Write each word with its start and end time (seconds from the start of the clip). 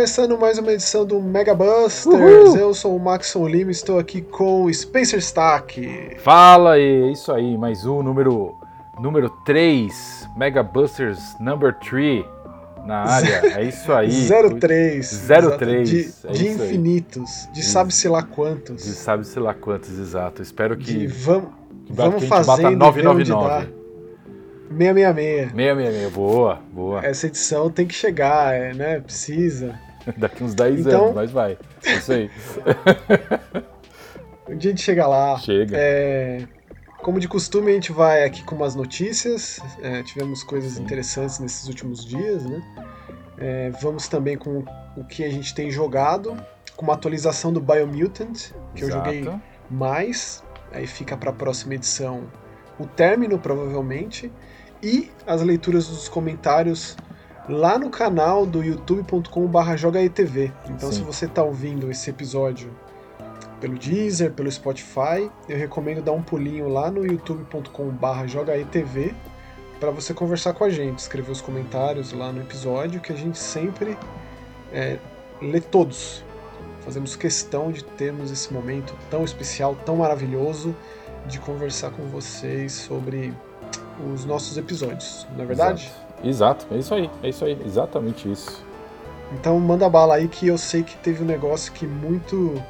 Começando 0.00 0.38
mais 0.38 0.56
uma 0.56 0.72
edição 0.72 1.04
do 1.04 1.20
Mega 1.20 1.54
Busters. 1.54 2.54
Eu 2.54 2.72
sou 2.72 2.96
o 2.96 2.98
Maxon 2.98 3.46
Lima, 3.46 3.70
estou 3.70 3.98
aqui 3.98 4.22
com 4.22 4.64
o 4.64 4.72
Spencer 4.72 5.18
Stack. 5.18 6.16
Fala 6.20 6.72
aí, 6.72 7.02
é 7.02 7.12
isso 7.12 7.30
aí, 7.30 7.58
mais 7.58 7.84
um 7.84 8.02
número 8.02 8.56
número 8.98 9.28
3, 9.44 10.26
Mega 10.38 10.62
Busters 10.62 11.38
number 11.38 11.78
3 11.80 12.24
na 12.86 13.00
área. 13.12 13.58
É 13.58 13.62
isso 13.62 13.92
aí. 13.92 14.26
03. 14.58 15.26
03. 15.58 15.90
De, 15.90 15.98
é 15.98 16.32
de 16.32 16.46
isso 16.46 16.62
aí. 16.62 16.64
infinitos, 16.64 17.46
de 17.52 17.62
sabe-se 17.62 18.08
lá 18.08 18.22
quantos. 18.22 18.82
De 18.82 18.92
sabe-se 18.92 19.38
lá 19.38 19.52
quantos, 19.52 19.90
exato. 19.98 20.40
Espero 20.40 20.78
que, 20.78 20.94
De 20.94 21.06
vamos, 21.08 21.50
que 21.84 21.92
vamos 21.92 22.24
bata 22.24 22.44
fazendo 22.46 22.86
e 22.86 22.90
ver 22.90 23.06
onde 23.06 23.30
999. 23.30 23.66
dá. 23.66 23.80
666. 24.78 25.50
666, 25.50 26.12
boa, 26.14 26.58
boa. 26.72 27.04
Essa 27.04 27.26
edição 27.26 27.70
tem 27.70 27.86
que 27.86 27.94
chegar, 27.94 28.54
é, 28.54 28.72
né? 28.72 28.98
Precisa. 28.98 29.78
Daqui 30.18 30.42
uns 30.44 30.54
10 30.54 30.80
Então- 30.80 31.02
anos, 31.04 31.14
mas 31.14 31.30
vai. 31.30 31.58
É 31.84 31.94
isso 31.94 32.12
aí. 32.12 32.30
Um 34.48 34.56
dia 34.56 34.70
a 34.70 34.74
gente 34.74 34.82
chega 34.82 35.06
lá. 35.06 35.38
Chega. 35.38 35.76
É, 35.78 36.44
como 37.02 37.20
de 37.20 37.28
costume, 37.28 37.70
a 37.70 37.74
gente 37.74 37.92
vai 37.92 38.24
aqui 38.24 38.42
com 38.42 38.56
umas 38.56 38.74
notícias. 38.74 39.60
É, 39.80 40.02
tivemos 40.02 40.42
coisas 40.42 40.72
Sim. 40.72 40.82
interessantes 40.82 41.38
nesses 41.38 41.68
últimos 41.68 42.04
dias, 42.04 42.44
né? 42.44 42.60
É, 43.38 43.70
vamos 43.80 44.08
também 44.08 44.36
com 44.36 44.64
o 44.96 45.04
que 45.04 45.22
a 45.24 45.30
gente 45.30 45.54
tem 45.54 45.70
jogado, 45.70 46.36
com 46.76 46.84
uma 46.84 46.94
atualização 46.94 47.52
do 47.52 47.60
Biomutant, 47.60 48.50
que 48.74 48.82
eu 48.84 48.90
joguei 48.90 49.20
Exato. 49.20 49.40
mais. 49.70 50.42
Aí 50.72 50.86
fica 50.86 51.16
para 51.16 51.30
a 51.30 51.32
próxima 51.32 51.74
edição 51.74 52.24
o 52.76 52.86
término, 52.86 53.38
provavelmente. 53.38 54.32
E 54.82 55.10
as 55.26 55.42
leituras 55.42 55.86
dos 55.86 56.08
comentários 56.08 56.96
lá 57.48 57.78
no 57.78 57.90
canal 57.90 58.46
do 58.46 58.62
youtube.com.br 58.62 59.76
jogaetv. 59.76 60.52
Então, 60.68 60.90
Sim. 60.90 60.98
se 60.98 61.02
você 61.02 61.26
está 61.26 61.42
ouvindo 61.42 61.90
esse 61.90 62.10
episódio 62.10 62.70
pelo 63.60 63.78
Deezer, 63.78 64.32
pelo 64.32 64.50
Spotify, 64.50 65.30
eu 65.48 65.56
recomendo 65.56 66.02
dar 66.02 66.12
um 66.12 66.22
pulinho 66.22 66.68
lá 66.68 66.90
no 66.90 67.04
youtube.com.br 67.04 68.26
jogaetv 68.26 69.14
para 69.78 69.90
você 69.90 70.12
conversar 70.12 70.52
com 70.52 70.64
a 70.64 70.70
gente, 70.70 70.98
escrever 70.98 71.30
os 71.30 71.40
comentários 71.40 72.12
lá 72.12 72.30
no 72.30 72.40
episódio, 72.40 73.00
que 73.00 73.12
a 73.12 73.16
gente 73.16 73.38
sempre 73.38 73.96
é, 74.72 74.98
lê 75.40 75.60
todos. 75.60 76.22
Fazemos 76.82 77.16
questão 77.16 77.72
de 77.72 77.82
termos 77.82 78.30
esse 78.30 78.52
momento 78.52 78.94
tão 79.10 79.24
especial, 79.24 79.74
tão 79.86 79.96
maravilhoso, 79.96 80.76
de 81.26 81.38
conversar 81.38 81.90
com 81.90 82.04
vocês 82.04 82.72
sobre 82.72 83.32
os 84.12 84.24
nossos 84.24 84.56
episódios, 84.56 85.26
não 85.34 85.44
é 85.44 85.46
verdade? 85.46 85.84
Exato, 85.84 86.09
é 86.22 86.76
isso 86.76 86.94
aí, 86.94 87.10
é 87.22 87.28
isso 87.28 87.44
aí, 87.44 87.58
exatamente 87.64 88.30
isso. 88.30 88.64
Então 89.32 89.58
manda 89.60 89.88
bala 89.88 90.16
aí 90.16 90.28
que 90.28 90.48
eu 90.48 90.58
sei 90.58 90.82
que 90.82 90.96
teve 90.96 91.22
um 91.22 91.26
negócio 91.26 91.72
que 91.72 91.86
muito 91.86 92.60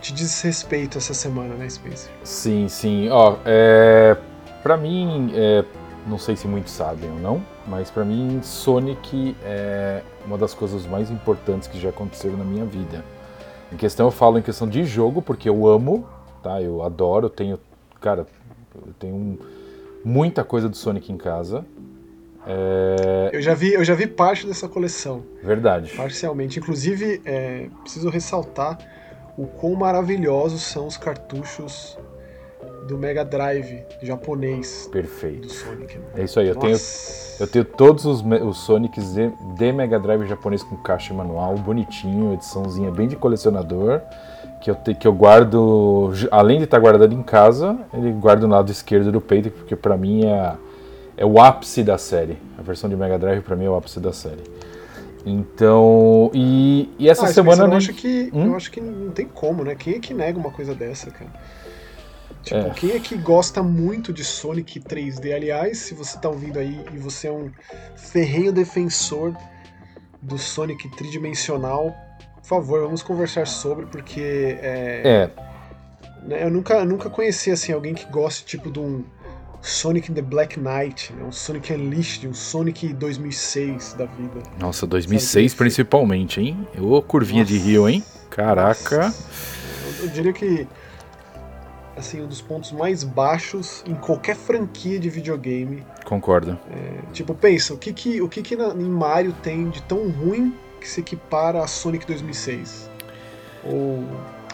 te 0.00 0.12
diz 0.12 0.40
respeito 0.42 0.98
essa 0.98 1.14
semana, 1.14 1.54
né, 1.54 1.68
Spencer? 1.68 2.10
Sim, 2.24 2.68
sim. 2.68 3.08
Ó, 3.10 3.36
é, 3.44 4.16
pra 4.62 4.76
mim, 4.76 5.30
é, 5.34 5.64
não 6.06 6.18
sei 6.18 6.36
se 6.36 6.48
muitos 6.48 6.72
sabem 6.72 7.10
ou 7.10 7.18
não, 7.18 7.42
mas 7.66 7.90
pra 7.90 8.04
mim, 8.04 8.40
Sonic 8.42 9.36
é 9.44 10.02
uma 10.26 10.36
das 10.36 10.54
coisas 10.54 10.86
mais 10.86 11.10
importantes 11.10 11.68
que 11.68 11.78
já 11.78 11.90
aconteceram 11.90 12.36
na 12.36 12.44
minha 12.44 12.64
vida. 12.64 13.04
Em 13.72 13.76
questão, 13.76 14.06
eu 14.06 14.10
falo 14.10 14.38
em 14.38 14.42
questão 14.42 14.68
de 14.68 14.84
jogo, 14.84 15.22
porque 15.22 15.48
eu 15.48 15.66
amo, 15.66 16.06
tá? 16.42 16.60
Eu 16.60 16.82
adoro, 16.82 17.26
eu 17.26 17.30
tenho, 17.30 17.60
cara, 18.00 18.26
eu 18.74 18.92
tenho 18.98 19.38
muita 20.04 20.42
coisa 20.42 20.68
do 20.68 20.76
Sonic 20.76 21.12
em 21.12 21.16
casa. 21.16 21.64
É 22.46 23.30
Eu 23.32 23.42
já 23.42 23.54
vi, 23.54 23.72
eu 23.72 23.84
já 23.84 23.94
vi 23.94 24.06
parte 24.06 24.46
dessa 24.46 24.68
coleção, 24.68 25.22
verdade. 25.42 25.92
parcialmente. 25.96 26.58
Inclusive, 26.58 27.20
é, 27.24 27.66
preciso 27.82 28.08
ressaltar 28.08 28.78
o 29.36 29.46
quão 29.46 29.74
maravilhosos 29.74 30.62
são 30.62 30.86
os 30.86 30.96
cartuchos 30.96 31.96
do 32.88 32.98
Mega 32.98 33.24
Drive 33.24 33.82
japonês 34.02 34.88
Perfeito. 34.90 35.42
do 35.46 35.52
Sonic. 35.52 35.96
né? 35.98 36.04
É 36.16 36.24
isso 36.24 36.40
aí, 36.40 36.48
eu 36.48 36.56
tenho. 36.56 36.76
Eu 37.38 37.46
tenho 37.46 37.64
todos 37.64 38.04
os, 38.04 38.22
os 38.22 38.58
Sonics 38.58 39.14
de, 39.14 39.30
de 39.56 39.72
Mega 39.72 39.98
Drive 39.98 40.26
japonês 40.26 40.62
com 40.62 40.76
caixa 40.76 41.14
manual, 41.14 41.54
bonitinho, 41.56 42.34
ediçãozinha 42.34 42.90
bem 42.90 43.06
de 43.08 43.16
colecionador, 43.16 44.00
que 44.60 44.70
eu, 44.70 44.74
te- 44.74 44.94
que 44.94 45.06
eu 45.08 45.12
guardo, 45.14 46.12
além 46.30 46.58
de 46.58 46.64
estar 46.64 46.78
guardado 46.78 47.14
em 47.14 47.22
casa, 47.22 47.78
ele 47.94 48.12
guarda 48.12 48.46
no 48.46 48.52
lado 48.54 48.70
esquerdo 48.70 49.10
do 49.12 49.20
peito, 49.22 49.50
porque 49.50 49.74
pra 49.74 49.96
mim 49.96 50.26
é, 50.26 50.52
é 51.20 51.24
o 51.26 51.38
ápice 51.38 51.82
da 51.84 51.98
série. 51.98 52.38
A 52.58 52.62
versão 52.62 52.88
de 52.88 52.96
Mega 52.96 53.18
Drive 53.18 53.42
pra 53.42 53.54
mim 53.54 53.66
é 53.66 53.68
o 53.68 53.76
ápice 53.76 54.00
da 54.00 54.10
série. 54.12 54.42
Então, 55.26 56.30
e, 56.32 56.88
e 56.98 57.08
essa 57.10 57.26
Ah, 57.26 57.32
semana... 57.32 57.64
Eu 57.64 57.72
acho 57.74 57.92
que 57.92 58.30
Hum? 58.32 58.46
eu 58.46 58.56
acho 58.56 58.70
que 58.70 58.80
não 58.80 59.10
tem 59.10 59.26
como, 59.26 59.62
né? 59.62 59.74
Quem 59.74 59.96
é 59.96 59.98
que 59.98 60.14
nega 60.14 60.38
uma 60.38 60.50
coisa 60.50 60.74
dessa, 60.74 61.10
cara? 61.10 61.30
Tipo, 62.42 62.68
É. 62.68 62.70
quem 62.70 62.92
é 62.92 62.98
que 63.00 63.16
gosta 63.18 63.62
muito 63.62 64.14
de 64.14 64.24
Sonic 64.24 64.80
3D? 64.80 65.34
Aliás, 65.34 65.76
se 65.76 65.92
você 65.94 66.18
tá 66.18 66.30
ouvindo 66.30 66.58
aí 66.58 66.80
e 66.94 66.96
você 66.96 67.28
é 67.28 67.32
um 67.32 67.50
ferrenho 67.96 68.50
defensor 68.50 69.36
do 70.22 70.38
Sonic 70.38 70.88
tridimensional, 70.96 71.94
por 72.36 72.46
favor, 72.48 72.80
vamos 72.80 73.02
conversar 73.02 73.46
sobre, 73.46 73.84
porque 73.86 74.58
é, 74.62 75.02
É, 75.04 75.30
né, 76.26 76.44
eu 76.44 76.50
nunca, 76.50 76.82
nunca 76.82 77.10
conheci 77.10 77.50
assim, 77.50 77.72
alguém 77.72 77.92
que 77.92 78.06
goste 78.10 78.42
tipo 78.46 78.70
de 78.70 78.80
um 78.80 79.04
Sonic 79.62 80.10
the 80.12 80.22
Black 80.22 80.58
Knight, 80.58 81.12
né, 81.12 81.22
um 81.24 81.32
Sonic 81.32 81.72
Unleashed, 81.72 82.26
um 82.26 82.32
Sonic 82.34 82.92
2006 82.94 83.94
da 83.94 84.06
vida. 84.06 84.42
nossa, 84.58 84.86
2006 84.86 85.52
Sabe, 85.52 85.58
principalmente, 85.58 86.40
hein? 86.40 86.66
Ô, 86.78 87.00
curvinha 87.02 87.44
de 87.44 87.54
Nossa. 87.54 87.66
rio, 87.66 87.88
hein? 87.88 88.02
Caraca. 88.30 89.12
Eu, 89.98 90.04
eu 90.04 90.08
diria 90.10 90.32
que 90.32 90.66
assim, 91.96 92.22
um 92.22 92.26
dos 92.26 92.40
pontos 92.40 92.72
mais 92.72 93.04
baixos 93.04 93.84
em 93.86 93.94
qualquer 93.94 94.34
franquia 94.34 94.98
de 94.98 95.10
videogame. 95.10 95.84
Concordo. 96.06 96.58
Tipo, 97.12 97.34
pensa, 97.34 97.74
o 97.74 97.78
que 97.78 97.92
que, 97.92 98.22
o 98.22 98.28
que, 98.28 98.40
que 98.40 98.56
na- 98.56 98.68
em 98.68 98.88
Mario 98.88 99.34
tem 99.42 99.68
de 99.68 99.82
tão 99.82 100.08
ruim 100.08 100.54
que 100.80 100.88
se 100.88 101.00
equipara 101.00 101.62
a 101.62 101.66
Sonic 101.66 102.06
2006? 102.06 102.88
Ou 103.64 103.98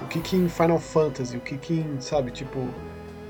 o 0.03 0.07
que 0.11 0.19
que 0.19 0.35
em 0.35 0.49
Final 0.49 0.81
Fantasy, 0.81 1.37
o 1.37 1.41
que 1.41 1.57
que 1.57 1.75
em, 1.75 2.01
sabe, 2.01 2.33
tipo... 2.33 2.67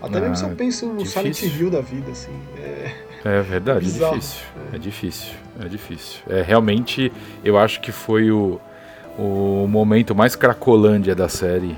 Até 0.01 0.21
mesmo 0.21 0.37
se 0.37 0.45
eu 0.45 0.51
Ah, 0.51 0.55
penso 0.57 0.87
no 0.87 1.05
Silent 1.07 1.35
difícil. 1.35 1.61
Hill 1.61 1.71
da 1.71 1.81
vida, 1.81 2.11
assim. 2.13 2.33
É, 2.59 2.93
É 3.25 3.41
verdade, 3.43 3.79
é 3.79 3.83
Bizarro. 3.93 4.15
difícil. 4.15 4.41
É 4.73 4.79
difícil, 4.79 5.33
é 5.61 5.69
difícil. 5.69 6.21
É, 6.29 6.43
realmente, 6.43 7.13
eu 7.45 7.59
acho 7.59 7.81
que 7.81 7.91
foi 7.93 8.31
o, 8.31 8.61
o 9.19 9.67
momento 9.69 10.15
mais 10.15 10.37
cracolândia 10.37 11.15
da 11.15 11.29
série. 11.29 11.77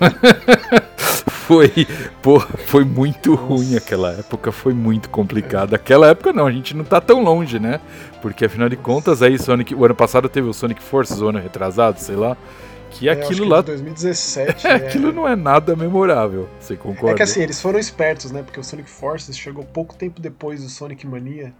foi, 1.26 1.70
pô, 2.22 2.40
foi 2.40 2.84
muito 2.84 3.34
ruim 3.34 3.76
aquela 3.76 4.12
época, 4.12 4.50
foi 4.52 4.74
muito 4.74 5.08
complicado. 5.10 5.74
Aquela 5.74 6.08
época 6.08 6.32
não, 6.32 6.46
a 6.46 6.52
gente 6.52 6.76
não 6.76 6.84
tá 6.84 7.00
tão 7.00 7.22
longe, 7.22 7.58
né? 7.58 7.80
Porque 8.20 8.44
afinal 8.44 8.68
de 8.68 8.76
contas, 8.76 9.22
aí 9.22 9.38
Sonic, 9.38 9.74
o 9.74 9.84
ano 9.84 9.94
passado 9.94 10.28
teve 10.28 10.48
o 10.48 10.52
Sonic 10.52 10.82
Forces, 10.82 11.20
o 11.20 11.28
ano 11.28 11.38
retrasado, 11.38 11.98
sei 12.00 12.16
lá, 12.16 12.36
que 12.98 13.08
acho 13.08 13.20
aquilo 13.22 13.42
que 13.42 13.48
lá, 13.48 13.60
de 13.60 13.66
2017. 13.66 14.66
é, 14.66 14.70
é, 14.70 14.74
aquilo 14.74 15.12
não 15.12 15.26
é 15.26 15.36
nada 15.36 15.76
memorável. 15.76 16.48
Você 16.58 16.76
concorda? 16.76 17.12
É 17.12 17.14
que 17.14 17.22
assim, 17.22 17.42
eles 17.42 17.60
foram 17.60 17.78
espertos, 17.78 18.30
né? 18.30 18.42
Porque 18.42 18.58
o 18.58 18.64
Sonic 18.64 18.88
Forces 18.88 19.36
chegou 19.36 19.64
pouco 19.64 19.94
tempo 19.94 20.20
depois 20.20 20.62
do 20.62 20.68
Sonic 20.68 21.06
Mania. 21.06 21.52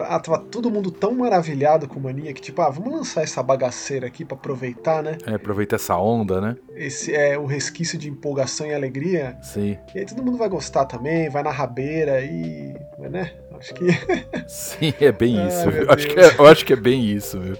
Ah, 0.00 0.20
tava 0.20 0.38
todo 0.38 0.70
mundo 0.70 0.90
tão 0.90 1.12
maravilhado 1.12 1.88
com 1.88 1.98
Mania 1.98 2.32
que, 2.32 2.40
tipo, 2.40 2.62
ah, 2.62 2.70
vamos 2.70 2.92
lançar 2.92 3.22
essa 3.22 3.42
bagaceira 3.42 4.06
aqui 4.06 4.24
pra 4.24 4.36
aproveitar, 4.36 5.02
né? 5.02 5.18
É, 5.26 5.34
aproveita 5.34 5.74
essa 5.74 5.96
onda, 5.96 6.40
né? 6.40 6.56
Esse 6.76 7.14
é 7.14 7.36
o 7.36 7.46
resquício 7.46 7.98
de 7.98 8.08
empolgação 8.08 8.66
e 8.66 8.74
alegria. 8.74 9.36
Sim. 9.42 9.76
E 9.94 9.98
aí 9.98 10.06
todo 10.06 10.22
mundo 10.22 10.38
vai 10.38 10.48
gostar 10.48 10.84
também, 10.84 11.28
vai 11.28 11.42
na 11.42 11.50
rabeira 11.50 12.20
e. 12.20 12.74
né? 13.10 13.32
Acho 13.58 13.74
que. 13.74 13.86
Sim, 14.46 14.94
é 15.00 15.10
bem 15.10 15.34
isso. 15.48 15.70
viu? 15.70 15.90
Acho 15.90 16.06
que 16.06 16.20
é, 16.20 16.34
eu 16.38 16.46
acho 16.46 16.64
que 16.64 16.72
é 16.72 16.76
bem 16.76 17.04
isso, 17.04 17.40
viu? 17.40 17.58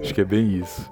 Acho 0.00 0.14
que 0.14 0.20
é 0.20 0.24
bem 0.24 0.58
isso. 0.58 0.90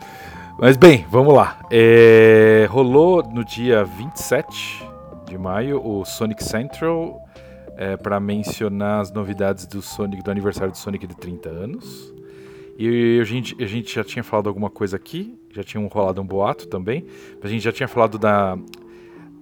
Mas 0.58 0.74
bem, 0.78 1.04
vamos 1.10 1.34
lá. 1.34 1.58
É, 1.70 2.66
rolou 2.70 3.22
no 3.22 3.44
dia 3.44 3.84
27 3.84 4.82
de 5.26 5.36
maio 5.36 5.86
o 5.86 6.02
Sonic 6.06 6.42
Central 6.42 7.20
é, 7.76 7.94
para 7.94 8.18
mencionar 8.18 9.02
as 9.02 9.10
novidades 9.10 9.66
do 9.66 9.82
Sonic 9.82 10.22
do 10.22 10.30
aniversário 10.30 10.72
do 10.72 10.78
Sonic 10.78 11.06
de 11.06 11.14
30 11.14 11.50
anos. 11.50 12.14
E 12.78 13.18
a 13.20 13.24
gente, 13.24 13.62
a 13.62 13.66
gente 13.66 13.94
já 13.94 14.02
tinha 14.02 14.24
falado 14.24 14.48
alguma 14.48 14.70
coisa 14.70 14.96
aqui, 14.96 15.38
já 15.52 15.62
tinha 15.62 15.86
rolado 15.88 16.22
um 16.22 16.26
boato 16.26 16.66
também. 16.68 17.04
A 17.42 17.48
gente 17.48 17.62
já 17.62 17.72
tinha 17.72 17.86
falado 17.86 18.18
da, 18.18 18.56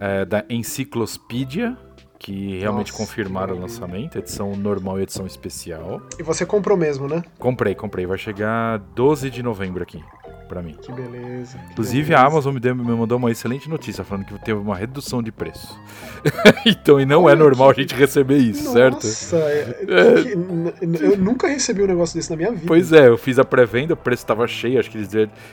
é, 0.01 0.25
da 0.25 0.45
Enciclopedia, 0.51 1.77
que 2.19 2.59
realmente 2.59 2.91
Nossa, 2.91 3.05
confirmaram 3.05 3.53
o 3.53 3.57
que 3.57 3.63
lançamento, 3.63 4.19
edição 4.19 4.57
normal 4.57 4.99
e 4.99 5.05
edição 5.05 5.27
especial. 5.27 6.03
E 6.19 6.25
você 6.25 6.45
comprou 6.45 6.77
mesmo, 6.77 7.07
né? 7.07 7.23
Comprei, 7.39 7.77
comprei. 7.77 8.05
Vai 8.05 8.19
chegar 8.19 8.81
12 8.97 9.31
de 9.31 9.45
novembro 9.45 9.81
aqui. 9.81 10.03
Para 10.45 10.63
mim. 10.63 10.77
Que 10.81 10.93
beleza. 10.93 11.59
Que 11.59 11.73
Inclusive 11.73 12.09
beleza. 12.09 12.23
a 12.23 12.27
Amazon 12.27 12.55
me, 12.55 12.61
deu, 12.61 12.75
me, 12.75 12.83
mandou 12.83 13.19
uma 13.19 13.31
excelente 13.31 13.69
notícia 13.69 14.05
falando 14.05 14.27
que 14.27 14.39
teve 14.45 14.59
uma 14.59 14.77
redução 14.77 15.23
de 15.23 15.33
preço. 15.33 15.79
então, 16.67 17.01
e 17.01 17.07
não 17.07 17.25
Olha 17.25 17.33
é 17.33 17.37
normal 17.37 17.73
que... 17.75 17.81
a 17.81 17.83
gente 17.83 17.95
receber 17.95 18.39
isso, 18.39 18.65
Nossa, 18.65 18.79
certo? 18.79 19.07
Nossa, 19.07 19.37
é, 19.37 19.85
é... 19.89 21.05
eu 21.13 21.19
nunca 21.19 21.49
recebi 21.49 21.83
um 21.83 21.87
negócio 21.87 22.17
desse 22.17 22.31
na 22.31 22.37
minha 22.37 22.53
vida. 22.53 22.65
Pois 22.67 22.93
é, 22.93 23.09
eu 23.09 23.19
fiz 23.19 23.39
a 23.39 23.45
pré-venda, 23.45 23.95
o 23.95 23.97
preço 23.97 24.23
estava 24.23 24.47
cheio, 24.47 24.79
acho 24.79 24.91
que 24.91 24.99
eles, 24.99 25.11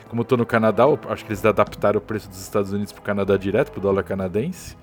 como 0.08 0.22
eu 0.22 0.26
tô 0.26 0.38
no 0.38 0.46
Canadá, 0.46 0.86
acho 1.10 1.26
que 1.26 1.32
eles 1.32 1.46
adaptaram 1.46 1.98
o 1.98 2.02
preço 2.02 2.30
dos 2.30 2.42
Estados 2.42 2.72
Unidos 2.72 2.92
pro 2.92 3.02
Canadá 3.02 3.38
direto, 3.38 3.72
pro 3.72 3.82
dólar 3.82 4.04
canadense. 4.04 4.78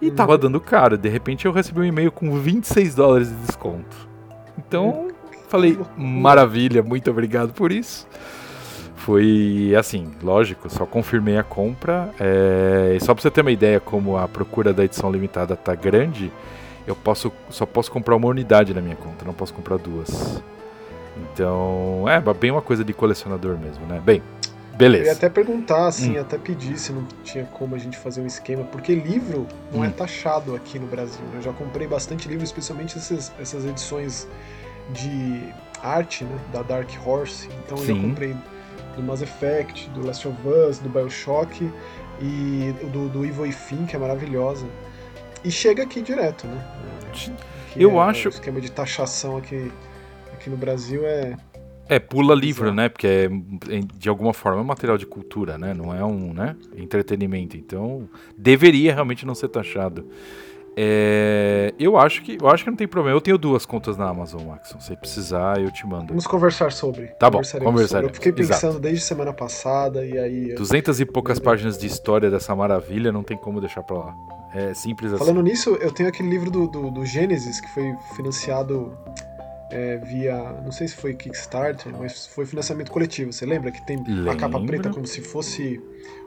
E 0.00 0.08
hum. 0.08 0.14
tava 0.14 0.38
dando 0.38 0.60
caro. 0.60 0.96
De 0.96 1.08
repente 1.08 1.46
eu 1.46 1.52
recebi 1.52 1.80
um 1.80 1.84
e-mail 1.84 2.12
com 2.12 2.38
26 2.38 2.94
dólares 2.94 3.28
de 3.28 3.34
desconto. 3.46 4.08
Então, 4.56 5.08
falei, 5.48 5.78
maravilha, 5.96 6.82
muito 6.82 7.10
obrigado 7.10 7.52
por 7.52 7.72
isso. 7.72 8.06
Foi 9.08 9.74
assim, 9.74 10.12
lógico, 10.22 10.68
só 10.68 10.84
confirmei 10.84 11.38
a 11.38 11.42
compra. 11.42 12.10
É, 12.20 12.98
só 13.00 13.14
pra 13.14 13.22
você 13.22 13.30
ter 13.30 13.40
uma 13.40 13.50
ideia 13.50 13.80
como 13.80 14.18
a 14.18 14.28
procura 14.28 14.70
da 14.70 14.84
edição 14.84 15.10
limitada 15.10 15.56
tá 15.56 15.74
grande, 15.74 16.30
eu 16.86 16.94
posso 16.94 17.32
só 17.48 17.64
posso 17.64 17.90
comprar 17.90 18.14
uma 18.16 18.28
unidade 18.28 18.74
na 18.74 18.82
minha 18.82 18.96
conta, 18.96 19.24
não 19.24 19.32
posso 19.32 19.54
comprar 19.54 19.78
duas. 19.78 20.42
Então, 21.16 22.04
é 22.06 22.20
bem 22.34 22.50
uma 22.50 22.60
coisa 22.60 22.84
de 22.84 22.92
colecionador 22.92 23.56
mesmo, 23.56 23.86
né? 23.86 23.98
Bem, 24.04 24.22
beleza. 24.76 25.04
Eu 25.04 25.06
ia 25.06 25.12
até 25.12 25.30
perguntar, 25.30 25.86
assim, 25.86 26.18
hum. 26.18 26.20
até 26.20 26.36
pedir 26.36 26.78
se 26.78 26.92
não 26.92 27.06
tinha 27.24 27.44
como 27.44 27.76
a 27.76 27.78
gente 27.78 27.96
fazer 27.96 28.20
um 28.20 28.26
esquema, 28.26 28.64
porque 28.64 28.94
livro 28.94 29.46
não 29.72 29.82
é 29.82 29.86
hum. 29.86 29.90
é 29.90 29.92
taxado 29.94 30.54
aqui 30.54 30.78
no 30.78 30.86
Brasil. 30.86 31.24
Né? 31.32 31.38
Eu 31.38 31.42
já 31.44 31.52
comprei 31.54 31.86
bastante 31.86 32.28
livro, 32.28 32.44
especialmente 32.44 32.98
essas, 32.98 33.32
essas 33.40 33.64
edições 33.64 34.28
de 34.92 35.48
arte, 35.82 36.24
né, 36.24 36.38
da 36.52 36.60
Dark 36.60 36.90
Horse. 37.06 37.48
Então 37.64 37.78
Sim. 37.78 37.88
eu 37.88 37.96
já 37.96 38.02
comprei 38.02 38.36
do 38.98 39.02
Mass 39.02 39.22
Effect, 39.22 39.88
do 39.90 40.04
Last 40.04 40.26
of 40.26 40.36
Us, 40.46 40.78
do 40.78 40.88
Bioshock 40.88 41.70
e 42.20 42.74
do, 42.92 43.08
do 43.08 43.24
Evil 43.24 43.50
Fim, 43.52 43.86
que 43.86 43.96
é 43.96 43.98
maravilhosa. 43.98 44.66
E 45.44 45.50
chega 45.50 45.84
aqui 45.84 46.02
direto, 46.02 46.46
né? 46.46 46.64
eu 47.76 48.00
é, 48.00 48.04
acho. 48.04 48.28
O 48.28 48.30
esquema 48.30 48.60
de 48.60 48.70
taxação 48.70 49.36
aqui, 49.36 49.70
aqui 50.32 50.50
no 50.50 50.56
Brasil 50.56 51.06
é. 51.06 51.36
É, 51.88 51.98
pula 51.98 52.34
livro, 52.34 52.74
né? 52.74 52.88
Porque 52.88 53.06
é, 53.06 53.80
de 53.94 54.08
alguma 54.08 54.34
forma 54.34 54.60
é 54.60 54.64
material 54.64 54.98
de 54.98 55.06
cultura, 55.06 55.56
né? 55.56 55.72
Não 55.72 55.94
é 55.94 56.04
um 56.04 56.34
né? 56.34 56.54
entretenimento. 56.76 57.56
Então, 57.56 58.08
deveria 58.36 58.92
realmente 58.92 59.24
não 59.24 59.34
ser 59.34 59.48
taxado. 59.48 60.06
É, 60.76 61.74
eu 61.78 61.96
acho 61.96 62.22
que 62.22 62.38
eu 62.40 62.48
acho 62.48 62.64
que 62.64 62.70
não 62.70 62.76
tem 62.76 62.86
problema. 62.86 63.16
Eu 63.16 63.20
tenho 63.20 63.36
duas 63.36 63.66
contas 63.66 63.96
na 63.96 64.08
Amazon, 64.08 64.42
Maxon. 64.42 64.80
Se 64.80 64.96
precisar, 64.96 65.60
eu 65.60 65.70
te 65.70 65.86
mando. 65.86 66.08
Vamos 66.08 66.26
conversar 66.26 66.70
sobre. 66.72 67.08
Tá 67.18 67.28
bom, 67.28 67.40
conversaremos. 67.64 68.10
Eu 68.10 68.14
fiquei 68.14 68.32
pensando 68.32 68.72
Exato. 68.72 68.80
desde 68.80 69.02
semana 69.02 69.32
passada 69.32 70.04
e 70.04 70.18
aí. 70.18 70.54
Duzentas 70.54 71.00
e 71.00 71.04
poucas 71.04 71.38
páginas 71.38 71.76
de 71.78 71.86
história 71.86 72.30
dessa 72.30 72.54
maravilha, 72.54 73.10
não 73.10 73.22
tem 73.22 73.36
como 73.36 73.60
deixar 73.60 73.82
pra 73.82 73.98
lá. 73.98 74.14
É 74.54 74.72
simples 74.72 75.12
assim. 75.12 75.24
Falando 75.24 75.42
nisso, 75.42 75.76
eu 75.80 75.90
tenho 75.90 76.08
aquele 76.08 76.28
livro 76.28 76.50
do, 76.50 76.66
do, 76.66 76.90
do 76.90 77.04
Gênesis 77.04 77.60
que 77.60 77.68
foi 77.68 77.94
financiado 78.16 78.96
é, 79.70 79.96
via. 79.98 80.36
Não 80.64 80.72
sei 80.72 80.88
se 80.88 80.96
foi 80.96 81.14
Kickstarter, 81.14 81.92
mas 81.98 82.26
foi 82.28 82.46
financiamento 82.46 82.90
coletivo. 82.90 83.32
Você 83.32 83.44
lembra 83.44 83.70
que 83.70 83.84
tem 83.86 84.02
Lembra. 84.06 84.32
a 84.32 84.36
capa 84.36 84.60
preta 84.60 84.90
como 84.90 85.06
se 85.06 85.20
fosse 85.20 85.80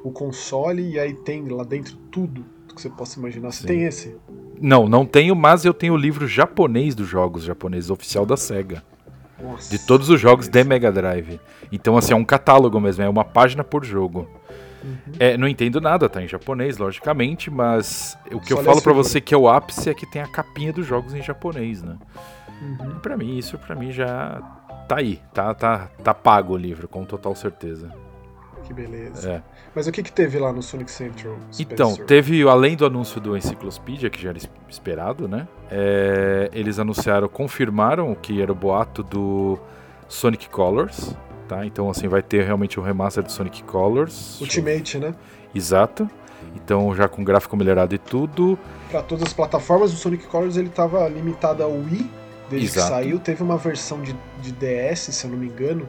o 0.03 0.11
console 0.11 0.91
e 0.91 0.99
aí 0.99 1.13
tem 1.13 1.47
lá 1.47 1.63
dentro 1.63 1.95
tudo 2.11 2.45
que 2.73 2.81
você 2.81 2.89
possa 2.89 3.19
imaginar. 3.19 3.51
Você 3.51 3.61
Sim. 3.61 3.67
tem 3.67 3.83
esse? 3.83 4.15
Não, 4.59 4.87
não 4.87 5.05
tenho, 5.05 5.35
mas 5.35 5.65
eu 5.65 5.73
tenho 5.73 5.93
o 5.93 5.97
livro 5.97 6.27
japonês 6.27 6.93
dos 6.93 7.07
jogos 7.07 7.43
japoneses, 7.43 7.89
oficial 7.89 8.25
da 8.25 8.37
SEGA. 8.37 8.83
Nossa, 9.41 9.71
de 9.71 9.79
todos 9.85 10.09
os 10.09 10.19
jogos 10.19 10.47
de 10.47 10.63
Mega 10.63 10.91
Drive. 10.91 11.39
Então, 11.71 11.97
assim, 11.97 12.13
é 12.13 12.15
um 12.15 12.23
catálogo 12.23 12.79
mesmo, 12.79 13.03
é 13.03 13.09
uma 13.09 13.25
página 13.25 13.63
por 13.63 13.83
jogo. 13.83 14.29
Uhum. 14.83 15.13
É, 15.19 15.37
não 15.37 15.47
entendo 15.47 15.79
nada, 15.79 16.09
tá 16.09 16.21
em 16.21 16.27
japonês, 16.27 16.77
logicamente, 16.77 17.49
mas 17.49 18.17
o 18.31 18.39
que 18.39 18.53
Só 18.53 18.59
eu 18.59 18.63
falo 18.63 18.81
para 18.81 18.93
você 18.93 19.21
que 19.21 19.33
é 19.33 19.37
o 19.37 19.47
ápice 19.47 19.89
é 19.89 19.93
que 19.93 20.05
tem 20.05 20.21
a 20.21 20.27
capinha 20.27 20.73
dos 20.73 20.85
jogos 20.85 21.13
em 21.13 21.21
japonês, 21.21 21.83
né? 21.83 21.97
Uhum. 22.61 22.99
Para 22.99 23.17
mim, 23.17 23.37
isso 23.37 23.57
para 23.57 23.75
mim 23.75 23.91
já 23.91 24.41
tá 24.87 24.97
aí, 24.97 25.19
tá, 25.33 25.53
tá, 25.53 25.89
tá 26.03 26.13
pago 26.13 26.53
o 26.53 26.57
livro, 26.57 26.87
com 26.87 27.05
total 27.05 27.35
certeza. 27.35 27.91
Que 28.71 28.73
beleza. 28.73 29.29
É. 29.29 29.41
Mas 29.75 29.85
o 29.85 29.91
que, 29.91 30.01
que 30.01 30.11
teve 30.11 30.39
lá 30.39 30.53
no 30.53 30.63
Sonic 30.63 30.89
Central? 30.89 31.35
Spencer? 31.51 31.73
Então, 31.73 31.95
teve, 31.95 32.41
além 32.47 32.77
do 32.77 32.85
anúncio 32.85 33.19
do 33.19 33.35
Encyclopedia, 33.35 34.09
que 34.09 34.21
já 34.21 34.29
era 34.29 34.39
esperado, 34.69 35.27
né? 35.27 35.45
É, 35.69 36.49
eles 36.53 36.79
anunciaram, 36.79 37.27
confirmaram 37.27 38.11
o 38.11 38.15
que 38.15 38.41
era 38.41 38.51
o 38.51 38.55
boato 38.55 39.03
do 39.03 39.59
Sonic 40.07 40.49
Colors, 40.49 41.13
tá? 41.49 41.65
Então, 41.65 41.89
assim, 41.89 42.07
vai 42.07 42.21
ter 42.21 42.45
realmente 42.45 42.79
um 42.79 42.83
remaster 42.83 43.23
do 43.23 43.31
Sonic 43.31 43.61
Colors. 43.63 44.39
Ultimate, 44.39 44.97
né? 44.97 45.13
Exato. 45.53 46.09
Então, 46.55 46.95
já 46.95 47.09
com 47.09 47.23
gráfico 47.23 47.57
melhorado 47.57 47.93
e 47.93 47.97
tudo. 47.97 48.57
Para 48.89 49.01
todas 49.01 49.27
as 49.27 49.33
plataformas, 49.33 49.93
o 49.93 49.97
Sonic 49.97 50.27
Colors 50.27 50.55
ele 50.55 50.69
estava 50.69 51.07
limitado 51.09 51.61
ao 51.61 51.71
Wii, 51.71 52.09
desde 52.49 52.67
Exato. 52.67 52.87
que 52.87 52.93
saiu. 52.93 53.19
Teve 53.19 53.43
uma 53.43 53.57
versão 53.57 54.01
de, 54.01 54.15
de 54.41 54.53
DS, 54.53 55.13
se 55.13 55.25
eu 55.25 55.31
não 55.31 55.37
me 55.37 55.47
engano, 55.47 55.87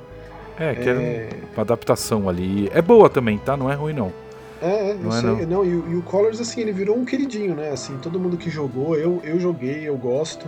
é, 0.58 0.74
que 0.74 0.88
é... 0.88 1.28
uma 1.54 1.62
adaptação 1.62 2.28
ali. 2.28 2.70
É 2.72 2.82
boa 2.82 3.08
também, 3.08 3.38
tá? 3.38 3.56
Não 3.56 3.70
é 3.70 3.74
ruim, 3.74 3.92
não. 3.92 4.12
É, 4.60 4.90
é 4.90 4.94
não, 4.94 5.16
é, 5.16 5.22
não. 5.22 5.46
não 5.46 5.64
e, 5.64 5.68
e, 5.68 5.96
o 5.96 6.02
Colors, 6.02 6.40
assim, 6.40 6.60
ele 6.60 6.72
virou 6.72 6.96
um 6.96 7.04
queridinho, 7.04 7.54
né? 7.54 7.70
Assim, 7.70 7.98
todo 7.98 8.18
mundo 8.18 8.36
que 8.36 8.48
jogou, 8.48 8.96
eu, 8.96 9.20
eu 9.24 9.38
joguei, 9.40 9.88
eu 9.88 9.96
gosto. 9.96 10.46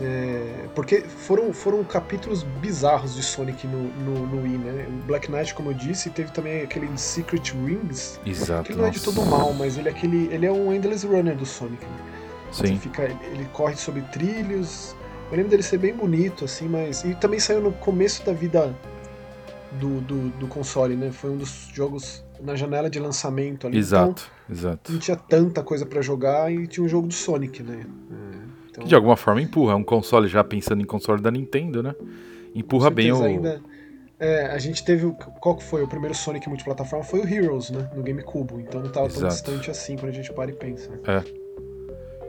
É, 0.00 0.66
porque 0.74 1.00
foram, 1.00 1.54
foram 1.54 1.82
capítulos 1.82 2.42
bizarros 2.42 3.14
de 3.14 3.22
Sonic 3.22 3.66
no, 3.66 3.82
no, 3.82 4.26
no 4.26 4.42
Wii, 4.42 4.58
né? 4.58 4.86
O 4.88 5.06
Black 5.06 5.30
Knight, 5.30 5.54
como 5.54 5.70
eu 5.70 5.74
disse, 5.74 6.10
teve 6.10 6.30
também 6.32 6.62
aquele 6.62 6.88
Secret 6.96 7.52
Rings. 7.64 8.20
Exato. 8.26 8.64
Que 8.64 8.74
não 8.74 8.86
é 8.86 8.90
de 8.90 9.00
todo 9.00 9.24
mal, 9.24 9.54
mas 9.54 9.78
ele 9.78 9.88
é, 9.88 9.92
aquele, 9.92 10.28
ele 10.32 10.44
é 10.44 10.52
um 10.52 10.72
Endless 10.72 11.06
Runner 11.06 11.34
do 11.34 11.46
Sonic. 11.46 11.84
Né? 11.84 11.90
Sim. 12.52 12.78
Fica, 12.78 13.04
ele 13.04 13.46
corre 13.52 13.76
sobre 13.76 14.02
trilhos. 14.02 14.94
Eu 15.30 15.36
lembro 15.36 15.50
dele 15.50 15.62
ser 15.62 15.78
bem 15.78 15.94
bonito, 15.94 16.44
assim, 16.44 16.68
mas. 16.68 17.02
E 17.04 17.14
também 17.14 17.40
saiu 17.40 17.60
no 17.60 17.72
começo 17.72 18.24
da 18.24 18.32
vida 18.32 18.74
do, 19.78 20.00
do, 20.00 20.28
do, 20.30 20.46
console, 20.46 20.96
né? 20.96 21.10
Foi 21.10 21.30
um 21.30 21.36
dos 21.36 21.70
jogos 21.72 22.24
na 22.40 22.54
janela 22.54 22.90
de 22.90 22.98
lançamento 22.98 23.66
ali. 23.66 23.78
Exato, 23.78 24.30
então, 24.44 24.56
exato. 24.56 24.92
Não 24.92 24.98
tinha 24.98 25.16
tanta 25.16 25.62
coisa 25.62 25.86
para 25.86 26.00
jogar 26.02 26.52
e 26.52 26.66
tinha 26.66 26.84
um 26.84 26.88
jogo 26.88 27.08
do 27.08 27.14
Sonic, 27.14 27.62
né? 27.62 27.80
É, 27.80 28.36
então... 28.70 28.82
Que 28.82 28.88
de 28.88 28.94
alguma 28.94 29.16
forma 29.16 29.40
empurra. 29.40 29.72
É 29.72 29.76
um 29.76 29.84
console 29.84 30.28
já 30.28 30.42
pensando 30.42 30.82
em 30.82 30.86
console 30.86 31.20
da 31.20 31.30
Nintendo, 31.30 31.82
né? 31.82 31.94
Empurra 32.54 32.90
bem 32.90 33.12
o. 33.12 33.22
Ainda, 33.22 33.60
é, 34.18 34.46
a 34.46 34.58
gente 34.58 34.84
teve. 34.84 35.10
Qual 35.40 35.56
que 35.56 35.62
foi 35.62 35.82
o 35.82 35.88
primeiro 35.88 36.14
Sonic 36.14 36.48
multiplataforma? 36.48 37.04
Foi 37.04 37.20
o 37.20 37.28
Heroes, 37.28 37.70
né? 37.70 37.90
No 37.94 38.02
GameCube. 38.02 38.54
Então 38.54 38.80
não 38.80 38.90
tava 38.90 39.06
exato. 39.06 39.20
tão 39.20 39.28
distante 39.28 39.70
assim 39.70 39.96
quando 39.96 40.10
a 40.10 40.14
gente 40.14 40.32
para 40.32 40.50
e 40.50 40.54
pensa. 40.54 40.90
É. 41.06 41.22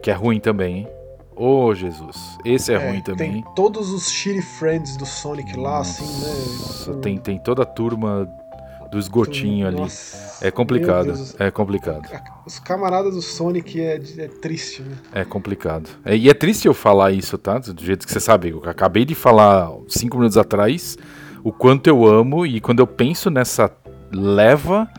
Que 0.01 0.11
é 0.11 0.13
ruim 0.13 0.39
também, 0.39 0.79
hein? 0.79 0.87
Ô, 1.37 1.65
oh, 1.65 1.75
Jesus. 1.75 2.37
Esse 2.43 2.73
é, 2.73 2.75
é, 2.75 2.89
ruim 2.89 3.01
também. 3.01 3.31
Tem 3.31 3.45
todos 3.55 3.91
os 3.91 4.09
Shitty 4.11 4.41
Friends 4.41 4.97
do 4.97 5.05
Sonic 5.05 5.55
lá, 5.55 5.77
Nossa, 5.77 6.03
assim, 6.03 6.91
né? 6.91 6.99
Tem, 7.01 7.17
tem 7.17 7.37
toda 7.37 7.61
a 7.61 7.65
turma 7.65 8.27
do 8.89 8.97
esgotinho 8.97 9.67
ali. 9.67 9.77
Nossa, 9.77 10.45
é 10.45 10.49
complicado. 10.49 11.13
É 11.37 11.51
complicado. 11.51 12.09
Os 12.45 12.57
camaradas 12.57 13.13
do 13.13 13.21
Sonic 13.21 13.79
é, 13.79 14.01
é 14.17 14.27
triste, 14.27 14.81
né? 14.81 14.97
É 15.13 15.23
complicado. 15.23 15.89
É, 16.03 16.15
e 16.15 16.27
é 16.27 16.33
triste 16.33 16.67
eu 16.67 16.73
falar 16.73 17.11
isso, 17.11 17.37
tá? 17.37 17.59
Do 17.59 17.83
jeito 17.83 18.07
que 18.07 18.11
você 18.11 18.19
sabe. 18.19 18.49
Eu 18.49 18.63
acabei 18.65 19.05
de 19.05 19.13
falar 19.13 19.69
cinco 19.87 20.17
minutos 20.17 20.37
atrás 20.37 20.97
o 21.43 21.51
quanto 21.51 21.87
eu 21.87 22.05
amo 22.05 22.45
e 22.45 22.59
quando 22.59 22.79
eu 22.79 22.87
penso 22.87 23.29
nessa 23.29 23.71
leva, 24.11 24.89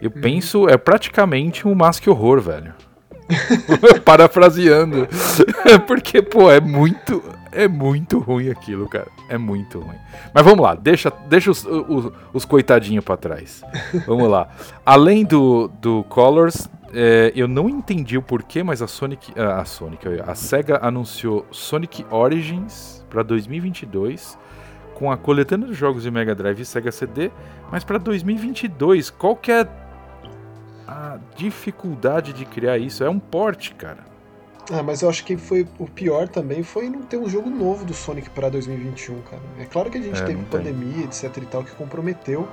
eu 0.00 0.10
hum. 0.10 0.20
penso. 0.20 0.68
É 0.68 0.78
praticamente 0.78 1.68
um 1.68 1.74
Mask 1.74 2.06
Horror, 2.06 2.40
velho. 2.40 2.74
Parafraseando. 4.04 5.08
Porque, 5.86 6.22
pô, 6.22 6.50
é 6.50 6.60
muito. 6.60 7.22
É 7.50 7.68
muito 7.68 8.18
ruim 8.18 8.50
aquilo, 8.50 8.88
cara. 8.88 9.06
É 9.28 9.38
muito 9.38 9.78
ruim. 9.78 9.96
Mas 10.34 10.44
vamos 10.44 10.60
lá, 10.60 10.74
deixa, 10.74 11.12
deixa 11.28 11.52
os, 11.52 11.64
os, 11.64 12.12
os 12.32 12.44
coitadinhos 12.44 13.04
pra 13.04 13.16
trás. 13.16 13.62
Vamos 14.06 14.28
lá. 14.28 14.48
Além 14.84 15.24
do, 15.24 15.68
do 15.80 16.02
Colors, 16.08 16.68
é, 16.92 17.32
eu 17.34 17.46
não 17.46 17.68
entendi 17.68 18.18
o 18.18 18.22
porquê, 18.22 18.64
mas 18.64 18.82
a 18.82 18.88
Sonic. 18.88 19.32
A 19.38 19.64
Sonic, 19.64 20.04
a 20.26 20.34
SEGA 20.34 20.80
anunciou 20.82 21.46
Sonic 21.52 22.04
Origins 22.10 23.04
para 23.08 23.22
2022 23.22 24.36
com 24.94 25.10
a 25.10 25.16
coletânea 25.16 25.66
dos 25.66 25.76
jogos 25.76 26.04
de 26.04 26.10
Mega 26.10 26.34
Drive 26.34 26.60
e 26.60 26.64
Sega 26.64 26.92
CD, 26.92 27.30
mas 27.70 27.82
para 27.84 27.98
2022, 27.98 29.10
qual 29.10 29.34
que 29.36 29.50
é 29.50 29.68
a 30.86 31.18
dificuldade 31.36 32.32
de 32.32 32.44
criar 32.44 32.78
isso. 32.78 33.02
É 33.04 33.08
um 33.10 33.18
porte, 33.18 33.74
cara. 33.74 33.98
Ah, 34.72 34.82
mas 34.82 35.02
eu 35.02 35.10
acho 35.10 35.24
que 35.24 35.36
foi 35.36 35.66
o 35.78 35.86
pior 35.86 36.26
também 36.26 36.62
foi 36.62 36.88
não 36.88 37.02
ter 37.02 37.18
um 37.18 37.28
jogo 37.28 37.50
novo 37.50 37.84
do 37.84 37.92
Sonic 37.92 38.30
para 38.30 38.48
2021, 38.48 39.20
cara. 39.22 39.42
É 39.60 39.64
claro 39.66 39.90
que 39.90 39.98
a 39.98 40.02
gente 40.02 40.18
é, 40.20 40.24
teve 40.24 40.42
pandemia, 40.44 41.04
etc 41.04 41.36
e 41.36 41.40
tal, 41.46 41.62
que 41.62 41.72
comprometeu. 41.72 42.48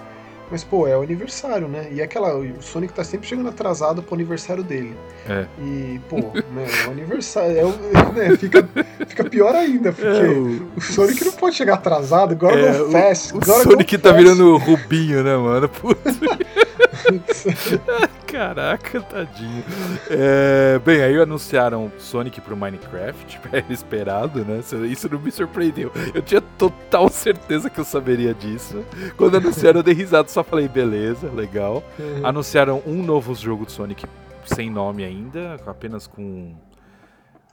Mas, 0.50 0.66
pô, 0.66 0.86
é 0.86 0.98
o 0.98 1.02
aniversário, 1.02 1.70
né? 1.70 1.88
E 1.94 2.02
aquela. 2.02 2.36
O 2.36 2.62
Sonic 2.62 2.92
tá 2.94 3.06
sempre 3.06 3.26
chegando 3.26 3.48
atrasado 3.48 4.04
pro 4.04 4.14
aniversário 4.16 4.62
dele. 4.62 4.94
É. 5.26 5.46
E, 5.62 6.02
pô, 6.10 6.18
né, 6.18 6.66
o 6.86 6.92
aniversário. 6.92 7.58
É, 7.58 7.64
o- 7.66 8.12
né, 8.12 8.36
fica, 8.36 8.68
fica 9.08 9.24
pior 9.24 9.56
ainda, 9.56 9.94
porque 9.94 10.06
É, 10.10 10.30
o- 10.30 10.68
o 10.76 10.82
Sonic 10.82 11.24
não 11.24 11.32
pode 11.32 11.56
chegar 11.56 11.76
atrasado, 11.76 12.34
agora 12.34 12.60
É, 12.60 12.78
no 12.78 12.88
o- 12.88 12.92
Fast. 12.92 13.34
O 13.34 13.38
agora 13.42 13.64
Sonic 13.64 13.98
tá 13.98 14.10
fast. 14.10 14.22
virando 14.22 14.58
Rubinho, 14.58 15.24
né, 15.24 15.38
mano? 15.38 15.70
Putz. 15.70 16.02
Caraca, 18.28 19.02
tadinho. 19.02 19.64
É, 20.10 20.80
bem, 20.80 21.02
aí 21.02 21.18
anunciaram 21.20 21.92
Sonic 21.98 22.40
pro 22.42 22.56
Minecraft, 22.56 23.40
era 23.52 23.66
esperado, 23.74 24.44
né? 24.46 24.60
Isso- 24.60 24.86
Isso 24.86 25.10
não 25.12 25.20
me 25.20 25.32
surpreendeu. 25.32 25.92
Eu 26.14 26.22
tinha 26.22 26.42
total 26.42 27.10
certeza 27.10 27.70
que 27.70 27.80
eu 27.80 27.84
saberia 27.84 28.34
disso. 28.34 28.84
Quando 29.18 29.38
anunciaram, 29.38 29.80
eu 29.80 29.84
dei 29.84 29.94
risada, 29.94 30.28
só 30.30 30.44
falei, 30.44 30.68
beleza, 30.68 31.30
legal. 31.30 31.84
Uhum. 32.00 32.26
Anunciaram 32.26 32.82
um 32.86 33.04
novo 33.04 33.34
jogo 33.36 33.66
do 33.66 33.72
Sonic 33.72 34.06
sem 34.46 34.70
nome 34.70 35.04
ainda, 35.04 35.58
apenas 35.66 36.08
com, 36.08 36.56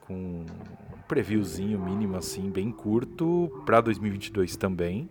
com 0.06 0.14
um 0.14 0.46
previewzinho 1.06 1.78
mínimo, 1.78 2.16
assim, 2.16 2.50
bem 2.50 2.70
curto, 2.70 3.62
pra 3.66 3.80
2022 3.80 4.56
também 4.56 5.08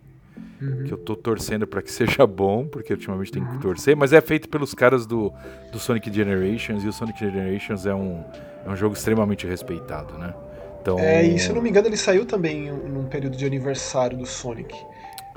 Uhum. 0.61 0.83
que 0.85 0.91
eu 0.91 0.97
tô 0.97 1.15
torcendo 1.15 1.67
pra 1.67 1.81
que 1.81 1.91
seja 1.93 2.25
bom, 2.25 2.65
porque 2.67 2.93
ultimamente 2.93 3.31
tem 3.31 3.41
Uhum. 3.43 3.51
que 3.51 3.57
torcer, 3.59 3.95
mas 3.95 4.13
é 4.13 4.21
feito 4.21 4.49
pelos 4.49 4.73
caras 4.73 5.05
do, 5.05 5.31
do 5.71 5.79
Sonic 5.79 6.11
Generations, 6.13 6.83
e 6.83 6.87
o 6.87 6.93
Sonic 6.93 7.19
Generations 7.19 7.85
é 7.85 7.93
um, 7.93 8.23
é 8.65 8.69
um 8.69 8.75
jogo 8.75 8.95
extremamente 8.95 9.45
respeitado, 9.47 10.17
né? 10.17 10.33
Então, 10.81 10.97
É, 10.99 11.23
e 11.23 11.37
se 11.37 11.49
eu 11.49 11.55
não 11.55 11.61
me 11.61 11.69
engano, 11.69 11.87
ele 11.87 11.97
saiu 11.97 12.25
também 12.25 12.71
num 12.71 13.05
período 13.05 13.35
de 13.35 13.45
aniversário 13.45 14.17
do 14.17 14.25
Sonic. 14.25 14.73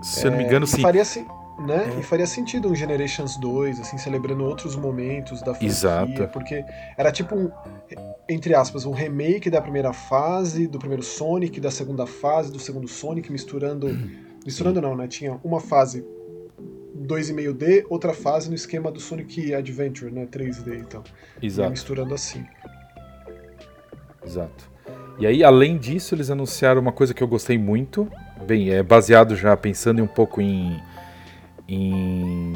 se 0.02 0.26
eu 0.26 0.30
não 0.30 0.38
me 0.38 0.44
engano, 0.44 0.64
É, 0.64 0.68
sim. 0.68 0.78
E 0.78 0.82
faria, 0.82 1.02
né? 1.66 1.92
É. 1.96 2.00
e 2.00 2.02
faria 2.02 2.26
sentido 2.26 2.70
um 2.70 2.74
Generations 2.74 3.36
2, 3.38 3.80
assim, 3.80 3.98
celebrando 3.98 4.44
outros 4.44 4.74
momentos 4.76 5.40
da 5.40 5.46
franquia. 5.52 5.68
Exato. 5.68 6.28
Porque 6.32 6.64
era 6.96 7.10
tipo 7.12 7.34
um, 7.36 7.50
entre 8.28 8.54
aspas, 8.54 8.86
um 8.86 8.92
remake 8.92 9.50
da 9.50 9.60
primeira 9.60 9.92
fase, 9.92 10.66
do 10.66 10.78
primeiro 10.78 11.02
Sonic, 11.02 11.60
da 11.60 11.70
segunda 11.70 12.06
fase, 12.06 12.50
do 12.52 12.58
segundo 12.58 12.88
Sonic, 12.88 13.30
misturando. 13.30 13.88
Misturando 14.44 14.80
não, 14.80 14.96
né? 14.96 15.06
Tinha 15.06 15.38
uma 15.44 15.60
fase 15.60 16.04
2,5D, 16.98 17.84
outra 17.88 18.12
fase 18.14 18.48
no 18.48 18.54
esquema 18.54 18.90
do 18.90 19.00
Sonic 19.00 19.54
Adventure, 19.54 20.10
né? 20.12 20.26
3D 20.26 20.80
e 20.80 20.84
tal. 20.84 21.04
Ia 21.40 21.46
Exato, 21.46 21.70
misturando 21.70 22.14
assim. 22.14 22.44
exato. 24.24 24.68
E 25.18 25.26
aí, 25.26 25.44
além 25.44 25.76
disso, 25.76 26.14
eles 26.14 26.30
anunciaram 26.30 26.80
uma 26.80 26.92
coisa 26.92 27.12
que 27.12 27.22
eu 27.22 27.28
gostei 27.28 27.58
muito. 27.58 28.08
Bem, 28.46 28.70
é 28.70 28.82
baseado 28.82 29.36
já 29.36 29.56
pensando 29.56 30.02
um 30.02 30.06
pouco 30.06 30.40
em. 30.40 30.80
em 31.68 32.52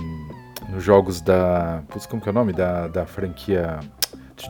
nos 0.70 0.82
jogos 0.82 1.20
da. 1.20 1.82
Putz, 1.88 2.06
como 2.06 2.22
que 2.22 2.28
é 2.28 2.32
o 2.32 2.34
nome? 2.34 2.52
Da, 2.52 2.88
da 2.88 3.06
franquia. 3.06 3.80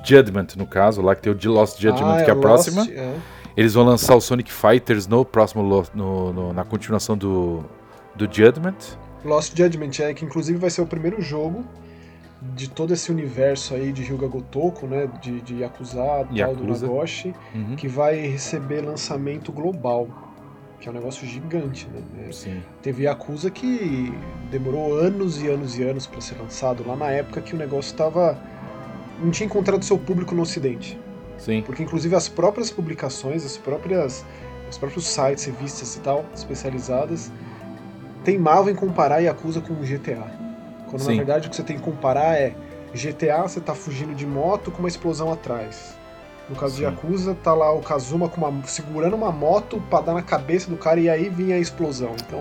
Judgment, 0.05 0.47
no 0.57 0.67
caso, 0.67 1.03
lá 1.03 1.15
que 1.15 1.23
tem 1.23 1.33
o 1.33 1.37
The 1.37 1.49
Lost 1.49 1.79
Judgment, 1.81 2.17
Ah, 2.21 2.25
que 2.25 2.31
é 2.31 2.33
a 2.33 2.35
Lost, 2.37 2.43
próxima. 2.43 2.87
é. 2.91 3.15
Eles 3.57 3.75
vão 3.75 3.85
lançar 3.85 4.15
o 4.17 4.21
Sonic 4.21 4.53
Fighters 4.53 5.07
no 5.07 5.25
próximo 5.25 5.63
no, 5.95 6.33
no- 6.33 6.53
na 6.53 6.65
continuação 6.65 7.17
do, 7.17 7.65
do 8.15 8.25
Judgment. 8.25 8.75
Lost 9.25 9.57
Judgment 9.57 9.91
é 10.01 10.13
que 10.13 10.25
inclusive 10.25 10.59
vai 10.59 10.71
ser 10.71 10.83
o 10.83 10.87
primeiro 10.87 11.21
jogo 11.23 11.65
de 12.43 12.69
todo 12.69 12.93
esse 12.93 13.11
universo 13.11 13.75
aí 13.75 13.91
de 13.93 14.03
Hyuga 14.03 14.27
Gotoku, 14.27 14.87
né, 14.87 15.09
de, 15.23 15.41
de 15.41 15.61
Yakuza, 15.61 15.97
tal, 15.97 16.25
do 16.27 16.37
Yakuza. 16.37 16.87
Nagoshi, 16.87 17.35
Uhum. 17.55 17.75
que 17.77 17.89
vai 17.89 18.17
receber 18.27 18.83
lançamento 18.83 19.51
global, 19.51 20.09
que 20.79 20.87
é 20.89 20.91
um 20.91 20.95
negócio 20.95 21.27
gigante, 21.27 21.89
né? 21.89 22.03
É, 22.29 22.33
Sim. 22.33 22.61
Teve 22.83 23.05
Yakuza 23.05 23.51
que 23.51 24.13
demorou 24.51 24.95
anos 24.99 25.41
e 25.41 25.49
anos 25.49 25.79
e 25.79 25.85
anos 25.85 26.07
para 26.07 26.21
ser 26.21 26.37
lançado, 26.39 26.85
lá 26.87 26.95
na 26.95 27.11
época 27.11 27.41
que 27.41 27.55
o 27.55 27.57
negócio 27.59 27.93
estava 27.93 28.37
não 29.23 29.31
tinha 29.31 29.47
encontrado 29.47 29.83
seu 29.83 29.97
público 29.97 30.35
no 30.35 30.43
ocidente. 30.43 31.01
Sim. 31.45 31.63
Porque 31.63 31.83
inclusive 31.83 32.15
as 32.17 32.29
próprias 32.29 32.71
publicações, 32.71 33.45
as 33.45 33.57
próprias 33.57 34.25
os 34.71 34.79
próprios 34.79 35.07
sites, 35.07 35.45
revistas 35.45 35.95
e 35.95 36.01
tal, 36.01 36.25
especializadas, 36.35 37.31
teimavam 38.25 38.71
em 38.71 38.75
comparar 38.75 39.19
Yakuza 39.21 39.61
com 39.61 39.75
GTA. 39.75 40.27
Quando 40.89 41.03
Sim. 41.03 41.11
na 41.11 41.17
verdade 41.19 41.47
o 41.47 41.51
que 41.51 41.57
você 41.57 41.63
tem 41.63 41.77
que 41.77 41.83
comparar 41.83 42.37
é 42.37 42.55
GTA, 42.95 43.43
você 43.43 43.61
tá 43.61 43.75
fugindo 43.75 44.15
de 44.15 44.27
moto 44.27 44.71
com 44.71 44.79
uma 44.79 44.89
explosão 44.89 45.31
atrás. 45.33 45.95
No 46.49 46.57
caso 46.57 46.75
de 46.77 46.81
Sim. 46.81 46.87
Yakuza, 46.87 47.35
tá 47.43 47.53
lá 47.55 47.73
o 47.73 47.81
Kazuma 47.81 48.31
uma, 48.37 48.67
segurando 48.67 49.15
uma 49.15 49.31
moto 49.33 49.83
pra 49.91 50.01
dar 50.01 50.15
na 50.15 50.23
cabeça 50.23 50.71
do 50.71 50.77
cara 50.77 50.99
e 51.01 51.09
aí 51.11 51.29
vinha 51.29 51.57
a 51.57 51.59
explosão. 51.59 52.15
Então, 52.27 52.41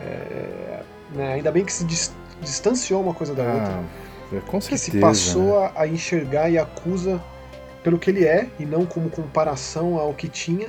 é, 0.00 0.80
né, 1.14 1.32
ainda 1.34 1.50
bem 1.50 1.64
que 1.64 1.72
se 1.72 1.84
dis- 1.84 2.12
distanciou 2.40 3.00
uma 3.02 3.14
coisa 3.14 3.34
da 3.34 3.42
outra 3.44 3.80
Ah, 4.32 4.36
é, 4.36 4.40
com 4.40 4.58
que 4.58 4.64
certeza. 4.64 4.90
se 4.92 5.00
passou 5.00 5.60
né? 5.60 5.70
a, 5.74 5.82
a 5.82 5.88
enxergar 5.88 6.48
Yakuza 6.48 7.20
pelo 7.88 7.98
que 7.98 8.10
ele 8.10 8.26
é 8.26 8.46
e 8.60 8.66
não 8.66 8.84
como 8.84 9.08
comparação 9.08 9.96
ao 9.96 10.12
que 10.12 10.28
tinha 10.28 10.68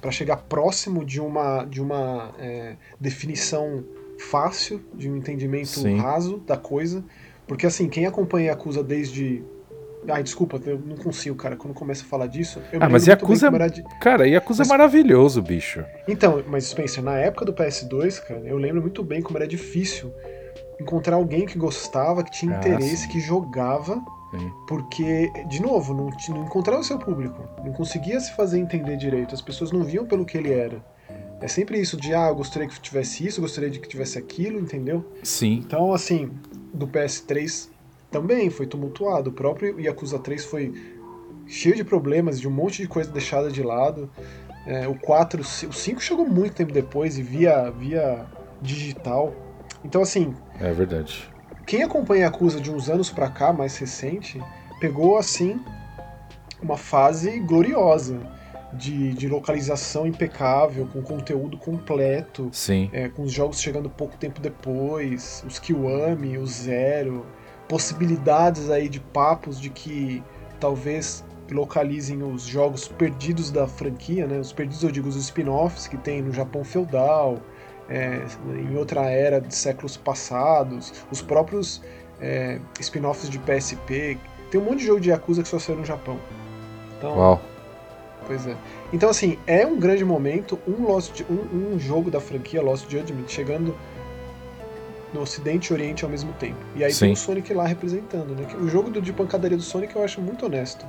para 0.00 0.10
chegar 0.10 0.38
próximo 0.38 1.04
de 1.04 1.20
uma 1.20 1.64
de 1.64 1.80
uma 1.80 2.32
é, 2.36 2.74
definição 2.98 3.84
fácil 4.28 4.80
de 4.92 5.08
um 5.08 5.16
entendimento 5.16 5.68
Sim. 5.78 5.98
raso 5.98 6.38
da 6.38 6.56
coisa 6.56 7.04
porque 7.46 7.64
assim 7.64 7.88
quem 7.88 8.06
acompanha 8.06 8.48
Yakuza 8.50 8.82
desde 8.82 9.44
Ai, 10.08 10.22
desculpa, 10.22 10.60
eu 10.64 10.78
não 10.78 10.96
consigo, 10.96 11.34
cara. 11.36 11.56
Quando 11.56 11.74
começa 11.74 12.04
a 12.04 12.06
falar 12.06 12.28
disso. 12.28 12.60
Eu 12.72 12.78
Ah, 12.80 12.88
mas 12.88 13.04
bem 13.04 13.16
como 13.16 13.56
era 13.56 13.66
de- 13.68 13.82
Cara, 14.00 14.26
Yakuza 14.28 14.60
Mas- 14.60 14.68
é 14.68 14.70
maravilhoso, 14.70 15.42
bicho. 15.42 15.84
Então, 16.06 16.42
mas 16.46 16.66
Spencer, 16.66 17.02
na 17.02 17.18
época 17.18 17.44
do 17.44 17.52
PS2, 17.52 18.20
cara, 18.20 18.40
eu 18.44 18.56
lembro 18.56 18.80
muito 18.80 19.02
bem 19.02 19.20
como 19.20 19.36
era 19.36 19.46
difícil 19.46 20.12
encontrar 20.80 21.16
alguém 21.16 21.44
que 21.44 21.58
gostava, 21.58 22.22
que 22.22 22.30
tinha 22.30 22.54
Ah, 22.54 22.58
interesse, 22.58 22.96
sim. 23.04 23.08
que 23.08 23.20
jogava 23.20 24.00
Sim. 24.30 24.52
Porque, 24.66 25.30
de 25.48 25.60
novo, 25.62 25.94
não, 25.94 26.10
não 26.28 26.44
encontrava 26.44 26.80
o 26.80 26.84
seu 26.84 26.98
público. 26.98 27.48
Não 27.64 27.72
conseguia 27.72 28.20
se 28.20 28.32
fazer 28.32 28.58
entender 28.58 28.96
direito. 28.96 29.34
As 29.34 29.40
pessoas 29.40 29.72
não 29.72 29.82
viam 29.82 30.06
pelo 30.06 30.24
que 30.24 30.36
ele 30.36 30.52
era. 30.52 30.84
É 31.40 31.48
sempre 31.48 31.80
isso 31.80 31.96
de, 31.96 32.12
ah, 32.14 32.28
eu 32.28 32.34
gostaria 32.34 32.68
que 32.68 32.78
tivesse 32.80 33.26
isso, 33.26 33.40
gostaria 33.40 33.70
de 33.70 33.78
que 33.78 33.88
tivesse 33.88 34.18
aquilo, 34.18 34.58
entendeu? 34.58 35.04
Sim. 35.22 35.62
Então, 35.64 35.92
assim, 35.92 36.30
do 36.74 36.86
PS3 36.86 37.68
também 38.10 38.50
foi 38.50 38.66
tumultuado. 38.66 39.30
O 39.30 39.32
próprio 39.32 39.80
Yakuza 39.80 40.18
3 40.18 40.44
foi 40.44 40.74
cheio 41.46 41.76
de 41.76 41.84
problemas, 41.84 42.40
de 42.40 42.48
um 42.48 42.50
monte 42.50 42.82
de 42.82 42.88
coisa 42.88 43.10
deixada 43.10 43.50
de 43.50 43.62
lado. 43.62 44.10
É, 44.66 44.86
o 44.88 44.94
4, 44.94 45.40
o 45.40 45.72
5 45.72 46.00
chegou 46.02 46.26
muito 46.28 46.54
tempo 46.54 46.72
depois 46.72 47.16
e 47.16 47.22
via, 47.22 47.70
via 47.70 48.26
digital. 48.60 49.34
Então, 49.84 50.02
assim, 50.02 50.34
É 50.60 50.72
verdade. 50.72 51.30
Quem 51.68 51.82
acompanha 51.82 52.24
Yakuza 52.24 52.58
de 52.58 52.70
uns 52.70 52.88
anos 52.88 53.10
pra 53.10 53.28
cá, 53.28 53.52
mais 53.52 53.76
recente, 53.76 54.42
pegou 54.80 55.18
assim 55.18 55.60
uma 56.62 56.78
fase 56.78 57.38
gloriosa 57.40 58.18
de, 58.72 59.12
de 59.12 59.28
localização 59.28 60.06
impecável, 60.06 60.88
com 60.90 61.02
conteúdo 61.02 61.58
completo, 61.58 62.48
Sim. 62.52 62.88
é, 62.90 63.10
com 63.10 63.22
os 63.22 63.32
jogos 63.32 63.60
chegando 63.60 63.90
pouco 63.90 64.16
tempo 64.16 64.40
depois, 64.40 65.44
os 65.46 65.58
Kiwami, 65.58 66.38
o 66.38 66.46
Zero, 66.46 67.26
possibilidades 67.68 68.70
aí 68.70 68.88
de 68.88 68.98
papos 68.98 69.60
de 69.60 69.68
que 69.68 70.22
talvez 70.58 71.22
localizem 71.50 72.22
os 72.22 72.44
jogos 72.44 72.88
perdidos 72.88 73.50
da 73.50 73.68
franquia, 73.68 74.26
né? 74.26 74.38
Os 74.38 74.52
perdidos, 74.52 74.82
eu 74.82 74.90
digo, 74.90 75.08
os 75.08 75.16
spin-offs 75.16 75.86
que 75.86 75.98
tem 75.98 76.22
no 76.22 76.32
Japão 76.32 76.64
feudal, 76.64 77.38
é, 77.88 78.22
em 78.54 78.76
outra 78.76 79.02
era 79.10 79.40
de 79.40 79.54
séculos 79.54 79.96
passados, 79.96 80.92
os 81.10 81.22
próprios 81.22 81.82
é, 82.20 82.58
spin-offs 82.80 83.28
de 83.28 83.38
PSP. 83.38 84.18
Tem 84.50 84.60
um 84.60 84.64
monte 84.64 84.80
de 84.80 84.86
jogo 84.86 85.00
de 85.00 85.10
Yakuza 85.10 85.42
que 85.42 85.48
só 85.48 85.58
saiu 85.58 85.78
no 85.78 85.84
Japão. 85.84 86.18
Então, 86.96 87.16
Uau. 87.16 87.40
Pois 88.26 88.46
é. 88.46 88.56
Então, 88.92 89.08
assim, 89.08 89.38
é 89.46 89.66
um 89.66 89.78
grande 89.78 90.04
momento, 90.04 90.58
um, 90.66 90.84
Lost, 90.84 91.22
um, 91.30 91.74
um 91.74 91.78
jogo 91.78 92.10
da 92.10 92.20
franquia 92.20 92.60
Lost 92.60 92.90
Judgment 92.90 93.26
chegando 93.28 93.74
no 95.12 95.22
Ocidente 95.22 95.70
e 95.70 95.72
Oriente 95.72 96.04
ao 96.04 96.10
mesmo 96.10 96.32
tempo. 96.34 96.58
E 96.76 96.84
aí 96.84 96.92
Sim. 96.92 97.06
tem 97.06 97.12
o 97.12 97.16
Sonic 97.16 97.54
lá 97.54 97.66
representando, 97.66 98.34
né? 98.34 98.46
O 98.60 98.68
jogo 98.68 98.90
do, 98.90 99.00
de 99.00 99.12
pancadaria 99.12 99.56
do 99.56 99.62
Sonic 99.62 99.96
eu 99.96 100.04
acho 100.04 100.20
muito 100.20 100.44
honesto. 100.44 100.84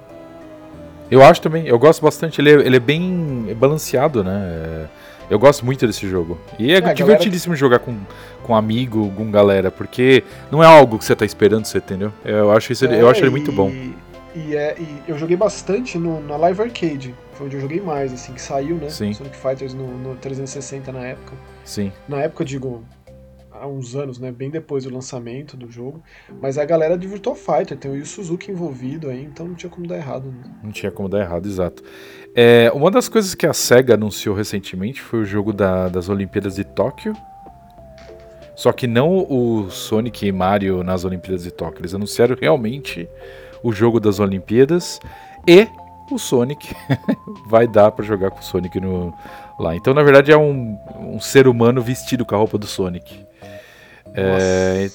Eu 1.10 1.24
acho 1.24 1.42
também, 1.42 1.66
eu 1.66 1.80
gosto 1.80 2.02
bastante, 2.02 2.40
ele 2.40 2.52
é, 2.52 2.54
ele 2.54 2.76
é 2.76 2.80
bem 2.80 3.56
balanceado, 3.58 4.24
né? 4.24 4.32
É, 4.32 4.88
Eu 5.30 5.38
gosto 5.40 5.66
muito 5.66 5.86
desse 5.86 6.08
jogo. 6.10 6.38
E 6.58 6.72
é, 6.72 6.80
galera- 6.80 6.94
divertidíssimo 6.96 7.56
jogar 7.56 7.80
com, 7.80 7.96
com 8.44 8.56
amigo, 8.56 9.12
com 9.16 9.30
galera, 9.30 9.70
porque 9.70 10.24
não 10.52 10.64
é 10.64 10.68
algo 10.68 10.98
que 10.98 11.06
você 11.06 11.16
tá 11.16 11.26
esperando, 11.26 11.66
você 11.66 11.78
entendeu? 11.78 12.12
Eu 12.26 12.52
acho, 12.52 12.72
isso, 12.74 12.86
eu 12.86 13.08
É, 13.08 13.12
acho 13.12 13.22
ele 13.22 13.30
muito 13.30 13.52
bom. 13.52 13.70
E, 14.36 14.56
é, 14.56 14.76
e 14.80 15.02
eu 15.08 15.18
joguei 15.18 15.36
bastante 15.36 15.98
no, 15.98 16.22
na 16.22 16.36
Live 16.38 16.62
Arcade, 16.62 17.16
foi 17.34 17.48
onde 17.48 17.56
eu 17.58 17.62
joguei 17.62 17.82
mais, 17.82 18.14
assim, 18.14 18.32
que 18.34 18.42
saiu, 18.42 18.76
né? 18.78 18.90
Sim. 18.90 19.12
Sonic 19.14 19.36
Fighters 19.36 19.74
no, 19.74 19.88
no 19.98 20.16
360 20.16 20.92
na 20.92 21.00
época. 21.06 21.34
Sim. 21.66 21.92
Na 22.08 22.22
época, 22.22 22.44
eu 22.44 22.46
digo, 22.48 22.84
há 23.60 23.68
uns 23.68 23.96
anos, 23.96 24.20
né? 24.20 24.32
Bem 24.32 24.50
depois 24.50 24.84
do 24.84 24.94
lançamento 24.94 25.56
do 25.58 25.70
jogo. 25.70 26.02
Mas 26.42 26.58
a 26.58 26.66
galera 26.66 26.98
de 26.98 27.08
Virtual 27.08 27.36
Fighter, 27.36 27.78
tem 27.78 27.92
o 27.92 27.96
Yu 27.96 28.06
Suzuki 28.06 28.52
envolvido 28.52 29.10
aí, 29.10 29.24
então 29.24 29.48
não 29.48 29.56
tinha 29.56 29.70
como 29.70 29.88
dar 29.88 29.98
errado. 29.98 30.26
Né? 30.26 30.44
Não 30.64 30.72
tinha 30.72 30.92
como 30.92 31.10
dar 31.10 31.20
errado, 31.20 31.48
exato. 31.48 31.84
É, 32.36 32.72
uma 32.74 32.90
das 32.92 33.10
coisas 33.10 33.36
que 33.36 33.46
a 33.46 33.54
SEGA 33.54 33.96
anunciou 33.96 34.36
recentemente 34.36 35.02
foi 35.02 35.20
o 35.20 35.26
jogo 35.26 35.52
da- 35.52 35.90
das 35.90 36.10
Olimpíadas 36.10 36.56
de 36.56 36.64
Tóquio. 36.64 37.14
Só 38.56 38.74
que 38.74 38.88
não 38.88 39.26
o 39.30 39.70
Sonic 39.70 40.26
e 40.28 40.32
Mario 40.32 40.84
nas 40.84 41.06
Olimpíadas 41.06 41.44
de 41.44 41.52
Tóquio. 41.52 41.82
Eles 41.82 41.96
anunciaram 41.96 42.36
realmente 42.40 43.08
o 43.64 43.72
jogo 43.72 44.00
das 44.00 44.20
Olimpíadas 44.20 45.00
e 45.48 45.66
o 46.12 46.18
Sonic 46.18 46.76
vai 47.48 47.68
dar 47.68 47.92
para 47.92 48.04
jogar 48.04 48.32
com 48.32 48.40
o 48.40 48.44
Sonic 48.44 48.80
no, 48.80 49.14
lá. 49.58 49.76
Então, 49.76 49.94
na 49.94 50.04
verdade, 50.04 50.32
é 50.32 50.38
um, 50.38 50.78
um 51.00 51.20
ser 51.20 51.48
humano 51.48 51.82
vestido 51.82 52.26
com 52.26 52.36
a 52.36 52.38
roupa 52.38 52.58
do 52.58 52.68
Sonic. 52.68 53.26
É, 54.14 54.90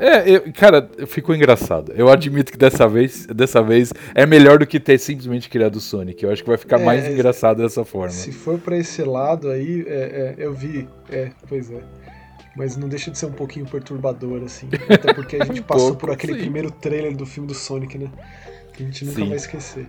é, 0.00 0.30
eu, 0.30 0.52
cara, 0.54 0.88
ficou 1.06 1.34
engraçado. 1.34 1.92
Eu 1.94 2.08
admito 2.08 2.50
que 2.50 2.56
dessa 2.56 2.88
vez, 2.88 3.26
dessa 3.26 3.62
vez 3.62 3.92
é 4.14 4.24
melhor 4.24 4.58
do 4.58 4.66
que 4.66 4.80
ter 4.80 4.98
simplesmente 4.98 5.48
criado 5.50 5.76
o 5.76 5.80
Sonic. 5.80 6.24
Eu 6.24 6.32
acho 6.32 6.42
que 6.42 6.48
vai 6.48 6.56
ficar 6.56 6.80
é, 6.80 6.84
mais 6.84 7.06
engraçado 7.06 7.62
dessa 7.62 7.84
forma. 7.84 8.08
Se 8.08 8.32
for 8.32 8.58
para 8.58 8.78
esse 8.78 9.02
lado 9.02 9.50
aí, 9.50 9.84
é, 9.86 10.34
é, 10.38 10.44
eu 10.44 10.54
vi. 10.54 10.88
É, 11.10 11.30
pois 11.46 11.70
é. 11.70 11.82
Mas 12.56 12.78
não 12.78 12.88
deixa 12.88 13.10
de 13.10 13.18
ser 13.18 13.26
um 13.26 13.32
pouquinho 13.32 13.66
perturbador, 13.66 14.42
assim. 14.42 14.68
Até 14.88 15.12
porque 15.12 15.36
a 15.36 15.44
gente 15.46 15.60
um 15.60 15.64
passou 15.64 15.88
pouco, 15.88 16.00
por 16.00 16.10
aquele 16.12 16.32
sim. 16.32 16.40
primeiro 16.40 16.70
trailer 16.70 17.14
do 17.14 17.26
filme 17.26 17.46
do 17.46 17.54
Sonic, 17.54 17.98
né? 17.98 18.10
Que 18.72 18.82
a 18.82 18.86
gente 18.86 19.04
nunca 19.04 19.20
sim. 19.20 19.28
vai 19.28 19.36
esquecer. 19.36 19.88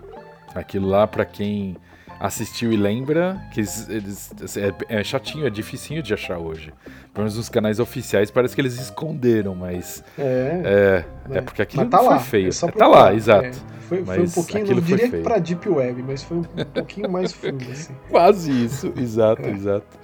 Aquilo 0.54 0.90
lá, 0.90 1.08
para 1.08 1.24
quem 1.24 1.78
assistiu 2.22 2.72
e 2.72 2.78
lembra, 2.78 3.42
que 3.52 3.60
eles, 3.60 3.90
eles 3.90 4.32
é, 4.56 5.00
é, 5.00 5.04
chatinho, 5.04 5.48
é 5.48 5.50
dificinho 5.50 6.04
de 6.04 6.14
achar 6.14 6.38
hoje. 6.38 6.72
Pelo 7.14 7.26
menos 7.26 7.36
nos 7.36 7.50
canais 7.50 7.80
oficiais 7.80 8.30
parece 8.30 8.54
que 8.54 8.62
eles 8.62 8.80
esconderam, 8.80 9.56
mas. 9.56 10.04
É. 10.18 11.04
É, 11.32 11.38
é 11.38 11.42
porque 11.42 11.64
aquilo 11.64 11.88
tá 11.88 11.98
foi 11.98 12.08
lá, 12.08 12.20
feio. 12.20 12.50
É 12.50 12.68
é, 12.68 12.72
tá 12.72 12.88
lá, 12.88 13.14
exato. 13.14 13.48
É, 13.48 13.82
foi, 13.88 14.06
foi, 14.06 14.22
um 14.22 14.30
pouquinho, 14.30 14.76
não 14.76 14.82
diria 14.82 15.22
para 15.22 15.40
Deep 15.40 15.68
Web, 15.68 16.04
mas 16.04 16.24
foi 16.24 16.38
um, 16.38 16.44
pouquinho 16.44 17.10
mais 17.10 17.34
fundo, 17.34 17.66
assim. 17.72 17.94
Quase 18.10 18.66
isso, 18.66 18.94
exato, 18.96 19.42
é. 19.42 19.52
exato. 19.52 20.00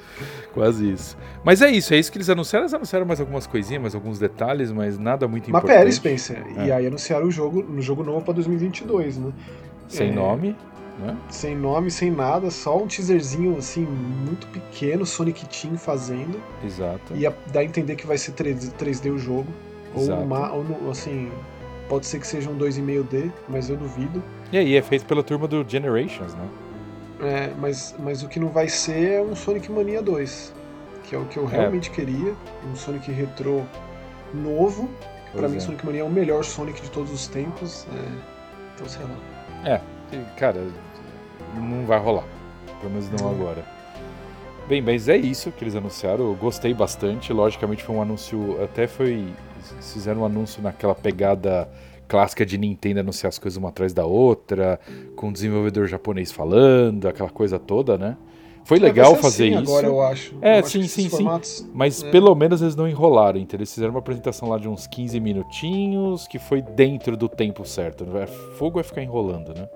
Quase 0.53 0.91
isso. 0.91 1.15
Mas 1.43 1.61
é 1.61 1.69
isso, 1.69 1.93
é 1.93 1.99
isso 1.99 2.11
que 2.11 2.17
eles 2.17 2.29
anunciaram. 2.31 2.65
Eles 2.65 2.73
anunciaram 2.73 3.05
mais 3.05 3.19
algumas 3.19 3.45
coisinhas, 3.45 3.81
mais 3.81 3.93
alguns 3.93 4.17
detalhes, 4.17 4.71
mas 4.71 4.97
nada 4.97 5.27
muito 5.27 5.51
mas 5.51 5.63
importante. 5.63 5.85
Mas 5.85 5.99
pera, 5.99 6.17
Spencer. 6.17 6.65
E 6.65 6.71
aí 6.71 6.87
anunciaram 6.87 7.27
o 7.27 7.31
jogo, 7.31 7.61
no 7.61 7.79
jogo 7.79 8.03
novo 8.03 8.25
para 8.25 8.33
2022, 8.33 9.17
né? 9.19 9.31
Sem 9.87 10.11
nome. 10.11 10.55
Né? 10.97 11.15
Sem 11.29 11.55
nome, 11.55 11.91
sem 11.91 12.09
nada, 12.09 12.49
só 12.49 12.77
um 12.77 12.87
teaserzinho 12.87 13.55
assim, 13.57 13.85
muito 13.85 14.47
pequeno, 14.47 15.05
Sonic 15.05 15.45
Team 15.45 15.77
fazendo. 15.77 16.41
Exato. 16.63 17.13
E 17.15 17.25
a, 17.25 17.33
dá 17.51 17.59
a 17.59 17.63
entender 17.63 17.95
que 17.95 18.07
vai 18.07 18.17
ser 18.17 18.31
3D, 18.31 18.71
3D 18.73 19.13
o 19.13 19.17
jogo. 19.17 19.47
Exato. 19.95 20.19
Ou, 20.19 20.25
uma, 20.25 20.51
ou 20.51 20.91
assim, 20.91 21.31
pode 21.87 22.05
ser 22.05 22.19
que 22.19 22.27
seja 22.27 22.49
um 22.49 22.57
2,5D, 22.57 23.31
mas 23.47 23.69
eu 23.69 23.77
duvido. 23.77 24.23
E 24.51 24.57
aí, 24.57 24.75
é 24.75 24.81
feito 24.81 25.05
pela 25.05 25.21
turma 25.21 25.47
do 25.47 25.63
Generations, 25.67 26.33
né? 26.33 26.47
É, 27.21 27.51
mas, 27.57 27.95
mas 27.99 28.23
o 28.23 28.27
que 28.27 28.39
não 28.39 28.49
vai 28.49 28.67
ser 28.67 29.13
é 29.13 29.21
um 29.21 29.35
Sonic 29.35 29.71
Mania 29.71 30.01
2, 30.01 30.53
que 31.03 31.15
é 31.15 31.17
o 31.17 31.25
que 31.25 31.37
eu 31.37 31.45
é. 31.45 31.47
realmente 31.47 31.89
é. 31.89 31.93
queria. 31.93 32.33
Um 32.69 32.75
Sonic 32.75 33.11
retrô 33.11 33.61
novo. 34.33 34.89
Para 35.33 35.47
mim, 35.47 35.57
é. 35.57 35.59
Sonic 35.59 35.85
Mania 35.85 36.01
é 36.01 36.03
o 36.03 36.09
melhor 36.09 36.43
Sonic 36.43 36.81
de 36.81 36.89
todos 36.89 37.11
os 37.11 37.27
tempos. 37.27 37.85
É, 37.91 38.11
então, 38.75 38.87
sei 38.87 39.03
lá. 39.03 39.17
É, 39.65 39.81
cara, 40.37 40.67
não 41.55 41.85
vai 41.85 41.99
rolar. 41.99 42.25
Pelo 42.79 42.91
menos 42.91 43.09
não 43.09 43.29
agora. 43.29 43.65
Bem, 44.67 44.81
mas 44.81 45.07
é 45.07 45.15
isso 45.15 45.51
que 45.51 45.63
eles 45.63 45.75
anunciaram. 45.75 46.25
Eu 46.25 46.35
gostei 46.35 46.73
bastante. 46.73 47.31
Logicamente 47.31 47.83
foi 47.83 47.95
um 47.95 48.01
anúncio. 48.01 48.61
Até 48.61 48.87
foi. 48.87 49.27
Fizeram 49.81 50.21
um 50.21 50.25
anúncio 50.25 50.61
naquela 50.61 50.93
pegada 50.93 51.69
clássica 52.07 52.45
de 52.45 52.57
Nintendo 52.57 53.01
anunciar 53.01 53.29
as 53.29 53.37
coisas 53.37 53.57
uma 53.57 53.69
atrás 53.69 53.93
da 53.93 54.05
outra, 54.05 54.79
com 55.15 55.29
o 55.29 55.33
desenvolvedor 55.33 55.87
japonês 55.87 56.31
falando, 56.31 57.07
aquela 57.07 57.29
coisa 57.29 57.59
toda, 57.59 57.97
né? 57.97 58.15
Foi 58.63 58.79
legal 58.79 59.15
fazer 59.15 59.53
assim 59.53 59.63
isso. 59.63 59.71
Agora 59.71 59.87
eu 59.87 60.01
acho. 60.01 60.35
É, 60.41 60.59
eu 60.59 60.63
sim, 60.63 60.81
acho 60.81 60.89
sim, 60.89 61.09
sim. 61.09 61.69
Mas 61.73 62.03
é. 62.03 62.11
pelo 62.11 62.35
menos 62.35 62.61
eles 62.61 62.75
não 62.75 62.85
enrolaram, 62.85 63.39
entendeu? 63.39 63.59
Eles 63.59 63.73
fizeram 63.73 63.91
uma 63.93 63.99
apresentação 63.99 64.49
lá 64.49 64.57
de 64.57 64.67
uns 64.67 64.85
15 64.87 65.17
minutinhos, 65.21 66.27
que 66.27 66.37
foi 66.37 66.61
dentro 66.61 67.15
do 67.15 67.29
tempo 67.29 67.65
certo. 67.65 68.05
Fogo 68.57 68.75
vai 68.75 68.83
ficar 68.83 69.01
enrolando, 69.01 69.53
né? 69.53 69.69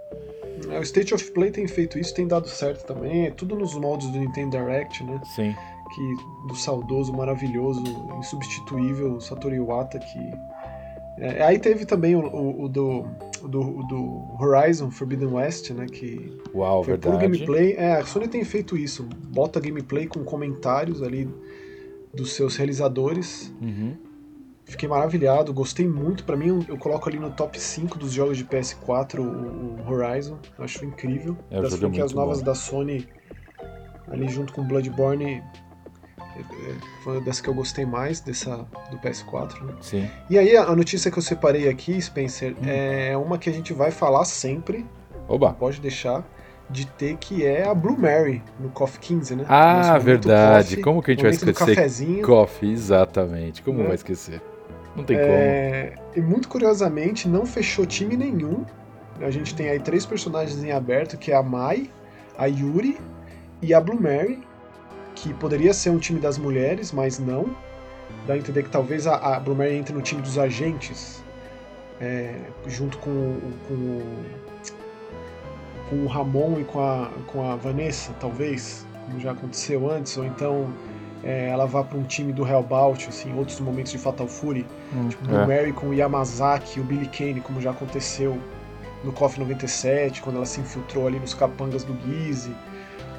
É, 0.70 0.80
o 0.80 0.84
State 0.84 1.14
of 1.14 1.32
Play 1.32 1.52
tem 1.52 1.68
feito 1.68 1.98
isso, 1.98 2.14
tem 2.14 2.28
dado 2.28 2.48
certo 2.48 2.86
também. 2.86 3.28
É 3.28 3.32
tudo 3.32 3.56
nos 3.56 3.76
moldes 3.76 4.10
do 4.10 4.20
Nintendo 4.20 4.58
Direct, 4.58 5.04
né? 5.04 5.22
Sim. 5.36 5.56
Que, 5.94 6.48
do 6.48 6.56
saudoso, 6.56 7.14
maravilhoso, 7.14 7.84
insubstituível 8.20 9.20
Satoru 9.20 9.56
Iwata, 9.56 10.00
que... 10.00 10.20
É, 11.18 11.44
aí 11.44 11.60
teve 11.60 11.86
também 11.86 12.16
o, 12.16 12.26
o, 12.26 12.64
o 12.64 12.70
do, 12.70 13.06
do, 13.44 13.84
do, 13.84 14.38
Horizon 14.40 14.90
Forbidden 14.90 15.28
West, 15.28 15.70
né? 15.72 15.86
Que 15.86 16.36
Uau, 16.54 16.84
foi 16.84 16.94
verdade. 16.94 17.24
gameplay. 17.24 17.74
É, 17.74 17.94
a 17.94 18.06
Sony 18.06 18.28
tem 18.28 18.44
feito 18.44 18.78
isso. 18.78 19.08
Bota 19.28 19.60
gameplay 19.60 20.08
com 20.08 20.24
comentários 20.24 21.04
ali 21.04 21.30
dos 22.14 22.34
seus 22.34 22.56
realizadores. 22.56 23.54
Uhum. 23.62 23.96
Fiquei 24.72 24.88
maravilhado, 24.88 25.54
gostei 25.54 25.86
muito. 25.86 26.24
Para 26.24 26.38
mim, 26.38 26.66
eu 26.66 26.78
coloco 26.78 27.10
ali 27.10 27.20
no 27.20 27.30
top 27.30 27.60
5 27.60 28.00
dos 28.00 28.14
jogos 28.14 28.38
de 28.38 28.46
PS4 28.46 29.20
o, 29.20 29.22
o 29.22 29.86
Horizon. 29.86 30.38
Eu 30.58 30.64
acho 30.64 30.86
incrível. 30.86 31.38
É, 31.50 31.62
das 31.62 31.76
franquias 31.76 32.14
novas 32.14 32.40
bom. 32.40 32.46
da 32.46 32.56
Sony, 32.56 33.06
ali 34.08 34.30
junto 34.30 34.54
com 34.54 34.64
Bloodborne, 34.64 35.26
é, 35.26 36.40
é, 36.40 36.76
foi 37.04 37.18
uma 37.18 37.26
das 37.26 37.42
que 37.42 37.50
eu 37.50 37.54
gostei 37.54 37.86
mais 37.86 38.22
dessa 38.22 38.66
do 38.90 38.98
PS4. 39.00 39.62
Né? 39.62 39.74
Sim. 39.82 40.10
E 40.30 40.40
aí 40.40 40.56
a 40.56 40.74
notícia 40.74 41.12
que 41.12 41.20
eu 41.20 41.24
separei 41.24 41.68
aqui, 41.68 42.02
Spencer, 42.02 42.54
hum. 42.54 42.66
é 42.66 43.18
uma 43.18 43.38
que 43.38 43.50
a 43.50 43.54
gente 43.54 43.74
vai 43.74 43.92
falar 43.92 44.24
sempre. 44.24 44.86
Oba. 45.28 45.52
Pode 45.52 45.82
deixar 45.82 46.26
de 46.70 46.88
ter 46.88 47.18
que 47.18 47.46
é 47.46 47.68
a 47.68 47.74
Blue 47.74 48.00
Mary 48.00 48.42
no 48.58 48.70
Coffee 48.70 49.02
15, 49.02 49.36
né? 49.36 49.46
Ah, 49.50 49.98
verdade. 49.98 50.78
Coffee, 50.78 50.82
Como 50.82 51.04
que 51.04 51.12
a 51.12 51.14
gente 51.14 51.24
vai 51.24 51.32
esquecer? 51.32 52.22
Coffee, 52.22 52.72
exatamente. 52.72 53.62
Como 53.62 53.80
né? 53.80 53.88
vai 53.88 53.96
esquecer? 53.96 54.42
Não 54.96 55.04
tem 55.04 55.18
é... 55.18 55.94
como. 55.96 56.12
E 56.16 56.22
muito 56.22 56.48
curiosamente, 56.48 57.28
não 57.28 57.46
fechou 57.46 57.86
time 57.86 58.18
nenhum. 58.18 58.66
A 59.22 59.30
gente 59.30 59.56
tem 59.56 59.70
aí 59.70 59.80
três 59.80 60.06
personagens 60.06 60.64
em 60.64 60.72
aberto, 60.72 61.18
que 61.18 61.32
é 61.32 61.36
a 61.36 61.44
Mai, 61.44 61.90
a 62.38 62.46
Yuri 62.48 62.98
e 63.62 63.74
a 63.74 63.80
Blue 63.80 64.00
Mary, 64.00 64.42
que 65.16 65.34
poderia 65.36 65.74
ser 65.74 65.92
um 65.92 66.00
time 66.00 66.20
das 66.20 66.38
mulheres, 66.38 66.92
mas 66.92 67.20
não. 67.20 67.56
Dá 68.26 68.34
a 68.34 68.38
entender 68.38 68.64
que 68.64 68.70
talvez 68.70 69.08
a, 69.08 69.16
a 69.16 69.40
Blue 69.40 69.56
Mary 69.56 69.76
entre 69.76 69.94
no 69.94 70.02
time 70.02 70.22
dos 70.22 70.38
agentes, 70.38 71.24
é, 72.00 72.36
junto 72.68 72.98
com, 72.98 73.40
com, 73.68 73.74
o, 73.74 74.04
com 75.90 75.96
o 75.98 76.08
Ramon 76.08 76.60
e 76.60 76.64
com 76.64 76.82
a, 76.82 77.10
com 77.28 77.50
a 77.50 77.56
Vanessa, 77.56 78.12
talvez, 78.20 78.86
como 79.06 79.20
já 79.20 79.32
aconteceu 79.32 79.90
antes, 79.90 80.18
ou 80.18 80.26
então 80.26 80.68
é, 81.24 81.50
ela 81.50 81.66
vá 81.66 81.84
para 81.84 81.98
um 81.98 82.04
time 82.04 82.34
do 82.34 82.48
Hellbout, 82.48 83.08
assim, 83.10 83.34
outros 83.38 83.60
momentos 83.60 83.92
de 83.92 83.98
Fatal 83.98 84.28
Fury, 84.28 84.66
hum, 84.94 85.10
tipo 85.10 85.24
Blue 85.26 85.40
é. 85.40 85.46
Mary 85.46 85.74
com 85.74 85.90
o 85.90 85.94
Yamazaki, 85.94 86.80
o 86.80 86.84
Billy 86.84 87.08
Kane, 87.08 87.42
como 87.42 87.62
já 87.62 87.72
aconteceu 87.72 88.38
no 89.04 89.12
KOF 89.12 89.40
97, 89.40 90.22
quando 90.22 90.38
ela 90.38 90.46
se 90.46 90.60
infiltrou 90.62 91.08
ali 91.08 91.20
nos 91.20 91.34
capangas 91.34 91.84
do 91.84 91.96
Gizzy. 92.06 92.56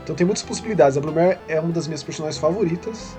Então 0.02 0.16
tem 0.16 0.26
muitas 0.26 0.42
possibilidades. 0.42 0.96
A 0.96 1.00
Blue 1.00 1.14
Mary 1.14 1.38
é 1.48 1.60
uma 1.60 1.72
das 1.72 1.86
minhas 1.86 2.02
personagens 2.02 2.40
favoritas, 2.40 3.16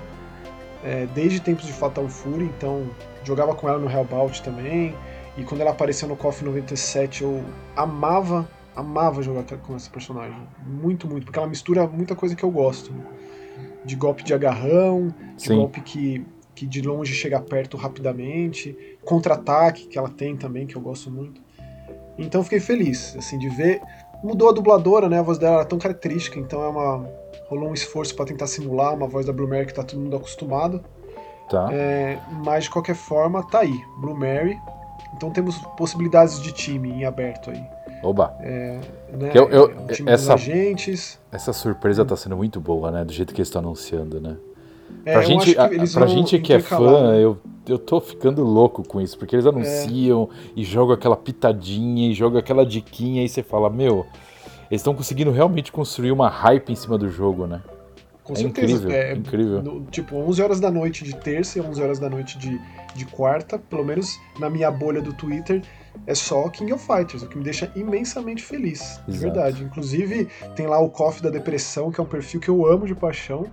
é, 0.84 1.06
desde 1.14 1.40
tempos 1.40 1.66
de 1.66 1.72
Fatal 1.72 2.06
Fury, 2.08 2.44
então 2.44 2.88
jogava 3.22 3.54
com 3.54 3.68
ela 3.68 3.78
no 3.78 3.90
Hellbout 3.90 4.42
também. 4.42 4.94
E 5.36 5.42
quando 5.42 5.62
ela 5.62 5.70
apareceu 5.70 6.06
no 6.06 6.16
KOF 6.16 6.44
97, 6.44 7.22
eu 7.22 7.42
amava, 7.74 8.48
amava 8.76 9.22
jogar 9.22 9.44
com 9.44 9.74
essa 9.74 9.90
personagem. 9.90 10.36
Muito, 10.64 11.08
muito, 11.08 11.24
porque 11.24 11.38
ela 11.38 11.48
mistura 11.48 11.86
muita 11.86 12.14
coisa 12.14 12.36
que 12.36 12.44
eu 12.44 12.50
gosto 12.50 12.92
de 13.84 13.96
golpe 13.96 14.22
de 14.22 14.32
agarrão, 14.32 15.08
de 15.36 15.42
Sim. 15.42 15.56
golpe 15.56 15.80
que, 15.80 16.26
que 16.54 16.66
de 16.66 16.80
longe 16.80 17.12
chega 17.12 17.40
perto 17.40 17.76
rapidamente, 17.76 18.76
contra-ataque 19.04 19.86
que 19.86 19.98
ela 19.98 20.08
tem 20.08 20.36
também, 20.36 20.66
que 20.66 20.76
eu 20.76 20.80
gosto 20.80 21.10
muito. 21.10 21.40
Então 22.18 22.42
fiquei 22.42 22.60
feliz, 22.60 23.14
assim, 23.16 23.38
de 23.38 23.48
ver. 23.48 23.80
Mudou 24.22 24.48
a 24.48 24.52
dubladora, 24.52 25.08
né? 25.08 25.18
A 25.18 25.22
voz 25.22 25.36
dela 25.36 25.56
era 25.56 25.64
tão 25.64 25.78
característica, 25.78 26.38
então 26.38 26.62
é 26.62 26.68
uma. 26.68 27.08
rolou 27.48 27.68
um 27.68 27.74
esforço 27.74 28.14
para 28.14 28.24
tentar 28.24 28.46
simular 28.46 28.94
uma 28.94 29.06
voz 29.06 29.26
da 29.26 29.32
Blue 29.32 29.48
Mary 29.48 29.66
que 29.66 29.74
tá 29.74 29.82
todo 29.82 30.00
mundo 30.00 30.16
acostumado. 30.16 30.82
Tá. 31.50 31.68
É, 31.72 32.18
mas 32.44 32.64
de 32.64 32.70
qualquer 32.70 32.94
forma, 32.94 33.46
tá 33.48 33.60
aí. 33.60 33.78
Blue 34.00 34.16
Mary. 34.16 34.58
Então 35.14 35.30
temos 35.30 35.58
possibilidades 35.76 36.40
de 36.40 36.52
time 36.52 36.90
em 36.90 37.04
aberto 37.04 37.50
aí. 37.50 37.62
Oba! 38.04 38.36
É, 38.40 38.80
né, 39.12 39.32
eu, 39.34 39.48
eu, 39.48 39.70
um 39.70 39.86
time 39.86 40.10
essa, 40.10 40.34
agentes. 40.34 41.18
Essa 41.32 41.52
surpresa 41.52 42.02
está 42.02 42.16
sendo 42.16 42.36
muito 42.36 42.60
boa, 42.60 42.90
né? 42.90 43.04
Do 43.04 43.12
jeito 43.12 43.32
que 43.32 43.40
eles 43.40 43.48
estão 43.48 43.62
anunciando, 43.62 44.20
né? 44.20 44.36
É, 45.06 45.12
pra 45.14 45.22
gente, 45.22 45.58
a, 45.58 45.68
pra 45.68 46.06
gente 46.06 46.38
que 46.38 46.52
é 46.52 46.60
fã, 46.60 47.12
né? 47.12 47.24
eu, 47.24 47.38
eu 47.66 47.78
tô 47.78 48.00
ficando 48.00 48.44
louco 48.44 48.86
com 48.86 49.00
isso, 49.00 49.18
porque 49.18 49.34
eles 49.34 49.46
anunciam 49.46 50.28
é. 50.30 50.50
e 50.56 50.64
jogam 50.64 50.94
aquela 50.94 51.16
pitadinha 51.16 52.10
e 52.10 52.14
jogam 52.14 52.38
aquela 52.38 52.64
diquinha 52.64 53.24
e 53.24 53.28
você 53.28 53.42
fala, 53.42 53.70
meu, 53.70 54.06
eles 54.70 54.80
estão 54.80 54.94
conseguindo 54.94 55.30
realmente 55.30 55.72
construir 55.72 56.12
uma 56.12 56.28
hype 56.28 56.70
em 56.70 56.76
cima 56.76 56.98
do 56.98 57.08
jogo, 57.08 57.46
né? 57.46 57.62
Com 58.22 58.32
é 58.32 58.36
certeza. 58.36 58.74
incrível, 58.74 58.90
é, 58.90 59.12
incrível. 59.14 59.62
No, 59.62 59.84
tipo, 59.86 60.16
11 60.16 60.42
horas 60.42 60.60
da 60.60 60.70
noite 60.70 61.04
de 61.04 61.14
terça 61.16 61.58
e 61.58 61.62
11 61.62 61.82
horas 61.82 61.98
da 61.98 62.08
noite 62.08 62.38
de, 62.38 62.58
de 62.94 63.04
quarta, 63.06 63.58
pelo 63.58 63.84
menos 63.84 64.18
na 64.38 64.48
minha 64.48 64.70
bolha 64.70 65.02
do 65.02 65.12
Twitter, 65.12 65.62
é 66.06 66.14
só 66.14 66.48
King 66.48 66.72
of 66.72 66.84
Fighters, 66.84 67.22
o 67.22 67.28
que 67.28 67.38
me 67.38 67.44
deixa 67.44 67.70
imensamente 67.74 68.42
feliz, 68.42 69.00
de 69.08 69.18
verdade. 69.18 69.62
Inclusive, 69.62 70.28
tem 70.54 70.66
lá 70.66 70.78
o 70.78 70.90
Coffee 70.90 71.22
da 71.22 71.30
Depressão, 71.30 71.90
que 71.90 72.00
é 72.00 72.02
um 72.02 72.06
perfil 72.06 72.40
que 72.40 72.48
eu 72.48 72.66
amo 72.66 72.86
de 72.86 72.94
paixão. 72.94 73.46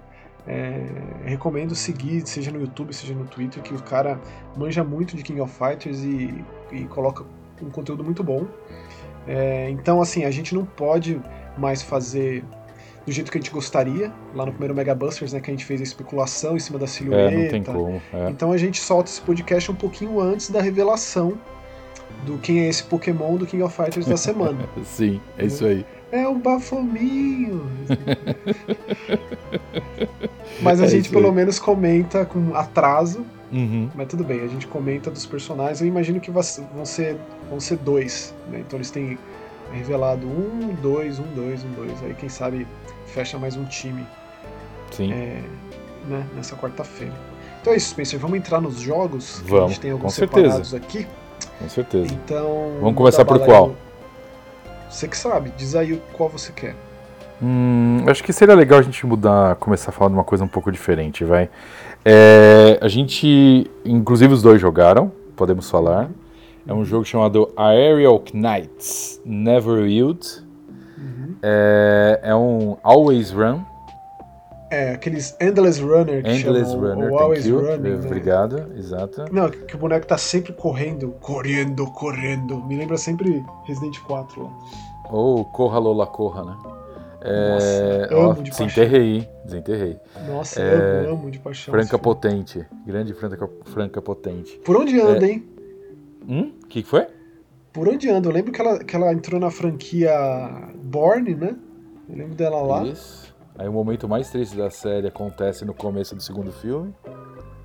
É, 0.47 0.83
recomendo 1.23 1.75
seguir, 1.75 2.27
seja 2.27 2.51
no 2.51 2.59
YouTube, 2.59 2.91
seja 2.93 3.13
no 3.13 3.25
Twitter, 3.25 3.61
que 3.61 3.73
o 3.73 3.81
cara 3.83 4.19
manja 4.57 4.83
muito 4.83 5.15
de 5.15 5.21
King 5.23 5.39
of 5.39 5.53
Fighters 5.53 5.99
e, 6.03 6.43
e 6.71 6.85
coloca 6.85 7.23
um 7.61 7.69
conteúdo 7.69 8.03
muito 8.03 8.23
bom. 8.23 8.47
É, 9.27 9.69
então, 9.69 10.01
assim, 10.01 10.25
a 10.25 10.31
gente 10.31 10.55
não 10.55 10.65
pode 10.65 11.21
mais 11.57 11.81
fazer 11.81 12.43
do 13.05 13.11
jeito 13.11 13.31
que 13.31 13.37
a 13.37 13.41
gente 13.41 13.51
gostaria, 13.51 14.11
lá 14.33 14.45
no 14.45 14.51
primeiro 14.51 14.75
Mega 14.75 14.93
Busters, 14.93 15.33
né, 15.33 15.39
que 15.39 15.49
a 15.49 15.53
gente 15.53 15.65
fez 15.65 15.79
a 15.79 15.83
especulação 15.83 16.55
em 16.55 16.59
cima 16.59 16.77
da 16.77 16.87
silhueta. 16.87 17.33
É, 17.33 17.43
não 17.43 17.49
tem 17.49 17.63
como. 17.63 18.01
É. 18.13 18.29
Então 18.29 18.51
a 18.51 18.57
gente 18.57 18.79
solta 18.79 19.09
esse 19.09 19.21
podcast 19.21 19.71
um 19.71 19.75
pouquinho 19.75 20.19
antes 20.19 20.49
da 20.49 20.61
revelação 20.61 21.39
do 22.25 22.37
quem 22.37 22.61
é 22.61 22.69
esse 22.69 22.83
Pokémon 22.83 23.35
do 23.35 23.45
King 23.45 23.63
of 23.63 23.75
Fighters 23.75 24.05
da 24.05 24.17
semana. 24.17 24.59
Sim, 24.83 25.19
é 25.37 25.45
isso 25.45 25.65
aí. 25.65 25.85
É 26.11 26.27
o 26.27 26.35
Bafominho! 26.35 27.69
Mas 30.61 30.81
a 30.81 30.85
é 30.85 30.89
gente 30.89 31.09
pelo 31.09 31.31
menos 31.31 31.57
comenta 31.57 32.25
com 32.25 32.53
atraso. 32.53 33.25
Uhum. 33.51 33.89
Mas 33.95 34.07
tudo 34.07 34.23
bem, 34.23 34.41
a 34.41 34.47
gente 34.47 34.67
comenta 34.67 35.09
dos 35.09 35.25
personagens. 35.25 35.81
Eu 35.81 35.87
imagino 35.87 36.19
que 36.19 36.29
vão 36.29 36.43
ser, 36.85 37.17
vão 37.49 37.59
ser 37.59 37.77
dois. 37.77 38.35
Né? 38.49 38.59
Então 38.59 38.77
eles 38.77 38.91
têm 38.91 39.17
revelado 39.71 40.27
um, 40.27 40.75
dois, 40.81 41.19
um, 41.19 41.27
dois, 41.33 41.63
um, 41.63 41.71
dois. 41.71 42.03
Aí 42.03 42.13
quem 42.13 42.29
sabe 42.29 42.67
fecha 43.05 43.39
mais 43.39 43.55
um 43.55 43.65
time. 43.65 44.05
Sim. 44.91 45.13
É, 45.13 45.41
né? 46.07 46.25
Nessa 46.35 46.55
quarta-feira. 46.55 47.13
Então 47.61 47.73
é 47.73 47.77
isso, 47.77 47.91
Spencer. 47.91 48.19
Vamos 48.19 48.37
entrar 48.37 48.59
nos 48.59 48.79
jogos. 48.79 49.41
Vamos, 49.45 49.65
a 49.65 49.67
gente 49.67 49.79
tem 49.79 49.91
alguns 49.91 50.13
com 50.13 50.19
certeza. 50.19 50.41
separados 50.41 50.73
aqui. 50.73 51.07
Com 51.59 51.69
certeza. 51.69 52.13
Então. 52.13 52.77
Vamos 52.79 52.95
começar 52.95 53.25
por 53.25 53.39
qual? 53.39 53.75
Você 54.89 55.07
que 55.07 55.17
sabe, 55.17 55.51
diz 55.57 55.75
aí 55.75 56.01
qual 56.13 56.29
você 56.29 56.51
quer. 56.51 56.75
Hum, 57.41 58.03
acho 58.07 58.23
que 58.23 58.31
seria 58.31 58.53
legal 58.53 58.79
a 58.79 58.81
gente 58.83 59.05
mudar, 59.05 59.55
começar 59.55 59.89
a 59.89 59.93
falar 59.93 60.09
de 60.09 60.15
uma 60.15 60.23
coisa 60.23 60.43
um 60.43 60.47
pouco 60.47 60.71
diferente, 60.71 61.23
vai. 61.23 61.49
É, 62.05 62.77
a 62.81 62.87
gente, 62.87 63.69
inclusive 63.83 64.33
os 64.33 64.41
dois 64.41 64.61
jogaram, 64.61 65.11
podemos 65.35 65.69
falar. 65.69 66.09
É 66.67 66.73
um 66.73 66.85
jogo 66.85 67.03
chamado 67.03 67.51
Aerial 67.57 68.23
Knights 68.33 69.19
Never 69.25 69.85
Yield. 69.85 70.27
Uhum. 70.97 71.35
É, 71.41 72.19
é, 72.23 72.35
um 72.35 72.77
Always 72.83 73.31
Run. 73.31 73.61
É, 74.71 74.91
aqueles 74.93 75.35
Endless 75.41 75.81
Runner 75.81 76.23
que 76.23 76.29
Endless 76.31 76.71
chamam, 76.71 76.95
Runner, 76.95 77.11
ou 77.11 77.19
Always 77.19 77.45
you. 77.45 77.59
Running, 77.59 77.97
né? 77.97 78.05
Obrigado, 78.05 78.71
exato. 78.77 79.25
Não, 79.29 79.49
que 79.49 79.75
o 79.75 79.77
boneco 79.77 80.07
tá 80.07 80.17
sempre 80.17 80.53
correndo, 80.53 81.11
correndo, 81.19 81.85
correndo. 81.91 82.63
Me 82.63 82.77
lembra 82.77 82.97
sempre 82.97 83.43
Resident 83.65 83.99
4 83.99 84.43
lá. 84.43 84.49
Ou 85.11 85.43
Corra 85.43 85.77
Lola 85.77 86.07
Corra, 86.07 86.45
né? 86.45 86.57
É, 87.23 88.07
Nossa, 88.09 88.15
amo 88.15 88.43
de 88.43 88.49
desenterrei, 88.49 89.29
desenterrei. 89.45 89.97
Nossa, 90.27 90.59
É, 90.59 91.03
eu 91.05 91.11
amo 91.11 91.29
de 91.29 91.37
paixão. 91.37 91.71
Franca 91.71 91.89
filme. 91.89 92.03
Potente, 92.03 92.65
grande 92.85 93.13
Franca, 93.13 93.49
Franca 93.65 94.01
Potente. 94.01 94.57
Por 94.65 94.77
onde 94.77 94.99
anda, 94.99 95.27
hein? 95.27 95.45
Hum? 96.27 96.51
O 96.63 96.67
que 96.67 96.81
que 96.81 96.89
foi? 96.89 97.05
Por 97.73 97.87
onde 97.87 98.09
anda? 98.09 98.27
Eu 98.27 98.33
lembro 98.33 98.51
que 98.51 98.59
ela, 98.59 98.79
que 98.79 98.95
ela 98.95 99.13
entrou 99.13 99.39
na 99.39 99.51
franquia 99.51 100.11
Born, 100.81 101.35
né? 101.35 101.55
Eu 102.09 102.17
lembro 102.17 102.35
dela 102.35 102.61
lá. 102.61 102.83
Isso. 102.85 103.30
Aí 103.57 103.67
o 103.67 103.73
momento 103.73 104.07
mais 104.07 104.29
triste 104.29 104.55
da 104.57 104.69
série 104.69 105.07
acontece 105.07 105.63
no 105.65 105.73
começo 105.73 106.15
do 106.15 106.21
segundo 106.21 106.51
filme. 106.51 106.93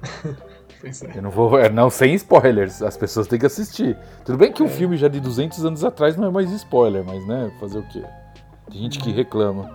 É. 0.84 1.18
Eu 1.18 1.22
não 1.22 1.30
vou. 1.30 1.58
é, 1.58 1.70
Não, 1.70 1.88
sem 1.88 2.14
spoilers. 2.14 2.82
As 2.82 2.96
pessoas 2.98 3.26
têm 3.26 3.38
que 3.38 3.46
assistir. 3.46 3.96
Tudo 4.24 4.36
bem 4.36 4.52
que 4.52 4.62
um 4.62 4.68
filme 4.68 4.96
já 4.96 5.08
de 5.08 5.18
200 5.18 5.64
anos 5.64 5.82
atrás 5.82 6.16
não 6.18 6.28
é 6.28 6.30
mais 6.30 6.50
spoiler, 6.52 7.02
mas 7.04 7.26
né? 7.26 7.50
Fazer 7.58 7.78
o 7.78 7.82
quê? 7.88 8.04
Tem 8.70 8.82
gente 8.82 8.98
que 9.00 9.10
reclama. 9.10 9.70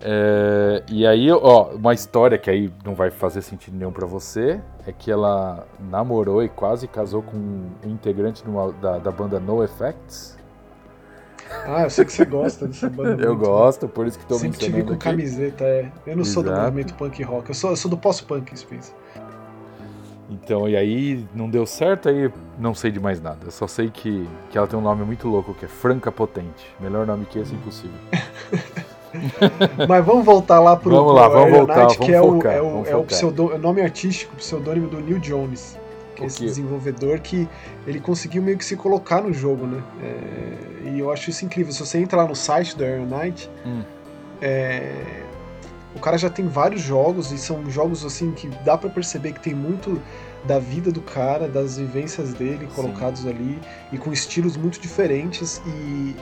É, 0.00 0.82
e 0.90 1.06
aí, 1.06 1.30
ó, 1.30 1.68
uma 1.70 1.94
história 1.94 2.36
que 2.36 2.50
aí 2.50 2.70
não 2.84 2.94
vai 2.94 3.10
fazer 3.10 3.40
sentido 3.42 3.76
nenhum 3.76 3.92
pra 3.92 4.06
você 4.06 4.60
é 4.86 4.92
que 4.92 5.10
ela 5.10 5.66
namorou 5.78 6.42
e 6.42 6.48
quase 6.48 6.86
casou 6.88 7.22
com 7.22 7.36
um 7.36 7.70
integrante 7.84 8.42
de 8.42 8.50
uma- 8.50 8.72
da, 8.72 8.98
da 8.98 9.10
banda 9.12 9.38
No 9.40 9.62
Effects. 9.64 10.36
Ah, 11.66 11.82
eu 11.82 11.90
sei 11.90 12.04
que 12.04 12.12
você 12.12 12.24
gosta 12.24 12.66
dessa 12.66 12.88
banda. 12.88 13.22
Eu 13.22 13.34
muito. 13.34 13.46
gosto, 13.46 13.88
por 13.88 14.06
isso 14.06 14.18
que 14.18 14.26
tô 14.26 14.36
Sempre 14.36 14.58
tive 14.58 14.82
com 14.82 14.92
aqui. 14.92 14.98
camiseta, 14.98 15.64
é. 15.64 15.90
Eu 16.06 16.16
não 16.16 16.24
sou 16.24 16.42
do 16.42 16.50
Exato. 16.50 16.62
movimento 16.62 16.94
punk 16.94 17.22
rock, 17.22 17.48
eu 17.48 17.54
sou, 17.54 17.70
eu 17.70 17.76
sou 17.76 17.90
do 17.90 17.96
pós-punk, 17.96 18.56
Spencer. 18.56 18.94
Então, 20.28 20.68
e 20.68 20.76
aí 20.76 21.24
não 21.34 21.48
deu 21.48 21.64
certo, 21.66 22.08
aí 22.08 22.30
não 22.58 22.74
sei 22.74 22.90
de 22.90 22.98
mais 22.98 23.20
nada. 23.20 23.38
Eu 23.44 23.50
só 23.50 23.66
sei 23.66 23.90
que, 23.90 24.28
que 24.50 24.58
ela 24.58 24.66
tem 24.66 24.78
um 24.78 24.82
nome 24.82 25.04
muito 25.04 25.28
louco, 25.28 25.54
que 25.54 25.64
é 25.64 25.68
Franca 25.68 26.10
Potente. 26.10 26.66
Melhor 26.80 27.06
nome 27.06 27.26
que 27.26 27.38
esse, 27.38 27.54
impossível. 27.54 27.96
Mas 29.88 30.04
vamos 30.04 30.24
voltar 30.24 30.60
lá 30.60 30.76
pro, 30.76 30.90
Vamos 30.90 31.12
pro 31.12 31.14
lá, 31.14 31.28
vamos 31.28 31.44
Aerial 31.44 31.66
voltar, 31.66 31.86
Knight, 31.86 31.98
que 31.98 32.12
vamos 32.12 32.26
é, 32.26 32.36
focar, 32.36 32.52
o, 32.52 32.56
é, 32.56 32.60
o, 32.60 32.70
vamos 32.70 32.88
é 32.88 32.96
o, 32.96 33.04
pseudo, 33.04 33.52
é 33.52 33.54
o 33.54 33.58
nome 33.58 33.80
artístico, 33.80 34.34
o 34.34 34.36
pseudônimo 34.36 34.88
do 34.88 35.00
Neil 35.00 35.18
Jones, 35.20 35.78
que 36.16 36.24
é 36.24 36.26
esse 36.26 36.40
desenvolvedor 36.42 37.20
que 37.20 37.48
ele 37.86 38.00
conseguiu 38.00 38.42
meio 38.42 38.58
que 38.58 38.64
se 38.64 38.74
colocar 38.76 39.20
no 39.22 39.32
jogo, 39.32 39.66
né? 39.66 39.82
É, 40.02 40.88
e 40.90 40.98
eu 40.98 41.12
acho 41.12 41.30
isso 41.30 41.44
incrível. 41.44 41.72
Se 41.72 41.80
você 41.80 41.98
entra 41.98 42.16
lá 42.16 42.26
no 42.26 42.34
site 42.34 42.76
do 42.76 42.82
Aerial 42.82 43.06
Knight, 43.06 43.48
Hum. 43.64 43.82
é, 44.40 45.22
o 45.94 46.00
cara 46.00 46.18
já 46.18 46.28
tem 46.28 46.46
vários 46.46 46.80
jogos 46.82 47.32
e 47.32 47.38
são 47.38 47.70
jogos 47.70 48.04
assim 48.04 48.32
que 48.32 48.48
dá 48.64 48.76
pra 48.76 48.90
perceber 48.90 49.32
que 49.32 49.40
tem 49.40 49.54
muito 49.54 50.00
da 50.44 50.58
vida 50.58 50.90
do 50.92 51.00
cara, 51.00 51.48
das 51.48 51.76
vivências 51.78 52.32
dele 52.34 52.66
Sim. 52.68 52.74
colocados 52.74 53.26
ali 53.26 53.58
e 53.92 53.98
com 53.98 54.12
estilos 54.12 54.56
muito 54.56 54.78
diferentes 54.80 55.60
e 55.66 56.14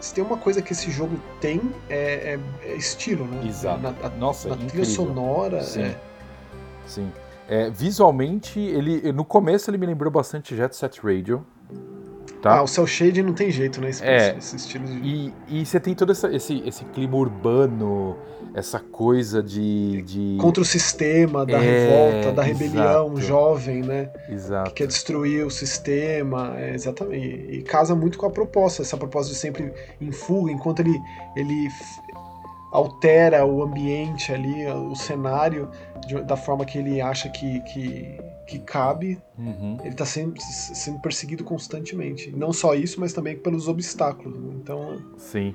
se 0.00 0.14
tem 0.14 0.22
uma 0.24 0.36
coisa 0.36 0.62
que 0.62 0.72
esse 0.72 0.90
jogo 0.90 1.18
tem 1.40 1.60
é, 1.90 2.38
é- 2.64 2.70
é 2.70 2.74
estilo, 2.76 3.24
né? 3.26 3.46
Exato. 3.46 3.80
Na, 3.80 3.88
a- 4.02 4.08
Nossa, 4.10 4.48
na 4.48 4.54
trilha 4.56 4.68
incrível. 4.68 4.90
sonora. 4.94 5.62
Sim. 5.62 5.82
é. 5.82 5.96
Sim. 6.86 7.12
É, 7.48 7.70
visualmente, 7.70 8.60
ele 8.60 9.10
no 9.12 9.24
começo 9.24 9.70
ele 9.70 9.78
me 9.78 9.86
lembrou 9.86 10.12
bastante 10.12 10.54
Jet 10.54 10.76
Set 10.76 11.00
Radio. 11.02 11.44
Tá? 12.42 12.58
Ah, 12.58 12.62
o 12.62 12.68
Cell 12.68 12.86
Shade 12.86 13.20
não 13.22 13.32
tem 13.32 13.50
jeito, 13.50 13.80
né? 13.80 13.88
Esse, 13.90 14.04
É. 14.04 14.36
esse 14.38 14.54
estilo 14.54 14.84
de. 14.84 14.98
E, 15.02 15.34
e 15.48 15.66
você 15.66 15.80
tem 15.80 15.92
todo 15.94 16.12
essa- 16.12 16.30
esse, 16.32 16.62
esse 16.64 16.84
clima 16.84 17.16
urbano, 17.16 18.16
essa 18.54 18.78
coisa 18.78 19.42
de. 19.42 20.02
de... 20.02 20.36
Contra 20.40 20.62
o 20.62 20.64
sistema, 20.64 21.44
da 21.44 21.58
É, 21.60 21.88
revolta, 22.12 22.32
da 22.32 22.42
rebelião 22.42 23.06
exato. 23.14 23.20
jovem, 23.22 23.82
né? 23.82 24.10
Exato. 24.28 24.68
que 24.70 24.76
quer 24.76 24.86
destruir 24.86 25.44
o 25.44 25.50
sistema, 25.50 26.54
é, 26.56 26.74
exatamente. 26.74 27.26
E, 27.26 27.58
e 27.58 27.62
casa 27.62 27.96
muito 27.96 28.16
com 28.18 28.26
a 28.26 28.30
proposta, 28.30 28.82
essa 28.82 28.96
proposta 28.96 29.32
de 29.32 29.38
sempre 29.38 29.72
em 30.00 30.12
fuga, 30.12 30.52
enquanto 30.52 30.78
ele, 30.78 30.96
ele 31.34 31.68
altera 32.70 33.44
o 33.46 33.62
ambiente 33.62 34.32
ali, 34.32 34.66
o 34.66 34.94
cenário, 34.94 35.68
de- 36.06 36.22
da 36.22 36.36
forma 36.36 36.64
que 36.64 36.78
ele 36.78 37.00
acha 37.00 37.28
que, 37.28 37.60
que, 37.60 38.18
que 38.46 38.58
cabe, 38.60 39.20
Uhum. 39.38 39.76
ele 39.80 39.90
está 39.90 40.04
sendo, 40.04 40.40
sendo 40.40 40.98
perseguido 41.00 41.44
constantemente. 41.44 42.30
Não 42.34 42.52
só 42.52 42.74
isso, 42.74 43.00
mas 43.00 43.12
também 43.12 43.36
pelos 43.36 43.68
obstáculos. 43.68 44.38
né? 44.38 44.52
Então, 44.62 44.96
Sim. 45.16 45.54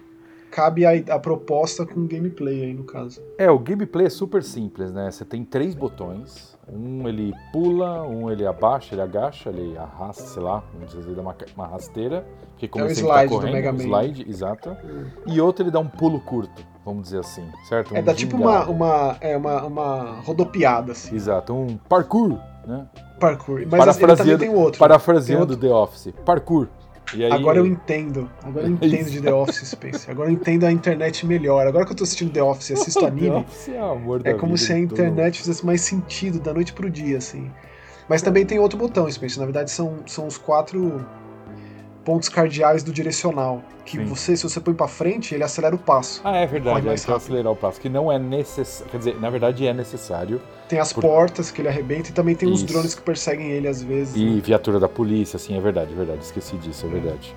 cabe 0.51 0.85
a, 0.85 0.91
a 1.15 1.19
proposta 1.19 1.85
com 1.85 2.05
gameplay 2.07 2.63
aí, 2.63 2.73
no 2.73 2.83
caso. 2.83 3.21
É, 3.37 3.49
o 3.49 3.57
gameplay 3.59 4.05
é 4.05 4.09
super 4.09 4.43
simples, 4.43 4.91
né? 4.93 5.09
Você 5.11 5.25
tem 5.25 5.43
três 5.43 5.73
botões. 5.75 6.53
Um 6.71 7.07
ele 7.09 7.33
pula, 7.51 8.03
um 8.07 8.31
ele 8.31 8.45
abaixa, 8.45 8.95
ele 8.95 9.01
agacha, 9.01 9.49
ele 9.49 9.77
arrasta, 9.77 10.23
sei 10.23 10.41
lá, 10.41 10.63
vamos 10.73 10.93
dizer, 10.95 11.13
dá 11.13 11.21
uma, 11.21 11.35
uma 11.55 11.67
rasteira. 11.67 12.25
Porque 12.51 12.67
como 12.69 12.85
É 12.85 12.87
o 12.87 12.91
slide 12.91 13.11
tá 13.11 13.23
do 13.25 13.29
correndo, 13.29 13.53
Mega 13.53 13.73
um 13.73 13.75
slide, 13.75 14.25
exato. 14.29 14.77
E 15.25 15.41
outro 15.41 15.63
ele 15.65 15.71
dá 15.71 15.79
um 15.79 15.89
pulo 15.89 16.21
curto, 16.21 16.65
vamos 16.85 17.03
dizer 17.03 17.19
assim, 17.19 17.43
certo? 17.67 17.95
É, 17.95 17.99
Um 17.99 18.03
dá 18.03 18.13
tipo 18.13 18.35
uma, 18.37 18.65
uma, 18.65 19.17
é, 19.21 19.35
uma, 19.37 19.63
uma 19.63 20.19
rodopiada, 20.25 20.91
assim, 20.91 21.15
Exato, 21.15 21.53
um 21.53 21.77
parkour, 21.89 22.37
né? 22.67 22.85
parkour. 23.19 23.61
Mas 23.69 23.79
Parafraseando- 23.79 24.17
também 24.17 24.37
tem 24.37 24.49
outro. 24.49 24.79
Parafraseando 24.79 25.57
Tem 25.57 25.69
The 25.69 25.75
Office, 25.75 26.13
parkour. 26.25 26.67
E 27.13 27.23
aí, 27.23 27.31
Agora 27.31 27.57
eu 27.57 27.65
entendo. 27.65 28.29
Agora 28.41 28.65
eu 28.65 28.71
entendo 28.73 28.93
Isso. 29.01 29.11
de 29.11 29.21
The 29.21 29.33
Office, 29.33 29.67
Spencer. 29.69 30.09
Agora 30.09 30.29
eu 30.29 30.33
entendo 30.33 30.63
a 30.65 30.71
internet 30.71 31.25
melhor. 31.27 31.67
Agora 31.67 31.85
que 31.85 31.91
eu 31.91 31.95
tô 31.95 32.03
assistindo 32.03 32.31
The 32.31 32.41
Office 32.41 32.69
e 32.69 32.73
assisto 32.73 33.05
anime, 33.05 33.45
é, 34.23 34.29
é 34.29 34.33
como 34.33 34.57
se 34.57 34.71
a 34.71 34.79
internet 34.79 35.39
fizesse 35.39 35.65
mais 35.65 35.81
sentido 35.81 36.39
da 36.39 36.53
noite 36.53 36.71
pro 36.73 36.89
dia, 36.89 37.17
assim. 37.17 37.51
Mas 38.07 38.21
também 38.21 38.45
tem 38.45 38.57
outro 38.57 38.77
botão, 38.77 39.09
Spencer. 39.11 39.39
Na 39.39 39.45
verdade, 39.45 39.69
são, 39.69 39.99
são 40.05 40.25
os 40.27 40.37
quatro 40.37 41.05
pontos 42.03 42.29
cardeais 42.29 42.83
do 42.83 42.91
direcional. 42.91 43.61
Que 43.85 43.97
Sim. 43.97 44.05
você, 44.05 44.37
se 44.37 44.43
você 44.43 44.59
põe 44.61 44.73
pra 44.73 44.87
frente, 44.87 45.35
ele 45.35 45.43
acelera 45.43 45.75
o 45.75 45.77
passo. 45.77 46.21
Ah, 46.23 46.37
é 46.37 46.45
verdade, 46.47 46.79
é 46.79 46.81
pra 46.81 46.91
rápido. 46.93 47.13
acelerar 47.15 47.51
o 47.51 47.55
passo, 47.55 47.81
que 47.81 47.89
não 47.89 48.09
é 48.11 48.17
necessário, 48.17 48.89
quer 48.91 48.97
dizer, 48.97 49.19
na 49.19 49.29
verdade 49.29 49.67
é 49.67 49.73
necessário, 49.73 50.41
Tem 50.69 50.79
as 50.79 50.93
Por- 50.93 51.01
portas 51.01 51.51
que 51.51 51.61
ele 51.61 51.67
arrebenta 51.67 52.09
e 52.09 52.13
também 52.13 52.33
tem 52.33 52.47
uns 52.49 52.59
Isso. 52.59 52.67
drones 52.67 52.95
que 52.95 53.01
perseguem 53.01 53.51
ele 53.51 53.67
às 53.67 53.83
vezes. 53.83 54.15
e 54.15 54.23
né? 54.25 54.41
viatura 54.41 54.79
da 54.79 54.87
polícia, 54.87 55.35
assim, 55.35 55.57
é 55.57 55.59
verdade, 55.59 55.91
é 55.91 55.95
verdade, 55.95 56.23
esqueci 56.23 56.55
disso, 56.57 56.85
é 56.85 56.89
verdade. 56.89 57.35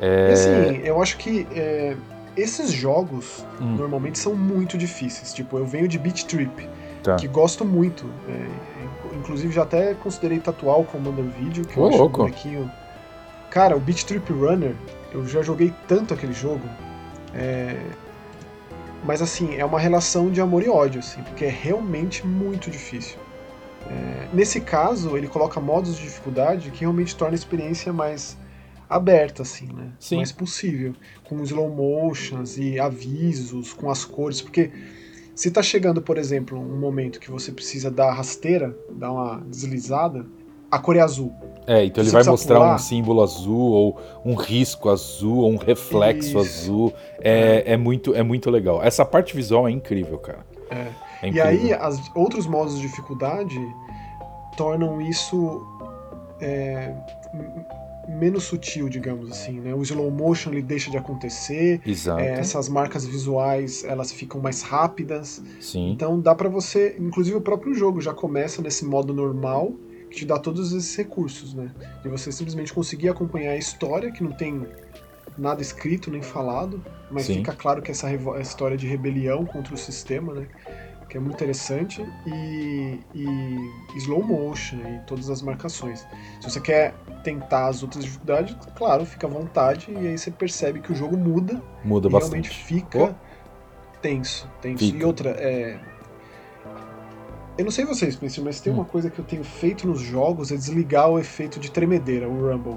E 0.00 0.04
É, 0.04 0.32
assim, 0.32 0.80
eu 0.84 1.00
acho 1.00 1.16
que 1.16 1.46
é, 1.52 1.96
esses 2.36 2.70
jogos 2.70 3.44
Hum. 3.58 3.76
normalmente 3.78 4.18
são 4.18 4.34
muito 4.34 4.76
difíceis. 4.76 5.32
Tipo, 5.32 5.56
eu 5.56 5.64
venho 5.64 5.88
de 5.88 5.98
Beat 5.98 6.24
Trip. 6.26 6.68
tá. 7.02 7.16
que 7.16 7.26
gosto 7.26 7.64
muito. 7.64 8.04
é, 8.28 9.16
inclusive 9.16 9.52
já 9.54 9.62
até 9.62 9.94
considerei 9.94 10.38
tatuar 10.38 10.78
o 10.78 10.84
Commander 10.84 11.24
Video, 11.24 11.64
que 11.64 11.76
eu 11.78 11.84
Ô, 11.84 11.88
acho 11.88 11.96
louco. 11.98 12.20
um 12.22 12.24
bonequinho. 12.26 12.70
Cara, 13.50 13.76
o 13.76 13.80
Beat 13.80 14.04
Trip 14.04 14.32
Runner, 14.32 14.74
eu 15.12 15.26
já 15.26 15.42
joguei 15.42 15.72
tanto 15.88 16.12
aquele 16.14 16.32
jogo. 16.32 16.68
é, 17.34 17.80
Mas 19.04 19.22
assim, 19.22 19.54
é 19.56 19.64
uma 19.64 19.78
relação 19.78 20.30
de 20.30 20.40
amor 20.40 20.62
e 20.62 20.68
ódio, 20.68 20.98
assim, 21.00 21.22
porque 21.22 21.44
é 21.44 21.50
realmente 21.50 22.26
muito 22.26 22.70
difícil. 22.70 23.18
É, 23.88 24.28
nesse 24.32 24.60
caso, 24.60 25.16
ele 25.16 25.28
coloca 25.28 25.60
modos 25.60 25.96
de 25.96 26.02
dificuldade 26.02 26.70
que 26.70 26.80
realmente 26.80 27.14
torna 27.14 27.34
a 27.34 27.36
experiência 27.36 27.92
mais 27.92 28.36
aberta, 28.88 29.42
assim, 29.42 29.66
né? 29.72 29.92
Sim. 29.98 30.16
Mais 30.16 30.32
possível. 30.32 30.94
Com 31.24 31.40
slow 31.42 31.68
motions 31.68 32.58
e 32.58 32.80
avisos, 32.80 33.72
com 33.72 33.90
as 33.90 34.04
cores, 34.04 34.40
porque 34.42 34.72
se 35.34 35.50
tá 35.50 35.62
chegando, 35.62 36.00
por 36.00 36.18
exemplo, 36.18 36.58
um 36.58 36.78
momento 36.78 37.20
que 37.20 37.30
você 37.30 37.52
precisa 37.52 37.90
dar 37.90 38.12
rasteira, 38.12 38.76
dar 38.90 39.12
uma 39.12 39.40
deslizada, 39.40 40.26
a 40.70 40.78
cor 40.78 40.96
é 40.96 41.00
azul. 41.00 41.32
É, 41.66 41.84
então 41.84 42.02
ele 42.02 42.10
vai 42.10 42.22
mostrar 42.22 42.56
pular. 42.56 42.74
um 42.74 42.78
símbolo 42.78 43.22
azul, 43.22 43.58
ou 43.72 44.00
um 44.24 44.34
risco 44.34 44.88
azul, 44.88 45.38
ou 45.38 45.50
um 45.50 45.56
reflexo 45.56 46.28
Isso. 46.28 46.38
azul. 46.38 46.92
É, 47.20 47.72
é, 47.72 47.76
muito, 47.76 48.14
é 48.14 48.22
muito 48.22 48.50
legal. 48.50 48.82
Essa 48.82 49.04
parte 49.04 49.34
visual 49.34 49.66
é 49.66 49.70
incrível, 49.70 50.18
cara. 50.18 50.46
É. 50.70 50.76
É 51.22 51.26
E 51.26 51.28
incrível. 51.30 51.46
aí, 51.48 51.72
as, 51.72 52.00
outros 52.14 52.46
modos 52.46 52.76
de 52.76 52.82
dificuldade 52.82 53.58
tornam 54.56 55.00
isso 55.00 55.66
é, 56.40 56.92
menos 58.08 58.44
sutil, 58.44 58.88
digamos 58.88 59.30
assim, 59.30 59.60
né? 59.60 59.74
O 59.74 59.82
slow 59.82 60.10
motion 60.10 60.50
ele 60.50 60.62
deixa 60.62 60.90
de 60.90 60.96
acontecer, 60.96 61.80
Exato. 61.84 62.20
é, 62.20 62.38
essas 62.38 62.68
marcas 62.68 63.04
visuais 63.04 63.84
elas 63.84 64.12
ficam 64.12 64.40
mais 64.40 64.62
rápidas, 64.62 65.42
Sim. 65.60 65.90
então 65.92 66.20
dá 66.20 66.34
pra 66.34 66.48
você, 66.48 66.96
inclusive 66.98 67.36
o 67.36 67.40
próprio 67.40 67.74
jogo 67.74 68.00
já 68.00 68.14
começa 68.14 68.62
nesse 68.62 68.84
modo 68.84 69.12
normal 69.12 69.72
te 70.16 70.24
dá 70.24 70.38
todos 70.38 70.72
esses 70.72 70.96
recursos, 70.96 71.52
né? 71.54 71.70
De 72.02 72.08
você 72.08 72.32
simplesmente 72.32 72.72
conseguir 72.72 73.10
acompanhar 73.10 73.52
a 73.52 73.56
história 73.56 74.10
que 74.10 74.22
não 74.24 74.32
tem 74.32 74.66
nada 75.36 75.60
escrito 75.60 76.10
nem 76.10 76.22
falado, 76.22 76.82
mas 77.10 77.26
Sim. 77.26 77.34
fica 77.36 77.52
claro 77.52 77.82
que 77.82 77.90
essa 77.90 78.08
história 78.40 78.76
de 78.76 78.86
rebelião 78.86 79.44
contra 79.44 79.74
o 79.74 79.76
sistema, 79.76 80.32
né? 80.32 80.46
Que 81.08 81.18
é 81.18 81.20
muito 81.20 81.34
interessante 81.34 82.02
e, 82.26 82.98
e 83.14 83.98
slow 83.98 84.24
motion 84.24 84.78
e 84.78 85.06
todas 85.06 85.28
as 85.30 85.42
marcações. 85.42 86.00
Se 86.40 86.50
você 86.50 86.60
quer 86.60 86.94
tentar 87.22 87.68
as 87.68 87.82
outras 87.82 88.02
dificuldades, 88.04 88.56
claro, 88.74 89.04
fica 89.04 89.26
à 89.26 89.30
vontade 89.30 89.92
e 89.92 90.08
aí 90.08 90.18
você 90.18 90.30
percebe 90.30 90.80
que 90.80 90.90
o 90.90 90.94
jogo 90.94 91.16
muda 91.16 91.62
Muda 91.84 92.08
e 92.08 92.10
realmente 92.10 92.48
bastante. 92.48 92.64
fica 92.64 93.16
tenso, 94.00 94.48
tenso. 94.60 94.84
Fica. 94.84 94.98
E 94.98 95.04
outra, 95.04 95.30
é. 95.30 95.78
Eu 97.58 97.64
não 97.64 97.70
sei 97.70 97.84
vocês, 97.84 98.14
Spencer, 98.14 98.44
mas 98.44 98.60
tem 98.60 98.72
Hum. 98.72 98.76
uma 98.76 98.84
coisa 98.84 99.08
que 99.08 99.18
eu 99.18 99.24
tenho 99.24 99.42
feito 99.42 99.86
nos 99.86 100.00
jogos 100.00 100.52
é 100.52 100.56
desligar 100.56 101.08
o 101.10 101.18
efeito 101.18 101.58
de 101.58 101.70
tremedeira, 101.70 102.28
o 102.28 102.50
Rumble. 102.50 102.76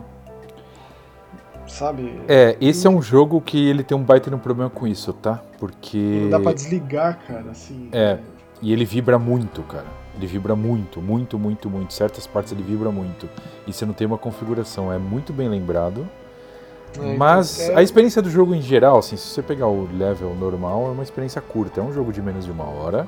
Sabe? 1.67 2.19
É, 2.27 2.57
esse 2.59 2.87
é 2.87 2.89
um 2.89 3.01
jogo 3.01 3.39
que 3.41 3.69
ele 3.69 3.83
tem 3.83 3.95
um 3.95 4.01
baita 4.03 4.31
no 4.31 4.39
problema 4.39 4.69
com 4.71 4.87
isso, 4.87 5.13
tá? 5.13 5.39
Porque. 5.59 6.21
Não 6.23 6.29
dá 6.31 6.39
pra 6.39 6.53
desligar, 6.53 7.19
cara, 7.27 7.51
assim. 7.51 7.89
É. 7.91 8.17
E 8.61 8.73
ele 8.73 8.85
vibra 8.85 9.19
muito, 9.19 9.61
cara. 9.63 9.85
Ele 10.15 10.25
vibra 10.25 10.55
muito, 10.55 10.99
muito, 11.01 11.37
muito, 11.37 11.69
muito. 11.69 11.93
Certas 11.93 12.25
partes 12.25 12.51
ele 12.51 12.63
vibra 12.63 12.89
muito. 12.91 13.29
E 13.67 13.71
você 13.71 13.85
não 13.85 13.93
tem 13.93 14.07
uma 14.07 14.17
configuração. 14.17 14.91
É 14.91 14.97
muito 14.97 15.31
bem 15.31 15.47
lembrado. 15.47 16.01
É, 16.01 16.97
então, 16.97 17.17
Mas 17.17 17.59
é- 17.59 17.75
a 17.75 17.83
experiência 17.83 18.19
do 18.21 18.31
jogo 18.31 18.55
em 18.55 18.61
geral, 18.61 18.97
assim, 18.97 19.15
se 19.15 19.27
você 19.27 19.43
pegar 19.43 19.67
o 19.67 19.87
level 19.95 20.33
normal, 20.35 20.87
é 20.87 20.89
uma 20.89 21.03
experiência 21.03 21.39
curta. 21.39 21.79
É 21.79 21.83
um 21.83 21.93
jogo 21.93 22.11
de 22.11 22.21
menos 22.21 22.45
de 22.45 22.51
uma 22.51 22.65
hora. 22.65 23.07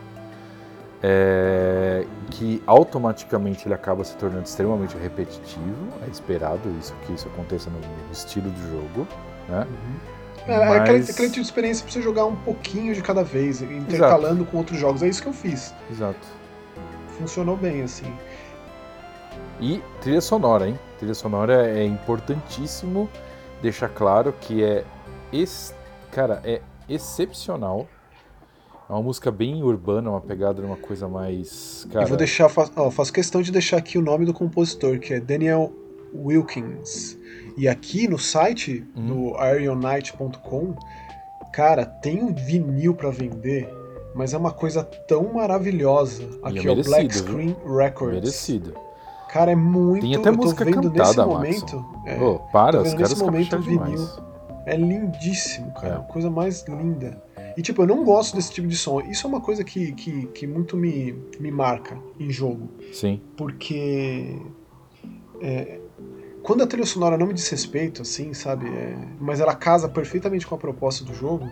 É, 1.04 2.06
que 2.30 2.62
automaticamente 2.68 3.68
ele 3.68 3.74
acaba 3.74 4.04
se 4.04 4.16
tornando 4.18 4.44
extremamente 4.44 4.96
repetitivo. 4.98 5.88
É 6.06 6.10
esperado 6.10 6.62
isso 6.80 6.94
que 7.06 7.14
isso 7.14 7.28
aconteça 7.28 7.70
no 7.70 7.80
estilo 8.12 8.50
do 8.50 8.72
jogo, 8.72 9.08
né? 9.50 9.68
É, 10.48 10.52
é 10.54 10.56
aquela, 10.56 10.80
Mas- 10.98 11.10
aquela 11.10 11.28
tipo 11.28 11.42
de 11.42 11.42
experiência 11.42 11.84
pra 11.84 11.94
você 11.94 12.02
jogar 12.02 12.26
um 12.26 12.36
pouquinho 12.36 12.94
de 12.94 13.02
cada 13.02 13.24
vez, 13.24 13.62
intercalando 13.62 14.46
com 14.46 14.58
outros 14.58 14.80
jogos. 14.80 15.04
É 15.04 15.08
isso 15.08 15.22
que 15.22 15.28
eu 15.30 15.34
fiz. 15.34 15.74
Exato. 15.90 16.20
Funcionou 17.18 17.56
bem, 17.56 17.84
assim. 17.84 18.12
E 19.60 19.82
trilha 20.02 20.22
sonora, 20.22 20.68
hein? 20.68 20.80
Trilha 20.98 21.14
sonora 21.14 21.70
é 21.70 21.84
importantíssimo 21.84 23.08
deixar 23.62 23.90
claro 23.90 24.34
que 24.42 24.64
é, 24.64 24.84
ex... 25.32 25.76
cara, 26.12 26.42
é 26.44 26.62
excepcional. 26.90 27.88
É 28.92 28.94
uma 28.94 29.04
música 29.04 29.32
bem 29.32 29.64
urbana, 29.64 30.10
uma 30.10 30.20
pegada 30.20 30.62
numa 30.62 30.76
coisa 30.76 31.08
mais, 31.08 31.88
cara. 31.94 32.04
Eu 32.04 32.10
vou 32.10 32.18
deixar, 32.18 32.50
fa- 32.50 32.70
ó, 32.76 32.92
faço 32.92 33.14
questão 33.14 33.42
de 33.42 33.50
deixar 33.50 33.78
aqui 33.78 33.98
o 33.98 34.02
nome 34.02 34.26
do 34.26 34.34
compositor, 34.34 35.00
que 35.00 35.14
é 35.14 35.20
Daniel 35.22 35.72
Wilkins. 36.14 37.18
E 37.58 37.70
aqui 37.70 38.06
no 38.10 38.20
site 38.20 38.86
Hum. 38.94 39.06
do 39.08 39.34
ironnight.com, 39.56 40.76
cara, 41.54 41.86
tem 41.86 42.22
um 42.22 42.34
vinil 42.34 42.94
pra 42.94 43.10
vender, 43.12 43.70
mas 44.14 44.34
é 44.34 44.38
uma 44.38 44.52
coisa 44.52 44.84
tão 44.84 45.34
maravilhosa. 45.36 46.24
Aqui, 46.44 46.60
ó, 46.60 46.64
merecido, 46.76 46.90
Black 46.90 47.08
viu? 47.14 47.24
Screen 47.24 47.56
Records. 47.66 48.16
merecido. 48.16 48.74
Cara, 49.30 49.52
é 49.52 49.56
muito. 49.56 50.02
Tem 50.02 50.16
até 50.16 50.28
eu 50.28 50.36
tô 50.36 50.44
música 50.44 50.66
vendo 50.66 50.92
cantada, 50.92 51.26
nesse 51.40 51.62
momento. 51.62 51.86
é, 52.06 52.22
Ô, 52.22 52.40
para, 52.52 52.82
os 52.82 52.94
caras 52.94 53.22
momento 53.22 53.56
o 53.56 53.62
vinil. 53.62 53.86
demais. 53.86 54.20
É 54.66 54.76
lindíssimo, 54.76 55.72
cara. 55.76 56.06
É. 56.08 56.12
Coisa 56.12 56.30
mais 56.30 56.64
linda. 56.68 57.22
E 57.58 57.62
tipo, 57.62 57.82
eu 57.84 57.88
não 57.88 58.04
gosto 58.04 58.36
desse 58.36 58.52
tipo 58.52 58.68
de 58.68 58.76
som. 58.78 59.02
Isso 59.02 59.26
é 59.26 59.30
uma 59.30 59.42
coisa 59.42 59.64
que, 59.64 59.92
que, 59.94 60.28
que 60.28 60.48
muito 60.48 60.76
me, 60.78 61.16
me 61.40 61.52
marca 61.52 61.98
em 62.20 62.30
jogo. 62.30 62.70
Sim, 62.94 63.22
Porque. 63.38 64.38
é, 65.42 65.80
quando 66.44 66.64
a 66.64 66.68
trilha 66.68 66.86
sonora 66.88 67.18
não 67.18 67.28
me 67.28 67.34
diz 67.34 67.48
respeito, 67.50 68.02
assim, 68.02 68.34
sabe? 68.34 68.68
é, 68.68 68.98
mas 69.20 69.40
ela 69.40 69.54
casa 69.54 69.88
perfeitamente 69.88 70.48
com 70.48 70.56
a 70.56 70.58
proposta 70.58 71.04
do 71.06 71.14
jogo. 71.14 71.48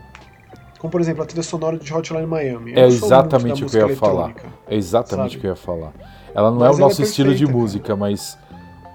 Como, 0.80 0.90
por 0.90 1.02
exemplo, 1.02 1.22
a 1.22 1.26
trilha 1.26 1.44
sonora 1.44 1.78
de 1.78 1.94
Hotline 1.94 2.26
Miami. 2.26 2.72
Eu 2.72 2.80
É 2.80 2.88
exatamente 2.88 3.64
o 3.66 3.70
que 3.70 3.78
eu 3.78 3.90
ia 3.90 3.96
falar. 3.98 4.34
é 4.68 4.76
exatamente 4.76 5.32
Sabe? 5.34 5.38
o 5.38 5.42
que 5.42 5.48
eu 5.48 5.52
ia 5.52 5.56
falar. 5.56 5.94
Ela 6.34 6.50
não 6.52 6.60
Mas 6.60 6.68
é 6.68 6.72
o 6.72 6.74
ela 6.74 6.78
é 6.78 6.82
nosso 6.86 7.02
estilo 7.04 7.36
de 7.36 7.46
música, 7.46 7.96
mas 7.98 8.38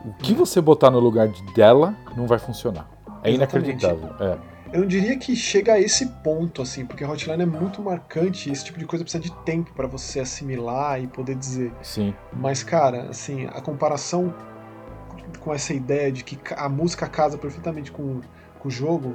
o 0.04 0.12
que 0.14 0.32
você 0.32 0.60
botar 0.60 0.90
no 0.90 0.98
lugar 0.98 1.28
de- 1.28 1.42
dela 1.52 1.94
não 2.16 2.26
vai 2.26 2.38
funcionar. 2.38 2.88
É 3.22 3.30
Exatamente. 3.30 3.34
inacreditável. 3.70 4.08
É. 4.18 4.38
Eu 4.72 4.80
não 4.80 4.86
diria 4.86 5.16
que 5.16 5.36
chega 5.36 5.74
a 5.74 5.80
esse 5.80 6.06
ponto, 6.06 6.62
assim, 6.62 6.84
porque 6.84 7.04
Hotline 7.04 7.42
é 7.42 7.46
muito 7.46 7.82
marcante 7.82 8.48
e 8.48 8.52
esse 8.52 8.64
tipo 8.64 8.78
de 8.78 8.86
coisa 8.86 9.04
precisa 9.04 9.22
de 9.22 9.30
tempo 9.44 9.72
pra 9.74 9.86
você 9.86 10.20
assimilar 10.20 11.00
e 11.02 11.06
poder 11.06 11.36
dizer. 11.36 11.72
Sim, 11.82 12.14
Mas, 12.32 12.62
cara, 12.62 13.08
assim, 13.10 13.46
a 13.46 13.60
comparação 13.60 14.34
com 15.40 15.52
essa 15.52 15.72
ideia 15.74 16.10
de 16.10 16.24
que 16.24 16.38
a 16.56 16.68
música 16.68 17.06
casa 17.06 17.36
perfeitamente 17.36 17.92
com, 17.92 18.20
com 18.58 18.68
o 18.68 18.70
jogo, 18.70 19.14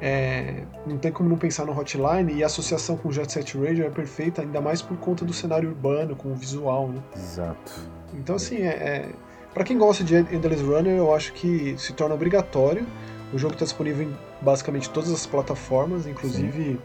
é, 0.00 0.64
não 0.86 0.98
tem 0.98 1.10
como 1.10 1.28
não 1.28 1.38
pensar 1.38 1.64
no 1.64 1.76
Hotline 1.76 2.34
e 2.34 2.42
a 2.42 2.46
associação 2.46 2.96
com 2.96 3.08
o 3.08 3.12
Jet 3.12 3.32
Set 3.32 3.56
Radio 3.56 3.86
é 3.86 3.90
perfeita, 3.90 4.42
ainda 4.42 4.60
mais 4.60 4.82
por 4.82 4.96
conta 4.98 5.24
do 5.24 5.32
cenário 5.32 5.70
urbano, 5.70 6.14
com 6.14 6.32
o 6.32 6.34
visual, 6.34 6.88
né? 6.88 7.02
exato. 7.14 7.72
Então, 8.14 8.36
assim, 8.36 8.56
é, 8.56 8.68
é, 8.68 9.08
para 9.52 9.64
quem 9.64 9.78
gosta 9.78 10.04
de 10.04 10.14
Endless 10.16 10.62
Runner, 10.62 10.96
eu 10.96 11.14
acho 11.14 11.32
que 11.32 11.74
se 11.78 11.92
torna 11.92 12.14
obrigatório. 12.14 12.86
O 13.32 13.38
jogo 13.38 13.54
está 13.54 13.64
disponível 13.64 14.06
em 14.06 14.16
basicamente 14.40 14.90
todas 14.90 15.10
as 15.10 15.26
plataformas, 15.26 16.06
inclusive 16.06 16.78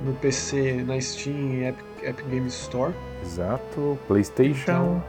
no 0.00 0.12
PC, 0.14 0.84
na 0.86 1.00
Steam 1.00 1.36
e 1.54 1.64
Epic, 1.64 1.84
Epic 2.02 2.26
Games 2.28 2.54
Store. 2.54 2.92
Exato. 3.22 3.98
PlayStation, 4.06 4.60
Então, 4.62 5.02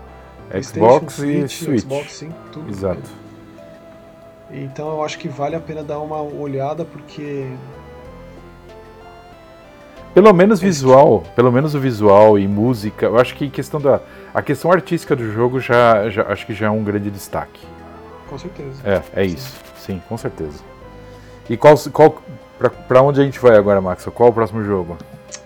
Xbox 0.62 1.15
PlayStation, 1.17 1.45
e 1.45 1.49
Switch. 1.49 1.82
Xbox, 1.82 2.13
sim, 2.13 2.34
tudo. 2.51 2.69
Exato. 2.69 3.10
Então 4.49 4.89
eu 4.89 5.03
acho 5.03 5.19
que 5.19 5.27
vale 5.27 5.56
a 5.56 5.60
pena 5.60 5.84
dar 5.84 5.99
uma 5.99 6.21
olhada 6.21 6.86
porque 6.86 7.47
Pelo 10.13 10.34
menos 10.34 10.62
É 10.62 10.65
visual, 10.65 11.23
pelo 11.36 11.51
menos 11.51 11.75
o 11.75 11.80
visual 11.80 12.39
e 12.39 12.47
música, 12.47 13.06
eu 13.06 13.19
acho 13.19 13.36
que 13.36 13.49
questão 13.49 13.80
da 13.80 13.99
a 14.34 14.41
questão 14.41 14.71
artística 14.71 15.15
do 15.15 15.32
jogo 15.32 15.60
já, 15.60 16.10
já 16.10 16.23
acho 16.23 16.45
que 16.45 16.53
já 16.53 16.67
é 16.67 16.69
um 16.69 16.84
grande 16.84 17.12
destaque. 17.12 17.60
com 18.30 18.38
certeza. 18.38 18.82
É, 18.84 19.21
é 19.21 19.25
isso. 19.25 19.58
Sim, 19.77 20.01
com 20.08 20.17
certeza. 20.17 20.63
E 21.49 21.55
qual 21.57 21.75
qual 21.91 22.21
pra 22.88 23.01
onde 23.01 23.21
a 23.21 23.23
gente 23.23 23.39
vai 23.39 23.55
agora, 23.55 23.79
Max? 23.79 24.05
Qual 24.13 24.29
o 24.29 24.33
próximo 24.33 24.63
jogo? 24.63 24.97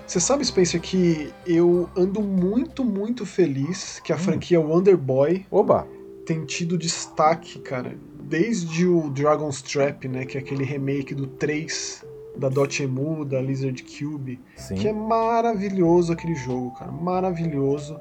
Você 0.07 0.19
sabe, 0.19 0.43
Spencer, 0.43 0.81
que 0.81 1.31
eu 1.47 1.89
ando 1.95 2.21
muito, 2.21 2.83
muito 2.83 3.25
feliz 3.25 3.97
Hum. 3.99 4.01
que 4.03 4.11
a 4.13 4.17
franquia 4.17 4.59
Wonder 4.59 4.97
Boy 4.97 5.45
Oba. 5.49 5.87
tem 6.25 6.43
tido 6.45 6.77
destaque, 6.77 7.59
cara, 7.59 7.95
desde 8.21 8.85
o 8.85 9.09
Dragon's 9.09 9.61
Trap, 9.61 10.07
né, 10.07 10.25
que 10.25 10.37
é 10.37 10.41
aquele 10.41 10.63
remake 10.63 11.13
do 11.15 11.27
3 11.27 12.03
da 12.37 12.49
Dotemu, 12.49 13.23
da 13.25 13.41
Lizard 13.41 13.83
Cube, 13.83 14.39
Sim. 14.55 14.75
que 14.75 14.87
é 14.87 14.93
maravilhoso 14.93 16.13
aquele 16.13 16.35
jogo, 16.35 16.71
cara, 16.77 16.91
maravilhoso. 16.91 17.99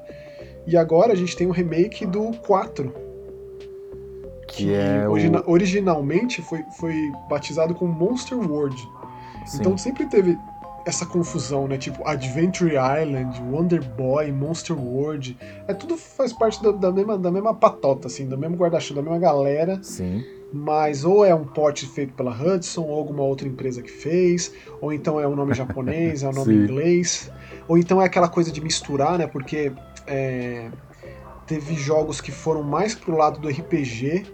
E 0.67 0.77
agora 0.77 1.13
a 1.13 1.15
gente 1.15 1.35
tem 1.35 1.47
o 1.47 1.51
remake 1.51 2.05
do 2.05 2.31
4, 2.45 2.93
que 4.51 4.73
é 4.73 5.07
o 5.07 5.11
origina- 5.11 5.43
originalmente 5.45 6.41
foi, 6.41 6.63
foi 6.79 7.11
batizado 7.29 7.73
como 7.75 7.91
Monster 7.93 8.37
World. 8.37 8.77
sim. 9.45 9.57
Então 9.59 9.77
sempre 9.77 10.05
teve 10.05 10.37
essa 10.85 11.05
confusão, 11.05 11.67
né? 11.67 11.77
Tipo, 11.77 12.07
Adventure 12.07 12.73
Island, 12.73 13.39
Wonder 13.51 13.83
Boy, 13.83 14.31
Monster 14.31 14.75
World. 14.77 15.37
É 15.67 15.73
tudo 15.75 15.95
faz 15.95 16.33
parte 16.33 16.61
da, 16.63 16.71
da 16.71 16.91
mesma, 16.91 17.17
da 17.17 17.29
mesma 17.31 17.53
patota, 17.53 18.07
assim, 18.07 18.27
do 18.27 18.35
mesmo 18.37 18.55
guarda-chuva, 18.57 19.01
da 19.01 19.09
mesma 19.09 19.19
galera. 19.19 19.79
Sim. 19.83 20.23
mas 20.53 21.05
ou 21.05 21.23
é 21.23 21.33
um 21.33 21.45
port 21.45 21.81
feito 21.85 22.13
pela 22.13 22.31
Hudson, 22.31 22.81
ou 22.81 22.97
alguma 22.97 23.23
outra 23.23 23.47
empresa 23.47 23.81
que 23.81 23.89
fez, 23.91 24.51
ou 24.81 24.91
então 24.91 25.17
é 25.17 25.25
um 25.25 25.33
nome 25.35 25.53
japonês, 25.53 26.23
é 26.23 26.27
um 26.27 26.33
nome 26.41 26.53
inglês, 26.53 27.31
ou 27.69 27.77
então 27.77 28.01
é 28.01 28.05
aquela 28.05 28.27
coisa 28.27 28.51
de 28.51 28.59
misturar, 28.59 29.17
né? 29.17 29.27
Porque 29.27 29.71
é, 30.05 30.67
teve 31.47 31.75
jogos 31.75 32.19
que 32.19 32.31
foram 32.31 32.63
mais 32.63 32.93
pro 32.93 33.15
lado 33.15 33.39
do 33.39 33.47
RPG, 33.47 34.25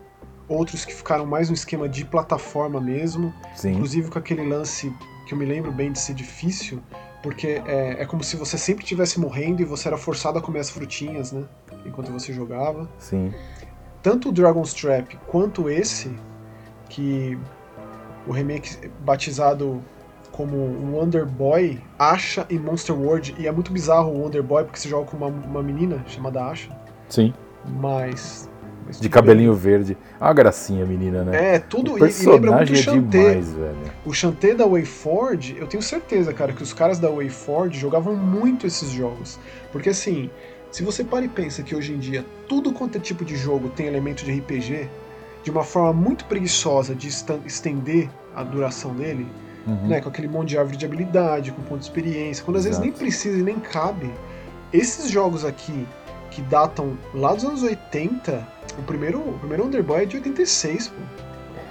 outros 0.48 0.86
que 0.86 0.94
ficaram 0.94 1.26
mais 1.26 1.50
no 1.50 1.56
esquema 1.56 1.88
de 1.88 2.06
plataforma 2.06 2.80
mesmo, 2.80 3.34
Sim. 3.56 3.72
inclusive 3.72 4.10
com 4.10 4.20
aquele 4.20 4.48
lance 4.48 4.94
que 5.28 5.34
eu 5.34 5.38
me 5.38 5.46
lembro 5.46 5.72
bem 5.72 5.92
de 5.92 6.00
ser 6.00 6.14
difícil, 6.14 6.82
porque 7.22 7.62
é, 7.66 8.02
é 8.02 8.06
como 8.06 8.24
se 8.24 8.36
você 8.38 8.58
sempre 8.58 8.84
estivesse 8.84 9.20
morrendo 9.20 9.62
e 9.62 9.66
você 9.66 9.88
era 9.88 9.98
forçado 9.98 10.38
a 10.38 10.42
comer 10.42 10.60
as 10.60 10.70
frutinhas, 10.70 11.32
né? 11.32 11.44
Enquanto 11.86 12.12
você 12.12 12.32
jogava. 12.32 12.90
Sim 12.98 13.34
tanto 14.08 14.30
o 14.30 14.32
Dragon's 14.32 14.74
Trap 14.74 15.18
quanto 15.28 15.70
esse, 15.70 16.10
que 16.88 17.38
o 18.26 18.32
remake 18.32 18.90
batizado 19.02 19.82
como 20.32 20.56
Wonder 20.96 21.26
Boy, 21.26 21.82
Asha 22.00 22.46
e 22.50 22.58
Monster 22.58 22.96
World, 22.96 23.36
e 23.38 23.48
é 23.48 23.52
muito 23.52 23.70
bizarro 23.70 24.12
o 24.12 24.22
Wonder 24.22 24.42
Boy 24.42 24.64
porque 24.64 24.80
você 24.80 24.88
joga 24.88 25.08
com 25.08 25.18
uma, 25.18 25.28
uma 25.28 25.62
menina 25.62 26.06
chamada 26.08 26.42
Asha. 26.46 26.70
Sim. 27.10 27.34
Mas. 27.66 28.50
De 28.92 29.10
cabelinho 29.10 29.54
verde. 29.54 29.98
Ah, 30.20 30.32
gracinha, 30.34 30.86
menina, 30.86 31.24
né? 31.24 31.56
É, 31.56 31.60
tudo. 31.60 31.96
O 31.96 32.00
personagem 32.00 32.28
e, 32.28 32.34
lembra 32.34 32.56
muito 32.56 32.74
é 32.74 32.94
demais, 32.94 33.54
velho. 33.54 33.78
O 34.06 34.14
Shantae 34.14 34.54
da 34.54 34.66
WayForge, 34.66 35.58
eu 35.60 35.68
tenho 35.68 35.84
certeza, 35.84 36.34
cara, 36.34 36.54
que 36.54 36.64
os 36.64 36.74
caras 36.74 37.00
da 37.00 37.10
WayForge 37.10 37.80
jogavam 37.80 38.16
muito 38.16 38.66
esses 38.66 38.90
jogos. 38.92 39.40
Porque 39.72 39.90
assim, 39.90 40.30
se 40.72 40.84
você 40.84 41.04
para 41.04 41.26
e 41.26 41.28
pensa 41.28 41.64
que 41.64 41.76
hoje 41.76 41.94
em 41.94 41.98
dia 41.98 42.26
tudo 42.48 42.72
quanto 42.72 42.98
é 42.98 43.02
tipo 43.02 43.24
de 43.24 43.36
jogo 43.36 43.70
tem 43.70 43.88
elemento 43.88 44.24
de 44.24 44.32
RPG, 44.32 44.88
de 45.44 45.52
uma 45.52 45.64
forma 45.64 45.94
muito 45.94 46.26
preguiçosa 46.26 46.94
de 46.94 47.08
estender 47.46 48.10
a 48.36 48.44
duração 48.44 48.94
dele, 48.94 49.28
uhum. 49.66 49.88
né, 49.88 50.02
com 50.02 50.10
aquele 50.10 50.28
monte 50.28 50.50
de 50.50 50.58
árvore 50.58 50.78
de 50.78 50.86
habilidade, 50.86 51.52
com 51.52 51.62
ponto 51.64 51.80
de 51.80 51.86
experiência, 51.86 52.44
quando 52.44 52.58
às 52.58 52.66
Exato. 52.66 52.82
vezes 52.82 52.92
nem 52.92 53.08
precisa 53.08 53.40
e 53.40 53.44
nem 53.44 53.60
cabe, 53.60 54.12
esses 54.74 55.10
jogos 55.10 55.46
aqui 55.46 55.88
que 56.38 56.42
datam 56.44 56.96
lá 57.16 57.34
dos 57.34 57.44
anos 57.44 57.64
80, 57.64 58.48
o 58.78 58.84
primeiro, 58.84 59.20
o 59.20 59.40
primeiro 59.40 59.66
Underboy 59.66 60.04
é 60.04 60.06
de 60.06 60.18
86, 60.18 60.90
pô. 60.90 60.96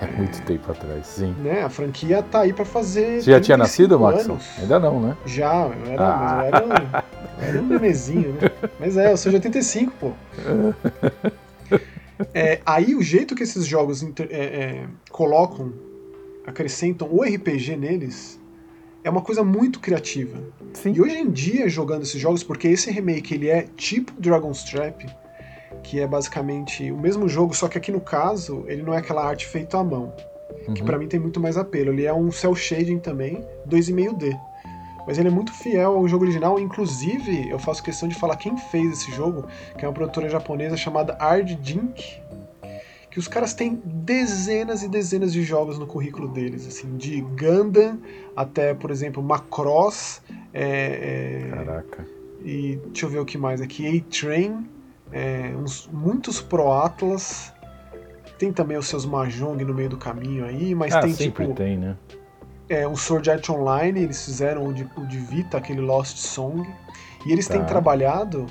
É 0.00 0.06
muito 0.08 0.42
tempo 0.42 0.72
atrás, 0.72 1.06
sim. 1.06 1.32
Né? 1.38 1.62
A 1.62 1.70
franquia 1.70 2.20
tá 2.20 2.40
aí 2.40 2.52
para 2.52 2.64
fazer. 2.64 3.22
Você 3.22 3.30
já 3.30 3.40
tinha 3.40 3.56
nascido, 3.56 3.98
Max? 3.98 4.28
Ainda 4.58 4.80
não, 4.80 5.00
né? 5.00 5.16
Já, 5.24 5.68
eu 5.68 5.92
era, 5.92 6.02
ah. 6.02 6.40
eu 6.42 6.46
era, 6.46 7.04
eu 7.38 7.48
era 7.48 7.62
um 7.62 7.68
bebezinho, 7.68 8.32
né? 8.32 8.50
Mas 8.80 8.96
é, 8.96 9.12
eu 9.12 9.16
sou 9.16 9.30
de 9.30 9.36
85, 9.36 9.92
pô. 10.00 10.12
É, 12.32 12.62
aí 12.64 12.94
o 12.94 13.02
jeito 13.02 13.34
que 13.34 13.42
esses 13.42 13.66
jogos 13.66 14.02
inter, 14.02 14.26
é, 14.30 14.44
é, 14.44 14.86
colocam, 15.10 15.70
acrescentam 16.46 17.06
o 17.12 17.22
RPG 17.22 17.76
neles, 17.76 18.40
é 19.06 19.10
uma 19.10 19.22
coisa 19.22 19.44
muito 19.44 19.78
criativa. 19.78 20.36
Sim. 20.74 20.92
E 20.92 21.00
hoje 21.00 21.16
em 21.16 21.30
dia, 21.30 21.68
jogando 21.68 22.02
esses 22.02 22.20
jogos, 22.20 22.42
porque 22.42 22.66
esse 22.66 22.90
remake 22.90 23.34
ele 23.34 23.48
é 23.48 23.62
tipo 23.76 24.12
Dragon's 24.20 24.64
Trap, 24.64 25.06
que 25.80 26.00
é 26.00 26.06
basicamente 26.08 26.90
o 26.90 26.98
mesmo 26.98 27.28
jogo, 27.28 27.54
só 27.54 27.68
que 27.68 27.78
aqui 27.78 27.92
no 27.92 28.00
caso 28.00 28.64
ele 28.66 28.82
não 28.82 28.92
é 28.92 28.98
aquela 28.98 29.24
arte 29.24 29.46
feita 29.46 29.78
à 29.78 29.84
mão, 29.84 30.12
uhum. 30.66 30.74
que 30.74 30.82
para 30.82 30.98
mim 30.98 31.06
tem 31.06 31.20
muito 31.20 31.38
mais 31.38 31.56
apelo. 31.56 31.92
Ele 31.92 32.04
é 32.04 32.12
um 32.12 32.32
cel 32.32 32.56
shading 32.56 32.98
também, 32.98 33.44
2,5D. 33.68 34.36
Mas 35.06 35.18
ele 35.18 35.28
é 35.28 35.30
muito 35.30 35.52
fiel 35.52 35.92
ao 35.92 36.08
jogo 36.08 36.24
original, 36.24 36.58
inclusive 36.58 37.48
eu 37.48 37.60
faço 37.60 37.84
questão 37.84 38.08
de 38.08 38.16
falar 38.16 38.34
quem 38.34 38.56
fez 38.56 38.90
esse 38.90 39.12
jogo, 39.12 39.46
que 39.78 39.84
é 39.84 39.88
uma 39.88 39.94
produtora 39.94 40.28
japonesa 40.28 40.76
chamada 40.76 41.16
Ard 41.20 41.54
Dink, 41.62 42.20
que 43.16 43.20
os 43.20 43.28
caras 43.28 43.54
têm 43.54 43.80
dezenas 43.82 44.82
e 44.82 44.88
dezenas 44.88 45.32
de 45.32 45.42
jogos 45.42 45.78
no 45.78 45.86
currículo 45.86 46.28
deles, 46.28 46.66
assim, 46.66 46.98
de 46.98 47.22
Gundam 47.22 47.98
até, 48.36 48.74
por 48.74 48.90
exemplo, 48.90 49.22
Macross. 49.22 50.20
É, 50.52 51.46
é, 51.46 51.50
Caraca. 51.50 52.06
E 52.44 52.78
deixa 52.88 53.06
eu 53.06 53.08
ver 53.08 53.20
o 53.20 53.24
que 53.24 53.38
mais 53.38 53.62
aqui. 53.62 53.88
A-Train, 53.88 54.68
é, 55.10 55.50
uns, 55.56 55.88
muitos 55.90 56.42
Pro 56.42 56.70
Atlas. 56.70 57.54
Tem 58.38 58.52
também 58.52 58.76
os 58.76 58.86
seus 58.86 59.06
Mahjong 59.06 59.64
no 59.64 59.72
meio 59.72 59.88
do 59.88 59.96
caminho 59.96 60.44
aí, 60.44 60.74
mas 60.74 60.94
ah, 60.94 61.00
tem 61.00 61.14
sempre 61.14 61.46
tipo. 61.46 61.56
Tem, 61.56 61.78
né? 61.78 61.96
É, 62.68 62.86
um 62.86 62.96
Sword 62.96 63.30
Art 63.30 63.48
Online, 63.48 64.02
eles 64.02 64.26
fizeram 64.26 64.66
o 64.66 64.74
de, 64.74 64.86
o 64.94 65.06
de 65.06 65.16
Vita, 65.16 65.56
aquele 65.56 65.80
Lost 65.80 66.18
Song. 66.18 66.68
E 67.24 67.32
eles 67.32 67.48
tá. 67.48 67.54
têm 67.54 67.64
trabalhado 67.64 68.46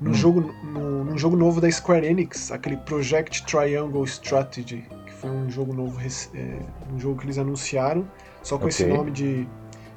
no 0.00 0.10
hum. 0.10 0.14
jogo, 0.14 0.54
no, 0.62 1.04
num 1.04 1.18
jogo 1.18 1.36
novo 1.36 1.60
da 1.60 1.70
Square 1.70 2.06
Enix, 2.06 2.50
aquele 2.50 2.76
Project 2.78 3.44
Triangle 3.46 4.04
Strategy, 4.04 4.84
que 5.06 5.12
foi 5.12 5.30
um 5.30 5.50
jogo 5.50 5.72
novo, 5.72 5.98
é, 6.00 6.58
um 6.92 6.98
jogo 6.98 7.18
que 7.20 7.26
eles 7.26 7.38
anunciaram, 7.38 8.06
só 8.42 8.56
com 8.56 8.66
okay. 8.66 8.68
esse 8.68 8.86
nome 8.86 9.10
de, 9.10 9.48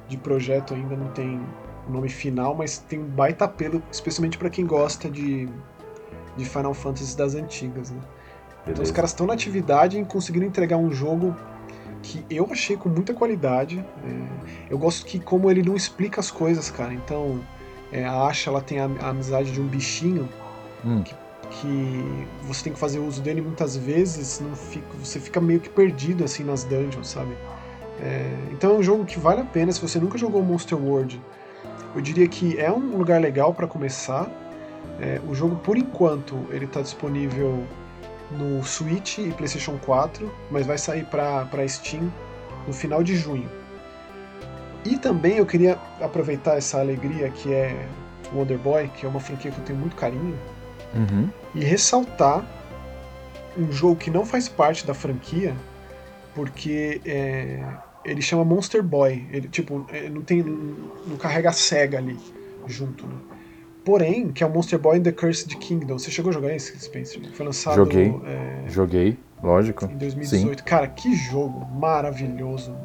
de 0.08 0.16
projeto 0.16 0.74
ainda 0.74 0.96
não 0.96 1.08
tem 1.12 1.40
o 1.88 1.92
nome 1.92 2.08
final, 2.08 2.54
mas 2.54 2.78
tem 2.78 2.98
um 2.98 3.06
baita 3.06 3.44
apelo, 3.44 3.82
especialmente 3.90 4.38
para 4.38 4.50
quem 4.50 4.66
gosta 4.66 5.10
de 5.10 5.48
de 6.36 6.44
Final 6.44 6.74
Fantasy 6.74 7.16
das 7.16 7.34
antigas, 7.34 7.90
né? 7.90 8.00
Então 8.66 8.82
os 8.82 8.90
caras 8.90 9.10
estão 9.10 9.26
na 9.26 9.34
atividade 9.34 9.98
em 9.98 10.04
conseguir 10.04 10.42
entregar 10.42 10.76
um 10.76 10.92
jogo 10.92 11.34
que 12.02 12.24
eu 12.30 12.48
achei 12.50 12.76
com 12.76 12.88
muita 12.88 13.14
qualidade. 13.14 13.84
É, 14.04 14.72
eu 14.72 14.78
gosto 14.78 15.04
que 15.06 15.18
como 15.18 15.50
ele 15.50 15.62
não 15.62 15.74
explica 15.74 16.20
as 16.20 16.30
coisas, 16.30 16.70
cara. 16.70 16.92
Então 16.92 17.40
é, 17.92 18.04
a 18.04 18.26
Asha 18.26 18.50
ela 18.50 18.60
tem 18.60 18.78
a, 18.78 18.88
a 19.00 19.08
amizade 19.08 19.50
de 19.52 19.60
um 19.60 19.66
bichinho 19.66 20.28
hum. 20.84 21.02
que, 21.02 21.14
que, 21.50 22.26
você 22.42 22.64
tem 22.64 22.72
que 22.72 22.78
fazer 22.78 22.98
uso 22.98 23.20
dele 23.20 23.40
muitas 23.40 23.76
vezes. 23.76 24.40
Não 24.40 24.54
fica, 24.54 24.86
você 24.98 25.18
fica 25.18 25.40
meio 25.40 25.60
que 25.60 25.68
perdido 25.68 26.24
assim 26.24 26.44
nas 26.44 26.64
dungeons, 26.64 27.08
sabe? 27.08 27.34
É, 28.00 28.32
então 28.52 28.76
é 28.76 28.78
um 28.78 28.82
jogo 28.82 29.04
que 29.04 29.18
vale 29.18 29.40
a 29.40 29.44
pena. 29.44 29.72
Se 29.72 29.80
você 29.80 29.98
nunca 29.98 30.16
jogou 30.16 30.42
Monster 30.42 30.78
World, 30.78 31.20
eu 31.94 32.00
diria 32.00 32.28
que 32.28 32.58
é 32.58 32.70
um 32.70 32.96
lugar 32.96 33.20
legal 33.20 33.52
para 33.52 33.66
começar. 33.66 34.28
É, 35.00 35.20
o 35.28 35.34
jogo, 35.34 35.56
por 35.56 35.76
enquanto, 35.76 36.46
ele 36.50 36.66
está 36.66 36.80
disponível 36.80 37.64
no 38.30 38.62
Switch 38.62 39.18
e 39.18 39.32
PlayStation 39.32 39.76
4, 39.78 40.30
mas 40.50 40.66
vai 40.66 40.78
sair 40.78 41.04
para 41.04 41.66
Steam 41.66 42.12
no 42.66 42.72
final 42.72 43.02
de 43.02 43.16
junho. 43.16 43.48
E 44.84 44.96
também 44.96 45.36
eu 45.36 45.46
queria 45.46 45.78
aproveitar 46.00 46.56
essa 46.56 46.78
alegria 46.78 47.28
que 47.30 47.52
é 47.52 47.86
Wonder 48.34 48.58
Boy, 48.58 48.88
que 48.88 49.04
é 49.04 49.08
uma 49.08 49.20
franquia 49.20 49.50
que 49.50 49.58
eu 49.58 49.64
tenho 49.64 49.78
muito 49.78 49.96
carinho, 49.96 50.38
uhum. 50.94 51.28
e 51.54 51.64
ressaltar 51.64 52.44
um 53.58 53.70
jogo 53.70 53.96
que 53.96 54.10
não 54.10 54.24
faz 54.24 54.48
parte 54.48 54.86
da 54.86 54.94
franquia, 54.94 55.54
porque 56.34 57.00
é, 57.04 57.62
ele 58.04 58.22
chama 58.22 58.44
Monster 58.44 58.82
Boy. 58.82 59.26
Ele 59.30 59.48
tipo 59.48 59.86
é, 59.92 60.08
não 60.08 60.22
tem, 60.22 60.42
não 60.42 61.16
carrega 61.16 61.50
a 61.50 61.52
Sega 61.52 61.98
ali 61.98 62.16
junto. 62.66 63.06
Né? 63.06 63.14
Porém, 63.84 64.30
que 64.30 64.44
é 64.44 64.46
o 64.46 64.50
Monster 64.50 64.78
Boy 64.78 64.98
in 64.98 65.02
the 65.02 65.12
Cursed 65.12 65.54
Kingdom. 65.56 65.98
Você 65.98 66.10
chegou 66.10 66.30
a 66.30 66.32
jogar 66.32 66.54
esse, 66.54 66.78
Spencer? 66.78 67.20
Foi 67.32 67.46
lançado. 67.46 67.76
Joguei. 67.76 68.14
É, 68.24 68.68
joguei, 68.68 69.18
lógico. 69.42 69.86
Em 69.86 69.96
2018. 69.96 70.58
Sim. 70.58 70.64
Cara, 70.64 70.86
que 70.86 71.14
jogo 71.14 71.66
maravilhoso. 71.74 72.76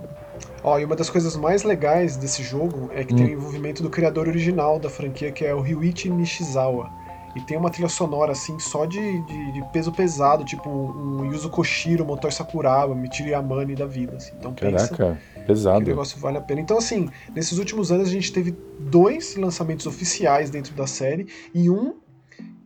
Ó, 0.68 0.80
e 0.80 0.84
uma 0.84 0.96
das 0.96 1.12
coisas 1.12 1.36
mais 1.36 1.62
legais 1.62 2.18
desse 2.18 2.42
jogo 2.42 2.90
é 2.92 3.04
que 3.04 3.14
hum. 3.14 3.18
tem 3.18 3.28
o 3.28 3.32
envolvimento 3.34 3.84
do 3.84 3.90
criador 3.90 4.28
original 4.28 4.80
da 4.80 4.90
franquia, 4.90 5.32
que 5.32 5.46
é 5.46 5.54
o 5.54 5.62
Ryuichi 5.62 6.10
Nishizawa. 6.10 6.90
E 7.36 7.42
tem 7.42 7.56
uma 7.56 7.70
trilha 7.70 7.88
sonora, 7.88 8.32
assim, 8.32 8.58
só 8.58 8.86
de, 8.86 9.20
de, 9.26 9.52
de 9.52 9.64
peso 9.72 9.92
pesado, 9.92 10.44
tipo 10.44 10.68
um 10.68 11.32
Yuzo 11.32 11.52
Koshiro, 11.52 12.04
Motor 12.04 12.34
Sakuraba, 12.34 12.96
Michiru 12.96 13.30
Yamane 13.30 13.76
da 13.76 13.86
vida. 13.86 14.16
Assim. 14.16 14.32
Então 14.40 14.56
pensa 14.56 14.88
Caraca, 14.96 15.22
pesado. 15.46 15.78
que 15.82 15.86
o 15.86 15.90
negócio 15.90 16.20
vale 16.20 16.40
a 16.40 16.42
pena. 16.42 16.62
Então, 16.62 16.80
assim, 16.80 17.10
nesses 17.36 17.60
últimos 17.60 17.92
anos 17.92 18.08
a 18.08 18.12
gente 18.12 18.34
teve 18.34 18.56
dois 18.80 19.36
lançamentos 19.36 19.86
oficiais 19.86 20.50
dentro 20.50 20.74
da 20.74 20.88
série 20.88 21.28
e 21.54 21.70
um 21.70 21.94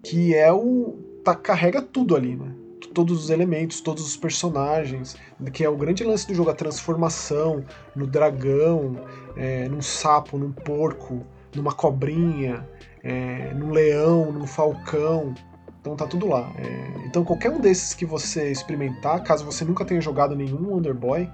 que 0.01 0.33
é 0.33 0.53
o. 0.53 0.99
Tá, 1.21 1.35
carrega 1.35 1.81
tudo 1.81 2.15
ali, 2.15 2.38
né? 2.38 2.49
Todos 2.93 3.23
os 3.23 3.30
elementos, 3.30 3.82
todos 3.82 4.06
os 4.06 4.17
personagens, 4.17 5.15
que 5.54 5.63
é 5.63 5.69
o 5.69 5.78
grande 5.78 6.04
lance 6.04 6.28
do 6.28 6.34
jogo, 6.34 6.49
a 6.49 6.56
transformação 6.56 7.63
no 7.95 8.08
dragão, 8.08 8.95
é, 9.38 9.69
num 9.69 9.82
sapo, 9.82 10.38
num 10.38 10.52
porco, 10.52 11.25
numa 11.56 11.71
cobrinha 11.71 12.67
é, 13.04 13.54
num 13.54 13.71
leão, 13.71 14.32
num 14.32 14.47
falcão. 14.47 15.34
Então 15.80 15.95
tá 15.95 16.06
tudo 16.06 16.28
lá. 16.28 16.52
É, 16.58 17.06
então 17.06 17.23
qualquer 17.23 17.52
um 17.52 17.60
desses 17.60 17.93
que 17.93 18.06
você 18.06 18.52
experimentar, 18.52 19.23
caso 19.23 19.45
você 19.45 19.63
nunca 19.63 19.86
tenha 19.86 20.02
jogado 20.02 20.36
nenhum 20.36 20.73
Wonderboy, 20.73 21.30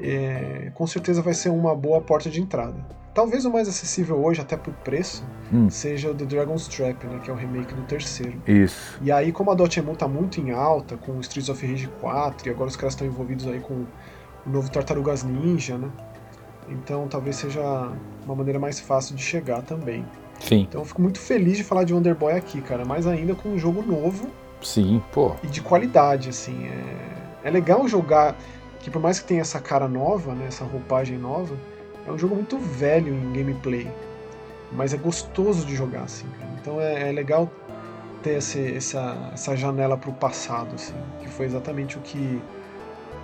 é, 0.00 0.70
com 0.74 0.86
certeza 0.86 1.22
vai 1.22 1.34
ser 1.34 1.50
uma 1.50 1.74
boa 1.74 2.00
porta 2.00 2.30
de 2.30 2.40
entrada. 2.40 2.84
Talvez 3.14 3.44
o 3.44 3.50
mais 3.50 3.68
acessível 3.68 4.22
hoje, 4.22 4.40
até 4.40 4.56
por 4.56 4.74
preço, 4.74 5.24
hum. 5.52 5.70
seja 5.70 6.10
o 6.10 6.14
The 6.14 6.24
Dragon's 6.24 6.66
Trap, 6.66 7.06
né, 7.06 7.20
que 7.22 7.30
é 7.30 7.32
o 7.32 7.36
remake 7.36 7.72
do 7.72 7.82
terceiro. 7.82 8.42
Isso. 8.44 8.98
E 9.00 9.12
aí, 9.12 9.30
como 9.30 9.52
a 9.52 9.54
Dotemu 9.54 9.94
tá 9.94 10.08
muito 10.08 10.40
em 10.40 10.50
alta, 10.50 10.96
com 10.96 11.12
o 11.12 11.20
Streets 11.20 11.48
of 11.48 11.64
Rage 11.64 11.88
4, 12.00 12.48
e 12.48 12.50
agora 12.50 12.68
os 12.68 12.74
caras 12.74 12.94
estão 12.94 13.06
envolvidos 13.06 13.46
aí 13.46 13.60
com 13.60 13.84
o 14.44 14.50
novo 14.50 14.68
Tartarugas 14.68 15.22
Ninja, 15.22 15.78
né? 15.78 15.88
Então 16.68 17.06
talvez 17.06 17.36
seja 17.36 17.60
uma 18.24 18.34
maneira 18.34 18.58
mais 18.58 18.80
fácil 18.80 19.14
de 19.14 19.22
chegar 19.22 19.62
também. 19.62 20.04
Sim. 20.40 20.62
Então 20.68 20.80
eu 20.80 20.84
fico 20.84 21.00
muito 21.00 21.20
feliz 21.20 21.56
de 21.56 21.62
falar 21.62 21.84
de 21.84 21.94
Wonder 21.94 22.14
Boy 22.14 22.32
aqui, 22.32 22.60
cara. 22.60 22.84
Mais 22.84 23.06
ainda 23.06 23.34
com 23.34 23.50
um 23.50 23.58
jogo 23.58 23.82
novo. 23.82 24.28
Sim, 24.60 25.00
pô. 25.12 25.36
E 25.42 25.46
de 25.46 25.60
qualidade, 25.60 26.30
assim. 26.30 26.66
É, 26.66 27.48
é 27.48 27.50
legal 27.50 27.86
jogar, 27.86 28.36
que 28.80 28.90
por 28.90 29.00
mais 29.00 29.20
que 29.20 29.26
tenha 29.26 29.42
essa 29.42 29.60
cara 29.60 29.86
nova, 29.86 30.34
né, 30.34 30.46
essa 30.48 30.64
roupagem 30.64 31.18
nova, 31.18 31.54
é 32.06 32.12
um 32.12 32.18
jogo 32.18 32.34
muito 32.34 32.58
velho 32.58 33.12
em 33.14 33.32
gameplay, 33.32 33.90
mas 34.72 34.92
é 34.92 34.96
gostoso 34.96 35.64
de 35.66 35.74
jogar, 35.74 36.02
assim, 36.02 36.26
cara. 36.38 36.50
Então 36.60 36.80
é, 36.80 37.08
é 37.08 37.12
legal 37.12 37.50
ter 38.22 38.38
esse, 38.38 38.76
essa, 38.76 39.30
essa 39.32 39.56
janela 39.56 39.96
para 39.96 40.10
o 40.10 40.14
passado, 40.14 40.74
assim, 40.74 40.94
que 41.20 41.28
foi 41.28 41.46
exatamente 41.46 41.96
o 41.96 42.00
que 42.00 42.40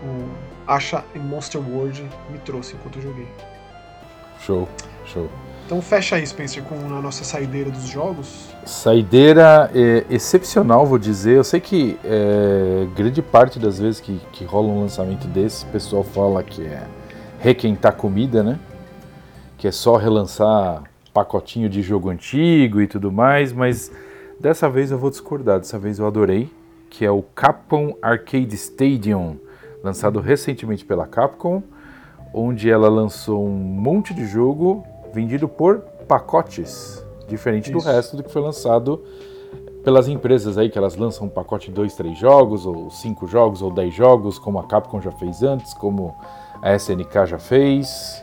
o 0.02 0.28
Acha 0.66 1.04
em 1.14 1.18
Monster 1.18 1.60
World 1.60 2.02
me 2.30 2.38
trouxe 2.38 2.74
enquanto 2.74 2.96
eu 2.96 3.02
joguei. 3.02 3.28
Show, 4.40 4.68
show. 5.04 5.28
Então 5.66 5.80
fecha 5.80 6.16
aí, 6.16 6.26
Spencer, 6.26 6.62
com 6.64 6.74
a 6.74 7.00
nossa 7.00 7.22
saideira 7.22 7.70
dos 7.70 7.86
jogos. 7.86 8.48
Saideira 8.64 9.70
é, 9.74 10.04
excepcional, 10.10 10.84
vou 10.84 10.98
dizer. 10.98 11.36
Eu 11.36 11.44
sei 11.44 11.60
que 11.60 11.98
é, 12.04 12.86
grande 12.96 13.22
parte 13.22 13.58
das 13.58 13.78
vezes 13.78 14.00
que, 14.00 14.20
que 14.32 14.44
rola 14.44 14.68
um 14.68 14.80
lançamento 14.80 15.28
desse, 15.28 15.64
o 15.64 15.68
pessoal 15.68 16.02
fala 16.02 16.42
que 16.42 16.66
é 16.66 16.82
requentar 17.38 17.94
comida, 17.94 18.42
né? 18.42 18.58
Que 19.60 19.68
é 19.68 19.70
só 19.70 19.98
relançar 19.98 20.84
pacotinho 21.12 21.68
de 21.68 21.82
jogo 21.82 22.08
antigo 22.08 22.80
e 22.80 22.86
tudo 22.86 23.12
mais, 23.12 23.52
mas 23.52 23.92
dessa 24.40 24.70
vez 24.70 24.90
eu 24.90 24.96
vou 24.96 25.10
discordar. 25.10 25.58
Dessa 25.58 25.78
vez 25.78 25.98
eu 25.98 26.06
adorei, 26.06 26.50
que 26.88 27.04
é 27.04 27.10
o 27.10 27.20
Capcom 27.20 27.94
Arcade 28.00 28.54
Stadium, 28.54 29.36
lançado 29.84 30.18
recentemente 30.18 30.82
pela 30.82 31.06
Capcom, 31.06 31.62
onde 32.32 32.70
ela 32.70 32.88
lançou 32.88 33.46
um 33.46 33.50
monte 33.50 34.14
de 34.14 34.26
jogo 34.26 34.82
vendido 35.12 35.46
por 35.46 35.80
pacotes, 36.08 37.04
diferente 37.28 37.70
Isso. 37.70 37.78
do 37.78 37.84
resto 37.84 38.16
do 38.16 38.22
que 38.22 38.32
foi 38.32 38.40
lançado 38.40 39.04
pelas 39.84 40.08
empresas 40.08 40.56
aí, 40.56 40.70
que 40.70 40.78
elas 40.78 40.96
lançam 40.96 41.26
um 41.26 41.30
pacote 41.30 41.68
de 41.68 41.74
2, 41.74 41.94
3 41.96 42.16
jogos, 42.16 42.64
ou 42.64 42.90
5 42.90 43.26
jogos, 43.26 43.60
ou 43.60 43.70
10 43.70 43.92
jogos, 43.92 44.38
como 44.38 44.58
a 44.58 44.64
Capcom 44.64 45.02
já 45.02 45.12
fez 45.12 45.42
antes, 45.42 45.74
como 45.74 46.16
a 46.62 46.74
SNK 46.74 47.26
já 47.26 47.38
fez. 47.38 48.22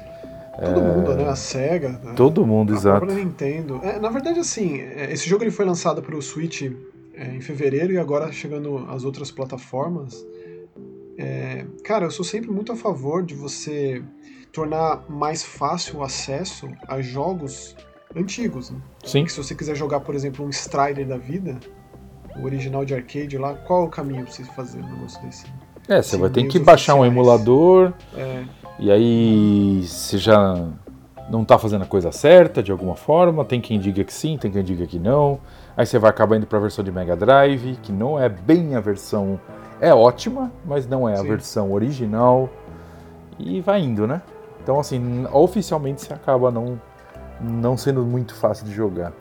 Todo 0.60 0.80
é... 0.80 0.84
mundo, 0.84 1.16
né? 1.16 1.28
A 1.28 1.36
SEGA. 1.36 1.90
Né? 1.90 2.14
Todo 2.16 2.46
mundo, 2.46 2.74
a 2.74 2.76
exato. 2.76 3.06
A 3.06 3.14
Nintendo. 3.14 3.80
É, 3.84 4.00
na 4.00 4.10
verdade, 4.10 4.40
assim, 4.40 4.80
é, 4.80 5.12
esse 5.12 5.30
jogo 5.30 5.44
ele 5.44 5.52
foi 5.52 5.66
lançado 5.66 6.02
para 6.02 6.16
o 6.16 6.22
Switch 6.22 6.64
é, 7.14 7.36
em 7.36 7.42
fevereiro 7.42 7.94
e 7.94 7.98
agora 7.98 8.32
chegando 8.32 8.86
às 8.90 9.04
outras 9.04 9.32
plataformas. 9.32 10.26
É, 11.18 11.66
cara, 11.84 12.06
eu 12.06 12.12
sou 12.12 12.26
sempre 12.26 12.52
muito 12.52 12.72
a 12.72 12.76
favor 12.76 13.24
de 13.24 13.34
você 13.34 14.04
tornar 14.52 15.04
mais 15.10 15.44
fácil 15.44 16.00
o 16.00 16.04
acesso 16.04 16.70
a 16.88 17.02
jogos 17.02 17.76
antigos. 18.16 18.72
Né? 18.72 18.80
Sim. 19.04 19.20
Porque 19.20 19.34
se 19.34 19.44
você 19.44 19.56
quiser 19.56 19.76
jogar, 19.76 20.00
por 20.00 20.16
exemplo, 20.16 20.46
um 20.46 20.50
Strider 20.50 21.08
da 21.08 21.18
vida, 21.18 21.60
o 22.36 22.46
original 22.46 22.86
de 22.86 22.94
arcade 22.94 23.38
lá, 23.38 23.54
qual 23.54 23.84
é 23.84 23.86
o 23.86 23.90
caminho 23.90 24.24
pra 24.24 24.32
você 24.32 24.44
fazer 24.44 24.80
um 24.80 24.90
negócio 24.90 25.22
desse? 25.24 25.46
É, 25.88 26.02
você 26.02 26.18
vai 26.18 26.30
ter 26.30 26.44
que 26.48 26.60
baixar 26.60 26.94
oficiais. 26.94 27.00
um 27.02 27.06
emulador. 27.06 27.94
É. 28.16 28.44
E 28.80 28.92
aí 28.92 29.84
você 29.84 30.18
já 30.18 30.68
não 31.30 31.42
está 31.42 31.58
fazendo 31.58 31.84
a 31.84 31.88
coisa 31.88 32.12
certa 32.12 32.62
de 32.62 32.72
alguma 32.72 32.96
forma. 32.96 33.44
Tem 33.44 33.60
quem 33.60 33.80
diga 33.80 34.04
que 34.04 34.14
sim, 34.14 34.38
tem 34.38 34.52
quem 34.52 34.64
diga 34.64 34.86
que 34.86 35.00
não. 35.00 35.40
Aí 35.76 35.86
você 35.86 36.00
vai 36.00 36.10
acabar 36.10 36.38
indo 36.38 36.48
para 36.48 36.58
a 36.58 36.62
versão 36.62 36.84
de 36.84 36.92
Mega 36.92 37.16
Drive, 37.16 37.78
que 37.82 37.92
não 37.92 38.20
é 38.20 38.30
bem 38.30 38.76
a 38.76 38.80
versão. 38.80 39.40
É 39.80 39.94
ótima, 39.94 40.52
mas 40.66 40.88
não 40.88 41.08
é 41.08 41.14
a 41.14 41.18
sim. 41.18 41.28
versão 41.28 41.72
original. 41.72 42.50
E 43.40 43.62
vai 43.62 43.82
indo, 43.82 44.08
né? 44.08 44.22
Então, 44.62 44.80
assim, 44.80 45.26
oficialmente 45.32 46.02
você 46.02 46.14
acaba 46.14 46.52
não, 46.52 46.80
não 47.40 47.78
sendo 47.78 48.04
muito 48.04 48.34
fácil 48.36 48.66
de 48.66 48.74
jogar. 48.74 49.14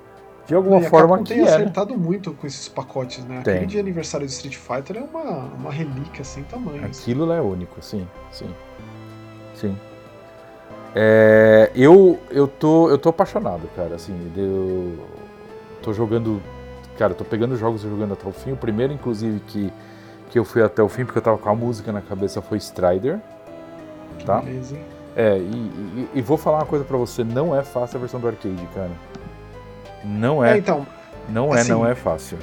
De 0.46 0.54
alguma 0.54 0.78
e 0.78 0.88
forma 0.88 1.18
que 1.18 1.24
tem 1.24 1.40
é, 1.40 1.44
né? 1.44 1.50
acertado 1.50 1.90
né? 1.90 1.96
muito 1.96 2.32
com 2.32 2.46
esses 2.46 2.68
pacotes, 2.68 3.24
né? 3.24 3.42
Tem. 3.42 3.54
Aquele 3.54 3.66
de 3.66 3.78
aniversário 3.78 4.26
de 4.26 4.32
Street 4.32 4.57
Fighter 4.57 4.96
é 4.96 5.00
uma, 5.00 5.46
uma 5.54 5.72
relíquia 5.72 6.24
sem 6.24 6.44
tamanho. 6.44 6.84
Aquilo 6.84 7.24
assim. 7.24 7.32
é 7.32 7.40
único, 7.40 7.82
sim, 7.82 8.09
sim. 8.30 8.48
Sim. 9.57 9.76
É, 10.94 11.70
eu, 11.74 12.18
eu, 12.30 12.48
tô, 12.48 12.88
eu 12.88 12.96
tô 12.96 13.11
apaixonado, 13.11 13.68
cara, 13.76 13.96
assim, 13.96 14.14
eu 14.34 14.98
tô 15.82 15.92
jogando, 15.92 16.40
cara, 16.98 17.12
tô 17.12 17.24
pegando 17.24 17.54
jogos 17.57 17.84
e 17.84 17.88
jogando 17.88 18.14
até 18.14 18.26
o 18.26 18.32
fim. 18.32 18.52
O 18.52 18.57
primeiro, 18.57 18.92
inclusive, 18.92 19.40
que, 19.40 19.70
que 20.30 20.38
eu 20.38 20.44
fui 20.44 20.62
até 20.62 20.82
o 20.82 20.88
fim, 20.88 21.04
porque 21.04 21.18
eu 21.18 21.22
tava 21.22 21.36
com 21.36 21.50
a 21.50 21.54
música 21.54 21.92
na 21.92 22.00
cabeça, 22.00 22.40
foi 22.40 22.57
Strider, 22.59 23.18
tá? 24.24 24.40
Beleza? 24.40 24.78
É, 25.14 25.36
e, 25.38 25.40
e, 25.42 26.09
e, 26.14 26.22
vou 26.22 26.36
falar 26.36 26.59
uma 26.59 26.66
coisa 26.66 26.84
para 26.84 26.96
você, 26.96 27.24
não 27.24 27.54
é 27.54 27.62
fácil 27.62 27.96
a 27.96 28.00
versão 28.00 28.20
do 28.20 28.28
arcade, 28.28 28.68
cara. 28.74 28.90
Não 30.04 30.44
é. 30.44 30.54
é 30.54 30.59
então. 30.59 30.86
Não 31.28 31.54
é, 31.54 31.61
assim, 31.61 31.70
não 31.72 31.86
é 31.86 31.94
fácil. 31.94 32.38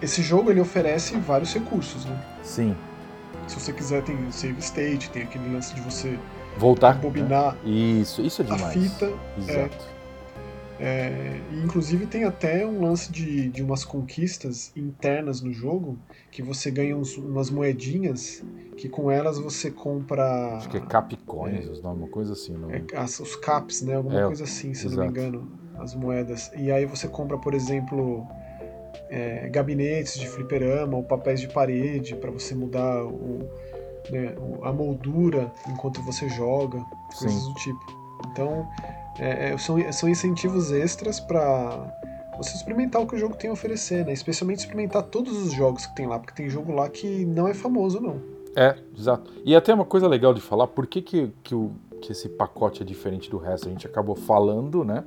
Esse 0.00 0.22
jogo 0.22 0.50
ele 0.50 0.60
oferece 0.60 1.16
vários 1.16 1.52
recursos, 1.54 2.04
né? 2.04 2.20
Sim. 2.42 2.76
Se 3.48 3.58
você 3.58 3.72
quiser 3.72 4.02
tem 4.02 4.30
save 4.30 4.58
state, 4.60 5.10
tem 5.10 5.22
aquele 5.22 5.52
lance 5.52 5.74
de 5.74 5.80
você 5.80 6.18
voltar, 6.56 6.98
bobinar. 6.98 7.54
Né? 7.64 7.70
Isso, 8.00 8.22
isso 8.22 8.42
é 8.42 8.44
demais. 8.44 8.64
A 8.64 8.70
fita. 8.70 9.12
Exato. 9.38 9.76
É, 9.84 9.96
é, 10.78 11.40
inclusive 11.64 12.06
tem 12.06 12.24
até 12.24 12.66
um 12.66 12.82
lance 12.82 13.10
de, 13.10 13.48
de 13.48 13.62
umas 13.62 13.82
conquistas 13.82 14.72
internas 14.76 15.40
no 15.40 15.50
jogo 15.50 15.98
que 16.30 16.42
você 16.42 16.70
ganha 16.70 16.94
uns, 16.94 17.16
umas 17.16 17.48
moedinhas 17.48 18.44
que 18.76 18.88
com 18.88 19.10
elas 19.10 19.38
você 19.38 19.70
compra. 19.70 20.56
Acho 20.56 20.68
que 20.68 20.76
é 20.76 20.80
Capcoins, 20.80 21.80
é, 21.82 21.86
uma 21.86 22.08
coisa 22.08 22.34
assim. 22.34 22.52
Não... 22.52 22.70
É, 22.70 22.82
as, 22.94 23.18
os 23.20 23.36
caps, 23.36 23.80
né? 23.80 23.94
Alguma 23.94 24.20
é, 24.20 24.26
coisa 24.26 24.44
assim, 24.44 24.74
se 24.74 24.86
exato. 24.86 24.96
não 24.96 25.04
me 25.04 25.10
engano, 25.10 25.50
as 25.78 25.94
moedas. 25.94 26.50
E 26.54 26.70
aí 26.70 26.84
você 26.84 27.08
compra, 27.08 27.38
por 27.38 27.54
exemplo, 27.54 28.26
é, 29.08 29.48
gabinetes 29.48 30.18
de 30.18 30.28
fliperama 30.28 30.96
ou 30.96 31.02
papéis 31.02 31.40
de 31.40 31.48
parede 31.48 32.14
para 32.16 32.30
você 32.30 32.54
mudar 32.54 33.02
o, 33.02 33.48
né, 34.10 34.34
a 34.62 34.72
moldura 34.72 35.52
enquanto 35.68 36.02
você 36.02 36.28
joga, 36.28 36.84
coisas 37.18 37.42
Sim. 37.42 37.52
do 37.52 37.54
tipo. 37.54 38.06
Então 38.30 38.68
é, 39.18 39.52
é, 39.52 39.58
são, 39.58 39.92
são 39.92 40.08
incentivos 40.08 40.70
extras 40.72 41.20
para 41.20 41.92
você 42.36 42.54
experimentar 42.54 43.00
o 43.00 43.06
que 43.06 43.14
o 43.14 43.18
jogo 43.18 43.34
tem 43.34 43.48
a 43.48 43.52
oferecer, 43.52 44.04
né? 44.04 44.12
Especialmente 44.12 44.60
experimentar 44.60 45.02
todos 45.04 45.36
os 45.36 45.52
jogos 45.52 45.86
que 45.86 45.94
tem 45.94 46.06
lá, 46.06 46.18
porque 46.18 46.34
tem 46.34 46.50
jogo 46.50 46.72
lá 46.72 46.88
que 46.88 47.24
não 47.24 47.48
é 47.48 47.54
famoso, 47.54 48.00
não. 48.00 48.20
É, 48.54 48.76
exato. 48.96 49.30
E 49.44 49.54
até 49.54 49.72
uma 49.72 49.84
coisa 49.84 50.06
legal 50.06 50.32
de 50.32 50.40
falar, 50.40 50.66
por 50.66 50.86
que, 50.86 51.02
que, 51.02 51.32
que, 51.42 51.54
o, 51.54 51.72
que 52.00 52.12
esse 52.12 52.28
pacote 52.28 52.82
é 52.82 52.86
diferente 52.86 53.30
do 53.30 53.38
resto? 53.38 53.68
A 53.68 53.70
gente 53.70 53.86
acabou 53.86 54.14
falando, 54.14 54.84
né? 54.84 55.04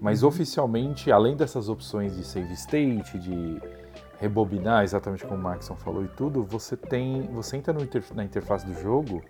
Mas 0.00 0.22
uhum. 0.22 0.28
oficialmente, 0.28 1.10
além 1.10 1.36
dessas 1.36 1.68
opções 1.68 2.16
de 2.16 2.24
save 2.24 2.52
state, 2.54 3.18
de 3.18 3.60
rebobinar, 4.24 4.82
exatamente 4.82 5.24
como 5.24 5.38
o 5.38 5.42
Maxon 5.42 5.76
falou 5.76 6.04
e 6.04 6.08
tudo, 6.08 6.42
você 6.42 6.76
tem. 6.76 7.28
Você 7.32 7.56
entra 7.56 7.74
interf 7.82 8.14
na 8.14 8.24
interface 8.24 8.66
do 8.66 8.74
jogo 8.80 9.22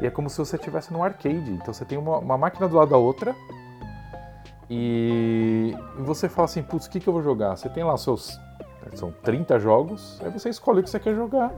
e 0.00 0.06
é 0.06 0.10
como 0.10 0.28
se 0.28 0.38
você 0.38 0.56
estivesse 0.56 0.92
no 0.92 1.02
arcade. 1.02 1.50
Então 1.50 1.72
você 1.72 1.84
tem 1.84 1.98
uma, 1.98 2.18
uma 2.18 2.38
máquina 2.38 2.68
do 2.68 2.76
lado 2.76 2.90
da 2.90 2.96
outra 2.96 3.34
e 4.70 5.76
você 5.98 6.28
fala 6.28 6.46
assim, 6.46 6.62
putz, 6.62 6.86
o 6.86 6.90
que, 6.90 7.00
que 7.00 7.08
eu 7.08 7.12
vou 7.12 7.22
jogar? 7.22 7.56
Você 7.56 7.68
tem 7.68 7.84
lá 7.84 7.96
seus. 7.96 8.38
São 8.94 9.12
30 9.22 9.58
jogos, 9.60 10.20
aí 10.22 10.30
você 10.30 10.48
escolhe 10.48 10.80
o 10.80 10.82
que 10.82 10.90
você 10.90 10.98
quer 10.98 11.14
jogar. 11.14 11.52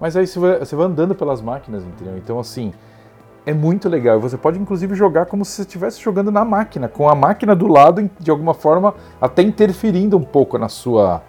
Mas 0.00 0.16
aí 0.16 0.26
você 0.26 0.38
vai, 0.38 0.58
você 0.58 0.74
vai 0.74 0.86
andando 0.86 1.14
pelas 1.14 1.40
máquinas, 1.40 1.84
entendeu? 1.84 2.16
Então, 2.16 2.40
assim, 2.40 2.72
é 3.44 3.52
muito 3.52 3.88
legal. 3.88 4.18
Você 4.20 4.36
pode, 4.36 4.58
inclusive, 4.58 4.94
jogar 4.94 5.26
como 5.26 5.44
se 5.44 5.52
você 5.52 5.62
estivesse 5.62 6.00
jogando 6.00 6.30
na 6.30 6.44
máquina, 6.44 6.88
com 6.88 7.08
a 7.08 7.14
máquina 7.14 7.54
do 7.54 7.66
lado, 7.66 8.08
de 8.18 8.30
alguma 8.30 8.54
forma, 8.54 8.94
até 9.20 9.42
interferindo 9.42 10.16
um 10.16 10.24
pouco 10.24 10.56
na 10.56 10.68
sua, 10.68 11.22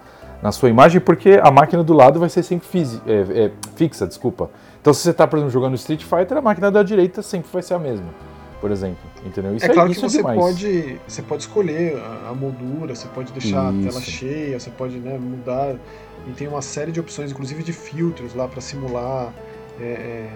na 0.44 0.52
sua 0.52 0.68
imagem, 0.68 1.00
porque 1.00 1.40
a 1.42 1.50
máquina 1.50 1.82
do 1.82 1.94
lado 1.94 2.20
vai 2.20 2.28
ser 2.28 2.42
sempre 2.42 2.68
é, 3.06 3.44
é, 3.46 3.50
fixa, 3.76 4.06
desculpa. 4.06 4.50
Então, 4.78 4.92
se 4.92 5.00
você 5.00 5.10
está, 5.10 5.26
por 5.26 5.38
exemplo, 5.38 5.50
jogando 5.50 5.74
Street 5.76 6.04
Fighter, 6.04 6.36
a 6.36 6.42
máquina 6.42 6.70
da 6.70 6.82
direita 6.82 7.22
sempre 7.22 7.48
vai 7.50 7.62
ser 7.62 7.72
a 7.72 7.78
mesma 7.78 8.08
por 8.60 8.70
exemplo. 8.70 9.10
Entendeu? 9.26 9.54
Isso 9.54 9.66
é 9.66 9.68
claro 9.68 9.90
é, 9.90 9.94
que 9.94 10.00
você, 10.00 10.22
pode, 10.22 10.98
você 11.06 11.20
pode 11.20 11.42
escolher 11.42 11.98
a, 11.98 12.30
a 12.30 12.34
moldura, 12.34 12.94
você 12.94 13.06
pode 13.08 13.30
deixar 13.30 13.70
isso. 13.74 13.88
a 13.88 13.90
tela 13.90 14.00
cheia, 14.00 14.58
você 14.58 14.70
pode 14.70 14.96
né, 14.96 15.18
mudar. 15.18 15.76
E 16.26 16.32
tem 16.32 16.48
uma 16.48 16.62
série 16.62 16.90
de 16.90 16.98
opções, 16.98 17.30
inclusive 17.30 17.62
de 17.62 17.74
filtros 17.74 18.34
lá 18.34 18.48
para 18.48 18.62
simular 18.62 19.34
é, 19.78 19.84
é 19.84 20.30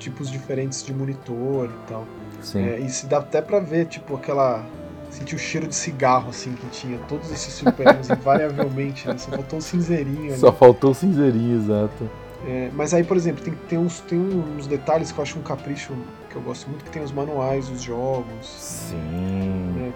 tipos 0.00 0.28
diferentes 0.28 0.84
de 0.84 0.92
monitor 0.92 1.66
e 1.66 1.88
tal. 1.88 2.04
Sim. 2.42 2.66
É, 2.66 2.80
e 2.80 2.88
se 2.88 3.06
dá 3.06 3.18
até 3.18 3.40
para 3.40 3.60
ver, 3.60 3.86
tipo, 3.86 4.16
aquela. 4.16 4.64
Sentir 5.10 5.34
o 5.34 5.38
cheiro 5.38 5.66
de 5.66 5.74
cigarro, 5.74 6.30
assim, 6.30 6.52
que 6.52 6.66
tinha 6.66 6.98
todos 7.08 7.30
esses 7.32 7.54
superanos 7.54 8.10
invariavelmente, 8.10 9.08
né? 9.08 9.16
Só 9.18 9.30
faltou 9.30 9.58
um 9.58 9.62
cinzeirinho. 9.62 10.36
Só 10.36 10.52
faltou 10.52 10.90
o 10.90 10.94
cinzeirinho, 10.94 11.56
exato. 11.56 12.10
É, 12.46 12.70
mas 12.72 12.94
aí, 12.94 13.02
por 13.02 13.16
exemplo, 13.16 13.42
tem, 13.42 13.54
tem, 13.68 13.78
uns, 13.78 14.00
tem 14.00 14.18
uns 14.18 14.66
detalhes 14.66 15.10
que 15.10 15.18
eu 15.18 15.22
acho 15.22 15.38
um 15.38 15.42
capricho 15.42 15.92
que 16.30 16.36
eu 16.36 16.42
gosto 16.42 16.68
muito, 16.68 16.84
que 16.84 16.90
tem 16.90 17.02
os 17.02 17.10
manuais 17.10 17.68
dos 17.68 17.82
jogos. 17.82 18.46
Sim. 18.46 19.72
Né? 19.76 19.92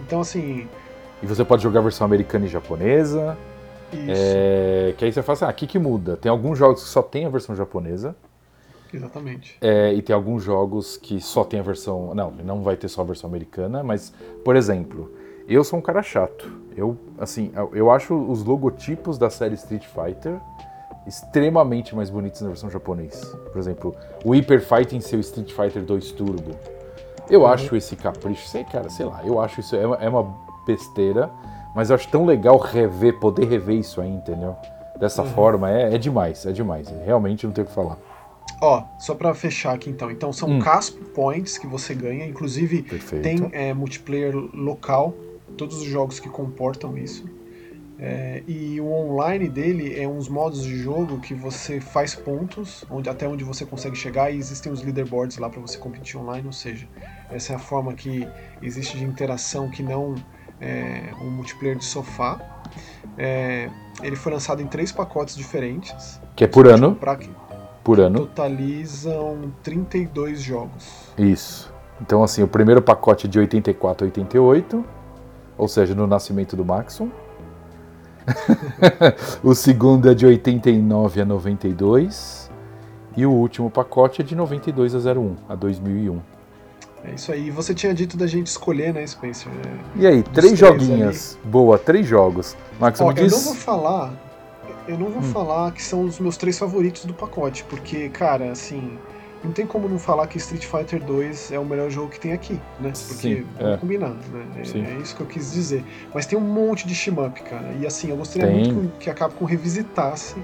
Então, 0.00 0.20
assim... 0.20 0.66
E 1.22 1.26
você 1.26 1.44
pode 1.44 1.62
jogar 1.62 1.80
a 1.80 1.82
versão 1.82 2.04
americana 2.04 2.46
e 2.46 2.48
japonesa. 2.48 3.36
Isso. 3.92 4.04
É, 4.08 4.94
que 4.96 5.04
aí 5.04 5.12
você 5.12 5.22
fala 5.22 5.34
assim, 5.34 5.44
ah, 5.44 5.50
o 5.50 5.54
que, 5.54 5.66
que 5.66 5.78
muda? 5.78 6.16
Tem 6.16 6.30
alguns 6.30 6.58
jogos 6.58 6.82
que 6.82 6.88
só 6.88 7.02
tem 7.02 7.26
a 7.26 7.28
versão 7.28 7.54
japonesa. 7.54 8.14
Exatamente. 8.92 9.56
É, 9.60 9.92
e 9.92 10.02
tem 10.02 10.14
alguns 10.14 10.42
jogos 10.42 10.96
que 10.96 11.20
só 11.20 11.44
tem 11.44 11.60
a 11.60 11.62
versão... 11.62 12.14
Não, 12.14 12.30
não 12.30 12.62
vai 12.62 12.76
ter 12.76 12.88
só 12.88 13.02
a 13.02 13.04
versão 13.04 13.28
americana, 13.28 13.82
mas, 13.82 14.12
por 14.44 14.56
exemplo, 14.56 15.12
eu 15.48 15.64
sou 15.64 15.78
um 15.78 15.82
cara 15.82 16.02
chato. 16.02 16.50
Eu, 16.76 16.96
assim, 17.18 17.50
eu 17.72 17.90
acho 17.90 18.14
os 18.14 18.44
logotipos 18.44 19.18
da 19.18 19.30
série 19.30 19.54
Street 19.54 19.84
Fighter 19.86 20.38
extremamente 21.08 21.96
mais 21.96 22.10
bonitos 22.10 22.42
na 22.42 22.48
versão 22.48 22.70
japonês. 22.70 23.24
Por 23.50 23.58
exemplo, 23.58 23.96
o 24.24 24.32
Hyper 24.32 24.60
Fighting 24.60 25.00
seu 25.00 25.18
Street 25.20 25.52
Fighter 25.52 25.82
2 25.82 26.12
Turbo. 26.12 26.54
Eu 27.30 27.40
uhum. 27.40 27.46
acho 27.46 27.74
esse 27.74 27.96
capricho, 27.96 28.46
sei, 28.46 28.62
cara, 28.64 28.90
sei 28.90 29.06
lá, 29.06 29.22
eu 29.24 29.40
acho 29.40 29.60
isso 29.60 29.74
é 29.74 29.86
uma, 29.86 29.96
é 29.96 30.08
uma 30.08 30.34
besteira, 30.66 31.30
mas 31.74 31.90
eu 31.90 31.96
acho 31.96 32.08
tão 32.08 32.24
legal 32.24 32.58
rever, 32.58 33.18
poder 33.18 33.46
rever 33.46 33.76
isso 33.76 34.00
aí, 34.00 34.10
entendeu? 34.10 34.54
Dessa 34.98 35.22
uhum. 35.22 35.28
forma, 35.28 35.70
é, 35.70 35.94
é 35.94 35.98
demais, 35.98 36.44
é 36.44 36.52
demais. 36.52 36.88
Realmente 37.04 37.46
não 37.46 37.52
tenho 37.52 37.66
o 37.66 37.68
que 37.68 37.74
falar. 37.74 37.96
Ó, 38.60 38.84
só 38.98 39.14
para 39.14 39.34
fechar 39.34 39.74
aqui 39.74 39.90
então. 39.90 40.10
Então 40.10 40.32
são 40.32 40.50
hum. 40.50 40.58
Casp 40.58 40.98
Points 41.14 41.58
que 41.58 41.66
você 41.66 41.94
ganha. 41.94 42.26
Inclusive 42.26 42.82
Perfeito. 42.82 43.22
tem 43.22 43.48
é, 43.52 43.72
multiplayer 43.72 44.34
local, 44.34 45.14
todos 45.56 45.78
os 45.78 45.84
jogos 45.84 46.18
que 46.18 46.28
comportam 46.28 46.96
isso. 46.96 47.24
É, 48.00 48.44
e 48.46 48.80
o 48.80 48.92
online 48.92 49.48
dele 49.48 50.00
é 50.00 50.06
uns 50.06 50.28
modos 50.28 50.62
de 50.62 50.76
jogo 50.78 51.18
que 51.18 51.34
você 51.34 51.80
faz 51.80 52.14
pontos, 52.14 52.84
onde, 52.88 53.10
até 53.10 53.26
onde 53.26 53.42
você 53.42 53.66
consegue 53.66 53.96
chegar, 53.96 54.30
e 54.30 54.36
existem 54.38 54.70
os 54.70 54.82
leaderboards 54.82 55.36
lá 55.38 55.50
para 55.50 55.60
você 55.60 55.76
competir 55.76 56.16
online, 56.16 56.46
ou 56.46 56.52
seja, 56.52 56.86
essa 57.28 57.54
é 57.54 57.56
a 57.56 57.58
forma 57.58 57.92
que 57.94 58.26
existe 58.62 58.96
de 58.96 59.04
interação 59.04 59.68
que 59.68 59.82
não 59.82 60.14
é, 60.60 61.12
um 61.20 61.28
multiplayer 61.28 61.76
de 61.76 61.84
sofá. 61.84 62.62
É, 63.16 63.68
ele 64.00 64.14
foi 64.14 64.32
lançado 64.32 64.62
em 64.62 64.66
três 64.68 64.92
pacotes 64.92 65.34
diferentes. 65.34 66.20
Que 66.36 66.44
é 66.44 66.46
por 66.46 66.68
ano? 66.68 66.94
Pra, 66.94 67.18
por 67.88 68.00
ano. 68.00 68.26
Totalizam 68.26 69.50
32 69.62 70.42
jogos. 70.42 71.10
Isso. 71.16 71.72
Então, 72.02 72.22
assim, 72.22 72.42
o 72.42 72.46
primeiro 72.46 72.82
pacote 72.82 73.26
é 73.26 73.30
de 73.30 73.38
84 73.38 74.04
a 74.04 74.06
88, 74.08 74.84
ou 75.56 75.66
seja, 75.66 75.94
no 75.94 76.06
nascimento 76.06 76.54
do 76.54 76.66
Maxon. 76.66 77.08
o 79.42 79.54
segundo 79.54 80.10
é 80.10 80.14
de 80.14 80.26
89 80.26 81.22
a 81.22 81.24
92. 81.24 82.50
E 83.16 83.24
o 83.24 83.32
último 83.32 83.70
pacote 83.70 84.20
é 84.20 84.24
de 84.24 84.36
92 84.36 84.94
a 84.94 84.98
01, 84.98 85.36
a 85.48 85.54
2001. 85.54 86.20
É 87.04 87.14
isso 87.14 87.32
aí. 87.32 87.50
Você 87.50 87.74
tinha 87.74 87.94
dito 87.94 88.18
da 88.18 88.26
gente 88.26 88.48
escolher, 88.48 88.92
né, 88.92 89.06
Spencer? 89.06 89.50
É, 89.50 90.02
e 90.02 90.06
aí, 90.06 90.22
três, 90.22 90.48
três 90.48 90.58
joguinhas. 90.58 91.38
Ali. 91.40 91.50
Boa, 91.50 91.78
três 91.78 92.06
jogos. 92.06 92.54
Max, 92.78 93.00
Ó, 93.00 93.10
diz... 93.12 93.32
Eu 93.32 93.38
não 93.38 93.44
vou 93.46 93.54
falar 93.54 94.27
eu 94.88 94.98
não 94.98 95.10
vou 95.10 95.22
hum. 95.22 95.32
falar 95.32 95.72
que 95.72 95.82
são 95.82 96.02
os 96.02 96.18
meus 96.18 96.36
três 96.36 96.58
favoritos 96.58 97.04
do 97.04 97.12
pacote, 97.12 97.62
porque, 97.64 98.08
cara, 98.08 98.50
assim, 98.50 98.98
não 99.44 99.52
tem 99.52 99.66
como 99.66 99.88
não 99.88 99.98
falar 99.98 100.26
que 100.26 100.38
Street 100.38 100.64
Fighter 100.64 101.04
2 101.04 101.52
é 101.52 101.58
o 101.58 101.64
melhor 101.64 101.90
jogo 101.90 102.08
que 102.08 102.18
tem 102.18 102.32
aqui, 102.32 102.54
né? 102.80 102.90
Porque, 102.90 103.36
Sim, 103.36 103.46
vamos 103.58 103.74
é. 103.74 103.76
combinar, 103.76 104.10
né? 104.10 104.46
É, 104.56 104.78
é, 104.78 104.98
isso 105.00 105.14
que 105.14 105.20
eu 105.20 105.26
quis 105.26 105.52
dizer. 105.52 105.84
Mas 106.12 106.26
tem 106.26 106.38
um 106.38 106.42
monte 106.42 106.86
de 106.86 106.94
shmup, 106.94 107.40
cara. 107.42 107.72
E 107.78 107.86
assim, 107.86 108.08
eu 108.08 108.16
gostaria 108.16 108.48
tem. 108.48 108.72
muito 108.72 108.98
que 108.98 109.10
a 109.10 109.14
Capcom 109.14 109.44
revisitasse 109.44 110.36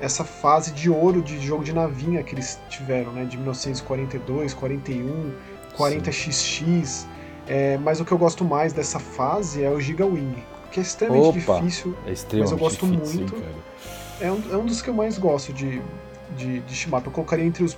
essa 0.00 0.24
fase 0.24 0.72
de 0.72 0.90
ouro 0.90 1.22
de 1.22 1.40
jogo 1.40 1.64
de 1.64 1.72
navinha 1.72 2.22
que 2.22 2.34
eles 2.34 2.58
tiveram, 2.68 3.12
né? 3.12 3.24
De 3.24 3.36
1942, 3.36 4.52
41, 4.52 5.32
40XX. 5.78 7.06
É, 7.48 7.78
mas 7.78 8.00
o 8.00 8.04
que 8.04 8.12
eu 8.12 8.18
gosto 8.18 8.44
mais 8.44 8.72
dessa 8.72 8.98
fase 8.98 9.62
é 9.62 9.70
o 9.70 9.80
Giga 9.80 10.04
Wing 10.04 10.36
que 10.70 10.80
é 10.80 10.82
extremamente 10.82 11.40
Opa, 11.40 11.60
difícil, 11.60 11.96
é 12.06 12.12
extremamente 12.12 12.52
mas 12.52 12.52
eu 12.52 12.58
gosto 12.58 12.86
difícil, 12.86 13.20
muito. 13.20 13.44
é, 14.20 14.32
um, 14.32 14.52
é 14.52 14.56
um 14.56 14.66
dos 14.66 14.82
que 14.82 14.90
eu 14.90 14.94
mais 14.94 15.18
gosto 15.18 15.52
de, 15.52 15.80
de, 16.36 16.60
de 16.60 16.74
shmup. 16.74 17.06
Eu 17.06 17.12
colocaria 17.12 17.44
entre 17.44 17.64
os 17.64 17.76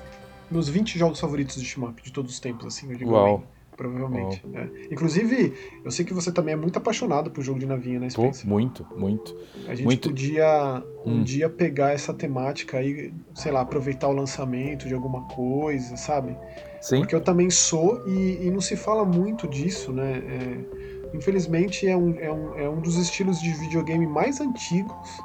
meus 0.51 0.68
20 0.68 0.99
jogos 0.99 1.20
favoritos 1.20 1.57
de 1.57 1.64
shmup 1.64 2.03
de 2.03 2.12
todos 2.12 2.32
os 2.32 2.41
tempos, 2.41 2.66
assim, 2.66 2.91
eu 2.91 2.97
digo 2.97 3.12
Uau. 3.12 3.39
Bem, 3.39 3.47
provavelmente. 3.78 4.45
É. 4.53 4.93
Inclusive, 4.93 5.55
eu 5.84 5.91
sei 5.91 6.05
que 6.05 6.12
você 6.12 6.32
também 6.32 6.55
é 6.55 6.57
muito 6.57 6.76
apaixonado 6.76 7.30
por 7.30 7.45
jogo 7.45 7.61
de 7.61 7.66
navinha, 7.66 8.01
né, 8.01 8.11
Spencer? 8.11 8.45
Pô, 8.45 8.51
muito, 8.51 8.84
muito. 8.97 9.36
A 9.68 9.74
gente 9.74 9.84
muito. 9.84 10.09
podia 10.09 10.82
um 11.07 11.20
hum. 11.20 11.22
dia 11.22 11.49
pegar 11.49 11.93
essa 11.93 12.12
temática 12.12 12.78
aí, 12.78 13.12
sei 13.34 13.53
lá, 13.53 13.61
aproveitar 13.61 14.09
o 14.09 14.12
lançamento 14.12 14.89
de 14.89 14.95
alguma 14.95 15.22
coisa, 15.28 15.97
sabe? 15.97 16.36
Sim. 16.80 16.99
Porque 16.99 17.14
eu 17.14 17.20
também 17.20 17.51
sou 17.51 18.03
e, 18.09 18.47
e 18.47 18.51
não 18.51 18.61
se 18.61 18.76
fala 18.76 19.05
muito 19.05 19.47
disso, 19.47 19.93
né? 19.93 20.22
É, 20.26 20.97
infelizmente 21.15 21.87
é 21.87 21.97
um, 21.97 22.19
é, 22.19 22.31
um, 22.31 22.59
é 22.59 22.69
um 22.69 22.81
dos 22.81 22.97
estilos 22.97 23.41
de 23.41 23.51
videogame 23.53 24.07
mais 24.07 24.41
antigos, 24.41 25.23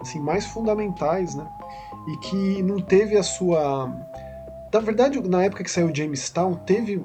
assim, 0.00 0.20
mais 0.20 0.46
fundamentais, 0.46 1.34
né? 1.34 1.46
E 2.08 2.16
que 2.18 2.62
não 2.62 2.80
teve 2.80 3.16
a 3.16 3.22
sua. 3.22 3.92
Na 4.72 4.80
verdade, 4.80 5.20
na 5.28 5.44
época 5.44 5.64
que 5.64 5.70
saiu 5.70 5.94
Jamestown, 5.94 6.54
teve 6.54 7.04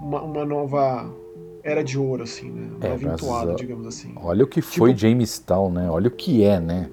uma, 0.00 0.22
uma 0.22 0.44
nova 0.44 1.10
era 1.62 1.82
de 1.82 1.98
ouro, 1.98 2.22
assim, 2.22 2.50
né? 2.50 2.68
Uma 2.76 3.52
é, 3.52 3.54
digamos 3.56 3.86
assim. 3.86 4.12
Olha 4.16 4.44
o 4.44 4.46
que 4.46 4.60
tipo... 4.60 4.76
foi 4.76 4.96
Jamestown, 4.96 5.70
né? 5.72 5.90
Olha 5.90 6.08
o 6.08 6.10
que 6.10 6.44
é, 6.44 6.60
né? 6.60 6.88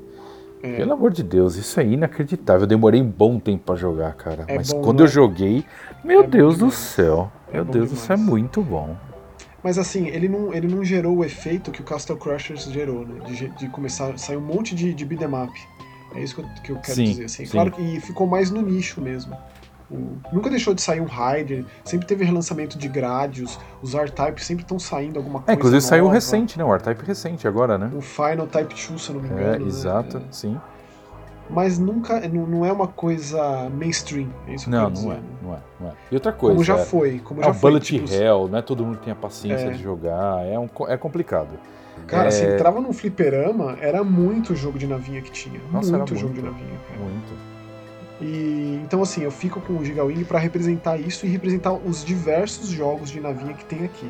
É. 0.63 0.77
Pelo 0.77 0.93
amor 0.93 1.11
de 1.11 1.21
Deus, 1.21 1.55
isso 1.57 1.79
é 1.79 1.85
inacreditável. 1.85 2.61
Eu 2.61 2.67
demorei 2.67 3.01
um 3.01 3.09
bom 3.09 3.37
tempo 3.37 3.65
para 3.65 3.75
jogar, 3.75 4.13
cara. 4.13 4.45
É 4.47 4.55
Mas 4.55 4.71
bom, 4.71 4.81
quando 4.81 4.99
né? 4.99 5.05
eu 5.05 5.09
joguei, 5.09 5.65
meu 6.03 6.23
é 6.23 6.27
Deus 6.27 6.57
do 6.57 6.71
céu. 6.71 7.29
É 7.49 7.55
meu 7.55 7.65
Deus, 7.65 7.89
demais. 7.89 8.03
isso 8.03 8.13
é 8.13 8.15
muito 8.15 8.61
bom. 8.61 8.95
Mas 9.63 9.77
assim, 9.77 10.07
ele 10.07 10.27
não, 10.27 10.53
ele 10.53 10.67
não 10.67 10.83
gerou 10.83 11.17
o 11.17 11.23
efeito 11.23 11.71
que 11.71 11.81
o 11.81 11.83
Castle 11.83 12.17
Crushers 12.17 12.65
gerou, 12.65 13.05
né? 13.07 13.25
De, 13.25 13.47
de 13.49 13.69
começar 13.69 14.11
a 14.11 14.17
sair 14.17 14.37
um 14.37 14.41
monte 14.41 14.75
de, 14.75 14.93
de 14.93 15.05
beat'em 15.05 15.27
up. 15.27 15.53
É 16.15 16.21
isso 16.21 16.35
que 16.35 16.41
eu, 16.41 16.45
que 16.63 16.71
eu 16.71 16.75
quero 16.79 16.95
sim, 16.95 17.05
dizer. 17.05 17.25
Assim. 17.25 17.45
Claro 17.45 17.71
que 17.71 17.99
ficou 18.01 18.27
mais 18.27 18.51
no 18.51 18.61
nicho 18.61 19.01
mesmo. 19.01 19.35
O, 19.89 20.17
nunca 20.31 20.49
deixou 20.49 20.73
de 20.73 20.81
sair 20.81 20.99
um 20.99 21.05
Rider, 21.05 21.65
sempre 21.83 22.05
teve 22.05 22.25
relançamento 22.25 22.77
de 22.77 22.87
Gradius, 22.87 23.59
os 23.81 23.93
R-Type 23.93 24.43
sempre 24.43 24.63
estão 24.63 24.79
saindo 24.79 25.17
alguma 25.17 25.39
é, 25.39 25.41
coisa. 25.41 25.51
É, 25.51 25.55
inclusive 25.55 25.77
nova. 25.77 25.87
saiu 25.87 26.07
recente, 26.07 26.57
né? 26.57 26.65
O 26.65 26.73
R-Type 26.73 27.05
recente 27.05 27.47
agora, 27.47 27.77
né? 27.77 27.91
O 27.95 28.01
Final 28.01 28.47
Type 28.47 28.73
2, 28.73 29.01
se 29.01 29.09
eu 29.09 29.15
não 29.15 29.21
me 29.21 29.29
engano. 29.29 29.55
É, 29.55 29.59
né? 29.59 29.65
exato, 29.65 30.17
é. 30.17 30.21
sim 30.29 30.59
mas 31.53 31.77
nunca 31.77 32.19
não 32.27 32.65
é 32.65 32.71
uma 32.71 32.87
coisa 32.87 33.69
mainstream. 33.69 34.29
É 34.47 34.55
isso 34.55 34.65
que 34.65 34.71
não, 34.71 34.79
eu 34.79 34.83
não 34.85 34.91
dizer, 34.91 35.09
é, 35.09 35.19
não 35.41 35.53
é, 35.53 35.57
não 35.79 35.89
é. 35.89 35.93
E 36.11 36.15
outra 36.15 36.31
coisa. 36.33 36.55
Como 36.55 36.63
já 36.63 36.77
é, 36.77 36.85
foi, 36.85 37.19
como 37.19 37.41
é 37.41 37.45
já 37.45 37.53
foi. 37.53 37.71
Bullet 37.71 37.85
tipo, 37.85 38.11
Hell, 38.11 38.47
não 38.49 38.57
é 38.57 38.61
todo 38.61 38.85
mundo 38.85 38.97
que 38.97 39.05
tem 39.05 39.13
a 39.13 39.15
paciência 39.15 39.67
é. 39.67 39.71
de 39.71 39.81
jogar, 39.81 40.45
é, 40.45 40.57
um, 40.57 40.67
é 40.87 40.97
complicado. 40.97 41.49
Cara, 42.07 42.27
é... 42.27 42.31
se 42.31 42.45
entrava 42.45 42.81
num 42.81 42.91
fliperama, 42.91 43.77
era 43.79 44.03
muito 44.03 44.55
jogo 44.55 44.77
de 44.77 44.87
navinha 44.87 45.21
que 45.21 45.31
tinha. 45.31 45.59
Nossa, 45.71 45.95
muito, 45.95 46.09
muito 46.09 46.15
jogo 46.15 46.33
de 46.33 46.41
navinha, 46.41 46.79
cara. 46.87 46.99
Muito. 46.99 47.53
E 48.21 48.79
então 48.83 49.01
assim, 49.01 49.23
eu 49.23 49.31
fico 49.31 49.59
com 49.61 49.73
o 49.73 49.85
Giga 49.85 50.03
Wing 50.03 50.23
para 50.23 50.39
representar 50.39 50.97
isso 50.97 51.25
e 51.25 51.29
representar 51.29 51.73
os 51.73 52.03
diversos 52.03 52.69
jogos 52.69 53.09
de 53.09 53.19
navinha 53.19 53.53
que 53.53 53.65
tem 53.65 53.85
aqui. 53.85 54.09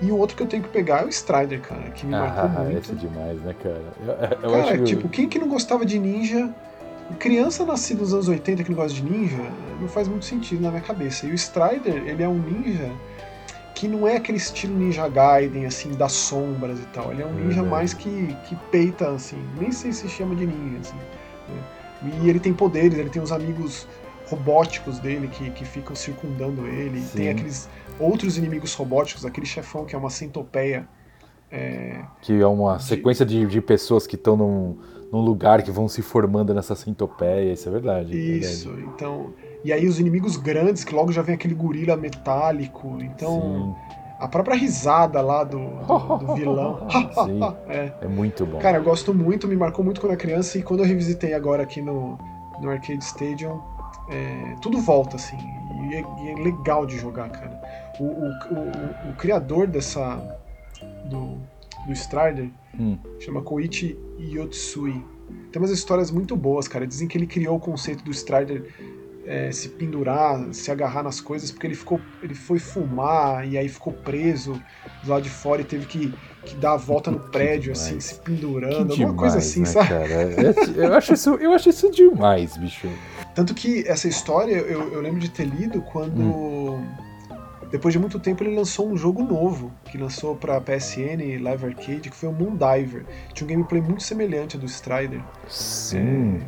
E 0.00 0.12
o 0.12 0.16
outro 0.16 0.36
que 0.36 0.42
eu 0.42 0.46
tenho 0.46 0.62
que 0.62 0.68
pegar 0.68 1.02
é 1.02 1.04
o 1.06 1.08
Strider, 1.08 1.60
cara, 1.60 1.90
que 1.90 2.06
me 2.06 2.14
ah, 2.14 2.20
marcou 2.20 2.64
muito. 2.64 2.78
Esse 2.78 2.92
é 2.92 2.94
demais, 2.94 3.40
né, 3.42 3.54
cara? 3.60 3.82
Eu, 4.42 4.50
eu 4.50 4.62
cara, 4.62 4.84
tipo, 4.84 5.08
quem 5.08 5.28
que 5.28 5.38
não 5.38 5.48
gostava 5.48 5.84
de 5.84 5.98
ninja 5.98 6.54
criança 7.16 7.64
nascida 7.64 8.00
nos 8.00 8.12
anos 8.12 8.28
80 8.28 8.64
que 8.64 8.70
não 8.70 8.76
gosta 8.76 8.94
de 8.94 9.02
ninja, 9.02 9.42
não 9.80 9.88
faz 9.88 10.08
muito 10.08 10.24
sentido 10.24 10.60
na 10.60 10.70
minha 10.70 10.82
cabeça. 10.82 11.26
E 11.26 11.30
o 11.30 11.34
Strider, 11.34 12.06
ele 12.06 12.22
é 12.22 12.28
um 12.28 12.38
ninja 12.38 12.90
que 13.74 13.86
não 13.86 14.08
é 14.08 14.16
aquele 14.16 14.38
estilo 14.38 14.76
Ninja 14.76 15.08
Gaiden, 15.08 15.64
assim, 15.64 15.92
das 15.92 16.12
sombras 16.12 16.80
e 16.80 16.86
tal. 16.86 17.12
Ele 17.12 17.22
é 17.22 17.26
um 17.26 17.32
ninja 17.32 17.62
uhum. 17.62 17.68
mais 17.68 17.94
que, 17.94 18.36
que 18.48 18.56
peita, 18.72 19.08
assim. 19.10 19.40
Nem 19.56 19.70
sei 19.70 19.92
se 19.92 20.08
chama 20.08 20.34
de 20.34 20.46
ninja, 20.46 20.78
assim. 20.80 20.96
Né? 21.48 22.18
E 22.20 22.28
ele 22.28 22.40
tem 22.40 22.52
poderes, 22.52 22.98
ele 22.98 23.08
tem 23.08 23.22
os 23.22 23.30
amigos 23.30 23.86
robóticos 24.28 24.98
dele 24.98 25.28
que, 25.28 25.50
que 25.50 25.64
ficam 25.64 25.94
circundando 25.94 26.66
ele. 26.66 27.00
Sim. 27.00 27.18
Tem 27.18 27.30
aqueles 27.30 27.68
outros 27.98 28.36
inimigos 28.36 28.74
robóticos, 28.74 29.24
aquele 29.24 29.46
chefão 29.46 29.84
que 29.84 29.94
é 29.94 29.98
uma 29.98 30.10
centopeia. 30.10 30.88
É, 31.50 32.02
que 32.20 32.38
é 32.38 32.46
uma 32.46 32.76
de... 32.76 32.84
sequência 32.84 33.24
de, 33.24 33.46
de 33.46 33.60
pessoas 33.62 34.06
que 34.06 34.16
estão 34.16 34.36
num 34.36 34.76
num 35.10 35.20
lugar 35.20 35.62
que 35.62 35.70
vão 35.70 35.88
se 35.88 36.02
formando 36.02 36.54
nessa 36.54 36.74
centopeia, 36.74 37.52
isso 37.52 37.68
é 37.68 37.72
verdade. 37.72 38.12
É 38.12 38.16
isso, 38.16 38.68
verdade. 38.68 38.90
então. 38.94 39.32
E 39.64 39.72
aí 39.72 39.86
os 39.86 39.98
inimigos 39.98 40.36
grandes, 40.36 40.84
que 40.84 40.94
logo 40.94 41.10
já 41.12 41.22
vem 41.22 41.34
aquele 41.34 41.54
gorila 41.54 41.96
metálico, 41.96 42.98
então. 43.00 43.40
Sim. 43.40 43.98
A 44.18 44.26
própria 44.26 44.56
risada 44.56 45.20
lá 45.20 45.44
do, 45.44 45.58
do, 45.58 46.18
do 46.18 46.34
vilão. 46.34 46.88
Sim, 46.90 47.40
é. 47.72 47.92
é 48.00 48.08
muito 48.08 48.44
bom. 48.44 48.58
Cara, 48.58 48.78
eu 48.78 48.82
gosto 48.82 49.14
muito, 49.14 49.46
me 49.46 49.56
marcou 49.56 49.84
muito 49.84 50.00
quando 50.00 50.10
era 50.10 50.20
criança 50.20 50.58
e 50.58 50.62
quando 50.62 50.80
eu 50.80 50.86
revisitei 50.86 51.34
agora 51.34 51.62
aqui 51.62 51.80
no, 51.80 52.18
no 52.60 52.68
Arcade 52.68 53.04
Stadium, 53.04 53.60
é, 54.10 54.56
tudo 54.60 54.78
volta, 54.78 55.16
assim. 55.16 55.36
E 55.36 55.94
é, 55.94 56.00
e 56.00 56.28
é, 56.30 56.34
legal 56.42 56.86
de 56.86 56.98
jogar, 56.98 57.30
cara. 57.30 57.60
O, 57.98 58.04
o, 58.04 58.28
o, 58.28 59.10
o 59.10 59.16
criador 59.16 59.66
dessa. 59.66 60.16
do, 61.08 61.38
do 61.86 61.92
Strider 61.92 62.50
hum. 62.78 62.98
chama 63.18 63.42
Koichi 63.42 63.98
Yotsui. 64.18 65.04
Tem 65.52 65.60
umas 65.60 65.70
histórias 65.70 66.10
muito 66.10 66.36
boas, 66.36 66.68
cara. 66.68 66.86
Dizem 66.86 67.08
que 67.08 67.16
ele 67.16 67.26
criou 67.26 67.56
o 67.56 67.60
conceito 67.60 68.02
do 68.04 68.10
Strider 68.10 68.72
é, 69.28 69.52
se 69.52 69.68
pendurar, 69.68 70.54
se 70.54 70.70
agarrar 70.70 71.02
nas 71.02 71.20
coisas, 71.20 71.50
porque 71.50 71.66
ele 71.66 71.74
ficou, 71.74 72.00
ele 72.22 72.34
foi 72.34 72.58
fumar 72.58 73.46
e 73.46 73.58
aí 73.58 73.68
ficou 73.68 73.92
preso 73.92 74.60
do 75.04 75.10
lado 75.10 75.22
de 75.22 75.28
fora 75.28 75.60
e 75.60 75.64
teve 75.64 75.84
que, 75.84 76.14
que 76.48 76.56
dar 76.56 76.72
a 76.72 76.76
volta 76.76 77.10
no 77.10 77.20
prédio, 77.20 77.72
assim, 77.72 78.00
se 78.00 78.14
pendurando, 78.16 78.92
alguma 78.92 79.14
coisa 79.14 79.38
assim, 79.38 79.60
né, 79.60 79.66
sabe? 79.66 79.88
Cara? 79.88 80.04
Eu, 80.76 80.94
acho 80.94 81.14
isso, 81.14 81.30
eu 81.34 81.52
acho 81.52 81.68
isso 81.68 81.90
demais, 81.90 82.56
bicho. 82.56 82.88
Tanto 83.34 83.54
que 83.54 83.86
essa 83.86 84.08
história 84.08 84.54
eu, 84.54 84.92
eu 84.92 85.00
lembro 85.00 85.20
de 85.20 85.28
ter 85.28 85.44
lido 85.44 85.80
quando. 85.82 86.20
Hum 86.20 87.08
depois 87.70 87.92
de 87.92 87.98
muito 87.98 88.18
tempo 88.18 88.42
ele 88.42 88.54
lançou 88.54 88.88
um 88.88 88.96
jogo 88.96 89.22
novo, 89.22 89.70
que 89.84 89.98
lançou 89.98 90.34
para 90.34 90.60
PSN 90.60 91.38
Live 91.40 91.66
Arcade, 91.66 92.10
que 92.10 92.16
foi 92.16 92.28
o 92.28 92.32
Moondiver. 92.32 93.04
Tinha 93.34 93.46
um 93.46 93.50
gameplay 93.50 93.82
muito 93.82 94.02
semelhante 94.02 94.56
ao 94.56 94.60
do 94.60 94.66
Strider. 94.66 95.20
Sim. 95.46 96.40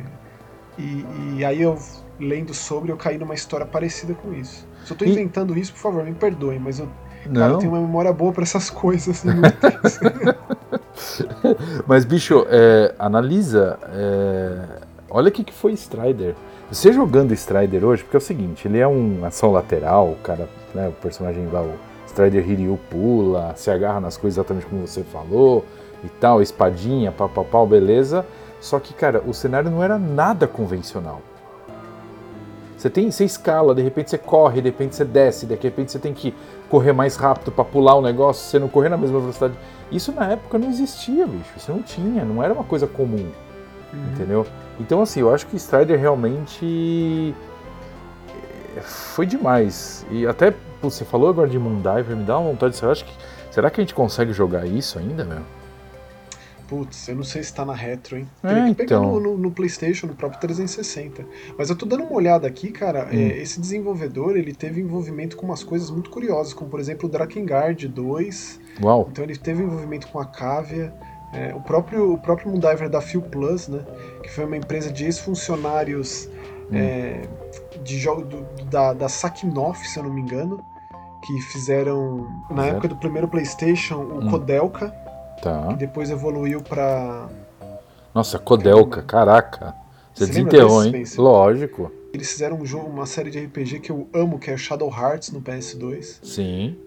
É, 0.77 0.81
e, 0.81 1.05
e, 1.37 1.45
aí 1.45 1.61
eu, 1.61 1.77
lendo 2.19 2.53
sobre, 2.53 2.91
eu 2.91 2.97
caí 2.97 3.19
numa 3.19 3.35
história 3.35 3.65
parecida 3.65 4.15
com 4.15 4.33
isso. 4.33 4.67
Se 4.83 4.93
eu 4.93 4.97
tô 4.97 5.05
inventando 5.05 5.55
e... 5.55 5.61
isso, 5.61 5.73
por 5.73 5.79
favor, 5.79 6.03
me 6.03 6.13
perdoem, 6.13 6.59
mas 6.59 6.79
eu, 6.79 6.89
cara, 7.29 7.53
eu 7.53 7.57
tenho 7.57 7.71
uma 7.71 7.81
memória 7.81 8.13
boa 8.13 8.31
para 8.31 8.43
essas 8.43 8.69
coisas. 8.69 9.25
Assim, 9.25 9.29
mas, 11.87 12.05
bicho, 12.05 12.45
é, 12.49 12.93
analisa. 12.97 13.77
É, 13.93 14.57
olha 15.09 15.29
o 15.29 15.31
que, 15.31 15.43
que 15.43 15.53
foi 15.53 15.73
Strider. 15.73 16.35
Você 16.71 16.93
jogando 16.93 17.33
Strider 17.33 17.83
hoje, 17.83 18.03
porque 18.03 18.15
é 18.15 18.19
o 18.19 18.21
seguinte, 18.21 18.67
ele 18.67 18.79
é 18.79 18.87
uma 18.87 19.27
ação 19.27 19.51
lateral, 19.51 20.11
o 20.11 20.15
cara, 20.23 20.47
né, 20.73 20.87
o 20.87 20.93
personagem 20.93 21.45
lá, 21.51 21.61
o 21.61 21.73
Strider 22.07 22.49
Hiryu 22.49 22.79
pula, 22.89 23.53
se 23.57 23.69
agarra 23.69 23.99
nas 23.99 24.15
coisas 24.15 24.37
exatamente 24.37 24.67
como 24.67 24.87
você 24.87 25.03
falou 25.03 25.65
e 26.03 26.07
tal, 26.07 26.41
espadinha, 26.41 27.11
pau, 27.11 27.27
pau, 27.27 27.43
pau, 27.43 27.67
beleza. 27.67 28.25
Só 28.61 28.79
que, 28.79 28.93
cara, 28.93 29.21
o 29.25 29.33
cenário 29.33 29.69
não 29.69 29.83
era 29.83 29.97
nada 29.97 30.47
convencional. 30.47 31.21
Você 32.77 32.89
tem, 32.89 33.11
você 33.11 33.25
escala, 33.25 33.75
de 33.75 33.81
repente 33.81 34.09
você 34.09 34.17
corre, 34.17 34.61
de 34.61 34.69
repente 34.69 34.95
você 34.95 35.05
desce, 35.05 35.45
de 35.45 35.55
repente 35.55 35.91
você 35.91 35.99
tem 35.99 36.13
que 36.13 36.33
correr 36.71 36.93
mais 36.93 37.17
rápido 37.17 37.51
para 37.51 37.65
pular 37.65 37.95
o 37.95 38.01
negócio, 38.01 38.49
você 38.49 38.57
não 38.57 38.69
correr 38.69 38.87
na 38.87 38.95
mesma 38.95 39.19
velocidade. 39.19 39.53
Isso 39.91 40.13
na 40.13 40.31
época 40.31 40.57
não 40.57 40.69
existia, 40.69 41.27
bicho. 41.27 41.51
Isso 41.57 41.69
não 41.69 41.83
tinha, 41.83 42.23
não 42.23 42.41
era 42.41 42.53
uma 42.53 42.63
coisa 42.63 42.87
comum. 42.87 43.27
Uhum. 43.93 44.13
Entendeu? 44.13 44.47
Então, 44.79 45.01
assim, 45.01 45.19
eu 45.19 45.33
acho 45.33 45.45
que 45.47 45.57
Strider 45.57 45.99
realmente 45.99 47.35
eh, 48.77 48.81
foi 48.81 49.25
demais. 49.25 50.05
E 50.09 50.25
até 50.25 50.53
você 50.81 51.03
falou 51.03 51.29
agora 51.29 51.49
de 51.49 51.59
Moondiver, 51.59 52.15
me 52.15 52.23
dá 52.23 52.39
uma 52.39 52.51
vontade 52.51 52.71
de 52.71 52.79
será 52.79 52.95
que 52.95 53.13
será 53.51 53.69
que 53.69 53.81
a 53.81 53.83
gente 53.83 53.93
consegue 53.93 54.31
jogar 54.31 54.65
isso 54.65 54.97
ainda, 54.97 55.25
meu? 55.25 55.41
Putz, 56.71 57.09
eu 57.09 57.17
não 57.17 57.23
sei 57.25 57.43
se 57.43 57.53
tá 57.53 57.65
na 57.65 57.73
retro, 57.73 58.17
hein? 58.17 58.25
É, 58.41 58.47
Teria 58.47 58.65
que 58.69 58.75
pegar 58.75 58.95
então. 58.95 59.11
no, 59.11 59.19
no, 59.19 59.37
no, 59.37 59.51
PlayStation, 59.51 60.07
no 60.07 60.15
próprio 60.15 60.39
360. 60.39 61.25
Mas 61.57 61.69
eu 61.69 61.75
tô 61.75 61.85
dando 61.85 62.05
uma 62.05 62.13
olhada 62.13 62.47
aqui, 62.47 62.71
cara. 62.71 63.09
Hum. 63.11 63.19
É, 63.19 63.39
esse 63.39 63.59
desenvolvedor 63.59 64.37
ele 64.37 64.53
teve 64.53 64.79
envolvimento 64.79 65.35
com 65.35 65.45
umas 65.45 65.65
coisas 65.65 65.91
muito 65.91 66.09
curiosas, 66.09 66.53
como 66.53 66.69
por 66.69 66.79
exemplo 66.79 67.09
o 67.09 67.11
Drakengard 67.11 67.85
2. 67.85 68.61
Uau. 68.81 69.09
Então 69.11 69.21
ele 69.21 69.35
teve 69.35 69.61
envolvimento 69.61 70.07
com 70.07 70.17
a 70.17 70.25
Cavia. 70.25 70.93
É, 71.33 71.53
o 71.53 71.59
próprio 71.59 72.13
o 72.13 72.17
próprio 72.17 72.47
Moondiver 72.49 72.89
da 72.89 73.01
Fuel 73.01 73.23
Plus, 73.23 73.67
né, 73.67 73.85
que 74.23 74.31
foi 74.31 74.45
uma 74.45 74.55
empresa 74.55 74.89
de 74.89 75.03
ex-funcionários 75.03 76.29
hum. 76.71 76.77
é, 76.77 77.21
de 77.83 77.99
jogo 77.99 78.21
do, 78.23 78.45
da, 78.69 78.93
da 78.93 79.09
Sakinoff, 79.09 79.85
se 79.89 79.99
eu 79.99 80.03
não 80.03 80.13
me 80.13 80.21
engano, 80.21 80.63
que 81.21 81.41
fizeram 81.41 82.27
na 82.49 82.67
época 82.67 82.87
do 82.87 82.95
primeiro 82.95 83.27
PlayStation 83.27 83.97
o 83.97 84.19
hum. 84.19 84.31
Kodelka, 84.31 85.00
tá. 85.41 85.67
que 85.69 85.75
depois 85.75 86.09
evoluiu 86.09 86.61
para 86.61 87.27
Nossa, 88.13 88.37
Kodelka, 88.39 89.01
caraca. 89.01 89.73
Você, 90.13 90.25
Você 90.25 90.31
desenterrou, 90.31 90.83
hein? 90.83 91.03
Lógico. 91.17 91.91
Eles 92.13 92.29
fizeram 92.31 92.57
um 92.57 92.65
jogo, 92.65 92.89
uma 92.89 93.05
série 93.05 93.31
de 93.31 93.39
RPG 93.39 93.79
que 93.79 93.91
eu 93.91 94.07
amo, 94.13 94.37
que 94.37 94.51
é 94.51 94.57
Shadow 94.57 94.91
Hearts 94.91 95.31
no 95.31 95.41
PS2. 95.41 96.19
Sim. 96.21 96.77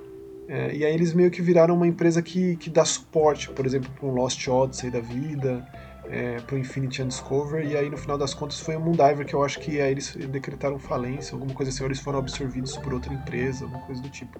É, 0.46 0.74
e 0.74 0.84
aí 0.84 0.92
eles 0.92 1.14
meio 1.14 1.30
que 1.30 1.40
viraram 1.40 1.74
uma 1.74 1.86
empresa 1.86 2.20
que, 2.20 2.56
que 2.56 2.68
dá 2.68 2.84
suporte, 2.84 3.48
por 3.50 3.64
exemplo, 3.64 3.90
para 3.98 4.06
um 4.06 4.12
Lost 4.12 4.46
Odyssey 4.46 4.90
da 4.90 5.00
vida, 5.00 5.66
é, 6.08 6.36
para 6.40 6.54
o 6.54 6.58
Infinity 6.58 7.02
Undiscover, 7.02 7.66
e 7.66 7.76
aí 7.76 7.88
no 7.88 7.96
final 7.96 8.18
das 8.18 8.34
contas 8.34 8.60
foi 8.60 8.76
o 8.76 8.80
Moondiver 8.80 9.24
que 9.24 9.34
eu 9.34 9.42
acho 9.42 9.58
que 9.58 9.80
aí 9.80 9.90
eles 9.90 10.14
decretaram 10.28 10.78
falência, 10.78 11.34
alguma 11.34 11.54
coisa 11.54 11.70
assim, 11.70 11.82
ou 11.82 11.88
eles 11.88 12.00
foram 12.00 12.18
absorvidos 12.18 12.76
por 12.76 12.92
outra 12.92 13.12
empresa, 13.12 13.64
alguma 13.64 13.82
coisa 13.86 14.02
do 14.02 14.10
tipo. 14.10 14.38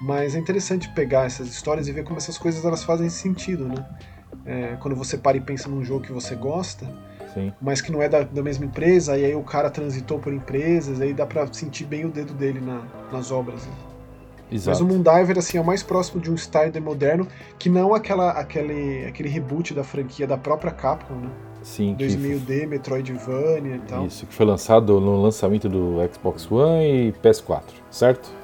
Mas 0.00 0.34
é 0.34 0.38
interessante 0.38 0.88
pegar 0.90 1.26
essas 1.26 1.48
histórias 1.48 1.86
e 1.86 1.92
ver 1.92 2.04
como 2.04 2.16
essas 2.16 2.38
coisas 2.38 2.64
elas 2.64 2.82
fazem 2.82 3.10
sentido, 3.10 3.68
né? 3.68 3.86
É, 4.46 4.76
quando 4.80 4.96
você 4.96 5.18
para 5.18 5.36
e 5.36 5.40
pensa 5.40 5.68
num 5.68 5.84
jogo 5.84 6.02
que 6.02 6.12
você 6.12 6.34
gosta, 6.34 6.86
Sim. 7.34 7.52
mas 7.60 7.80
que 7.80 7.92
não 7.92 8.00
é 8.00 8.08
da, 8.08 8.22
da, 8.22 8.42
mesma 8.42 8.64
empresa, 8.64 9.16
e 9.18 9.24
aí 9.24 9.34
o 9.34 9.42
cara 9.42 9.68
transitou 9.68 10.18
por 10.18 10.32
empresas, 10.32 11.00
aí 11.00 11.12
dá 11.12 11.26
pra 11.26 11.46
sentir 11.52 11.84
bem 11.84 12.06
o 12.06 12.08
dedo 12.08 12.32
dele 12.32 12.60
na, 12.60 12.82
nas 13.12 13.30
obras. 13.30 13.66
Né? 13.66 13.72
Exato. 14.50 14.70
Mas 14.70 14.80
o 14.80 14.86
Moondiver 14.86 15.38
assim, 15.38 15.58
é 15.58 15.60
o 15.60 15.64
mais 15.64 15.82
próximo 15.82 16.20
de 16.20 16.30
um 16.30 16.34
Strider 16.34 16.82
moderno, 16.82 17.28
que 17.58 17.68
não 17.68 17.94
aquela, 17.94 18.30
aquele, 18.30 19.04
aquele 19.06 19.28
reboot 19.28 19.74
da 19.74 19.84
franquia 19.84 20.26
da 20.26 20.38
própria 20.38 20.72
Capcom, 20.72 21.14
né? 21.14 21.30
Sim, 21.62 21.94
2000D, 21.98 22.66
Metroidvania 22.66 23.76
e 23.76 23.80
tal. 23.80 24.06
Isso, 24.06 24.26
que 24.26 24.34
foi 24.34 24.46
lançado 24.46 24.98
no 24.98 25.20
lançamento 25.20 25.68
do 25.68 25.96
Xbox 26.10 26.50
One 26.50 27.08
e 27.08 27.12
PS4, 27.12 27.62
certo? 27.90 28.39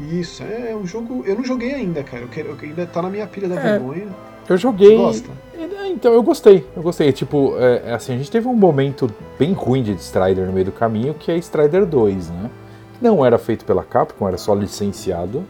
Isso, 0.00 0.42
é 0.42 0.74
um 0.74 0.86
jogo. 0.86 1.22
Eu 1.26 1.36
não 1.36 1.44
joguei 1.44 1.72
ainda, 1.72 2.02
cara. 2.02 2.22
Eu, 2.22 2.28
quero, 2.28 2.48
eu 2.48 2.56
ainda 2.60 2.86
tá 2.86 3.00
na 3.00 3.08
minha 3.08 3.26
pilha 3.26 3.48
da 3.48 3.56
é, 3.56 3.62
vergonha. 3.62 4.08
Eu 4.48 4.56
joguei. 4.56 4.96
Gosta? 4.96 5.30
É, 5.56 5.88
então, 5.88 6.12
eu 6.12 6.22
gostei. 6.22 6.66
Eu 6.76 6.82
gostei. 6.82 7.12
Tipo, 7.12 7.56
é, 7.58 7.92
assim, 7.94 8.14
a 8.14 8.16
gente 8.16 8.30
teve 8.30 8.48
um 8.48 8.54
momento 8.54 9.10
bem 9.38 9.52
ruim 9.52 9.82
de 9.82 9.92
Strider 9.92 10.46
no 10.46 10.52
meio 10.52 10.66
do 10.66 10.72
caminho, 10.72 11.14
que 11.14 11.30
é 11.30 11.36
Strider 11.36 11.86
2, 11.86 12.30
né? 12.30 12.50
Não 13.00 13.24
era 13.24 13.38
feito 13.38 13.64
pela 13.64 13.84
Capcom, 13.84 14.26
era 14.26 14.38
só 14.38 14.54
licenciado. 14.54 15.44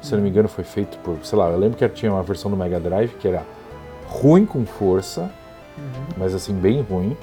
Se 0.00 0.14
não 0.14 0.22
me 0.22 0.30
engano, 0.30 0.48
foi 0.48 0.64
feito 0.64 0.98
por, 0.98 1.18
sei 1.22 1.38
lá, 1.38 1.50
eu 1.50 1.58
lembro 1.58 1.76
que 1.76 1.86
tinha 1.90 2.12
uma 2.12 2.22
versão 2.22 2.50
do 2.50 2.56
Mega 2.56 2.80
Drive 2.80 3.10
que 3.18 3.28
era 3.28 3.42
ruim 4.06 4.46
com 4.46 4.64
força, 4.64 5.30
uhum. 5.76 6.06
mas 6.16 6.34
assim, 6.34 6.54
bem 6.54 6.80
ruim. 6.80 7.16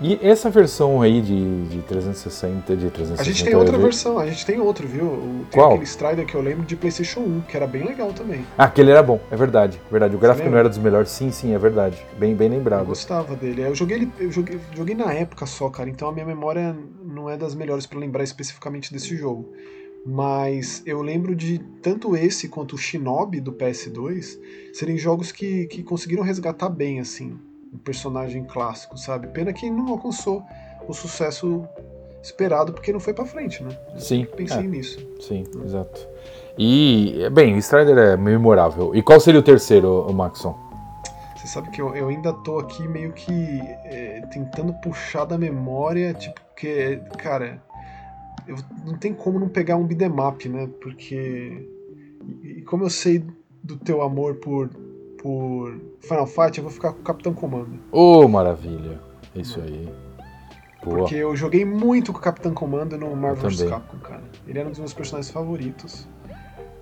E 0.00 0.18
essa 0.22 0.50
versão 0.50 1.00
aí 1.00 1.20
de, 1.20 1.64
de 1.68 1.82
360, 1.82 2.76
de 2.76 2.90
360. 2.90 3.22
A 3.22 3.24
gente 3.24 3.44
tem 3.44 3.54
outra 3.54 3.78
versão, 3.78 4.18
a 4.18 4.26
gente 4.26 4.44
tem 4.44 4.60
outro, 4.60 4.88
viu? 4.88 5.08
Tem 5.50 5.60
Qual? 5.60 5.70
aquele 5.70 5.84
Strider 5.84 6.26
que 6.26 6.34
eu 6.34 6.42
lembro 6.42 6.64
de 6.64 6.74
PlayStation 6.74 7.20
1, 7.20 7.40
que 7.42 7.56
era 7.56 7.66
bem 7.66 7.84
legal 7.84 8.12
também. 8.12 8.44
Ah, 8.58 8.64
aquele 8.64 8.90
era 8.90 9.02
bom, 9.02 9.20
é 9.30 9.36
verdade, 9.36 9.80
verdade. 9.90 10.16
O 10.16 10.18
gráfico 10.18 10.48
não 10.48 10.58
era 10.58 10.68
dos 10.68 10.78
melhores, 10.78 11.10
sim, 11.10 11.30
sim, 11.30 11.54
é 11.54 11.58
verdade. 11.58 12.04
Bem, 12.18 12.34
bem 12.34 12.48
lembrado. 12.48 12.80
Eu 12.80 12.86
gostava 12.86 13.36
dele. 13.36 13.62
Eu 13.62 13.74
joguei 13.74 13.98
ele, 13.98 14.12
eu 14.18 14.32
joguei, 14.32 14.58
joguei 14.74 14.94
na 14.94 15.12
época 15.12 15.46
só, 15.46 15.70
cara, 15.70 15.88
então 15.88 16.08
a 16.08 16.12
minha 16.12 16.26
memória 16.26 16.76
não 17.04 17.30
é 17.30 17.36
das 17.36 17.54
melhores 17.54 17.86
para 17.86 17.98
lembrar 17.98 18.24
especificamente 18.24 18.92
desse 18.92 19.16
jogo. 19.16 19.52
Mas 20.04 20.82
eu 20.84 21.00
lembro 21.00 21.34
de 21.34 21.58
tanto 21.80 22.14
esse 22.14 22.48
quanto 22.48 22.74
o 22.74 22.78
Shinobi 22.78 23.40
do 23.40 23.52
PS2 23.52 24.38
serem 24.72 24.98
jogos 24.98 25.32
que, 25.32 25.66
que 25.66 25.82
conseguiram 25.82 26.22
resgatar 26.22 26.68
bem, 26.68 27.00
assim, 27.00 27.38
um 27.74 27.78
personagem 27.78 28.44
clássico, 28.44 28.96
sabe? 28.96 29.26
Pena 29.28 29.52
que 29.52 29.68
não 29.68 29.88
alcançou 29.88 30.42
o 30.86 30.94
sucesso 30.94 31.66
esperado 32.22 32.72
porque 32.72 32.92
não 32.92 33.00
foi 33.00 33.12
para 33.12 33.26
frente, 33.26 33.62
né? 33.62 33.76
Sim. 33.98 34.26
Pensei 34.36 34.60
é. 34.60 34.62
nisso. 34.62 35.06
Sim, 35.20 35.44
exato. 35.64 36.08
E, 36.56 37.28
bem, 37.32 37.54
o 37.54 37.58
Strider 37.58 37.98
é 37.98 38.16
memorável. 38.16 38.94
E 38.94 39.02
qual 39.02 39.18
seria 39.18 39.40
o 39.40 39.42
terceiro, 39.42 40.06
o 40.06 40.12
Maxon? 40.12 40.56
Você 41.36 41.48
sabe 41.48 41.70
que 41.70 41.82
eu, 41.82 41.94
eu 41.94 42.08
ainda 42.08 42.32
tô 42.32 42.58
aqui 42.58 42.86
meio 42.88 43.12
que 43.12 43.60
é, 43.84 44.22
tentando 44.32 44.72
puxar 44.74 45.24
da 45.24 45.36
memória, 45.36 46.14
tipo, 46.14 46.40
porque, 46.40 47.02
cara, 47.18 47.60
eu, 48.46 48.56
não 48.86 48.96
tem 48.96 49.12
como 49.12 49.38
não 49.38 49.48
pegar 49.48 49.76
um 49.76 49.84
bidemap, 49.84 50.46
né? 50.46 50.68
Porque. 50.80 51.68
E, 52.42 52.58
e 52.58 52.62
como 52.62 52.84
eu 52.84 52.90
sei 52.90 53.22
do 53.62 53.76
teu 53.76 54.00
amor 54.00 54.36
por 54.36 54.70
por 55.24 55.80
Final 56.02 56.26
Fight, 56.26 56.58
eu 56.58 56.64
vou 56.64 56.70
ficar 56.70 56.92
com 56.92 57.00
o 57.00 57.02
Capitão 57.02 57.32
Comando. 57.32 57.78
Oh, 57.90 58.28
maravilha. 58.28 59.00
Isso 59.34 59.58
aí. 59.58 59.88
Boa. 60.84 60.98
Porque 60.98 61.14
eu 61.14 61.34
joguei 61.34 61.64
muito 61.64 62.12
com 62.12 62.18
o 62.18 62.20
Capitão 62.20 62.52
Comando 62.52 62.98
no 62.98 63.16
Marvel 63.16 63.48
vs 63.48 63.62
Capcom, 63.62 63.96
cara. 64.00 64.22
Ele 64.46 64.58
era 64.58 64.68
um 64.68 64.70
dos 64.70 64.80
meus 64.80 64.92
personagens 64.92 65.32
favoritos. 65.32 66.06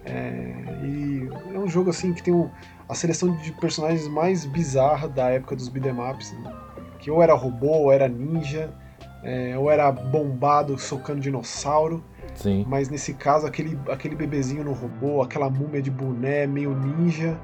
É, 0.05 0.55
e 0.83 1.31
é 1.55 1.57
um 1.57 1.69
jogo 1.69 1.91
assim 1.91 2.13
que 2.13 2.21
tem 2.21 2.35
um, 2.35 2.51
a 2.89 2.97
seleção 2.97 3.33
de 3.37 3.53
personagens 3.53 4.09
mais 4.09 4.45
bizarra 4.45 5.07
da 5.07 5.31
época 5.31 5.55
dos 5.55 5.69
beatemaps, 5.69 6.33
né? 6.33 6.53
que 6.99 7.13
ou 7.13 7.23
era 7.23 7.35
robô, 7.35 7.69
ou 7.69 7.93
era 7.93 8.09
ninja, 8.09 8.75
é, 9.23 9.57
ou 9.57 9.71
era 9.71 9.93
bombado 9.93 10.77
socando 10.81 11.21
dinossauro. 11.21 12.03
Sim. 12.35 12.65
Mas 12.67 12.89
nesse 12.89 13.15
caso, 13.15 13.47
aquele, 13.47 13.79
aquele 13.89 14.17
bebezinho 14.17 14.65
no 14.65 14.73
robô, 14.73 15.23
aquela 15.23 15.49
múmia 15.49 15.81
de 15.81 15.93
boné 15.93 16.45
meio 16.45 16.75
ninja. 16.75 17.39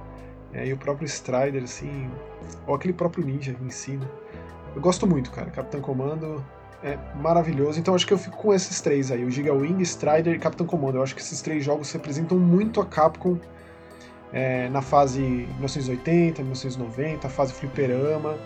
É, 0.53 0.67
e 0.67 0.73
o 0.73 0.77
próprio 0.77 1.07
Strider, 1.07 1.63
assim, 1.63 2.11
ou 2.67 2.75
aquele 2.75 2.95
próprio 2.95 3.25
Ninja 3.25 3.55
em 3.61 3.71
si, 3.71 3.93
né? 3.93 4.07
Eu 4.75 4.81
gosto 4.81 5.07
muito, 5.07 5.31
cara. 5.31 5.51
Capitão 5.51 5.81
Comando 5.81 6.45
é 6.83 6.97
maravilhoso. 7.17 7.79
Então 7.79 7.95
acho 7.95 8.07
que 8.07 8.13
eu 8.13 8.19
fico 8.19 8.37
com 8.37 8.55
esses 8.55 8.81
três 8.81 9.11
aí: 9.11 9.25
o 9.25 9.31
Giga 9.31 9.53
Wing, 9.53 9.83
Strider 9.83 10.35
e 10.35 10.39
Capitão 10.39 10.67
Comando. 10.67 10.99
Eu 10.99 11.03
acho 11.03 11.15
que 11.15 11.21
esses 11.21 11.41
três 11.41 11.65
jogos 11.65 11.91
representam 11.93 12.39
muito 12.39 12.81
a 12.81 12.87
Capcom 12.87 13.39
é, 14.33 14.69
na 14.69 14.83
fase 14.83 15.21
1980, 15.21 16.43
1990, 16.43 17.27
a 17.27 17.31
fase 17.31 17.53
fliperama, 17.53 18.37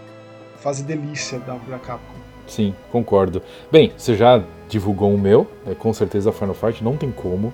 fase 0.56 0.82
delícia 0.82 1.38
da, 1.40 1.54
da 1.54 1.78
Capcom. 1.78 2.22
Sim, 2.46 2.74
concordo. 2.90 3.42
Bem, 3.70 3.92
você 3.96 4.16
já 4.16 4.42
divulgou 4.68 5.14
o 5.14 5.18
meu, 5.18 5.46
é, 5.66 5.74
com 5.74 5.92
certeza 5.92 6.32
Final 6.32 6.54
Fight, 6.54 6.82
não 6.82 6.96
tem 6.96 7.10
como. 7.10 7.52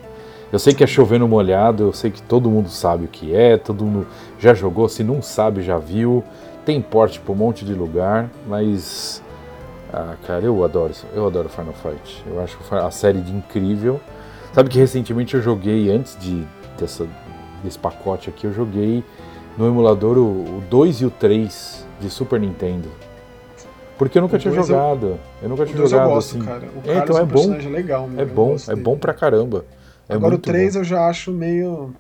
Eu 0.51 0.59
sei 0.59 0.73
que 0.73 0.83
é 0.83 0.87
chovendo 0.87 1.29
molhado, 1.29 1.85
eu 1.85 1.93
sei 1.93 2.11
que 2.11 2.23
todo 2.23 2.51
mundo 2.51 2.71
sabe 2.71 3.05
o 3.05 3.09
que 3.09 3.35
é, 3.35 3.59
todo 3.59 3.85
mundo 3.85 4.07
já 4.39 4.55
jogou, 4.55 4.89
se 4.89 5.05
não 5.05 5.21
sabe, 5.21 5.63
já 5.63 5.79
viu. 5.79 6.25
Tem 6.65 6.81
porte 6.81 7.21
para 7.21 7.33
um 7.33 7.37
monte 7.37 7.65
de 7.65 7.75
lugar, 7.75 8.31
mas. 8.47 9.23
Ah, 9.93 10.17
cara, 10.27 10.45
eu 10.45 10.63
adoro 10.65 10.93
Eu 11.15 11.27
adoro 11.27 11.49
Final 11.49 11.73
Fight. 11.75 12.25
Eu 12.27 12.41
acho 12.41 12.59
a 12.71 12.91
série 12.91 13.21
de 13.21 13.33
incrível. 13.33 14.01
Sabe 14.53 14.71
que 14.71 14.79
recentemente 14.79 15.35
eu 15.35 15.43
joguei, 15.43 15.91
antes 15.91 16.17
de, 16.19 16.47
dessa, 16.79 17.07
desse 17.63 17.79
pacote 17.79 18.31
aqui, 18.31 18.47
eu 18.47 18.53
joguei 18.53 19.05
no 19.57 19.67
emulador 19.67 20.17
o, 20.17 20.59
o 20.59 20.63
2 20.71 21.03
e 21.03 21.07
o 21.07 21.11
3 21.11 21.87
de 22.01 22.11
Super 22.11 22.41
Nintendo. 22.41 22.89
Porque 23.99 24.17
eu 24.17 24.23
nunca 24.23 24.37
o 24.37 24.39
tinha 24.39 24.55
jogado. 24.55 25.07
Eu, 25.07 25.19
eu 25.43 25.49
nunca 25.49 25.67
tinha 25.67 25.87
jogado 25.87 26.09
eu 26.09 26.15
gosto, 26.15 26.37
assim. 26.37 26.45
Cara. 26.45 26.63
O 26.63 26.91
é, 26.91 26.99
então 26.99 27.17
é, 27.17 27.21
é 27.21 27.23
um 27.23 27.27
bom. 27.27 27.71
Legal, 27.71 28.09
é 28.17 28.25
bom, 28.25 28.57
é 28.69 28.77
bom 28.77 28.97
pra 28.97 29.13
caramba. 29.13 29.65
É 30.09 30.15
Agora 30.15 30.35
o 30.35 30.39
3 30.39 30.75
bom. 30.75 30.81
eu 30.81 30.85
já 30.85 31.07
acho 31.07 31.33
meio. 31.33 31.95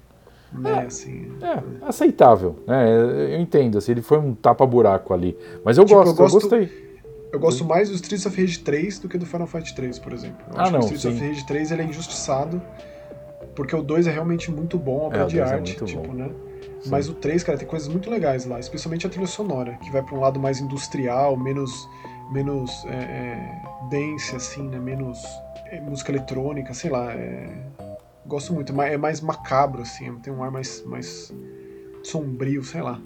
Né, 0.50 0.70
é, 0.70 0.86
assim, 0.86 1.30
é, 1.42 1.86
aceitável, 1.86 2.56
né? 2.66 2.90
Eu 3.34 3.38
entendo, 3.38 3.76
assim, 3.76 3.92
ele 3.92 4.00
foi 4.00 4.18
um 4.18 4.34
tapa-buraco 4.34 5.12
ali. 5.12 5.36
Mas 5.62 5.76
eu, 5.76 5.84
tipo, 5.84 5.98
gosto, 5.98 6.11
eu 6.11 6.16
gosto, 6.16 6.34
eu 6.36 6.40
gostei. 6.40 6.88
Eu 7.30 7.38
gosto 7.38 7.64
mais 7.64 7.90
do 7.90 7.94
Streets 7.96 8.24
of 8.24 8.40
Rage 8.40 8.61
3 8.61 8.98
do 9.00 9.09
que 9.09 9.18
do 9.18 9.26
Final 9.26 9.46
Fight 9.46 9.74
3, 9.74 9.98
por 9.98 10.14
exemplo. 10.14 10.38
Eu 10.50 10.59
ah, 10.59 10.62
acho 10.62 10.72
não, 10.72 10.80
que 10.80 10.86
o 10.86 10.94
Streets 10.94 11.18
sim. 11.18 11.24
of 11.24 11.28
Rage 11.28 11.46
3 11.46 11.72
ele 11.72 11.82
é 11.82 11.84
injustiçado, 11.84 12.62
porque 13.54 13.76
o 13.76 13.82
2 13.82 14.06
é 14.06 14.11
realmente 14.11 14.50
muito 14.50 14.78
bom, 14.78 15.06
obra 15.06 15.22
é, 15.22 15.26
de 15.26 15.38
é 15.38 15.42
arte, 15.42 15.76
tipo, 15.84 16.00
bom. 16.00 16.14
né? 16.14 16.30
Sim. 16.80 16.90
Mas 16.90 17.09
o 17.09 17.14
3, 17.14 17.42
cara, 17.42 17.59
tem 17.59 17.66
coisas 17.68 17.88
muito 17.88 18.09
legais 18.09 18.46
lá, 18.46 18.59
especialmente 18.59 19.06
a 19.06 19.11
trilha 19.11 19.26
sonora, 19.26 19.72
que 19.82 19.90
vai 19.90 20.02
para 20.02 20.14
um 20.14 20.20
lado 20.20 20.40
mais 20.40 20.61
industrial, 20.61 21.36
menos, 21.36 21.88
menos 22.30 22.70
é, 22.86 22.94
é, 22.94 23.62
dance, 23.90 24.34
assim, 24.34 24.62
né? 24.62 24.78
Menos 24.78 25.22
é, 25.66 25.80
música 25.80 26.12
eletrônica, 26.12 26.72
sei 26.72 26.90
lá. 26.90 27.12
É... 27.12 27.48
Gosto 28.29 28.53
muito, 28.53 28.79
é 28.83 28.99
mais 28.99 29.22
macabro, 29.22 29.81
assim, 29.81 30.14
tem 30.16 30.31
um 30.31 30.45
ar 30.45 30.51
mais, 30.51 30.85
mais 30.85 31.35
sombrio, 32.03 32.62
sei 32.62 32.83
lá. 32.83 33.01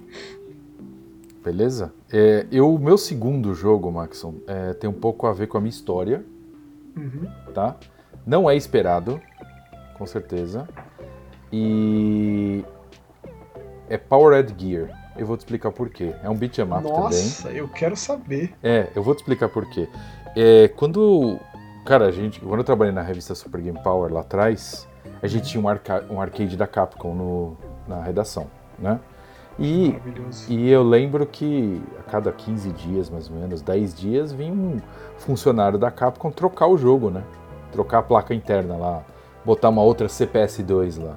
Beleza? 1.44 1.92
É, 2.12 2.44
eu, 2.50 2.76
meu 2.76 2.98
segundo 2.98 3.54
jogo, 3.54 3.90
Maxon, 3.90 4.34
é, 4.48 4.74
tem 4.74 4.90
um 4.90 4.92
pouco 4.92 5.28
a 5.28 5.32
ver 5.32 5.46
com 5.46 5.56
a 5.56 5.60
minha 5.60 5.70
história, 5.70 6.24
uhum. 6.96 7.30
tá? 7.54 7.76
Não 8.26 8.50
é 8.50 8.56
esperado, 8.56 9.20
com 9.96 10.04
certeza. 10.06 10.68
E 11.52 12.64
é 13.88 13.96
Powered 13.96 14.52
Gear. 14.58 14.90
Eu 15.16 15.26
vou 15.26 15.36
te 15.36 15.40
explicar 15.40 15.70
por 15.70 15.88
quê. 15.88 16.14
É 16.20 16.28
um 16.28 16.34
beat'em 16.34 16.64
up 16.64 16.82
também. 16.82 16.92
Nossa, 16.92 17.48
eu 17.50 17.68
quero 17.68 17.96
saber. 17.96 18.54
É, 18.60 18.88
eu 18.96 19.04
vou 19.04 19.14
te 19.14 19.18
explicar 19.18 19.48
por 19.48 19.70
quê. 19.70 19.88
É, 20.34 20.66
quando, 20.68 21.38
cara, 21.84 22.06
a 22.06 22.10
gente, 22.10 22.40
quando 22.40 22.58
eu 22.58 22.64
trabalhei 22.64 22.92
na 22.92 23.02
revista 23.02 23.36
Super 23.36 23.60
Game 23.60 23.80
Power 23.82 24.12
lá 24.12 24.22
atrás, 24.22 24.88
a 25.22 25.26
gente 25.26 25.48
tinha 25.48 25.62
um, 25.62 25.68
arca 25.68 26.04
um 26.10 26.20
arcade 26.20 26.56
da 26.56 26.66
Capcom 26.66 27.14
no, 27.14 27.56
na 27.86 28.02
redação, 28.02 28.46
né? 28.78 28.98
E, 29.58 29.94
e 30.48 30.70
eu 30.70 30.82
lembro 30.82 31.26
que 31.26 31.80
a 31.98 32.10
cada 32.10 32.32
15 32.32 32.70
dias, 32.70 33.10
mais 33.10 33.28
ou 33.28 33.36
menos, 33.36 33.60
10 33.60 33.94
dias, 33.94 34.32
vinha 34.32 34.52
um 34.52 34.80
funcionário 35.18 35.78
da 35.78 35.90
Capcom 35.90 36.30
trocar 36.30 36.66
o 36.66 36.78
jogo, 36.78 37.10
né? 37.10 37.22
Trocar 37.70 37.98
a 37.98 38.02
placa 38.02 38.34
interna 38.34 38.76
lá, 38.76 39.02
botar 39.44 39.68
uma 39.68 39.82
outra 39.82 40.06
CPS2 40.08 41.02
lá. 41.02 41.14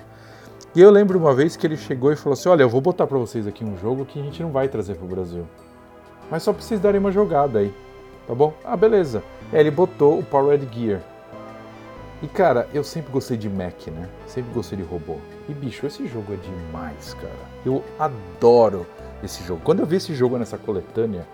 E 0.76 0.82
eu 0.82 0.92
lembro 0.92 1.18
uma 1.18 1.34
vez 1.34 1.56
que 1.56 1.66
ele 1.66 1.78
chegou 1.78 2.12
e 2.12 2.16
falou 2.18 2.34
assim: 2.34 2.50
Olha, 2.50 2.64
eu 2.64 2.70
vou 2.70 2.82
botar 2.82 3.08
para 3.08 3.18
vocês 3.18 3.48
aqui 3.48 3.64
um 3.64 3.78
jogo 3.78 4.06
que 4.06 4.20
a 4.20 4.24
gente 4.24 4.44
não 4.44 4.52
vai 4.52 4.68
trazer 4.68 4.96
pro 4.96 5.08
Brasil. 5.08 5.46
Mas 6.30 6.44
só 6.44 6.52
pra 6.52 6.62
vocês 6.62 6.80
darem 6.80 7.00
uma 7.00 7.12
jogada 7.12 7.60
aí. 7.60 7.74
Tá 8.28 8.36
bom? 8.36 8.54
Ah, 8.64 8.76
beleza. 8.76 9.24
Aí 9.54 9.60
ele 9.60 9.72
botou 9.72 10.20
o 10.20 10.24
Powered 10.24 10.68
Gear. 10.74 11.02
E 12.22 12.28
cara, 12.28 12.68
eu 12.74 12.84
sempre 12.84 13.12
gostei 13.12 13.38
de 13.38 13.50
Mac, 13.50 13.88
né? 13.88 14.08
Sempre 14.26 14.54
gostei 14.54 14.78
de 14.78 14.84
robô. 14.84 15.18
E 15.50 15.54
bicho, 15.54 15.86
esse 15.86 16.08
jogo 16.08 16.34
é 16.34 16.38
demais, 16.38 17.14
cara. 17.16 17.34
Eu 17.66 17.84
adoro 18.00 18.86
esse 19.24 19.44
jogo. 19.44 19.62
Quando 19.64 19.82
eu 19.82 19.86
vi 19.86 19.98
esse 19.98 20.14
jogo 20.16 20.38
nessa 20.38 20.58
coletânea, 20.58 21.28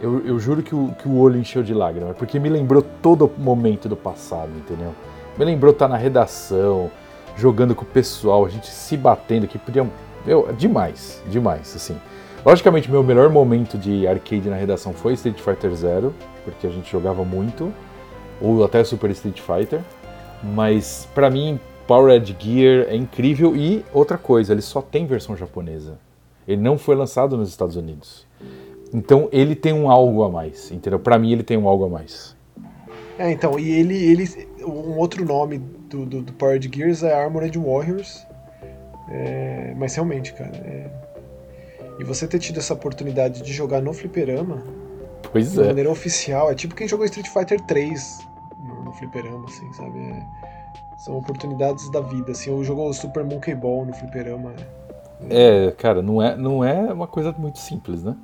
eu, 0.00 0.24
eu 0.26 0.38
juro 0.38 0.62
que 0.62 0.74
o, 0.74 0.94
que 0.98 1.08
o 1.08 1.16
olho 1.18 1.38
encheu 1.38 1.62
de 1.62 1.72
lágrimas, 1.74 2.16
porque 2.16 2.38
me 2.38 2.48
lembrou 2.48 2.82
todo 3.00 3.30
momento 3.38 3.88
do 3.88 3.96
passado, 3.96 4.50
entendeu? 4.56 4.94
Me 5.38 5.44
lembrou 5.44 5.72
estar 5.72 5.88
na 5.88 5.96
redação, 5.96 6.90
jogando 7.36 7.74
com 7.74 7.82
o 7.82 7.86
pessoal, 7.86 8.44
a 8.44 8.48
gente 8.48 8.66
se 8.66 8.96
batendo, 8.96 9.46
que 9.46 9.58
podia. 9.58 9.86
Meu, 10.26 10.52
demais, 10.52 11.22
demais, 11.28 11.74
assim. 11.74 11.96
Logicamente, 12.44 12.90
meu 12.90 13.02
melhor 13.02 13.28
momento 13.30 13.78
de 13.78 14.06
arcade 14.06 14.48
na 14.48 14.56
redação 14.56 14.92
foi 14.92 15.12
Street 15.14 15.40
Fighter 15.40 15.72
Zero, 15.74 16.12
porque 16.44 16.66
a 16.66 16.70
gente 16.70 16.90
jogava 16.90 17.24
muito, 17.24 17.72
ou 18.40 18.64
até 18.64 18.82
Super 18.82 19.10
Street 19.10 19.40
Fighter. 19.40 19.80
Mas 20.42 21.08
para 21.14 21.30
mim, 21.30 21.58
Powered 21.86 22.36
Gear 22.38 22.86
é 22.88 22.96
incrível 22.96 23.54
e 23.54 23.84
outra 23.92 24.18
coisa, 24.18 24.52
ele 24.52 24.62
só 24.62 24.80
tem 24.80 25.06
versão 25.06 25.36
japonesa. 25.36 25.98
Ele 26.46 26.60
não 26.60 26.76
foi 26.76 26.96
lançado 26.96 27.36
nos 27.36 27.48
Estados 27.48 27.76
Unidos. 27.76 28.26
Então 28.92 29.28
ele 29.32 29.54
tem 29.54 29.72
um 29.72 29.90
algo 29.90 30.22
a 30.22 30.28
mais, 30.28 30.70
entendeu? 30.70 30.98
Para 30.98 31.18
mim 31.18 31.32
ele 31.32 31.42
tem 31.42 31.56
um 31.56 31.68
algo 31.68 31.84
a 31.84 31.88
mais. 31.88 32.36
É, 33.18 33.30
então, 33.30 33.58
e 33.58 33.70
ele, 33.70 33.96
ele 33.96 34.48
um 34.64 34.98
outro 34.98 35.24
nome 35.24 35.58
do, 35.58 36.04
do, 36.04 36.22
do 36.22 36.32
Powered 36.32 36.70
Gears 36.74 37.02
é 37.02 37.12
Armored 37.14 37.58
Warriors. 37.58 38.26
É, 39.08 39.74
mas 39.76 39.94
realmente, 39.94 40.32
cara, 40.32 40.56
é... 40.56 40.90
e 41.98 42.04
você 42.04 42.26
ter 42.26 42.38
tido 42.38 42.58
essa 42.58 42.72
oportunidade 42.72 43.42
de 43.42 43.52
jogar 43.52 43.82
no 43.82 43.92
fliperama, 43.92 44.62
pois 45.30 45.52
de 45.52 45.60
é. 45.60 45.66
maneira 45.66 45.90
oficial, 45.90 46.50
é 46.50 46.54
tipo 46.54 46.74
quem 46.74 46.88
jogou 46.88 47.04
Street 47.04 47.28
Fighter 47.28 47.60
3 47.66 48.31
no, 48.92 48.98
fliperama, 48.98 49.44
assim, 49.46 49.72
sabe? 49.72 49.98
É... 49.98 50.26
São 50.98 51.16
oportunidades 51.16 51.90
da 51.90 52.00
vida, 52.00 52.32
assim. 52.32 52.50
Ou 52.50 52.62
jogou 52.62 52.92
Super 52.92 53.24
Monkey 53.24 53.54
Ball 53.54 53.86
no 53.86 53.92
fliperama. 53.92 54.54
É, 55.28 55.70
cara, 55.72 56.02
não 56.02 56.22
é, 56.22 56.36
não 56.36 56.64
é 56.64 56.92
uma 56.92 57.06
coisa 57.06 57.32
muito 57.32 57.58
simples, 57.58 58.02
né? 58.02 58.16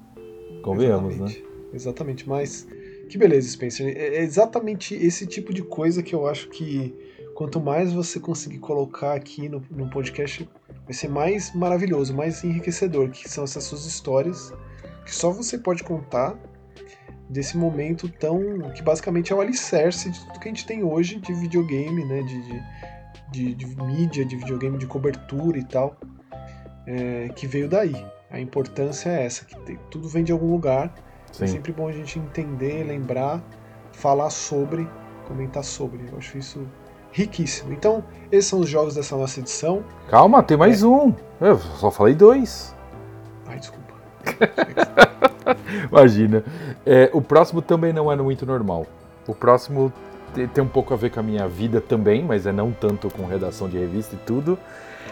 Convenhamos, 0.62 1.14
exatamente, 1.14 1.40
né? 1.40 1.48
Exatamente, 1.72 2.28
mas 2.28 2.66
que 3.08 3.16
beleza, 3.16 3.48
Spencer. 3.48 3.96
É 3.96 4.22
exatamente 4.22 4.94
esse 4.94 5.26
tipo 5.26 5.52
de 5.52 5.62
coisa 5.62 6.02
que 6.02 6.14
eu 6.14 6.26
acho 6.26 6.48
que 6.48 6.94
quanto 7.34 7.60
mais 7.60 7.92
você 7.92 8.18
conseguir 8.18 8.58
colocar 8.58 9.14
aqui 9.14 9.48
no, 9.48 9.62
no 9.70 9.88
podcast, 9.88 10.48
vai 10.84 10.92
ser 10.92 11.08
mais 11.08 11.54
maravilhoso, 11.54 12.14
mais 12.14 12.42
enriquecedor, 12.42 13.10
que 13.10 13.28
são 13.28 13.44
essas 13.44 13.64
suas 13.64 13.86
histórias 13.86 14.52
que 15.08 15.14
só 15.14 15.30
você 15.30 15.56
pode 15.56 15.82
contar 15.82 16.36
desse 17.28 17.56
momento 17.56 18.08
tão. 18.08 18.40
que 18.74 18.82
basicamente 18.82 19.32
é 19.32 19.36
o 19.36 19.40
alicerce 19.40 20.10
de 20.10 20.20
tudo 20.26 20.40
que 20.40 20.48
a 20.48 20.50
gente 20.50 20.66
tem 20.66 20.82
hoje 20.82 21.16
de 21.16 21.32
videogame, 21.32 22.04
né? 22.04 22.22
De, 22.22 22.42
de, 22.42 22.62
de, 23.30 23.54
de 23.54 23.82
mídia, 23.82 24.24
de 24.24 24.36
videogame, 24.36 24.78
de 24.78 24.86
cobertura 24.86 25.58
e 25.58 25.64
tal, 25.64 25.96
é, 26.86 27.28
que 27.34 27.46
veio 27.46 27.68
daí. 27.68 28.06
A 28.30 28.38
importância 28.38 29.08
é 29.10 29.24
essa, 29.24 29.44
que 29.44 29.58
tem, 29.60 29.78
tudo 29.90 30.08
vem 30.08 30.24
de 30.24 30.32
algum 30.32 30.50
lugar. 30.50 30.92
Sim. 31.32 31.44
É 31.44 31.46
sempre 31.46 31.72
bom 31.72 31.88
a 31.88 31.92
gente 31.92 32.18
entender, 32.18 32.84
lembrar, 32.84 33.42
falar 33.92 34.30
sobre, 34.30 34.88
comentar 35.26 35.64
sobre. 35.64 36.08
Eu 36.10 36.18
acho 36.18 36.38
isso 36.38 36.66
riquíssimo. 37.12 37.72
Então, 37.72 38.04
esses 38.30 38.46
são 38.46 38.60
os 38.60 38.68
jogos 38.68 38.94
dessa 38.94 39.16
nossa 39.16 39.40
edição. 39.40 39.84
Calma, 40.08 40.42
tem 40.42 40.56
mais 40.56 40.82
é. 40.82 40.86
um. 40.86 41.14
Eu 41.40 41.58
só 41.58 41.90
falei 41.90 42.14
dois. 42.14 42.74
Ai, 43.46 43.58
desculpa. 43.58 43.94
Imagina. 45.90 46.44
É, 46.84 47.10
o 47.12 47.20
próximo 47.20 47.62
também 47.62 47.92
não 47.92 48.10
é 48.10 48.16
muito 48.16 48.44
normal. 48.46 48.86
O 49.26 49.34
próximo 49.34 49.92
tem 50.54 50.62
um 50.62 50.68
pouco 50.68 50.92
a 50.92 50.96
ver 50.96 51.10
com 51.10 51.20
a 51.20 51.22
minha 51.22 51.48
vida 51.48 51.80
também, 51.80 52.24
mas 52.24 52.46
é 52.46 52.52
não 52.52 52.70
tanto 52.70 53.08
com 53.10 53.26
redação 53.26 53.68
de 53.68 53.78
revista 53.78 54.14
e 54.14 54.18
tudo. 54.18 54.58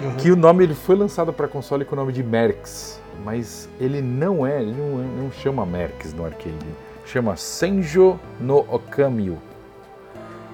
Uhum. 0.01 0.15
Que 0.17 0.31
o 0.31 0.37
nome 0.37 0.65
ele 0.65 0.75
foi 0.75 0.95
lançado 0.95 1.33
para 1.33 1.49
console 1.49 1.85
com 1.85 1.95
o 1.95 1.99
nome 1.99 2.13
de 2.13 2.23
Mercs, 2.23 3.01
mas 3.25 3.69
ele 3.81 4.03
não 4.03 4.47
é, 4.47 4.61
ele 4.61 4.73
não, 4.73 4.99
não 5.25 5.33
chama 5.33 5.65
Mercs 5.65 6.13
no 6.13 6.25
arcade, 6.25 6.67
chama 7.07 7.35
Senjo 7.37 8.21
no 8.39 8.59
Okamio, 8.59 9.39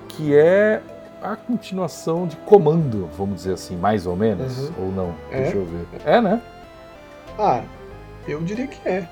que 0.08 0.36
é 0.36 0.80
a 1.20 1.34
continuação 1.34 2.26
de 2.26 2.36
Comando, 2.36 3.08
vamos 3.16 3.36
dizer 3.36 3.54
assim, 3.54 3.76
mais 3.76 4.06
ou 4.06 4.14
menos, 4.14 4.68
uhum. 4.68 4.72
ou 4.78 4.92
não? 4.92 5.14
É? 5.30 5.42
Deixa 5.42 5.56
eu 5.56 5.64
ver. 5.64 5.86
É, 6.04 6.20
né? 6.20 6.40
Ah, 7.38 7.62
eu 8.28 8.40
diria 8.42 8.66
que 8.66 8.88
é. 8.88 9.08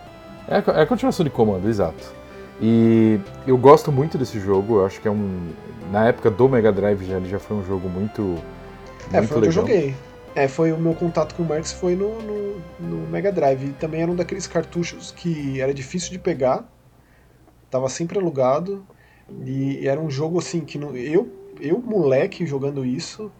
É, 0.49 0.79
é 0.79 0.83
a 0.83 0.87
continuação 0.87 1.25
de 1.25 1.31
Comando, 1.31 1.69
exato. 1.69 2.21
E 2.61 3.19
eu 3.47 3.57
gosto 3.57 3.91
muito 3.91 4.19
desse 4.19 4.39
jogo, 4.39 4.79
eu 4.79 4.87
acho 4.87 5.01
que 5.01 5.09
é 5.09 5.11
um. 5.11 5.49
Na 5.91 6.07
época 6.07 6.31
do 6.31 6.49
Mega 6.49 6.71
Drive 6.71 7.05
já, 7.05 7.17
ele 7.17 7.29
já 7.29 7.39
foi 7.39 7.57
um 7.57 7.65
jogo 7.65 7.89
muito. 7.89 8.23
muito 8.23 8.45
é, 9.13 9.23
foi 9.23 9.41
legal. 9.41 9.45
eu 9.45 9.53
joguei. 9.53 9.97
É, 10.35 10.47
foi 10.47 10.71
o 10.71 10.79
meu 10.79 10.95
contato 10.95 11.35
com 11.35 11.43
o 11.43 11.47
Marx 11.47 11.73
foi 11.73 11.97
no, 11.97 12.21
no, 12.23 12.63
no, 12.79 13.09
Mega 13.09 13.33
Drive. 13.33 13.65
E 13.65 13.73
também 13.73 14.03
era 14.03 14.11
um 14.11 14.15
daqueles 14.15 14.47
cartuchos 14.47 15.11
que 15.11 15.61
era 15.61 15.75
difícil 15.75 16.11
de 16.11 16.19
pegar, 16.19 16.71
tava 17.71 17.89
sempre 17.89 18.19
alugado. 18.19 18.87
E 19.45 19.87
era 19.87 20.01
um 20.01 20.11
jogo 20.11 20.39
assim 20.39 20.61
que 20.61 20.77
não, 20.77 20.95
eu, 20.97 21.29
eu, 21.61 21.79
moleque, 21.79 22.45
jogando 22.45 22.85
isso, 22.85 23.31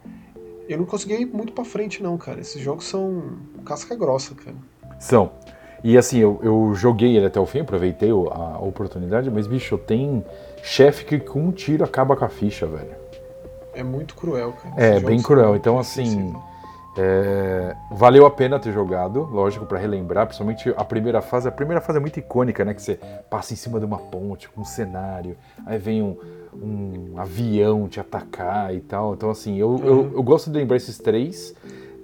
eu 0.69 0.79
não 0.79 0.87
conseguia 0.87 1.21
ir 1.21 1.27
muito 1.27 1.53
pra 1.53 1.65
frente, 1.65 2.03
não, 2.03 2.17
cara. 2.17 2.41
Esses 2.41 2.63
jogos 2.63 2.87
são 2.87 3.39
casca 3.65 3.95
grossa, 3.95 4.35
cara. 4.35 4.57
São. 4.99 5.33
E 5.83 5.97
assim, 5.97 6.19
eu, 6.19 6.39
eu 6.43 6.73
joguei 6.75 7.17
ele 7.17 7.27
até 7.27 7.41
o 7.41 7.47
fim, 7.47 7.61
aproveitei 7.61 8.11
a 8.11 8.59
oportunidade, 8.59 9.31
mas 9.31 9.47
bicho, 9.47 9.79
tem 9.79 10.25
chefe 10.63 11.05
que 11.05 11.19
com 11.19 11.41
um 11.41 11.53
tiro 11.53 11.85
acaba 11.85 12.15
com 12.17 12.25
a 12.25 12.29
ficha, 12.29 12.67
velho. 12.67 13.01
É 13.75 13.83
muito 13.83 14.15
cruel, 14.15 14.53
cara. 14.53 14.75
É, 14.77 15.01
bem 15.01 15.23
cruel. 15.23 15.57
Então, 15.57 15.79
assim, 15.79 16.35
É, 16.99 17.77
valeu 17.91 18.27
a 18.27 18.31
pena 18.31 18.59
ter 18.59 18.73
jogado, 18.73 19.23
lógico, 19.31 19.65
para 19.65 19.79
relembrar, 19.79 20.27
principalmente 20.27 20.75
a 20.77 20.85
primeira 20.85 21.23
fase. 21.23 21.49
A 21.49 21.53
primeira 21.53 21.81
fase 21.81 21.99
é 21.99 22.01
muito 22.01 22.19
icônica, 22.19 22.65
né? 22.65 22.75
Que 22.75 22.83
você 22.83 22.99
passa 23.31 23.53
em 23.53 23.57
cima 23.57 23.79
de 23.79 23.87
uma 23.87 23.99
ponte 23.99 24.49
com 24.49 24.63
um 24.63 24.65
cenário, 24.65 25.37
aí 25.65 25.79
vem 25.79 26.03
um, 26.03 26.17
um 26.53 27.15
avião 27.17 27.89
te 27.89 28.01
atacar 28.01 28.75
e 28.75 28.81
tal. 28.81 29.15
Então, 29.15 29.31
assim, 29.31 29.57
eu, 29.57 29.71
uhum. 29.71 29.87
eu, 29.87 30.13
eu, 30.17 30.23
gosto 30.23 30.51
de 30.51 30.59
lembrar 30.59 30.77
esses 30.77 30.99
três, 30.99 31.55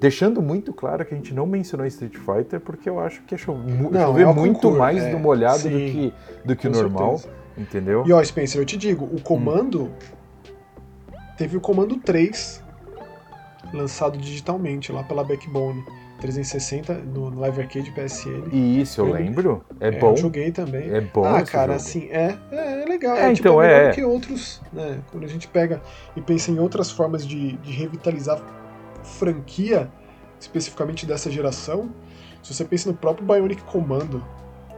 deixando 0.01 0.43
muito 0.43 0.73
claro 0.73 1.05
que 1.05 1.15
a 1.15 1.17
gente 1.17 1.33
não 1.33 1.47
mencionou 1.47 1.87
Street 1.87 2.17
Fighter, 2.17 2.61
porque 2.61 2.89
eu 2.89 3.01
acho 3.01 3.23
que 3.23 3.35
é 3.35 3.39
chove, 3.39 3.71
não, 3.71 3.91
chover 3.91 4.23
é 4.23 4.33
muito 4.33 4.55
concurso, 4.55 4.79
mais 4.79 5.03
é, 5.03 5.11
do 5.11 5.19
molhado 5.19 5.59
sim, 5.59 5.71
do 5.71 5.77
que, 5.77 6.15
do 6.45 6.57
que 6.57 6.69
o 6.69 6.71
normal. 6.71 7.19
Certeza. 7.19 7.47
Entendeu? 7.59 8.05
E 8.07 8.13
ó, 8.13 8.23
Spencer, 8.23 8.61
eu 8.61 8.67
te 8.67 8.77
digo, 8.77 9.07
o 9.07 9.21
comando. 9.21 9.85
Hum. 9.85 9.91
Teve 11.39 11.57
o 11.57 11.61
comando 11.61 11.97
3 11.97 12.63
lançado 13.73 14.17
digitalmente 14.19 14.93
lá 14.93 15.03
pela 15.03 15.25
Backbone. 15.25 15.85
360 16.21 16.95
no, 16.95 17.39
Live 17.41 17.61
Arcade 17.61 17.91
PSN. 17.91 18.49
Isso, 18.53 19.01
eu, 19.01 19.09
eu 19.09 19.13
lembro. 19.13 19.65
É, 19.81 19.89
é, 19.89 19.91
bom. 19.93 20.13
Eu 20.13 20.17
joguei 20.17 20.51
também. 20.51 20.91
É 20.91 21.01
bom. 21.01 21.25
Ah, 21.25 21.43
cara, 21.43 21.73
jogo. 21.73 21.75
assim, 21.75 22.09
é, 22.11 22.37
é, 22.51 22.83
é 22.83 22.85
legal. 22.87 23.17
É, 23.17 23.31
é 23.31 23.35
tipo, 23.35 23.49
então 23.49 23.63
é. 23.63 23.79
melhor 23.79 23.95
que 23.95 24.05
outros, 24.05 24.63
né? 24.73 24.99
Quando 25.11 25.25
a 25.25 25.29
gente 25.29 25.47
pega 25.47 25.83
e 26.17 26.21
pensa 26.21 26.51
em 26.51 26.59
outras 26.59 26.91
formas 26.91 27.27
de, 27.27 27.53
de 27.59 27.71
revitalizar 27.73 28.41
franquia, 29.17 29.91
especificamente 30.39 31.07
dessa 31.07 31.31
geração, 31.31 31.91
se 32.43 32.55
você 32.55 32.65
pensa 32.65 32.91
no 32.91 32.97
próprio 32.97 33.27
Bionic 33.27 33.63
Commando, 33.65 34.23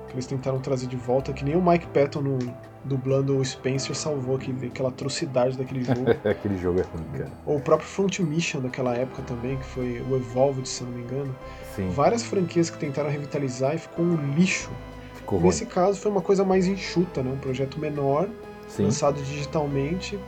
que 0.06 0.14
eles 0.14 0.26
tentaram 0.26 0.58
trazer 0.58 0.86
de 0.86 0.96
volta, 0.96 1.32
que 1.32 1.44
nem 1.44 1.54
o 1.54 1.62
Mike 1.62 1.86
Patton 1.88 2.20
no, 2.22 2.38
dublando 2.84 3.36
o 3.36 3.44
Spencer 3.44 3.94
salvou 3.94 4.36
aquele, 4.36 4.68
aquela 4.68 4.88
atrocidade 4.88 5.58
daquele 5.58 5.84
jogo. 5.84 6.04
aquele 6.24 6.56
jogo 6.58 6.80
é 6.80 6.82
ruim, 6.82 7.04
cara. 7.12 7.30
Ou 7.44 7.56
o 7.56 7.60
próprio 7.60 7.86
Front 7.88 8.20
Mission 8.20 8.60
daquela 8.60 8.94
época 8.94 9.22
também, 9.22 9.56
que 9.56 9.64
foi 9.66 10.00
o 10.08 10.16
Evolved, 10.16 10.66
se 10.66 10.82
não 10.84 10.92
me 10.92 11.02
engano. 11.02 11.34
Sim. 11.76 11.90
Várias 11.90 12.22
franquias 12.22 12.70
que 12.70 12.78
tentaram 12.78 13.10
revitalizar 13.10 13.74
e 13.74 13.78
ficou 13.78 14.04
um 14.04 14.32
lixo. 14.34 14.70
Ficou 15.14 15.40
Nesse 15.40 15.64
ruim. 15.64 15.72
caso 15.74 16.00
foi 16.00 16.10
uma 16.10 16.22
coisa 16.22 16.44
mais 16.44 16.66
enxuta, 16.66 17.22
né? 17.22 17.30
Um 17.30 17.38
projeto 17.38 17.78
menor, 17.78 18.28
Sim. 18.66 18.84
lançado 18.84 19.20
digitalmente. 19.22 20.18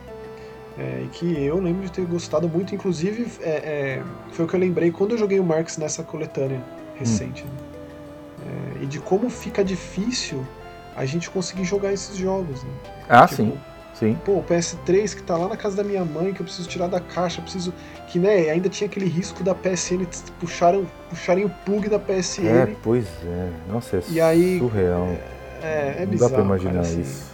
É, 0.77 1.03
e 1.03 1.07
que 1.09 1.43
eu 1.43 1.59
lembro 1.59 1.83
de 1.83 1.91
ter 1.91 2.05
gostado 2.05 2.47
muito. 2.47 2.73
Inclusive, 2.73 3.27
é, 3.41 3.49
é, 3.49 4.03
foi 4.31 4.45
o 4.45 4.47
que 4.47 4.55
eu 4.55 4.59
lembrei 4.59 4.91
quando 4.91 5.11
eu 5.11 5.17
joguei 5.17 5.39
o 5.39 5.43
Marx 5.43 5.77
nessa 5.77 6.03
coletânea 6.03 6.61
recente. 6.95 7.43
Hum. 7.43 7.47
Né? 7.47 7.71
É, 8.79 8.83
e 8.83 8.85
de 8.85 8.99
como 8.99 9.29
fica 9.29 9.63
difícil 9.63 10.45
a 10.95 11.05
gente 11.05 11.29
conseguir 11.29 11.63
jogar 11.63 11.93
esses 11.93 12.15
jogos, 12.17 12.63
né? 12.63 12.69
Ah, 13.07 13.27
tipo, 13.27 13.35
sim. 13.35 13.57
Sim. 13.93 14.17
Pô, 14.25 14.37
o 14.37 14.43
PS3 14.43 15.15
que 15.15 15.21
tá 15.21 15.37
lá 15.37 15.47
na 15.47 15.57
casa 15.57 15.75
da 15.75 15.83
minha 15.83 16.03
mãe, 16.03 16.33
que 16.33 16.41
eu 16.41 16.45
preciso 16.45 16.67
tirar 16.67 16.87
da 16.87 16.99
caixa, 16.99 17.41
preciso. 17.41 17.73
Que, 18.07 18.17
né, 18.17 18.49
ainda 18.49 18.67
tinha 18.67 18.87
aquele 18.87 19.05
risco 19.05 19.43
da 19.43 19.53
PSN 19.53 20.07
puxarem, 20.39 20.87
puxarem 21.09 21.45
o 21.45 21.49
plug 21.65 21.87
da 21.87 21.99
PSN. 21.99 22.47
É, 22.47 22.75
pois 22.81 23.05
é. 23.23 23.49
Nossa, 23.69 23.97
é 23.97 24.01
e 24.09 24.19
aí, 24.19 24.59
surreal. 24.59 25.07
É, 25.61 25.97
é, 25.97 25.97
não 25.99 26.07
bizarro. 26.07 26.31
Dá 26.31 26.37
pra 26.37 26.45
imaginar 26.45 26.73
cara, 26.73 26.85
assim. 26.85 27.30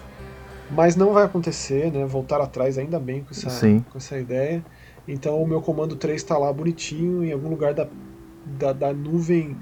Mas 0.69 0.95
não 0.95 1.13
vai 1.13 1.23
acontecer, 1.23 1.91
né? 1.91 2.05
Voltar 2.05 2.41
atrás 2.41 2.77
ainda 2.77 2.99
bem 2.99 3.23
com 3.23 3.31
essa, 3.31 3.49
Sim. 3.49 3.83
com 3.89 3.97
essa 3.97 4.17
ideia. 4.17 4.63
Então 5.07 5.41
o 5.41 5.47
meu 5.47 5.61
comando 5.61 5.95
3 5.95 6.21
tá 6.23 6.37
lá 6.37 6.51
bonitinho, 6.51 7.23
em 7.23 7.31
algum 7.31 7.49
lugar 7.49 7.73
da, 7.73 7.87
da, 8.45 8.73
da 8.73 8.93
nuvem 8.93 9.55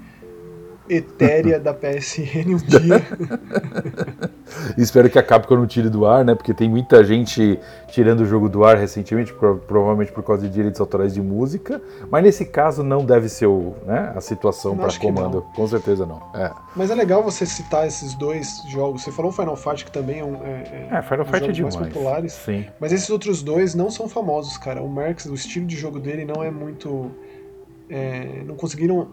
etérea 0.88 1.58
da 1.60 1.72
PSN 1.72 2.54
um 2.54 2.56
dia. 2.56 3.02
Espero 4.76 5.10
que 5.10 5.18
a 5.18 5.22
Capcom 5.22 5.56
não 5.56 5.66
tire 5.66 5.88
do 5.88 6.06
ar, 6.06 6.24
né? 6.24 6.34
Porque 6.34 6.54
tem 6.54 6.68
muita 6.68 7.04
gente 7.04 7.58
tirando 7.88 8.20
o 8.20 8.26
jogo 8.26 8.48
do 8.48 8.64
ar 8.64 8.76
recentemente, 8.76 9.32
provavelmente 9.32 10.12
por 10.12 10.22
causa 10.22 10.46
de 10.46 10.52
direitos 10.52 10.80
autorais 10.80 11.14
de 11.14 11.20
música. 11.20 11.80
Mas 12.10 12.22
nesse 12.22 12.44
caso 12.44 12.82
não 12.82 13.04
deve 13.04 13.28
ser 13.28 13.46
o, 13.46 13.74
né, 13.86 14.12
a 14.14 14.20
situação 14.20 14.76
para 14.76 14.92
comando. 14.98 15.42
Com 15.54 15.66
certeza 15.66 16.06
não. 16.06 16.22
É. 16.34 16.50
Mas 16.74 16.90
é 16.90 16.94
legal 16.94 17.22
você 17.22 17.44
citar 17.44 17.86
esses 17.86 18.14
dois 18.14 18.62
jogos. 18.68 19.02
Você 19.02 19.12
falou 19.12 19.32
Final 19.32 19.56
Fight, 19.56 19.84
que 19.84 19.90
também 19.90 20.20
é 20.20 20.24
um. 20.24 20.36
É, 20.44 20.88
é, 20.92 20.98
é 20.98 21.02
Final 21.02 21.26
um 21.26 21.32
Fight 21.32 21.48
é 21.48 21.52
demais. 21.52 21.76
mais 21.76 21.92
populares. 21.92 22.32
Sim. 22.32 22.64
Mas 22.80 22.92
esses 22.92 23.10
outros 23.10 23.42
dois 23.42 23.74
não 23.74 23.90
são 23.90 24.08
famosos, 24.08 24.56
cara. 24.56 24.82
O 24.82 24.88
Marx, 24.88 25.26
o 25.26 25.34
estilo 25.34 25.66
de 25.66 25.76
jogo 25.76 25.98
dele 25.98 26.24
não 26.24 26.42
é 26.42 26.50
muito. 26.50 27.10
É, 27.88 28.42
não 28.44 28.56
conseguiram 28.56 29.08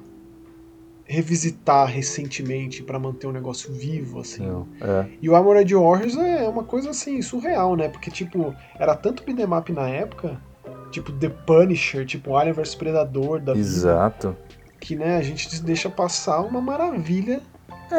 revisitar 1.14 1.88
recentemente 1.88 2.82
para 2.82 2.98
manter 2.98 3.28
o 3.28 3.30
um 3.30 3.34
negócio 3.34 3.72
vivo, 3.72 4.20
assim. 4.20 4.48
Não, 4.48 4.68
é. 4.82 5.06
E 5.22 5.30
o 5.30 5.36
Armored 5.36 5.74
Warriors 5.76 6.18
é 6.18 6.48
uma 6.48 6.64
coisa 6.64 6.90
assim, 6.90 7.22
surreal, 7.22 7.76
né? 7.76 7.88
Porque, 7.88 8.10
tipo, 8.10 8.54
era 8.80 8.96
tanto 8.96 9.24
beat'em 9.24 9.76
na 9.76 9.88
época, 9.88 10.42
tipo 10.90 11.12
The 11.12 11.30
Punisher, 11.30 12.04
tipo 12.06 12.36
Alien 12.36 12.54
vs 12.54 12.74
Predador 12.74 13.40
da 13.40 13.54
Exato. 13.54 14.30
Vida, 14.30 14.40
que, 14.80 14.96
né, 14.96 15.18
a 15.18 15.22
gente 15.22 15.62
deixa 15.62 15.90
passar 15.90 16.42
uma 16.42 16.60
maravilha 16.60 17.42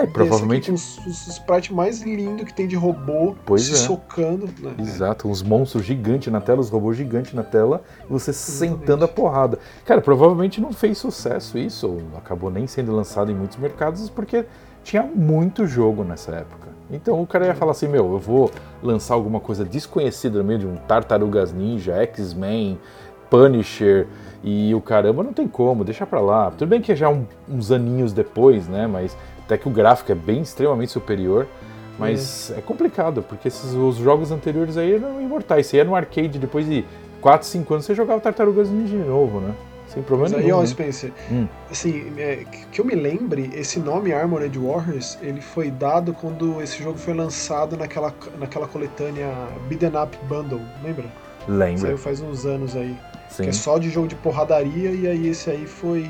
é, 0.03 0.07
provavelmente. 0.07 0.71
Com 0.71 0.75
os, 0.75 0.99
os 1.07 1.27
sprites 1.29 1.71
mais 1.71 2.03
lindos 2.03 2.45
que 2.45 2.55
tem 2.55 2.67
de 2.67 2.77
robô 2.77 3.35
pois 3.45 3.63
se 3.63 3.73
é. 3.73 3.77
socando. 3.77 4.49
Né? 4.61 4.75
Exato, 4.79 5.29
uns 5.29 5.43
monstros 5.43 5.85
gigantes 5.85 6.33
na 6.33 6.41
tela, 6.41 6.61
os 6.61 6.71
robôs 6.71 6.97
gigantes 6.97 7.33
na 7.33 7.43
tela, 7.43 7.83
e 8.05 8.13
você 8.13 8.31
Exatamente. 8.31 8.79
sentando 8.81 9.05
a 9.05 9.09
porrada. 9.09 9.59
Cara, 9.85 10.01
provavelmente 10.01 10.61
não 10.61 10.73
fez 10.73 10.99
sucesso 10.99 11.57
isso, 11.59 11.89
ou 11.89 12.03
acabou 12.17 12.51
nem 12.51 12.67
sendo 12.67 12.95
lançado 12.95 13.31
em 13.31 13.35
muitos 13.35 13.57
mercados, 13.57 14.11
porque 14.11 14.45
tinha 14.83 15.03
muito 15.03 15.67
jogo 15.67 16.05
nessa 16.05 16.33
época. 16.33 16.69
Então 16.91 17.21
o 17.21 17.27
cara 17.27 17.47
ia 17.47 17.55
falar 17.55 17.73
assim: 17.73 17.89
meu, 17.89 18.13
eu 18.13 18.19
vou 18.19 18.51
lançar 18.83 19.15
alguma 19.15 19.41
coisa 19.41 19.65
desconhecida 19.65 20.39
no 20.39 20.45
meio 20.45 20.59
de 20.59 20.67
um 20.67 20.77
Tartarugas 20.77 21.53
Ninja, 21.53 21.95
X-Men, 22.03 22.79
Punisher 23.31 24.07
e 24.43 24.75
o 24.75 24.81
caramba, 24.81 25.23
não 25.23 25.33
tem 25.33 25.49
como, 25.49 25.85
deixa 25.85 26.07
pra 26.07 26.21
lá. 26.21 26.51
Tudo 26.51 26.69
bem 26.69 26.81
que 26.81 26.93
é 26.93 26.97
já 26.97 27.09
um, 27.09 27.25
uns 27.49 27.73
aninhos 27.73 28.13
depois, 28.13 28.69
né? 28.69 28.87
Mas 28.87 29.17
até 29.45 29.59
que 29.59 29.69
o 29.69 29.71
gráfico 29.71 30.11
é 30.11 30.15
bem 30.15 30.43
extremamente 30.43 30.93
superior. 30.93 31.47
Mas 31.99 32.51
é, 32.51 32.59
é 32.59 32.61
complicado, 32.61 33.23
porque 33.23 33.49
esses, 33.49 33.73
os 33.73 33.97
jogos 33.97 34.33
anteriores 34.33 34.77
aí 34.77 34.95
eram 34.95 35.21
imortais. 35.21 35.67
Você 35.67 35.77
ia 35.77 35.85
no 35.85 35.95
arcade 35.95 36.39
depois 36.39 36.67
de 36.67 36.85
4, 37.21 37.47
5 37.47 37.75
anos, 37.75 37.87
você 37.87 37.95
jogava 37.95 38.21
Tartarugas 38.21 38.69
Ninja 38.69 38.97
de 38.97 39.05
novo, 39.05 39.41
né? 39.41 39.55
Sem 39.87 40.03
problema 40.03 40.31
Mas 40.31 40.45
nenhum. 40.45 40.57
Aí, 40.57 40.61
ó, 40.61 40.61
né? 40.63 40.67
Spencer, 40.67 41.13
hum. 41.31 41.47
assim, 41.71 42.13
é, 42.19 42.45
que 42.73 42.81
eu 42.81 42.85
me 42.85 42.95
lembre, 42.95 43.51
esse 43.55 43.79
nome 43.79 44.13
Armored 44.13 44.59
Warriors, 44.59 45.17
ele 45.23 45.41
foi 45.41 45.71
dado 45.71 46.13
quando 46.15 46.61
esse 46.61 46.83
jogo 46.83 46.99
foi 46.99 47.15
lançado 47.15 47.77
naquela, 47.77 48.13
naquela 48.39 48.67
coletânea 48.67 49.33
Beaten 49.69 49.93
Up 50.03 50.19
Bundle, 50.27 50.61
lembra? 50.83 51.05
Lembro. 51.47 51.83
Saiu 51.83 51.99
faz 51.99 52.21
uns 52.21 52.45
anos 52.45 52.75
aí. 52.75 52.97
Sim. 53.29 53.45
Que 53.45 53.49
é 53.51 53.53
só 53.53 53.79
de 53.79 53.91
jogo 53.91 54.09
de 54.09 54.15
porradaria, 54.17 54.91
e 54.91 55.07
aí 55.07 55.29
esse 55.29 55.51
aí 55.51 55.67
foi 55.67 56.09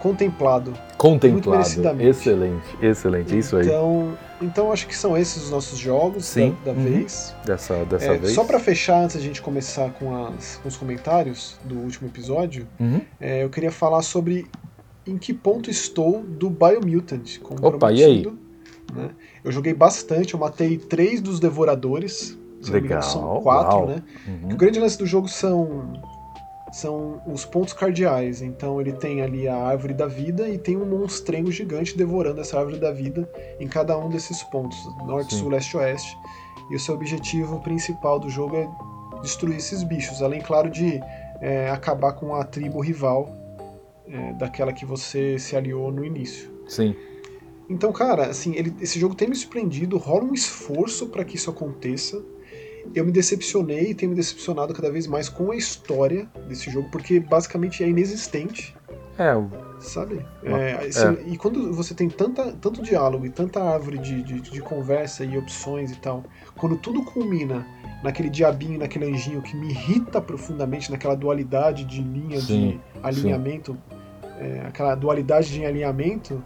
contemplado. 0.00 0.72
Contemplado. 0.96 2.02
Excelente, 2.02 2.66
excelente, 2.82 3.38
isso 3.38 3.56
aí. 3.56 3.66
Então, 3.66 4.18
então 4.40 4.72
acho 4.72 4.86
que 4.88 4.96
são 4.96 5.16
esses 5.16 5.44
os 5.44 5.50
nossos 5.50 5.78
jogos 5.78 6.24
Sim. 6.24 6.56
da, 6.64 6.72
da 6.72 6.78
uhum. 6.78 6.84
vez. 6.84 7.34
Dessa, 7.44 7.84
dessa 7.84 8.06
é, 8.06 8.18
vez. 8.18 8.32
Só 8.32 8.44
para 8.44 8.58
fechar, 8.58 9.04
antes 9.04 9.16
da 9.16 9.22
gente 9.22 9.40
começar 9.40 9.90
com, 9.90 10.26
as, 10.26 10.56
com 10.56 10.68
os 10.68 10.76
comentários 10.76 11.58
do 11.64 11.78
último 11.78 12.08
episódio, 12.08 12.66
uhum. 12.80 13.00
é, 13.20 13.44
eu 13.44 13.50
queria 13.50 13.70
falar 13.70 14.02
sobre 14.02 14.46
em 15.06 15.18
que 15.18 15.32
ponto 15.32 15.70
estou 15.70 16.22
do 16.22 16.50
Biomutant. 16.50 17.38
Como 17.40 17.66
Opa, 17.66 17.92
e 17.92 18.02
aí? 18.02 18.26
Né? 18.94 19.10
Eu 19.44 19.52
joguei 19.52 19.74
bastante, 19.74 20.34
eu 20.34 20.40
matei 20.40 20.78
três 20.78 21.20
dos 21.20 21.38
devoradores. 21.38 22.38
Legal. 22.68 23.00
são 23.00 23.40
quatro, 23.40 23.78
Uau. 23.78 23.86
né? 23.86 24.02
Uhum. 24.26 24.52
O 24.52 24.56
grande 24.56 24.78
lance 24.78 24.98
do 24.98 25.06
jogo 25.06 25.28
são 25.28 25.94
são 26.72 27.20
os 27.26 27.44
pontos 27.44 27.72
cardeais. 27.72 28.42
Então 28.42 28.80
ele 28.80 28.92
tem 28.92 29.22
ali 29.22 29.48
a 29.48 29.56
árvore 29.56 29.94
da 29.94 30.06
vida 30.06 30.48
e 30.48 30.58
tem 30.58 30.76
um 30.76 30.86
monstrengo 30.86 31.50
gigante 31.50 31.96
devorando 31.96 32.40
essa 32.40 32.58
árvore 32.58 32.78
da 32.78 32.92
vida 32.92 33.28
em 33.58 33.66
cada 33.66 33.96
um 33.98 34.08
desses 34.08 34.42
pontos, 34.44 34.78
norte, 35.06 35.34
Sim. 35.34 35.40
sul, 35.40 35.50
leste, 35.50 35.76
oeste. 35.76 36.16
E 36.70 36.76
o 36.76 36.80
seu 36.80 36.94
objetivo 36.94 37.60
principal 37.60 38.18
do 38.18 38.30
jogo 38.30 38.56
é 38.56 38.68
destruir 39.20 39.56
esses 39.56 39.82
bichos, 39.82 40.22
além, 40.22 40.40
claro, 40.40 40.70
de 40.70 41.00
é, 41.40 41.68
acabar 41.70 42.12
com 42.12 42.34
a 42.34 42.44
tribo 42.44 42.80
rival 42.80 43.28
é, 44.06 44.32
daquela 44.34 44.72
que 44.72 44.84
você 44.84 45.38
se 45.38 45.56
aliou 45.56 45.90
no 45.90 46.04
início. 46.04 46.50
Sim. 46.68 46.94
Então, 47.68 47.92
cara, 47.92 48.26
assim, 48.26 48.54
ele, 48.56 48.74
esse 48.80 48.98
jogo 48.98 49.14
tem 49.14 49.28
me 49.28 49.36
surpreendido, 49.36 49.96
rola 49.96 50.24
um 50.24 50.34
esforço 50.34 51.08
para 51.08 51.24
que 51.24 51.36
isso 51.36 51.50
aconteça 51.50 52.20
eu 52.94 53.04
me 53.04 53.12
decepcionei 53.12 53.90
e 53.90 53.94
tenho 53.94 54.10
me 54.10 54.16
decepcionado 54.16 54.72
cada 54.74 54.90
vez 54.90 55.06
mais 55.06 55.28
com 55.28 55.50
a 55.50 55.56
história 55.56 56.28
desse 56.48 56.70
jogo, 56.70 56.88
porque 56.90 57.20
basicamente 57.20 57.82
é 57.82 57.88
inexistente. 57.88 58.74
É, 59.18 59.34
sabe? 59.80 60.24
É, 60.42 60.86
esse, 60.86 61.04
é. 61.06 61.12
E 61.26 61.36
quando 61.36 61.74
você 61.74 61.94
tem 61.94 62.08
tanta, 62.08 62.52
tanto 62.52 62.80
diálogo 62.82 63.26
e 63.26 63.28
tanta 63.28 63.62
árvore 63.62 63.98
de, 63.98 64.22
de, 64.22 64.40
de, 64.40 64.62
conversa 64.62 65.24
e 65.24 65.36
opções 65.36 65.92
e 65.92 65.96
tal, 65.96 66.24
quando 66.56 66.76
tudo 66.78 67.04
culmina 67.04 67.66
naquele 68.02 68.30
diabinho, 68.30 68.78
naquele 68.78 69.04
anjinho 69.12 69.42
que 69.42 69.54
me 69.54 69.68
irrita 69.70 70.22
profundamente, 70.22 70.90
naquela 70.90 71.14
dualidade 71.14 71.84
de 71.84 72.00
linha 72.00 72.40
sim, 72.40 72.70
de 72.70 72.80
alinhamento, 73.02 73.76
é, 74.38 74.62
aquela 74.66 74.94
dualidade 74.94 75.52
de 75.52 75.66
alinhamento, 75.66 76.42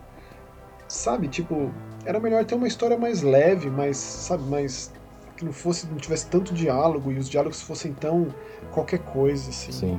sabe? 0.89 1.29
Tipo, 1.29 1.71
era 2.05 2.19
melhor 2.19 2.45
ter 2.45 2.57
uma 2.57 2.67
história 2.67 2.99
mais 2.99 3.23
leve, 3.23 3.71
mais, 3.71 3.97
sabe, 3.97 4.43
mais 4.51 4.93
que 5.37 5.45
não 5.45 5.53
fosse 5.53 5.87
não 5.87 5.97
tivesse 5.97 6.27
tanto 6.27 6.55
diálogo 6.55 7.11
e 7.11 7.19
os 7.19 7.29
diálogos 7.29 7.61
fossem 7.63 7.93
tão 7.93 8.29
qualquer 8.71 8.99
coisa 9.01 9.51
assim. 9.51 9.73
Sim. 9.73 9.99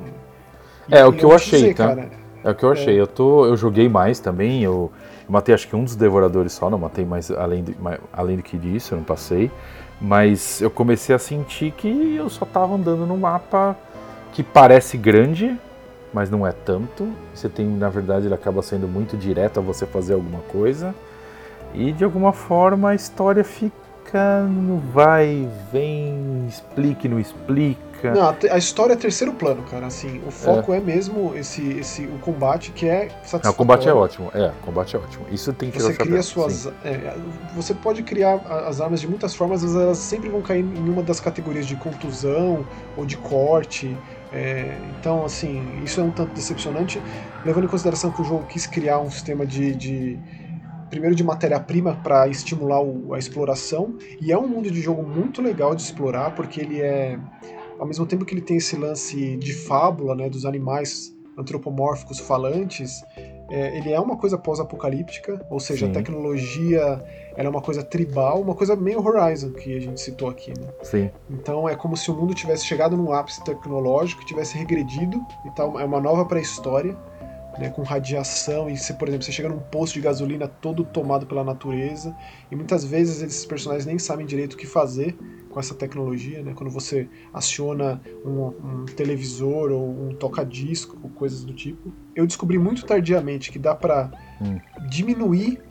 É, 0.89 0.99
é 0.99 1.05
o 1.05 1.11
que 1.11 1.23
eu 1.23 1.33
achei, 1.33 1.59
dizer, 1.59 1.75
tá? 1.75 1.87
Cara, 1.87 2.09
é 2.43 2.51
o 2.51 2.55
que 2.55 2.63
eu 2.63 2.71
achei. 2.71 2.97
É. 2.97 3.01
Eu, 3.01 3.07
tô, 3.07 3.45
eu 3.45 3.57
joguei 3.57 3.89
mais 3.89 4.19
também, 4.19 4.63
eu, 4.63 4.91
eu, 5.27 5.31
matei 5.31 5.53
acho 5.53 5.67
que 5.67 5.75
um 5.75 5.83
dos 5.83 5.95
devoradores 5.95 6.53
só, 6.53 6.69
não 6.69 6.77
matei 6.77 7.05
mais 7.05 7.31
além, 7.31 7.63
de, 7.63 7.75
mais, 7.79 7.99
além 8.13 8.37
do 8.37 8.43
que 8.43 8.57
disso, 8.57 8.93
eu 8.93 8.97
não 8.97 9.05
passei. 9.05 9.51
Mas 9.99 10.61
eu 10.61 10.69
comecei 10.69 11.15
a 11.15 11.19
sentir 11.19 11.71
que 11.71 12.15
eu 12.15 12.29
só 12.29 12.45
tava 12.45 12.75
andando 12.75 13.05
no 13.05 13.17
mapa 13.17 13.75
que 14.33 14.43
parece 14.43 14.97
grande, 14.97 15.57
mas 16.13 16.29
não 16.29 16.45
é 16.45 16.51
tanto. 16.51 17.09
Você 17.33 17.47
tem, 17.47 17.65
na 17.65 17.89
verdade, 17.89 18.27
ele 18.27 18.33
acaba 18.33 18.61
sendo 18.61 18.87
muito 18.87 19.15
direto 19.15 19.59
a 19.59 19.63
você 19.63 19.85
fazer 19.85 20.13
alguma 20.13 20.41
coisa. 20.41 20.93
E 21.73 21.91
de 21.91 22.03
alguma 22.03 22.33
forma 22.33 22.89
a 22.89 22.95
história 22.95 23.43
fica 23.43 23.84
no 24.43 24.77
vai, 24.77 25.47
vem, 25.71 26.45
explique, 26.47 27.07
não 27.07 27.19
explica. 27.19 28.13
Não, 28.13 28.35
a 28.51 28.57
história 28.57 28.93
é 28.93 28.95
terceiro 28.95 29.33
plano, 29.33 29.63
cara. 29.63 29.87
Assim, 29.87 30.21
o 30.27 30.31
foco 30.31 30.73
é, 30.73 30.77
é 30.77 30.79
mesmo 30.79 31.33
esse, 31.35 31.79
esse, 31.79 32.03
o 32.03 32.19
combate 32.19 32.71
que 32.71 32.87
é 32.87 33.07
satisfatório. 33.07 33.45
Não, 33.45 33.51
o 33.51 33.55
combate 33.55 33.87
é 33.87 33.93
ótimo. 33.93 34.31
É, 34.33 34.47
o 34.47 34.65
combate 34.65 34.95
é 34.95 34.99
ótimo. 34.99 35.25
Isso 35.31 35.51
tem 35.53 35.71
que 35.71 35.81
Você 35.81 35.93
cria 35.93 36.21
suas. 36.21 36.67
É, 36.83 37.15
você 37.55 37.73
pode 37.73 38.03
criar 38.03 38.35
as 38.67 38.81
armas 38.81 39.01
de 39.01 39.07
muitas 39.07 39.33
formas, 39.33 39.63
mas 39.63 39.75
elas 39.75 39.97
sempre 39.97 40.29
vão 40.29 40.41
cair 40.41 40.63
em 40.63 40.89
uma 40.89 41.01
das 41.01 41.19
categorias 41.19 41.65
de 41.65 41.75
contusão 41.75 42.65
ou 42.95 43.05
de 43.05 43.17
corte. 43.17 43.97
É, 44.31 44.77
então, 44.99 45.23
assim, 45.23 45.81
isso 45.83 46.01
é 46.01 46.03
um 46.03 46.11
tanto 46.11 46.33
decepcionante, 46.33 47.01
levando 47.45 47.63
em 47.63 47.67
consideração 47.67 48.11
que 48.11 48.21
o 48.21 48.25
jogo 48.25 48.45
quis 48.47 48.67
criar 48.67 48.99
um 48.99 49.09
sistema 49.09 49.45
de, 49.45 49.73
de 49.73 50.19
primeiro 50.95 51.13
de 51.13 51.25
matéria-prima 51.25 51.99
para 52.01 52.25
estimular 52.29 52.81
o, 52.81 53.13
a 53.13 53.19
exploração, 53.19 53.97
e 54.21 54.31
é 54.31 54.37
um 54.37 54.47
mundo 54.47 54.71
de 54.71 54.79
jogo 54.79 55.03
muito 55.03 55.41
legal 55.41 55.75
de 55.75 55.81
explorar, 55.81 56.33
porque 56.33 56.61
ele 56.61 56.81
é, 56.81 57.19
ao 57.77 57.85
mesmo 57.85 58.05
tempo 58.05 58.23
que 58.23 58.33
ele 58.33 58.41
tem 58.41 58.55
esse 58.55 58.77
lance 58.77 59.35
de 59.35 59.53
fábula, 59.53 60.15
né, 60.15 60.29
dos 60.29 60.45
animais 60.45 61.13
antropomórficos 61.37 62.17
falantes, 62.17 63.03
é, 63.51 63.77
ele 63.77 63.91
é 63.91 63.99
uma 63.99 64.15
coisa 64.15 64.37
pós-apocalíptica, 64.37 65.45
ou 65.49 65.59
seja, 65.59 65.85
Sim. 65.85 65.91
a 65.91 65.95
tecnologia 65.95 67.03
ela 67.35 67.47
é 67.47 67.49
uma 67.49 67.61
coisa 67.61 67.83
tribal, 67.83 68.41
uma 68.41 68.55
coisa 68.55 68.73
meio 68.73 69.05
Horizon 69.05 69.51
que 69.51 69.75
a 69.75 69.81
gente 69.81 69.99
citou 69.99 70.29
aqui. 70.29 70.53
Né? 70.57 70.67
Sim. 70.81 71.11
Então 71.29 71.67
é 71.67 71.75
como 71.75 71.97
se 71.97 72.09
o 72.09 72.15
mundo 72.15 72.33
tivesse 72.33 72.65
chegado 72.65 72.95
num 72.95 73.11
ápice 73.11 73.43
tecnológico, 73.43 74.25
tivesse 74.25 74.57
regredido 74.57 75.21
e 75.45 75.51
tal, 75.51 75.77
é 75.77 75.83
uma 75.83 75.99
nova 75.99 76.23
pré-história. 76.23 76.95
Né, 77.57 77.69
com 77.69 77.83
radiação, 77.83 78.69
e 78.69 78.77
você, 78.77 78.93
por 78.93 79.07
exemplo, 79.07 79.25
você 79.25 79.31
chega 79.31 79.47
num 79.47 79.59
posto 79.59 79.93
de 79.93 80.01
gasolina 80.01 80.45
todo 80.45 80.83
tomado 80.83 81.25
pela 81.25 81.41
natureza, 81.41 82.13
e 82.51 82.55
muitas 82.55 82.83
vezes 82.83 83.21
esses 83.21 83.45
personagens 83.45 83.85
nem 83.85 83.97
sabem 83.97 84.25
direito 84.25 84.55
o 84.55 84.57
que 84.57 84.67
fazer, 84.67 85.15
com 85.55 85.59
essa 85.61 85.73
tecnologia, 85.73 86.43
né? 86.43 86.51
Quando 86.53 86.69
você 86.69 87.07
aciona 87.33 88.01
um, 88.25 88.47
um 88.47 88.85
televisor 88.85 89.71
ou 89.71 89.89
um 89.89 90.13
toca-disco, 90.13 90.97
coisas 91.11 91.45
do 91.45 91.53
tipo. 91.53 91.93
Eu 92.13 92.27
descobri 92.27 92.59
muito 92.59 92.85
tardiamente 92.85 93.53
que 93.53 93.57
dá 93.57 93.73
para 93.73 94.11
hum. 94.41 94.59
diminuir 94.89 95.61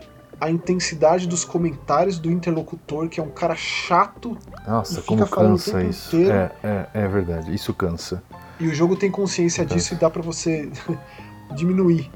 a 0.40 0.50
intensidade 0.50 1.28
dos 1.28 1.44
comentários 1.44 2.18
do 2.18 2.30
interlocutor, 2.30 3.10
que 3.10 3.20
é 3.20 3.22
um 3.22 3.28
cara 3.28 3.54
chato. 3.54 4.38
Nossa, 4.66 5.02
como 5.02 5.28
cansa 5.28 5.82
isso. 5.82 6.16
É, 6.16 6.50
é, 6.62 6.86
é, 6.94 7.08
verdade, 7.08 7.54
isso 7.54 7.74
cansa. 7.74 8.22
E 8.58 8.66
o 8.66 8.74
jogo 8.74 8.96
tem 8.96 9.10
consciência 9.10 9.66
disso 9.66 9.92
e 9.92 9.96
dá 9.98 10.08
para 10.08 10.22
você 10.22 10.70
diminuir 11.54 12.10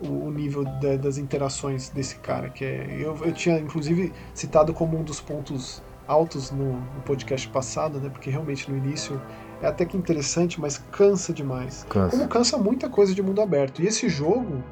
o, 0.00 0.26
o 0.26 0.30
nível 0.30 0.64
da, 0.64 0.96
das 0.96 1.18
interações 1.18 1.90
desse 1.90 2.16
cara, 2.16 2.48
que 2.48 2.64
é 2.64 2.96
eu, 2.98 3.16
eu 3.24 3.32
tinha 3.32 3.58
inclusive 3.58 4.12
citado 4.34 4.72
como 4.72 4.98
um 4.98 5.02
dos 5.02 5.20
pontos 5.20 5.82
altos 6.06 6.50
no, 6.50 6.72
no, 6.72 7.02
podcast 7.04 7.46
passado, 7.48 8.00
né? 8.00 8.08
Porque 8.08 8.30
realmente 8.30 8.70
no 8.70 8.76
início 8.76 9.20
é 9.62 9.66
até 9.66 9.84
que 9.84 9.96
interessante, 9.96 10.60
mas 10.60 10.78
cansa 10.90 11.32
demais. 11.32 11.86
Cansa. 11.88 12.16
Como 12.16 12.28
cansa 12.28 12.58
muita 12.58 12.88
coisa 12.88 13.14
de 13.14 13.22
mundo 13.22 13.40
aberto. 13.40 13.80
E 13.80 13.86
esse 13.86 14.08
jogo, 14.08 14.62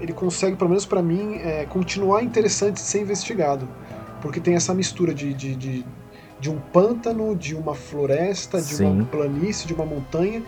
ele 0.00 0.12
consegue, 0.12 0.56
pelo 0.56 0.70
menos 0.70 0.84
para 0.84 1.00
mim, 1.00 1.36
é, 1.36 1.64
continuar 1.66 2.24
interessante 2.24 2.74
de 2.74 2.80
ser 2.80 3.02
investigado. 3.02 3.68
Porque 4.20 4.40
tem 4.40 4.54
essa 4.54 4.74
mistura 4.74 5.14
de, 5.14 5.32
de, 5.32 5.54
de, 5.54 5.84
de 6.40 6.50
um 6.50 6.58
pântano, 6.58 7.36
de 7.36 7.54
uma 7.54 7.74
floresta, 7.74 8.60
de 8.60 8.74
Sim. 8.74 8.86
uma 8.86 9.04
planície, 9.04 9.66
de 9.66 9.74
uma 9.74 9.86
montanha. 9.86 10.42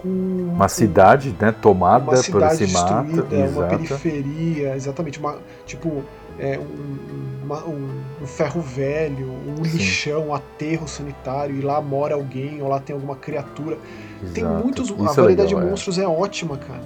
Com, 0.00 0.08
uma 0.54 0.68
cidade, 0.68 1.34
né, 1.38 1.52
tomada 1.52 2.04
uma 2.04 2.16
cidade 2.16 2.56
por 2.56 2.64
esse 2.64 2.72
mato, 2.72 3.26
uma 3.52 3.66
periferia, 3.66 4.74
exatamente, 4.74 5.18
uma, 5.18 5.38
tipo 5.66 6.02
é, 6.40 6.58
um, 6.58 7.44
uma, 7.44 7.64
um, 7.66 7.88
um, 8.22 8.26
ferro 8.26 8.62
velho, 8.62 9.30
um 9.46 9.62
Sim. 9.64 9.76
lixão, 9.76 10.28
um 10.28 10.34
aterro 10.34 10.88
sanitário, 10.88 11.54
e 11.54 11.60
lá 11.60 11.80
mora 11.80 12.14
alguém, 12.14 12.62
ou 12.62 12.68
lá 12.68 12.80
tem 12.80 12.94
alguma 12.94 13.14
criatura. 13.14 13.76
Exato. 14.22 14.34
Tem 14.34 14.44
muitos. 14.44 14.88
Isso 14.88 14.94
a 15.00 15.12
é 15.12 15.14
variedade 15.14 15.54
legal, 15.54 15.60
de 15.60 15.66
é. 15.66 15.70
monstros 15.70 15.98
é. 15.98 16.02
é. 16.02 16.08
ótima, 16.08 16.56
cara. 16.56 16.82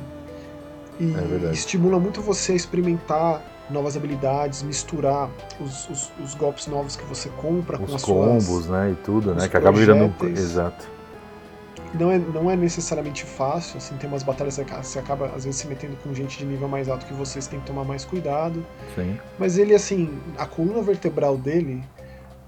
E 0.98 1.14
é 1.48 1.52
estimula 1.52 1.98
muito 1.98 2.20
você 2.20 2.52
a 2.52 2.56
experimentar 2.56 3.42
novas 3.70 3.96
habilidades, 3.96 4.62
misturar 4.62 5.30
os, 5.60 5.88
os, 5.88 6.12
os 6.22 6.34
golpes 6.34 6.66
novos 6.66 6.96
que 6.96 7.04
você 7.04 7.28
compra 7.30 7.80
os 7.80 7.88
com 7.88 7.96
as 7.96 8.02
combos, 8.02 8.44
suas, 8.44 8.66
né, 8.66 8.90
e 8.92 8.94
tudo, 8.96 9.34
né, 9.34 9.48
que 9.48 9.56
acaba 9.56 9.78
virando 9.78 10.12
exato 10.26 10.93
não 11.98 12.10
é, 12.10 12.18
não 12.18 12.50
é 12.50 12.56
necessariamente 12.56 13.24
fácil, 13.24 13.78
assim, 13.78 13.96
tem 13.96 14.08
umas 14.08 14.22
batalhas 14.22 14.58
que 14.58 14.74
você 14.74 14.98
acaba 14.98 15.26
às 15.26 15.44
vezes 15.44 15.60
se 15.60 15.66
metendo 15.66 15.96
com 15.96 16.12
gente 16.12 16.38
de 16.38 16.44
nível 16.44 16.68
mais 16.68 16.88
alto 16.88 17.06
que 17.06 17.14
vocês 17.14 17.46
tem 17.46 17.60
que 17.60 17.66
tomar 17.66 17.84
mais 17.84 18.04
cuidado. 18.04 18.64
Sim. 18.94 19.18
Mas 19.38 19.58
ele, 19.58 19.74
assim, 19.74 20.10
a 20.36 20.46
coluna 20.46 20.82
vertebral 20.82 21.36
dele 21.36 21.82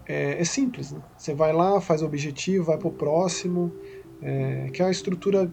é, 0.06 0.40
é 0.40 0.44
simples, 0.44 0.92
né? 0.92 1.00
Você 1.16 1.34
vai 1.34 1.52
lá, 1.52 1.80
faz 1.80 2.02
o 2.02 2.06
objetivo, 2.06 2.64
vai 2.64 2.78
pro 2.78 2.90
próximo, 2.90 3.72
é, 4.22 4.68
que 4.72 4.82
é 4.82 4.86
a 4.86 4.90
estrutura 4.90 5.50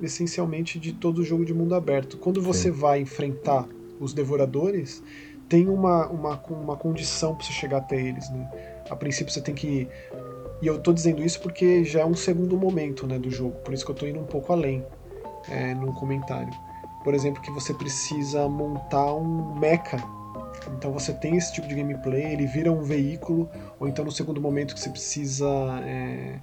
essencialmente 0.00 0.78
de 0.78 0.92
todo 0.92 1.22
jogo 1.22 1.44
de 1.44 1.54
mundo 1.54 1.74
aberto. 1.74 2.16
Quando 2.18 2.40
você 2.42 2.70
Sim. 2.72 2.78
vai 2.78 3.00
enfrentar 3.00 3.66
os 4.00 4.12
devoradores, 4.12 5.02
tem 5.48 5.68
uma, 5.68 6.08
uma, 6.08 6.40
uma 6.48 6.76
condição 6.76 7.34
para 7.34 7.44
você 7.44 7.52
chegar 7.52 7.78
até 7.78 8.00
eles, 8.00 8.28
né? 8.30 8.50
A 8.90 8.96
princípio 8.96 9.32
você 9.32 9.40
tem 9.40 9.54
que 9.54 9.88
e 10.62 10.66
eu 10.68 10.78
tô 10.78 10.92
dizendo 10.92 11.24
isso 11.24 11.40
porque 11.40 11.84
já 11.84 12.02
é 12.02 12.06
um 12.06 12.14
segundo 12.14 12.56
momento 12.56 13.04
né, 13.04 13.18
do 13.18 13.28
jogo, 13.28 13.56
por 13.64 13.74
isso 13.74 13.84
que 13.84 13.90
eu 13.90 13.96
tô 13.96 14.06
indo 14.06 14.20
um 14.20 14.24
pouco 14.24 14.52
além 14.52 14.86
é, 15.50 15.74
no 15.74 15.92
comentário. 15.92 16.52
Por 17.02 17.14
exemplo, 17.14 17.42
que 17.42 17.50
você 17.50 17.74
precisa 17.74 18.48
montar 18.48 19.12
um 19.12 19.58
mecha. 19.58 19.96
Então 20.78 20.92
você 20.92 21.12
tem 21.12 21.36
esse 21.36 21.52
tipo 21.52 21.66
de 21.66 21.74
gameplay, 21.74 22.32
ele 22.32 22.46
vira 22.46 22.70
um 22.70 22.82
veículo, 22.82 23.50
ou 23.80 23.88
então 23.88 24.04
no 24.04 24.12
segundo 24.12 24.40
momento 24.40 24.72
que 24.72 24.80
você 24.80 24.88
precisa 24.88 25.48
é, 25.84 26.38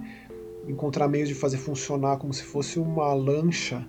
encontrar 0.68 1.08
meios 1.08 1.30
de 1.30 1.36
fazer 1.36 1.56
funcionar 1.58 2.18
como 2.18 2.34
se 2.34 2.44
fosse 2.44 2.78
uma 2.78 3.14
lancha 3.14 3.88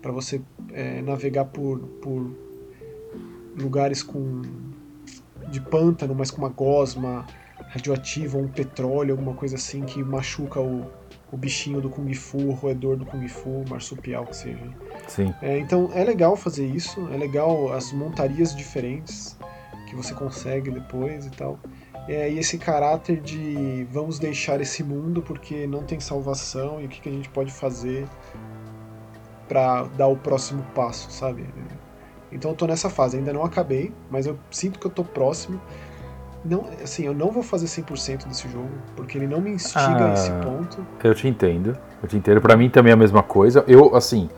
para 0.00 0.10
você 0.10 0.40
é, 0.72 1.02
navegar 1.02 1.44
por, 1.44 1.78
por 2.00 2.30
lugares 3.54 4.02
com 4.02 4.40
de 5.50 5.60
pântano, 5.60 6.14
mas 6.14 6.30
com 6.30 6.38
uma 6.38 6.48
gosma 6.48 7.26
radioativa, 7.68 8.38
um 8.38 8.48
petróleo, 8.48 9.12
alguma 9.12 9.34
coisa 9.34 9.56
assim 9.56 9.82
que 9.82 10.02
machuca 10.02 10.60
o, 10.60 10.90
o 11.30 11.36
bichinho 11.36 11.80
do 11.80 11.90
Kung 11.90 12.12
Fu, 12.14 12.38
o 12.38 12.52
roedor 12.52 12.96
do 12.96 13.04
Kung 13.04 13.26
Fu, 13.28 13.50
o 13.50 13.64
marsupial 13.68 14.26
que 14.26 14.36
seja. 14.36 14.64
Sim. 15.06 15.34
É, 15.42 15.58
então 15.58 15.90
é 15.94 16.02
legal 16.04 16.36
fazer 16.36 16.66
isso, 16.66 17.08
é 17.12 17.16
legal 17.16 17.72
as 17.72 17.92
montarias 17.92 18.54
diferentes 18.54 19.36
que 19.88 19.96
você 19.96 20.14
consegue 20.14 20.70
depois 20.70 21.26
e 21.26 21.30
tal. 21.30 21.58
É, 22.08 22.30
e 22.30 22.38
esse 22.38 22.56
caráter 22.56 23.20
de 23.20 23.86
vamos 23.90 24.18
deixar 24.18 24.60
esse 24.60 24.82
mundo 24.82 25.20
porque 25.20 25.66
não 25.66 25.82
tem 25.82 26.00
salvação 26.00 26.80
e 26.80 26.86
o 26.86 26.88
que, 26.88 27.02
que 27.02 27.08
a 27.08 27.12
gente 27.12 27.28
pode 27.28 27.52
fazer 27.52 28.06
para 29.46 29.84
dar 29.96 30.06
o 30.06 30.16
próximo 30.16 30.62
passo, 30.74 31.10
sabe? 31.10 31.46
Então 32.30 32.50
eu 32.50 32.56
tô 32.56 32.66
nessa 32.66 32.88
fase, 32.90 33.16
ainda 33.16 33.32
não 33.32 33.42
acabei, 33.42 33.92
mas 34.10 34.26
eu 34.26 34.38
sinto 34.50 34.78
que 34.78 34.86
eu 34.86 34.90
tô 34.90 35.04
próximo 35.04 35.60
não, 36.44 36.66
assim, 36.82 37.04
eu 37.04 37.14
não 37.14 37.30
vou 37.30 37.42
fazer 37.42 37.66
100% 37.66 38.26
desse 38.28 38.48
jogo, 38.48 38.70
porque 38.94 39.18
ele 39.18 39.26
não 39.26 39.40
me 39.40 39.50
instiga 39.50 39.80
ah, 39.80 40.10
a 40.10 40.14
esse 40.14 40.30
ponto. 40.30 40.86
Eu 41.02 41.14
te 41.14 41.26
entendo. 41.26 41.76
Eu 42.02 42.08
te 42.08 42.16
entendo. 42.16 42.40
Para 42.40 42.56
mim 42.56 42.70
também 42.70 42.90
é 42.90 42.94
a 42.94 42.96
mesma 42.96 43.22
coisa. 43.22 43.64
Eu, 43.66 43.94
assim, 43.96 44.28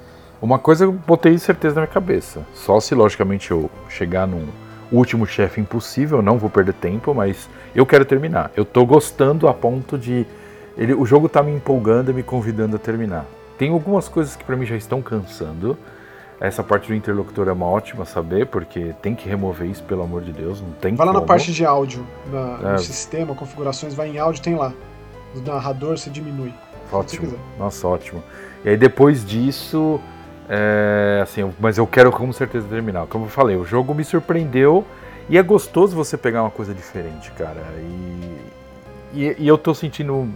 uma 0.40 0.58
coisa 0.58 0.84
eu 0.84 0.92
botei 0.92 1.36
certeza 1.38 1.74
na 1.74 1.82
minha 1.82 1.92
cabeça. 1.92 2.46
Só 2.54 2.80
se 2.80 2.94
logicamente 2.94 3.50
eu 3.50 3.70
chegar 3.88 4.26
num 4.26 4.48
último 4.90 5.26
chefe 5.26 5.60
impossível, 5.60 6.22
não 6.22 6.38
vou 6.38 6.50
perder 6.50 6.74
tempo, 6.74 7.14
mas 7.14 7.48
eu 7.74 7.86
quero 7.86 8.04
terminar. 8.04 8.50
Eu 8.56 8.64
tô 8.64 8.84
gostando 8.84 9.46
a 9.46 9.54
ponto 9.54 9.96
de 9.96 10.26
ele, 10.76 10.94
o 10.94 11.04
jogo 11.04 11.28
tá 11.28 11.42
me 11.42 11.52
empolgando 11.52 12.10
e 12.10 12.14
me 12.14 12.22
convidando 12.22 12.76
a 12.76 12.78
terminar. 12.78 13.26
Tem 13.58 13.70
algumas 13.70 14.08
coisas 14.08 14.34
que 14.34 14.42
para 14.42 14.56
mim 14.56 14.64
já 14.64 14.76
estão 14.76 15.02
cansando. 15.02 15.76
Essa 16.40 16.64
parte 16.64 16.88
do 16.88 16.94
interlocutor 16.94 17.48
é 17.48 17.52
uma 17.52 17.66
ótima 17.66 18.06
saber, 18.06 18.46
porque 18.46 18.94
tem 19.02 19.14
que 19.14 19.28
remover 19.28 19.68
isso, 19.68 19.82
pelo 19.82 20.02
amor 20.02 20.22
de 20.22 20.32
Deus, 20.32 20.62
não 20.62 20.70
tem 20.70 20.94
Vai 20.94 21.06
lá 21.06 21.12
como. 21.12 21.20
na 21.20 21.26
parte 21.26 21.52
de 21.52 21.66
áudio, 21.66 22.06
na, 22.32 22.70
é. 22.70 22.72
no 22.72 22.78
sistema, 22.78 23.34
configurações, 23.34 23.92
vai 23.92 24.08
em 24.08 24.18
áudio, 24.18 24.42
tem 24.42 24.54
lá. 24.54 24.72
Do 25.34 25.42
narrador 25.42 25.98
você 25.98 26.08
diminui. 26.08 26.54
Ótimo. 26.90 27.34
Nossa, 27.58 27.86
ótimo. 27.86 28.22
E 28.64 28.70
aí 28.70 28.76
depois 28.76 29.24
disso, 29.24 30.00
é, 30.48 31.20
assim, 31.22 31.52
mas 31.60 31.76
eu 31.76 31.86
quero 31.86 32.10
com 32.10 32.32
certeza 32.32 32.66
terminar. 32.68 33.06
Como 33.06 33.26
eu 33.26 33.28
falei, 33.28 33.56
o 33.56 33.64
jogo 33.64 33.94
me 33.94 34.02
surpreendeu 34.02 34.84
e 35.28 35.36
é 35.36 35.42
gostoso 35.42 35.94
você 35.94 36.16
pegar 36.16 36.42
uma 36.42 36.50
coisa 36.50 36.72
diferente, 36.72 37.30
cara. 37.32 37.62
E, 37.78 39.20
e, 39.20 39.36
e 39.40 39.46
eu 39.46 39.58
tô 39.58 39.74
sentindo, 39.74 40.26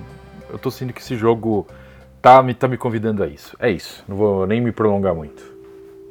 eu 0.51 0.59
tô 0.59 0.71
sentindo 0.71 0.93
que 0.93 1.01
esse 1.01 1.17
jogo 1.17 1.67
tá, 2.21 2.43
me, 2.43 2.53
tá 2.53 2.69
me 2.69 2.77
convidando 2.77 3.23
a 3.23 3.27
isso. 3.27 3.57
É 3.59 3.71
isso. 3.71 4.05
Não 4.07 4.17
vou 4.17 4.47
nem 4.47 4.61
me 4.61 4.71
prolongar 4.71 5.15
muito. 5.15 5.54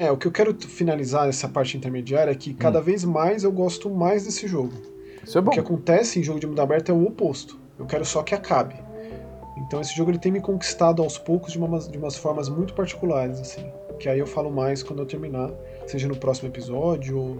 É, 0.03 0.11
o 0.11 0.17
que 0.17 0.27
eu 0.27 0.31
quero 0.33 0.53
finalizar 0.53 1.25
nessa 1.25 1.47
parte 1.47 1.77
intermediária 1.77 2.29
é 2.29 2.35
que 2.35 2.53
cada 2.53 2.79
hum. 2.79 2.83
vez 2.83 3.05
mais 3.05 3.45
eu 3.45 3.51
gosto 3.53 3.89
mais 3.89 4.25
desse 4.25 4.47
jogo. 4.47 4.73
Isso 5.23 5.37
é 5.37 5.41
bom. 5.41 5.49
O 5.49 5.53
que 5.53 5.59
acontece 5.61 6.19
em 6.19 6.23
jogo 6.23 6.41
de 6.41 6.45
mundo 6.45 6.61
aberto 6.61 6.89
é 6.89 6.93
o 6.93 7.05
oposto. 7.05 7.57
Eu 7.79 7.85
quero 7.85 8.03
só 8.03 8.21
que 8.21 8.35
acabe. 8.35 8.75
Então 9.57 9.79
esse 9.79 9.95
jogo 9.95 10.11
ele 10.11 10.19
tem 10.19 10.29
me 10.29 10.41
conquistado 10.41 11.01
aos 11.01 11.17
poucos 11.17 11.53
de, 11.53 11.57
uma, 11.57 11.79
de 11.79 11.97
umas 11.97 12.17
formas 12.17 12.49
muito 12.49 12.73
particulares, 12.73 13.39
assim. 13.39 13.65
Que 13.97 14.09
aí 14.09 14.19
eu 14.19 14.27
falo 14.27 14.51
mais 14.51 14.83
quando 14.83 14.99
eu 14.99 15.05
terminar, 15.05 15.49
seja 15.87 16.05
no 16.05 16.17
próximo 16.17 16.49
episódio 16.49 17.17
ou 17.17 17.37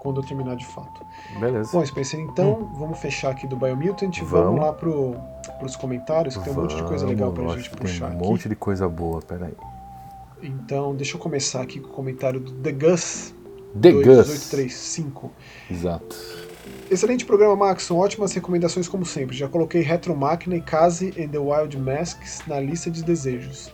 quando 0.00 0.20
eu 0.20 0.26
terminar 0.26 0.56
de 0.56 0.66
fato. 0.66 1.02
Beleza. 1.40 1.70
Bom, 1.72 1.86
Spencer, 1.86 2.20
então 2.20 2.52
hum. 2.52 2.74
vamos 2.74 2.98
fechar 2.98 3.30
aqui 3.30 3.46
do 3.46 3.56
Biomutant, 3.56 4.14
vamos, 4.18 4.30
vamos 4.30 4.60
lá 4.60 4.74
pro, 4.74 5.16
pros 5.58 5.74
comentários, 5.74 6.36
que 6.36 6.44
tem 6.44 6.52
um 6.52 6.56
monte 6.60 6.76
de 6.76 6.82
coisa 6.82 7.06
legal 7.06 7.32
pra 7.32 7.48
gente 7.56 7.70
puxar 7.70 8.08
aqui. 8.08 8.16
um 8.16 8.18
monte 8.18 8.46
de 8.46 8.56
coisa 8.56 8.86
boa, 8.86 9.22
peraí. 9.22 9.54
Então, 10.46 10.94
deixa 10.94 11.16
eu 11.16 11.20
começar 11.20 11.62
aqui 11.62 11.80
com 11.80 11.88
o 11.88 11.92
comentário 11.92 12.38
do 12.38 12.52
The 12.52 12.72
Gus. 12.72 13.34
The 13.80 13.90
2835. 13.90 15.20
Gus. 15.20 15.32
Exato. 15.70 16.16
Excelente 16.90 17.24
programa, 17.24 17.56
Maxon. 17.56 17.96
Ótimas 17.96 18.32
recomendações, 18.32 18.86
como 18.86 19.06
sempre. 19.06 19.34
Já 19.34 19.48
coloquei 19.48 19.80
Retro 19.80 20.14
Máquina 20.14 20.56
e 20.56 20.60
Case 20.60 21.14
and 21.18 21.28
the 21.28 21.38
Wild 21.38 21.78
Masks 21.78 22.42
na 22.46 22.60
lista 22.60 22.90
de 22.90 23.02
desejos. 23.02 23.72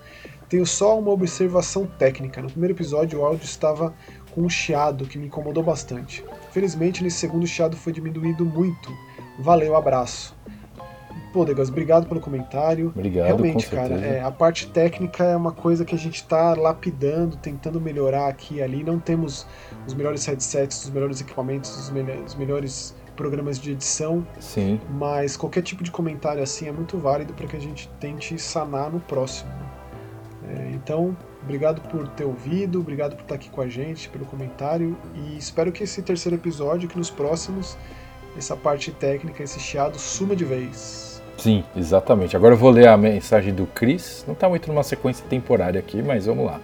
Tenho 0.49 0.65
só 0.65 0.99
uma 0.99 1.11
observação 1.11 1.87
técnica. 1.87 2.41
No 2.41 2.49
primeiro 2.49 2.75
episódio, 2.75 3.19
o 3.19 3.25
áudio 3.25 3.45
estava 3.45 3.93
com 4.33 4.43
um 4.43 4.49
chiado 4.49 5.07
que 5.07 5.19
me 5.19 5.27
incomodou 5.27 5.63
bastante. 5.63 6.25
Felizmente, 6.53 7.03
nesse 7.03 7.19
segundo 7.19 7.47
chiado 7.47 7.77
foi 7.77 7.93
diminuído 7.93 8.45
muito. 8.45 8.91
Valeu, 9.41 9.77
abraço. 9.77 10.37
Pô, 11.33 11.45
Degas, 11.45 11.69
obrigado 11.69 12.09
pelo 12.09 12.21
comentário. 12.21 12.89
Obrigado, 12.89 13.27
Realmente, 13.27 13.69
cara, 13.69 13.95
é, 13.95 14.21
a 14.21 14.33
parte 14.33 14.67
técnica 14.69 15.25
é 15.25 15.37
uma 15.37 15.53
coisa 15.53 15.85
que 15.85 15.95
a 15.95 15.99
gente 15.99 16.17
está 16.17 16.55
lapidando, 16.55 17.37
tentando 17.37 17.81
melhorar 17.81 18.29
aqui 18.29 18.57
e 18.57 18.63
ali. 18.63 18.83
Não 18.83 18.99
temos 18.99 19.47
os 19.87 19.95
melhores 19.95 20.25
headsets, 20.27 20.85
os 20.85 20.91
melhores 20.91 21.21
equipamentos, 21.21 21.77
os, 21.77 21.91
me 21.91 22.03
os 22.27 22.35
melhores 22.35 22.95
programas 23.15 23.59
de 23.59 23.73
edição. 23.73 24.27
Sim. 24.41 24.81
Mas 24.91 25.37
qualquer 25.37 25.63
tipo 25.63 25.85
de 25.85 25.91
comentário 25.91 26.43
assim 26.43 26.67
é 26.67 26.73
muito 26.73 26.99
válido 26.99 27.33
para 27.33 27.47
que 27.47 27.57
a 27.57 27.61
gente 27.61 27.89
tente 28.01 28.37
sanar 28.39 28.91
no 28.91 28.99
próximo. 28.99 29.51
É, 30.49 30.71
então, 30.75 31.17
obrigado 31.43 31.81
por 31.83 32.09
ter 32.09 32.25
ouvido, 32.25 32.81
obrigado 32.81 33.15
por 33.15 33.23
estar 33.23 33.35
aqui 33.37 33.51
com 33.51 33.61
a 33.61 33.69
gente, 33.69 34.09
pelo 34.09 34.25
comentário 34.25 34.97
e 35.15 35.37
espero 35.37 35.71
que 35.71 35.85
esse 35.85 36.03
terceiro 36.03 36.37
episódio, 36.37 36.89
que 36.89 36.99
nos 36.99 37.11
próximos, 37.11 37.79
essa 38.37 38.57
parte 38.57 38.91
técnica, 38.91 39.43
esse 39.43 39.61
chiado 39.61 39.99
suma 39.99 40.35
de 40.35 40.45
vez. 40.45 41.10
Sim, 41.41 41.65
exatamente. 41.75 42.37
Agora 42.37 42.53
eu 42.53 42.59
vou 42.59 42.71
ler 42.71 42.87
a 42.87 42.97
mensagem 42.99 43.55
do 43.55 43.67
Chris. 43.67 44.25
Não 44.27 44.35
está 44.35 44.47
muito 44.47 44.69
numa 44.69 44.83
sequência 44.83 45.25
temporária 45.27 45.81
aqui, 45.81 46.03
mas 46.03 46.27
vamos 46.27 46.45
lá. 46.45 46.61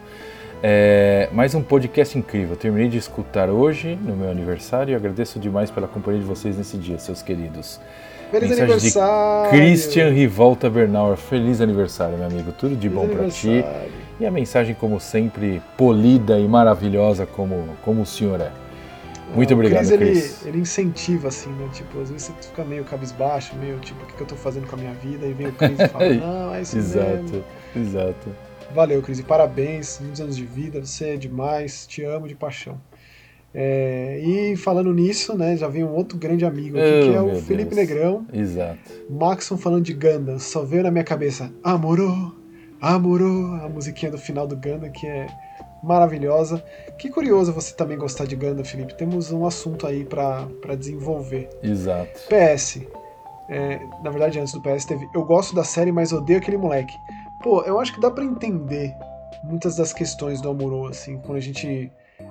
É, 0.62 1.30
mais 1.32 1.54
um 1.54 1.62
podcast 1.62 2.18
incrível. 2.18 2.56
Terminei 2.56 2.86
de 2.86 2.98
escutar 2.98 3.48
hoje, 3.48 3.98
no 4.02 4.14
meu 4.14 4.30
aniversário, 4.30 4.92
e 4.92 4.94
agradeço 4.94 5.38
demais 5.38 5.70
pela 5.70 5.88
companhia 5.88 6.20
de 6.20 6.26
vocês 6.26 6.58
nesse 6.58 6.76
dia, 6.76 6.98
seus 6.98 7.22
queridos. 7.22 7.80
Feliz 8.30 8.50
Mensagem 8.50 8.74
aniversário! 8.74 9.50
Christian 9.50 10.10
Rivolta 10.10 10.68
Bernauer. 10.68 11.16
Feliz 11.16 11.62
aniversário, 11.62 12.18
meu 12.18 12.26
amigo. 12.26 12.52
Tudo 12.52 12.76
de 12.76 12.90
Feliz 12.90 12.94
bom 12.94 13.08
para 13.08 13.28
ti. 13.30 13.64
E 14.20 14.26
a 14.26 14.30
mensagem, 14.30 14.74
como 14.74 15.00
sempre, 15.00 15.62
polida 15.74 16.38
e 16.38 16.46
maravilhosa, 16.46 17.24
como, 17.24 17.64
como 17.82 18.02
o 18.02 18.06
senhor 18.06 18.42
é. 18.42 18.65
Muito 19.34 19.52
obrigado, 19.54 19.86
Chris, 19.86 19.98
Chris. 19.98 20.40
Ele, 20.42 20.50
ele 20.50 20.58
incentiva, 20.60 21.28
assim, 21.28 21.50
né? 21.50 21.68
Tipo, 21.72 22.00
às 22.00 22.10
vezes 22.10 22.28
você 22.28 22.48
fica 22.48 22.64
meio 22.64 22.84
cabisbaixo, 22.84 23.56
meio 23.56 23.78
tipo, 23.80 24.02
o 24.02 24.06
que, 24.06 24.14
que 24.14 24.22
eu 24.22 24.26
tô 24.26 24.36
fazendo 24.36 24.66
com 24.66 24.76
a 24.76 24.78
minha 24.78 24.94
vida? 24.94 25.26
E 25.26 25.32
vem 25.32 25.48
o 25.48 25.52
Chris 25.52 25.78
e 25.78 25.88
fala, 25.88 26.08
não, 26.14 26.54
é 26.54 26.62
isso 26.62 26.78
exato, 26.78 27.22
mesmo. 27.22 27.44
Exato, 27.74 28.30
Valeu, 28.74 29.00
Cris, 29.00 29.18
e 29.18 29.22
parabéns, 29.22 30.00
muitos 30.00 30.20
anos 30.20 30.36
de 30.36 30.44
vida, 30.44 30.84
você 30.84 31.10
é 31.10 31.16
demais, 31.16 31.86
te 31.86 32.02
amo 32.02 32.26
de 32.26 32.34
paixão. 32.34 32.80
É, 33.54 34.20
e 34.22 34.56
falando 34.56 34.92
nisso, 34.92 35.36
né, 35.36 35.56
já 35.56 35.66
vem 35.66 35.82
um 35.82 35.94
outro 35.94 36.18
grande 36.18 36.44
amigo 36.44 36.76
aqui, 36.76 37.00
oh, 37.00 37.10
que 37.10 37.14
é 37.14 37.20
o 37.22 37.36
Felipe 37.40 37.74
Deus. 37.74 37.88
Negrão. 37.88 38.26
Exato. 38.32 38.78
Maxon 39.08 39.56
falando 39.56 39.84
de 39.84 39.94
Gundam, 39.94 40.38
só 40.38 40.62
veio 40.62 40.82
na 40.82 40.90
minha 40.90 41.04
cabeça, 41.04 41.50
amorou, 41.64 42.34
amorou, 42.80 43.54
a 43.54 43.68
musiquinha 43.68 44.10
do 44.10 44.18
final 44.18 44.46
do 44.46 44.56
Gundam, 44.56 44.90
que 44.90 45.06
é 45.06 45.26
maravilhosa. 45.82 46.62
Que 46.98 47.10
curioso 47.10 47.52
você 47.52 47.74
também 47.74 47.98
gostar 47.98 48.24
de 48.24 48.34
Gundam, 48.36 48.64
Felipe. 48.64 48.94
Temos 48.94 49.30
um 49.30 49.46
assunto 49.46 49.86
aí 49.86 50.04
para 50.04 50.74
desenvolver. 50.78 51.48
Exato. 51.62 52.20
PS. 52.28 52.80
É, 53.48 53.78
na 54.02 54.10
verdade, 54.10 54.40
antes 54.40 54.52
do 54.52 54.60
PS 54.62 54.84
teve. 54.84 55.08
Eu 55.14 55.24
gosto 55.24 55.54
da 55.54 55.62
série, 55.62 55.92
mas 55.92 56.12
odeio 56.12 56.38
aquele 56.38 56.56
moleque. 56.56 56.94
Pô, 57.42 57.62
eu 57.62 57.78
acho 57.78 57.94
que 57.94 58.00
dá 58.00 58.10
para 58.10 58.24
entender 58.24 58.94
muitas 59.44 59.76
das 59.76 59.92
questões 59.92 60.40
do 60.40 60.48
Amuro, 60.48 60.86
assim, 60.86 61.18
quando 61.18 61.38
a 61.38 61.40
gente 61.40 61.90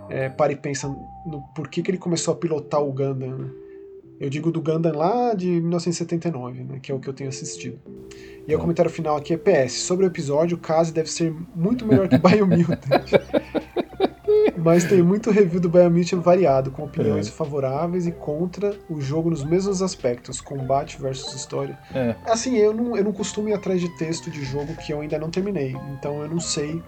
é, 0.09 0.30
para 0.30 0.51
e 0.51 0.55
pensa 0.55 0.88
no 1.26 1.41
porquê 1.55 1.82
que 1.82 1.91
ele 1.91 1.97
começou 1.97 2.34
a 2.34 2.38
pilotar 2.38 2.82
o 2.82 2.91
Gundam. 2.91 3.38
Né? 3.38 3.49
Eu 4.20 4.30
digo 4.30 4.51
do 4.51 4.61
Gundam 4.61 4.95
lá 4.95 5.34
de 5.34 5.47
1979, 5.47 6.63
né, 6.63 6.80
que 6.82 6.91
é 6.91 6.95
o 6.95 6.99
que 6.99 7.07
eu 7.07 7.13
tenho 7.13 7.30
assistido. 7.30 7.80
E 8.47 8.55
o 8.55 8.59
comentário 8.59 8.91
final 8.91 9.18
aqui 9.18 9.34
é 9.34 9.38
PS. 9.38 9.74
Sobre 9.74 10.05
o 10.05 10.07
episódio, 10.07 10.57
o 10.57 10.59
Kazi 10.59 10.93
deve 10.93 11.09
ser 11.09 11.34
muito 11.55 11.86
melhor 11.86 12.07
que 12.07 12.18
Biomutant. 12.18 13.11
Mas 14.58 14.86
tem 14.86 15.01
muito 15.01 15.32
review 15.32 15.60
do 15.60 15.70
Biomutant 15.70 16.22
variado, 16.22 16.72
com 16.72 16.84
opiniões 16.84 17.28
é. 17.28 17.32
favoráveis 17.32 18.08
e 18.08 18.12
contra 18.12 18.74
o 18.89 19.01
jogo 19.01 19.30
nos 19.30 19.43
mesmos 19.43 19.82
aspectos, 19.82 20.39
combate 20.39 20.99
versus 20.99 21.34
história. 21.34 21.78
É. 21.93 22.16
Assim, 22.26 22.58
eu 22.58 22.74
não, 22.74 22.95
eu 22.95 23.03
não 23.03 23.12
costumo 23.12 23.49
ir 23.49 23.53
atrás 23.53 23.82
de 23.82 23.89
texto 23.97 24.30
de 24.30 24.43
jogo 24.43 24.76
que 24.76 24.93
eu 24.93 25.01
ainda 25.01 25.20
não 25.20 25.30
terminei, 25.30 25.76
então 25.97 26.22
eu 26.22 26.30
não 26.30 26.39
sei 26.39 26.82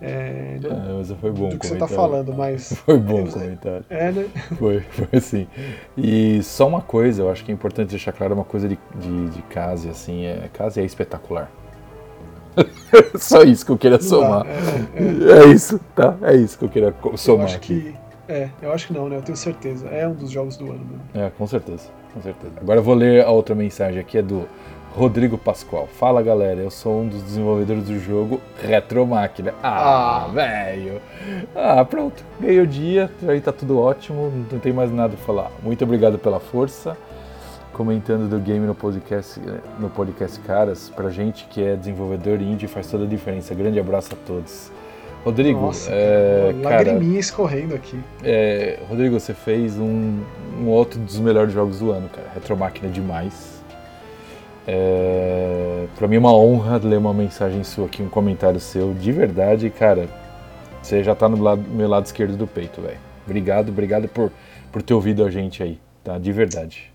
é, 0.00 0.58
é, 0.62 0.92
mas 0.96 1.10
foi 1.10 1.32
bom 1.32 1.48
do 1.48 1.58
que 1.58 1.66
você 1.66 1.76
tá 1.76 1.88
falando, 1.88 2.32
mas. 2.32 2.72
Foi 2.86 2.98
bom 2.98 3.24
o 3.24 3.32
comentário. 3.32 3.84
É, 3.90 4.12
né? 4.12 4.28
Foi, 4.56 4.80
foi 4.80 5.08
assim. 5.12 5.46
E 5.96 6.40
só 6.42 6.68
uma 6.68 6.80
coisa, 6.80 7.22
eu 7.22 7.30
acho 7.30 7.44
que 7.44 7.50
é 7.50 7.54
importante 7.54 7.90
deixar 7.90 8.12
claro 8.12 8.34
uma 8.34 8.44
coisa 8.44 8.68
de, 8.68 8.78
de, 8.94 9.30
de 9.30 9.42
Case, 9.42 9.88
assim, 9.88 10.24
é, 10.24 10.48
Case 10.52 10.80
é 10.80 10.84
espetacular. 10.84 11.50
só 13.18 13.42
isso 13.42 13.64
que 13.64 13.72
eu 13.72 13.78
queria 13.78 14.00
somar. 14.00 14.46
É, 14.46 15.02
é, 15.02 15.42
é, 15.42 15.46
isso, 15.48 15.80
tá? 15.94 16.16
É 16.22 16.34
isso 16.34 16.58
que 16.58 16.64
eu 16.64 16.68
queria 16.68 16.94
somar. 17.16 17.50
Eu 17.50 17.56
aqui. 17.56 17.80
que. 17.80 18.08
É, 18.32 18.50
eu 18.60 18.72
acho 18.72 18.88
que 18.88 18.92
não, 18.92 19.08
né? 19.08 19.16
Eu 19.16 19.22
tenho 19.22 19.36
certeza. 19.36 19.88
É 19.88 20.06
um 20.06 20.12
dos 20.12 20.30
jogos 20.30 20.56
do 20.56 20.66
ano, 20.66 20.84
né? 21.14 21.26
É, 21.26 21.30
com 21.30 21.46
certeza, 21.46 21.88
com 22.12 22.20
certeza. 22.20 22.52
Agora 22.60 22.80
eu 22.80 22.82
vou 22.82 22.94
ler 22.94 23.24
a 23.24 23.30
outra 23.30 23.54
mensagem 23.54 23.98
aqui, 23.98 24.18
é 24.18 24.22
do 24.22 24.46
Rodrigo 24.94 25.38
Pascoal. 25.38 25.86
Fala 25.86 26.20
galera, 26.20 26.60
eu 26.60 26.70
sou 26.70 27.02
um 27.02 27.08
dos 27.08 27.22
desenvolvedores 27.22 27.84
do 27.84 27.98
jogo 27.98 28.40
Retro 28.60 29.06
Máquina. 29.06 29.54
Ah, 29.62 30.24
ah. 30.24 30.28
velho! 30.28 31.00
Ah, 31.54 31.84
pronto, 31.84 32.22
ganhei 32.40 32.60
o 32.60 32.66
dia, 32.66 33.10
aí 33.26 33.40
tá 33.40 33.52
tudo 33.52 33.78
ótimo, 33.78 34.32
não 34.50 34.58
tem 34.58 34.72
mais 34.72 34.92
nada 34.92 35.14
pra 35.16 35.24
falar. 35.24 35.50
Muito 35.62 35.82
obrigado 35.84 36.18
pela 36.18 36.40
força. 36.40 36.96
Comentando 37.78 38.28
do 38.28 38.38
game 38.38 38.66
no 38.66 38.74
podcast, 38.74 39.40
no 39.78 39.88
podcast 39.88 40.38
Caras, 40.40 40.90
pra 40.90 41.08
gente 41.08 41.46
que 41.46 41.62
é 41.62 41.76
desenvolvedor 41.76 42.42
indie 42.42 42.66
faz 42.66 42.88
toda 42.88 43.04
a 43.04 43.06
diferença. 43.06 43.54
Grande 43.54 43.78
abraço 43.80 44.12
a 44.12 44.16
todos. 44.26 44.70
Rodrigo, 45.24 45.60
Nossa, 45.60 45.90
é, 45.90 46.54
cara, 46.62 46.76
lagriminha 46.76 47.18
escorrendo 47.18 47.74
aqui. 47.74 47.98
É, 48.22 48.80
Rodrigo, 48.88 49.18
você 49.18 49.32
fez 49.32 49.78
um, 49.78 50.22
um 50.60 50.66
outro 50.66 50.98
dos 50.98 51.18
melhores 51.20 51.54
jogos 51.54 51.78
do 51.78 51.90
ano, 51.90 52.08
cara. 52.08 52.28
Retro 52.34 52.56
Máquina 52.56 52.88
demais 52.90 53.58
é, 54.70 55.86
para 55.96 56.06
mim 56.06 56.16
é 56.16 56.18
uma 56.18 56.34
honra 56.34 56.76
ler 56.76 56.98
uma 56.98 57.14
mensagem 57.14 57.64
sua 57.64 57.86
aqui, 57.86 58.02
um 58.02 58.08
comentário 58.10 58.60
seu, 58.60 58.92
de 58.92 59.10
verdade, 59.10 59.70
cara. 59.70 60.06
Você 60.82 61.02
já 61.02 61.14
tá 61.14 61.26
no 61.26 61.42
lado, 61.42 61.62
meu 61.62 61.88
lado 61.88 62.04
esquerdo 62.04 62.36
do 62.36 62.46
peito, 62.46 62.82
velho. 62.82 62.98
Obrigado, 63.24 63.70
obrigado 63.70 64.08
por, 64.08 64.30
por 64.70 64.82
ter 64.82 64.92
ouvido 64.92 65.24
a 65.24 65.30
gente 65.30 65.62
aí, 65.62 65.80
tá? 66.04 66.18
De 66.18 66.30
verdade. 66.32 66.92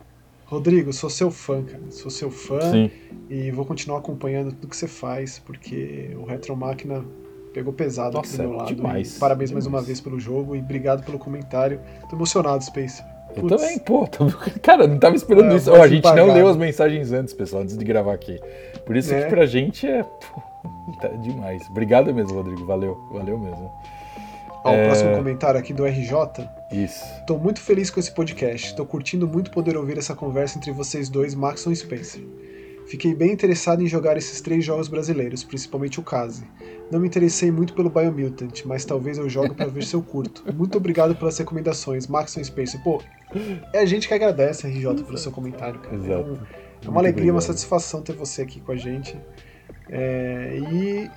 Rodrigo, 0.54 0.93
sou 0.93 1.09
seu 1.09 1.32
fã, 1.32 1.63
cara. 1.63 1.84
Sou 1.89 2.12
seu 2.12 2.30
fã 2.30 2.62
Sim. 2.71 2.92
e 3.30 3.50
vou 3.51 3.66
continuar 3.66 3.97
acompanhando 3.97 4.51
tudo 4.51 4.67
que 4.67 4.78
você 4.78 4.88
faz, 4.88 5.39
porque 5.39 6.12
o 6.16 6.24
Retro 6.24 6.55
Máquina 6.55 7.04
pegou 7.54 7.74
pesado 7.74 8.17
Nossa, 8.17 8.30
aqui 8.30 8.38
do 8.38 8.50
meu 8.50 8.58
lado. 8.58 8.75
Demais, 8.75 9.17
parabéns 9.17 9.50
demais. 9.50 9.66
mais 9.66 9.74
uma 9.74 9.86
vez 9.86 10.00
pelo 10.00 10.20
jogo 10.20 10.55
e 10.55 10.59
obrigado 10.59 11.04
pelo 11.04 11.17
comentário. 11.17 11.80
Tô 12.09 12.16
emocionado, 12.16 12.63
Space. 12.63 13.04
Eu 13.36 13.47
também, 13.47 13.80
pô. 13.80 14.08
Tô... 14.08 14.28
Cara, 14.62 14.88
não 14.88 15.00
tava 15.00 15.16
esperando 15.16 15.51
é, 15.51 15.55
isso. 15.55 15.71
Oh, 15.71 15.82
a 15.82 15.88
gente 15.88 16.04
não 16.04 16.32
leu 16.32 16.47
as 16.47 16.55
mensagens 16.55 17.12
antes, 17.12 17.34
pessoal, 17.34 17.63
antes 17.63 17.75
de 17.75 17.84
gravar 17.84 18.13
aqui. 18.13 18.39
Por 18.86 18.96
isso 18.96 19.13
é. 19.13 19.24
que 19.24 19.30
pra 19.30 19.46
gente 19.47 19.88
é 19.88 20.04
pô, 20.04 20.42
tá 21.01 21.08
demais. 21.08 21.67
Obrigado 21.70 22.13
mesmo, 22.13 22.36
Rodrigo. 22.36 22.63
Valeu, 22.66 22.96
valeu 23.12 23.39
mesmo. 23.39 23.71
Ó, 24.64 24.74
é... 24.74 24.84
O 24.84 24.86
próximo 24.86 25.16
comentário 25.16 25.60
aqui 25.60 25.74
do 25.74 25.86
RJ. 25.86 26.14
Isso. 26.72 27.04
Tô 27.28 27.38
muito 27.38 27.60
feliz 27.60 27.90
com 27.90 28.00
esse 28.00 28.12
podcast. 28.12 28.76
Tô 28.76 28.86
curtindo 28.86 29.28
muito 29.28 29.52
poder 29.52 29.78
ouvir 29.78 29.98
essa 29.98 30.16
conversa 30.16 30.58
entre 30.58 30.72
vocês 30.72 31.10
dois, 31.10 31.36
Maxon 31.36 31.72
e 31.72 31.76
Spencer. 31.76 32.24
Fiquei 32.86 33.16
bem 33.16 33.32
interessado 33.32 33.82
em 33.82 33.88
jogar 33.88 34.18
esses 34.18 34.42
três 34.42 34.64
jogos 34.64 34.88
brasileiros, 34.88 35.44
principalmente 35.44 36.00
o 36.00 36.04
Case. 36.04 36.44
Não 36.92 37.00
me 37.00 37.08
interessei 37.08 37.50
muito 37.50 37.74
pelo 37.74 37.90
Biomutant, 37.90 38.66
mas 38.66 38.84
talvez 38.84 39.18
eu 39.18 39.30
jogue 39.30 39.56
para 39.56 39.68
ver 39.68 39.84
se 39.84 39.96
eu 39.96 40.02
curto. 40.02 40.44
Muito 40.54 40.78
obrigado 40.78 41.16
pelas 41.16 41.38
recomendações, 41.38 42.08
Maxon 42.08 42.44
Space. 42.44 42.78
Pô, 42.84 43.02
é 43.72 43.80
a 43.80 43.86
gente 43.86 44.08
que 44.08 44.14
agradece, 44.14 44.68
RJ, 44.68 45.04
pelo 45.04 45.18
seu 45.18 45.32
comentário, 45.32 45.80
cara. 45.80 45.96
Exato. 45.96 46.12
É, 46.12 46.18
um, 46.18 46.38
é 46.86 46.90
uma 46.90 47.00
alegria, 47.00 47.24
obrigado. 47.24 47.36
uma 47.36 47.42
satisfação 47.42 48.02
ter 48.02 48.14
você 48.14 48.42
aqui 48.42 48.60
com 48.60 48.74
a 48.74 48.76
gente. 48.76 49.18
É, 49.90 50.60
e 50.72 51.10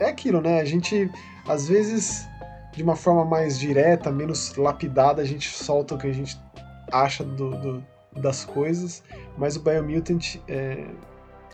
é 0.00 0.08
aquilo, 0.08 0.40
né? 0.40 0.60
A 0.60 0.64
gente, 0.64 1.10
às 1.46 1.68
vezes, 1.68 2.28
de 2.72 2.82
uma 2.82 2.96
forma 2.96 3.24
mais 3.24 3.58
direta, 3.58 4.10
menos 4.10 4.54
lapidada, 4.56 5.22
a 5.22 5.24
gente 5.24 5.48
solta 5.48 5.94
o 5.94 5.98
que 5.98 6.06
a 6.06 6.12
gente 6.12 6.40
acha 6.90 7.24
do, 7.24 7.50
do 7.50 7.84
das 8.20 8.44
coisas, 8.44 9.02
mas 9.36 9.56
o 9.56 9.60
Biomutant 9.60 10.36
é, 10.48 10.86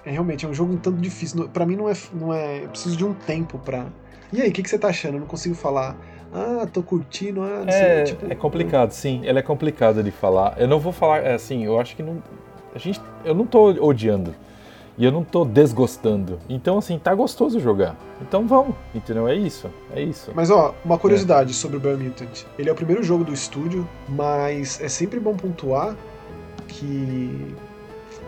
é 0.05 0.11
realmente 0.11 0.45
é 0.45 0.49
um 0.49 0.55
jogo 0.55 0.73
um 0.73 0.79
tanto 0.79 0.99
difícil. 0.99 1.49
Para 1.49 1.67
mim 1.67 1.77
não 1.77 1.89
é, 1.89 1.95
não 2.13 2.33
é, 2.33 2.65
eu 2.65 2.69
preciso 2.69 2.97
de 2.97 3.05
um 3.05 3.15
tempo 3.15 3.59
para. 3.59 3.87
E 4.33 4.41
aí, 4.41 4.49
o 4.49 4.53
que, 4.53 4.63
que 4.63 4.71
você 4.71 4.79
tá 4.79 4.89
achando? 4.89 5.15
Eu 5.15 5.21
não 5.21 5.27
consigo 5.27 5.55
falar. 5.55 5.97
Ah, 6.33 6.67
tô 6.67 6.83
curtindo. 6.83 7.43
Ah, 7.43 7.65
é, 7.67 8.07
sei, 8.07 8.15
tipo, 8.15 8.33
é 8.33 8.35
complicado, 8.35 8.91
sim. 8.91 9.21
Ele 9.25 9.39
é 9.39 9.43
complicado 9.43 10.03
de 10.03 10.11
falar. 10.11 10.55
Eu 10.59 10.67
não 10.67 10.81
vou 10.81 10.93
falar 10.93 11.19
é, 11.19 11.35
assim. 11.35 11.65
Eu 11.65 11.79
acho 11.79 11.95
que 11.95 12.03
não. 12.03 12.23
A 12.75 12.79
gente, 12.79 13.01
eu 13.25 13.35
não 13.35 13.47
tô 13.47 13.67
odiando. 13.85 14.35
E 14.97 15.05
eu 15.05 15.11
não 15.11 15.25
tô 15.25 15.45
desgostando. 15.45 16.39
Então, 16.49 16.79
assim, 16.79 16.99
tá 16.99 17.15
gostoso 17.15 17.59
jogar. 17.59 17.97
Então 18.23 18.47
vamos, 18.47 18.77
entendeu? 18.95 19.27
É 19.27 19.35
isso, 19.35 19.69
é 19.93 20.01
isso. 20.01 20.31
Mas, 20.35 20.51
ó, 20.51 20.75
uma 20.85 20.97
curiosidade 20.97 21.51
é. 21.51 21.55
sobre 21.55 21.77
o 21.77 21.81
Biomutant. 21.81 22.45
Ele 22.59 22.69
é 22.69 22.73
o 22.73 22.77
primeiro 22.77 23.03
jogo 23.03 23.25
do 23.25 23.33
estúdio, 23.33 23.89
mas 24.09 24.81
é 24.81 24.89
sempre 24.89 25.19
bom 25.19 25.37
pontuar 25.37 25.97
que 26.69 27.55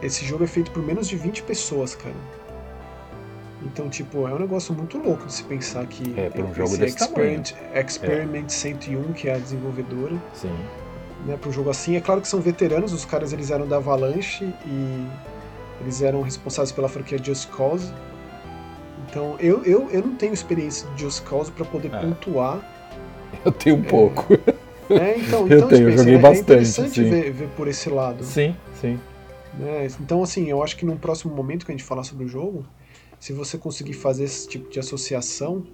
esse 0.02 0.24
jogo 0.24 0.44
é 0.44 0.46
feito 0.46 0.70
por 0.72 0.82
menos 0.82 1.06
de 1.08 1.16
20 1.16 1.42
pessoas, 1.44 1.94
cara. 1.94 2.14
Então, 3.62 3.88
tipo, 3.88 4.28
é 4.28 4.34
um 4.34 4.38
negócio 4.38 4.74
muito 4.74 4.98
louco 4.98 5.26
de 5.26 5.32
se 5.32 5.44
pensar 5.44 5.86
que 5.86 6.14
é, 6.18 6.30
um 6.40 6.54
jogo 6.54 6.76
desse 6.76 6.96
Experiment, 6.96 7.52
Experiment 7.74 8.46
é. 8.46 8.48
101, 8.48 9.12
que 9.12 9.28
é 9.28 9.34
a 9.34 9.38
desenvolvedora. 9.38 10.16
Sim. 10.34 10.54
Né, 11.24 11.36
para 11.36 11.48
um 11.48 11.52
jogo 11.52 11.70
assim. 11.70 11.96
É 11.96 12.00
claro 12.00 12.20
que 12.20 12.28
são 12.28 12.40
veteranos, 12.40 12.92
os 12.92 13.04
caras 13.04 13.32
eles 13.32 13.50
eram 13.50 13.66
da 13.66 13.76
Avalanche 13.76 14.44
e 14.66 15.06
eles 15.80 16.02
eram 16.02 16.22
responsáveis 16.22 16.72
pela 16.72 16.88
franquia 16.88 17.18
Just 17.22 17.50
Cause. 17.50 17.92
Então, 19.08 19.36
eu, 19.38 19.64
eu, 19.64 19.90
eu 19.90 20.02
não 20.02 20.14
tenho 20.14 20.32
experiência 20.32 20.88
de 20.90 21.02
Just 21.02 21.24
Cause 21.24 21.50
para 21.50 21.64
poder 21.64 21.92
é. 21.94 22.00
pontuar. 22.00 22.60
Eu 23.44 23.52
tenho 23.52 23.76
um 23.76 23.80
é, 23.80 23.88
pouco. 23.88 24.34
É, 24.90 25.18
então, 25.18 25.46
eu 25.48 25.58
então, 25.58 25.68
tenho, 25.68 25.90
eu 25.90 25.98
joguei 25.98 26.14
é, 26.14 26.18
bastante. 26.18 26.38
É 26.38 26.42
interessante 26.42 27.02
ver, 27.02 27.32
ver, 27.32 27.48
por 27.56 27.68
esse 27.68 27.88
lado. 27.88 28.24
Sim, 28.24 28.54
sim. 28.80 28.98
Né? 29.58 29.88
Então, 30.00 30.22
assim, 30.22 30.48
eu 30.48 30.62
acho 30.62 30.76
que 30.76 30.84
num 30.84 30.96
próximo 30.96 31.34
momento 31.34 31.64
que 31.64 31.72
a 31.72 31.74
gente 31.74 31.84
falar 31.84 32.04
sobre 32.04 32.24
o 32.24 32.28
jogo, 32.28 32.64
se 33.18 33.32
você 33.32 33.56
conseguir 33.56 33.94
fazer 33.94 34.24
esse 34.24 34.48
tipo 34.48 34.70
de 34.70 34.78
associação, 34.78 35.64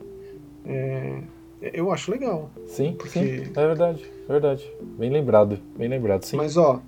é, 0.65 1.23
eu 1.61 1.93
acho 1.93 2.11
legal. 2.11 2.51
Sim, 2.67 2.95
porque... 2.99 3.19
sim, 3.19 3.53
é 3.55 3.67
verdade, 3.67 4.05
é 4.29 4.33
verdade. 4.33 4.73
Bem 4.99 5.11
lembrado, 5.11 5.59
bem 5.77 5.89
lembrado, 5.89 6.25
sim. 6.25 6.37
Mas, 6.37 6.57
ó, 6.57 6.81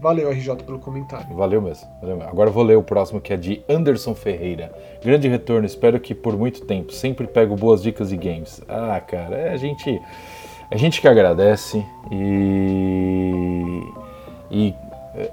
valeu, 0.00 0.30
RJ, 0.30 0.56
pelo 0.64 0.78
comentário. 0.78 1.34
Valeu 1.34 1.60
mesmo, 1.60 1.88
valeu 2.00 2.16
mesmo. 2.16 2.30
Agora 2.30 2.50
vou 2.50 2.62
ler 2.62 2.76
o 2.76 2.82
próximo, 2.82 3.20
que 3.20 3.32
é 3.32 3.36
de 3.36 3.62
Anderson 3.68 4.14
Ferreira. 4.14 4.72
Grande 5.02 5.28
retorno, 5.28 5.66
espero 5.66 5.98
que 6.00 6.14
por 6.14 6.36
muito 6.36 6.62
tempo. 6.62 6.92
Sempre 6.92 7.26
pego 7.26 7.56
boas 7.56 7.82
dicas 7.82 8.10
de 8.10 8.16
games. 8.16 8.60
Ah, 8.68 9.00
cara, 9.00 9.36
é 9.36 9.52
a 9.52 9.56
gente... 9.56 10.00
A 10.70 10.76
gente 10.76 11.00
que 11.00 11.06
agradece 11.06 11.84
e... 12.10 13.82
E 14.50 14.74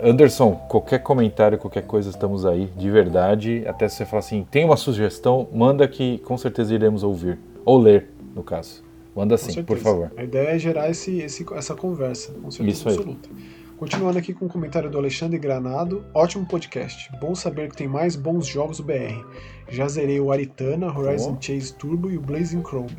Anderson, 0.01 0.55
qualquer 0.69 0.99
comentário, 0.99 1.57
qualquer 1.57 1.83
coisa, 1.83 2.09
estamos 2.09 2.45
aí, 2.45 2.67
de 2.77 2.89
verdade. 2.89 3.63
Até 3.67 3.89
se 3.89 3.97
você 3.97 4.05
falar 4.05 4.19
assim, 4.19 4.45
tem 4.49 4.63
uma 4.63 4.77
sugestão, 4.77 5.47
manda 5.51 5.87
que 5.87 6.19
com 6.19 6.37
certeza 6.37 6.73
iremos 6.73 7.03
ouvir. 7.03 7.37
Ou 7.65 7.77
ler, 7.77 8.09
no 8.33 8.43
caso. 8.43 8.83
Manda 9.15 9.37
sim, 9.37 9.63
por 9.63 9.77
favor. 9.77 10.11
A 10.17 10.23
ideia 10.23 10.49
é 10.49 10.59
gerar 10.59 10.89
esse, 10.89 11.19
esse, 11.19 11.45
essa 11.53 11.75
conversa, 11.75 12.31
com 12.33 12.49
certeza 12.49 12.77
Isso 12.77 12.89
absoluta. 12.89 13.29
Aí. 13.29 13.62
Continuando 13.83 14.17
aqui 14.17 14.33
com 14.33 14.45
o 14.45 14.49
comentário 14.49 14.89
do 14.89 14.97
Alexandre 14.97 15.37
Granado. 15.37 16.05
Ótimo 16.13 16.45
podcast. 16.45 17.11
Bom 17.19 17.35
saber 17.35 17.69
que 17.69 17.75
tem 17.75 17.85
mais 17.85 18.15
bons 18.15 18.47
jogos 18.47 18.77
do 18.77 18.83
BR. 18.83 19.21
Já 19.67 19.89
zerei 19.89 20.21
o 20.21 20.31
Aritana, 20.31 20.87
Horizon 20.87 21.35
oh. 21.37 21.43
Chase 21.43 21.73
Turbo 21.73 22.09
e 22.09 22.17
o 22.17 22.21
Blazing 22.21 22.63
Chrome 22.63 22.95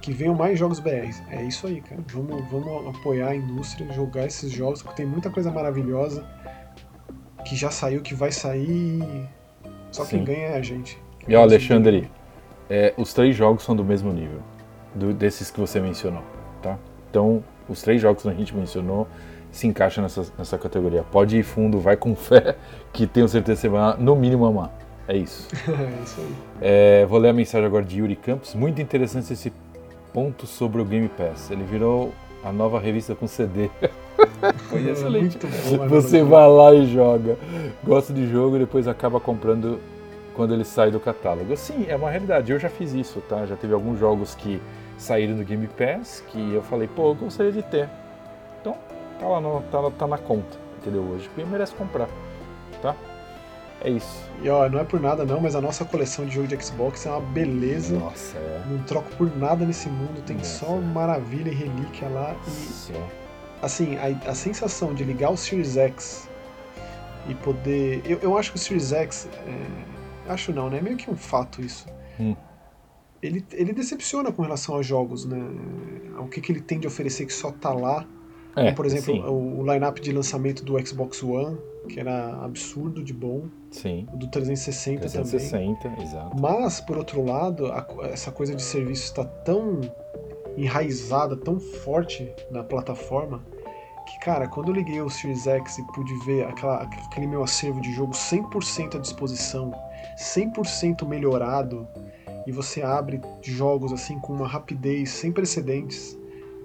que 0.00 0.12
venham 0.12 0.32
mais 0.32 0.60
jogos 0.60 0.78
BR. 0.78 1.10
É 1.28 1.42
isso 1.42 1.66
aí, 1.66 1.80
cara. 1.80 2.00
Vamos, 2.06 2.48
vamos 2.48 2.96
apoiar 2.96 3.30
a 3.30 3.34
indústria, 3.34 3.92
jogar 3.92 4.26
esses 4.26 4.52
jogos, 4.52 4.80
porque 4.80 4.98
tem 5.02 5.06
muita 5.06 5.28
coisa 5.28 5.50
maravilhosa 5.50 6.24
que 7.44 7.56
já 7.56 7.72
saiu, 7.72 8.00
que 8.00 8.14
vai 8.14 8.30
sair. 8.30 9.02
Só 9.90 10.04
Sim. 10.04 10.18
quem 10.18 10.24
ganha 10.24 10.46
é 10.50 10.56
a 10.56 10.62
gente. 10.62 10.96
E 11.26 11.34
ó, 11.34 11.42
Alexandre, 11.42 12.08
é, 12.70 12.94
os 12.96 13.12
três 13.12 13.34
jogos 13.34 13.64
são 13.64 13.74
do 13.74 13.84
mesmo 13.84 14.12
nível, 14.12 14.40
do, 14.94 15.12
desses 15.12 15.50
que 15.50 15.58
você 15.58 15.80
mencionou, 15.80 16.22
tá? 16.62 16.78
Então, 17.10 17.42
os 17.68 17.82
três 17.82 18.00
jogos 18.00 18.22
que 18.22 18.28
a 18.28 18.34
gente 18.34 18.54
mencionou 18.54 19.08
se 19.56 19.66
encaixam 19.66 20.02
nessa, 20.02 20.26
nessa 20.36 20.58
categoria. 20.58 21.02
Pode 21.02 21.38
ir 21.38 21.42
fundo, 21.42 21.80
vai 21.80 21.96
com 21.96 22.14
fé, 22.14 22.56
que 22.92 23.06
tenho 23.06 23.28
certeza 23.28 23.56
que 23.56 23.60
você 23.62 23.68
vai, 23.68 23.96
no 23.98 24.14
mínimo, 24.14 24.44
amar. 24.44 24.70
É 25.08 25.16
isso. 25.16 25.48
é 25.70 26.02
isso 26.02 26.20
aí. 26.20 26.34
É, 26.60 27.06
vou 27.06 27.18
ler 27.18 27.30
a 27.30 27.32
mensagem 27.32 27.66
agora 27.66 27.84
de 27.84 27.98
Yuri 27.98 28.16
Campos. 28.16 28.54
Muito 28.54 28.82
interessante 28.82 29.32
esse 29.32 29.52
ponto 30.12 30.46
sobre 30.46 30.82
o 30.82 30.84
Game 30.84 31.08
Pass. 31.08 31.50
Ele 31.50 31.64
virou 31.64 32.12
a 32.44 32.52
nova 32.52 32.78
revista 32.78 33.14
com 33.14 33.26
CD. 33.26 33.70
Foi 34.68 34.88
excelente. 34.88 35.38
Bom, 35.38 35.88
Você 35.88 36.22
vai 36.22 36.48
lá 36.48 36.74
e 36.74 36.86
joga. 36.86 37.38
Gosta 37.84 38.12
de 38.12 38.28
jogo 38.28 38.56
e 38.56 38.58
depois 38.60 38.86
acaba 38.86 39.18
comprando 39.20 39.80
quando 40.34 40.52
ele 40.52 40.64
sai 40.64 40.90
do 40.90 41.00
catálogo. 41.00 41.56
Sim, 41.56 41.86
é 41.88 41.96
uma 41.96 42.10
realidade. 42.10 42.52
Eu 42.52 42.58
já 42.58 42.68
fiz 42.68 42.92
isso, 42.92 43.22
tá? 43.22 43.46
Já 43.46 43.56
teve 43.56 43.72
alguns 43.72 43.98
jogos 43.98 44.34
que 44.34 44.60
saíram 44.98 45.36
do 45.36 45.44
Game 45.44 45.66
Pass 45.66 46.22
que 46.28 46.54
eu 46.54 46.62
falei, 46.62 46.88
pô, 46.88 47.10
eu 47.10 47.14
gostaria 47.14 47.52
de 47.52 47.62
ter. 47.62 47.88
Tá 49.18 49.26
lá 49.26 49.40
no, 49.40 49.62
tá, 49.62 49.90
tá 49.90 50.06
na 50.06 50.18
conta, 50.18 50.58
entendeu? 50.78 51.02
Hoje, 51.02 51.28
porque 51.28 51.44
merece 51.44 51.74
comprar, 51.74 52.08
tá? 52.82 52.94
É 53.80 53.90
isso. 53.90 54.24
E 54.42 54.48
ó, 54.48 54.68
não 54.68 54.78
é 54.78 54.84
por 54.84 55.00
nada 55.00 55.24
não, 55.24 55.40
mas 55.40 55.54
a 55.54 55.60
nossa 55.60 55.84
coleção 55.84 56.24
de 56.24 56.34
jogo 56.34 56.48
de 56.48 56.62
Xbox 56.62 57.04
é 57.06 57.10
uma 57.10 57.20
beleza. 57.20 57.98
Nossa, 57.98 58.36
é. 58.36 58.62
Não 58.68 58.82
troco 58.84 59.10
por 59.16 59.34
nada 59.36 59.64
nesse 59.64 59.88
mundo, 59.88 60.22
tem 60.24 60.36
nossa. 60.36 60.64
só 60.64 60.76
maravilha 60.76 61.50
e 61.50 61.54
relíquia 61.54 62.08
lá. 62.08 62.34
E, 62.48 62.92
assim, 63.62 63.96
a, 63.96 64.30
a, 64.30 64.34
sensação 64.34 64.94
de 64.94 65.04
ligar 65.04 65.30
o 65.30 65.36
Series 65.36 65.76
X 65.76 66.28
e 67.28 67.34
poder. 67.34 68.02
Eu, 68.04 68.18
eu 68.22 68.38
acho 68.38 68.50
que 68.52 68.56
o 68.56 68.60
Series 68.60 68.92
X. 68.92 69.28
É... 69.46 70.32
Acho 70.32 70.52
não, 70.52 70.68
né? 70.68 70.78
É 70.78 70.82
meio 70.82 70.96
que 70.96 71.08
um 71.08 71.16
fato 71.16 71.60
isso. 71.60 71.86
Hum. 72.18 72.34
Ele, 73.22 73.44
ele 73.52 73.72
decepciona 73.72 74.32
com 74.32 74.42
relação 74.42 74.74
aos 74.74 74.86
jogos, 74.86 75.24
né? 75.24 75.38
O 76.18 76.26
que, 76.26 76.40
que 76.40 76.50
ele 76.50 76.60
tem 76.60 76.80
de 76.80 76.86
oferecer 76.86 77.26
que 77.26 77.32
só 77.32 77.52
tá 77.52 77.72
lá. 77.72 78.04
É, 78.56 78.72
por 78.72 78.86
exemplo, 78.86 79.14
sim. 79.14 79.20
o, 79.20 79.60
o 79.60 79.72
line-up 79.72 80.00
de 80.00 80.12
lançamento 80.12 80.64
do 80.64 80.84
Xbox 80.84 81.22
One 81.22 81.58
que 81.86 82.00
era 82.00 82.44
absurdo 82.44 83.02
de 83.02 83.12
bom. 83.12 83.48
Sim. 83.70 84.06
O 84.12 84.16
do 84.16 84.28
360, 84.28 85.00
360 85.00 85.80
também. 85.80 86.02
exato. 86.02 86.40
Mas, 86.40 86.80
por 86.80 86.98
outro 86.98 87.24
lado, 87.24 87.66
a, 87.66 87.86
essa 88.10 88.30
coisa 88.30 88.54
de 88.54 88.62
serviço 88.62 89.04
está 89.04 89.24
tão 89.24 89.80
enraizada, 90.56 91.36
tão 91.36 91.60
forte 91.60 92.30
na 92.50 92.62
plataforma, 92.62 93.42
que, 94.06 94.18
cara, 94.20 94.46
quando 94.48 94.68
eu 94.68 94.74
liguei 94.74 95.00
o 95.00 95.10
Series 95.10 95.46
X 95.46 95.78
e 95.78 95.86
pude 95.92 96.14
ver 96.24 96.44
aquela, 96.46 96.82
aquele 96.82 97.26
meu 97.26 97.42
acervo 97.42 97.80
de 97.80 97.92
jogo 97.92 98.12
100% 98.12 98.96
à 98.96 98.98
disposição, 98.98 99.72
100% 100.18 101.06
melhorado, 101.06 101.86
e 102.46 102.52
você 102.52 102.82
abre 102.82 103.20
jogos 103.42 103.92
assim 103.92 104.18
com 104.20 104.32
uma 104.32 104.46
rapidez 104.46 105.10
sem 105.10 105.32
precedentes, 105.32 106.16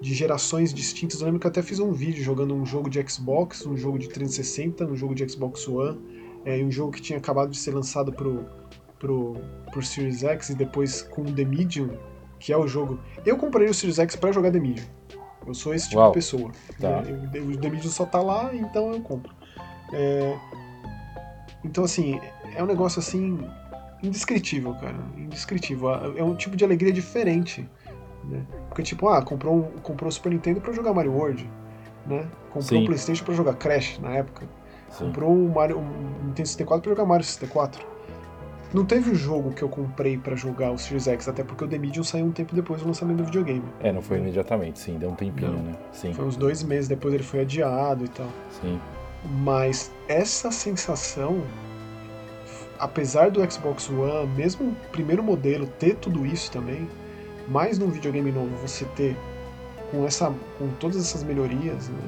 de 0.02 0.14
gerações 0.14 0.74
distintas. 0.74 1.20
Eu 1.20 1.26
lembro 1.26 1.38
que 1.38 1.46
eu 1.46 1.50
até 1.50 1.62
fiz 1.62 1.78
um 1.78 1.92
vídeo 1.92 2.24
jogando 2.24 2.52
um 2.52 2.66
jogo 2.66 2.90
de 2.90 3.00
Xbox, 3.08 3.64
um 3.64 3.76
jogo 3.76 4.00
de 4.00 4.08
360, 4.08 4.84
um 4.84 4.96
jogo 4.96 5.14
de 5.14 5.26
Xbox 5.28 5.66
One, 5.68 5.96
é, 6.44 6.56
um 6.56 6.72
jogo 6.72 6.90
que 6.90 7.00
tinha 7.00 7.18
acabado 7.20 7.50
de 7.50 7.56
ser 7.56 7.72
lançado 7.72 8.12
pro, 8.12 8.44
pro, 8.98 9.36
pro 9.70 9.80
Series 9.80 10.24
X 10.24 10.50
e 10.50 10.54
depois 10.56 11.02
com 11.02 11.22
o 11.22 11.32
The 11.32 11.44
Medium, 11.44 11.90
que 12.40 12.52
é 12.52 12.56
o 12.56 12.66
jogo. 12.66 12.98
Eu 13.24 13.36
comprei 13.36 13.68
o 13.68 13.74
Series 13.74 14.00
X 14.00 14.16
para 14.16 14.32
jogar 14.32 14.50
The 14.50 14.58
Medium. 14.58 14.84
Eu 15.46 15.54
sou 15.54 15.72
esse 15.72 15.88
tipo 15.88 16.00
Uau. 16.00 16.10
de 16.10 16.14
pessoa. 16.14 16.50
Tá. 16.80 17.00
O 17.00 17.56
The 17.56 17.70
Medium 17.70 17.90
só 17.90 18.04
tá 18.04 18.20
lá, 18.20 18.50
então 18.52 18.92
eu 18.92 19.00
compro. 19.02 19.32
É... 19.92 20.36
Então, 21.64 21.84
assim, 21.84 22.20
é 22.56 22.62
um 22.62 22.66
negócio 22.66 22.98
assim 22.98 23.38
indescritível, 24.02 24.74
cara. 24.74 24.98
Indescritível. 25.16 25.90
É 26.16 26.24
um 26.24 26.34
tipo 26.34 26.56
de 26.56 26.64
alegria 26.64 26.92
diferente 26.92 27.68
né? 28.24 28.44
Porque, 28.68 28.82
tipo, 28.82 29.08
ah, 29.08 29.22
comprou, 29.22 29.72
comprou 29.82 30.08
o 30.08 30.12
Super 30.12 30.30
Nintendo 30.30 30.60
para 30.60 30.72
jogar 30.72 30.92
Mario 30.92 31.12
World, 31.12 31.48
né? 32.06 32.26
Comprou 32.46 32.62
Sim. 32.62 32.82
um 32.82 32.86
PlayStation 32.86 33.24
para 33.24 33.34
jogar 33.34 33.54
Crash 33.54 33.98
na 33.98 34.10
época. 34.10 34.46
Sim. 34.90 35.06
Comprou 35.06 35.30
um, 35.32 35.48
Mario, 35.48 35.78
um 35.78 36.26
Nintendo 36.26 36.48
64 36.48 36.82
para 36.82 36.90
jogar 36.90 37.06
Mario 37.06 37.24
64. 37.24 37.92
Não 38.74 38.86
teve 38.86 39.10
o 39.10 39.14
jogo 39.14 39.52
que 39.52 39.62
eu 39.62 39.68
comprei 39.68 40.16
para 40.16 40.34
jogar 40.34 40.70
o 40.70 40.78
Series 40.78 41.06
X, 41.06 41.28
até 41.28 41.44
porque 41.44 41.64
o 41.64 41.68
The 41.68 41.78
Medium 41.78 42.02
saiu 42.02 42.24
um 42.24 42.32
tempo 42.32 42.54
depois 42.54 42.80
do 42.80 42.86
lançamento 42.86 43.18
do 43.18 43.24
videogame. 43.24 43.64
É, 43.80 43.92
não 43.92 44.00
foi 44.00 44.16
imediatamente, 44.16 44.78
sim, 44.78 44.96
deu 44.98 45.10
um 45.10 45.14
tempinho, 45.14 45.52
não. 45.52 45.62
né? 45.62 45.76
Sim. 45.92 46.14
Foi 46.14 46.24
uns 46.24 46.36
dois 46.36 46.62
meses 46.62 46.88
depois 46.88 47.12
ele 47.12 47.22
foi 47.22 47.40
adiado 47.40 48.04
e 48.04 48.08
tal. 48.08 48.28
Sim. 48.62 48.80
Mas 49.42 49.92
essa 50.08 50.50
sensação, 50.50 51.42
apesar 52.78 53.30
do 53.30 53.40
Xbox 53.50 53.90
One, 53.90 54.26
mesmo 54.34 54.70
o 54.70 54.74
primeiro 54.90 55.22
modelo 55.22 55.66
ter 55.66 55.96
tudo 55.96 56.24
isso 56.24 56.50
também, 56.50 56.88
mais 57.48 57.78
num 57.78 57.88
videogame 57.88 58.30
novo 58.32 58.50
você 58.56 58.84
ter 58.96 59.16
com 59.90 60.06
essa 60.06 60.32
com 60.58 60.68
todas 60.80 60.96
essas 60.96 61.22
melhorias 61.22 61.88
né, 61.88 61.98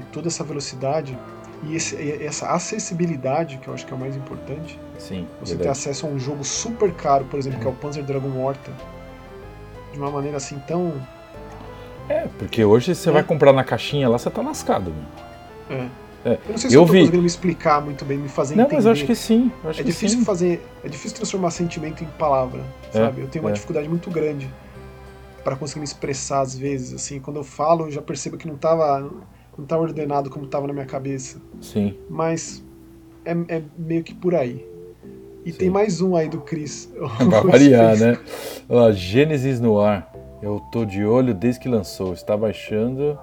e 0.00 0.04
toda 0.12 0.28
essa 0.28 0.42
velocidade 0.44 1.16
E 1.66 1.76
esse, 1.76 1.96
essa 2.22 2.48
acessibilidade, 2.48 3.56
que 3.58 3.68
eu 3.68 3.74
acho 3.74 3.86
que 3.86 3.92
é 3.92 3.96
o 3.96 3.98
mais 3.98 4.14
importante. 4.16 4.78
Sim. 4.98 5.26
Você 5.40 5.54
verdade. 5.56 5.62
ter 5.62 5.68
acesso 5.70 6.04
a 6.06 6.10
um 6.10 6.18
jogo 6.18 6.44
super 6.44 6.92
caro, 6.92 7.24
por 7.24 7.38
exemplo, 7.38 7.58
que 7.58 7.66
é 7.66 7.70
o 7.70 7.72
Panzer 7.72 8.04
Dragon 8.04 8.38
Horta, 8.38 8.70
de 9.90 9.98
uma 9.98 10.10
maneira 10.10 10.36
assim 10.36 10.58
tão. 10.66 10.92
É, 12.06 12.26
porque 12.38 12.62
hoje 12.64 12.94
você 12.94 13.08
É. 13.08 13.12
vai 13.12 13.22
comprar 13.22 13.52
na 13.54 13.64
caixinha 13.64 14.08
lá, 14.10 14.18
você 14.18 14.28
tá 14.28 14.42
lascado. 14.42 14.92
Meu. 15.70 15.78
É. 15.78 15.88
É. 16.26 16.32
Eu 16.32 16.50
não 16.50 16.58
sei 16.58 16.68
se 16.70 16.76
Eu 16.76 16.82
eu, 16.82 16.86
tô 16.86 16.92
vi. 16.92 16.98
conseguindo 17.00 17.22
me 17.22 17.26
explicar 17.28 17.80
muito 17.80 18.04
bem, 18.04 18.18
me 18.18 18.28
fazer 18.28 18.56
Não, 18.56 18.64
entender. 18.64 18.76
mas 18.76 18.84
eu 18.86 18.92
acho 18.92 19.06
que 19.06 19.14
sim. 19.14 19.50
acho 19.64 19.80
é 19.80 19.82
que 19.82 19.90
difícil 19.90 20.18
sim. 20.18 20.24
fazer, 20.24 20.66
é 20.84 20.88
difícil 20.88 21.16
transformar 21.16 21.50
sentimento 21.50 22.02
em 22.04 22.06
palavra, 22.18 22.60
sabe? 22.92 23.22
eu 23.22 23.28
tenho 23.28 23.44
uma 23.44 23.50
é. 23.50 23.54
dificuldade 23.54 23.88
muito 23.88 24.10
grande 24.10 24.50
para 25.44 25.54
conseguir 25.56 25.80
me 25.80 25.84
expressar 25.84 26.40
às 26.40 26.56
vezes, 26.56 26.94
assim, 26.94 27.20
quando 27.20 27.36
eu 27.36 27.44
falo, 27.44 27.86
eu 27.86 27.90
já 27.90 28.02
percebo 28.02 28.36
que 28.36 28.48
não 28.48 28.56
tava 28.56 29.10
não 29.56 29.64
tá 29.64 29.78
ordenado 29.78 30.30
como 30.30 30.46
tava 30.46 30.66
na 30.66 30.72
minha 30.72 30.86
cabeça, 30.86 31.40
Sim. 31.60 31.94
mas 32.10 32.64
é, 33.24 33.32
é 33.48 33.62
meio 33.78 34.02
que 34.02 34.14
por 34.14 34.34
aí. 34.34 34.66
E 35.44 35.52
Sim. 35.52 35.58
tem 35.58 35.70
mais 35.70 36.00
um 36.00 36.16
aí 36.16 36.28
do 36.28 36.40
Chris. 36.40 36.90
Pra 37.28 37.40
variar, 37.40 37.96
né? 37.96 38.18
Olha 38.68 38.80
lá, 38.80 38.92
Gênesis 38.92 39.60
no 39.60 39.78
ar. 39.78 40.12
Eu 40.42 40.60
tô 40.72 40.84
de 40.84 41.04
olho 41.04 41.32
desde 41.32 41.60
que 41.60 41.68
lançou. 41.68 42.12
Está 42.12 42.36
baixando 42.36 43.18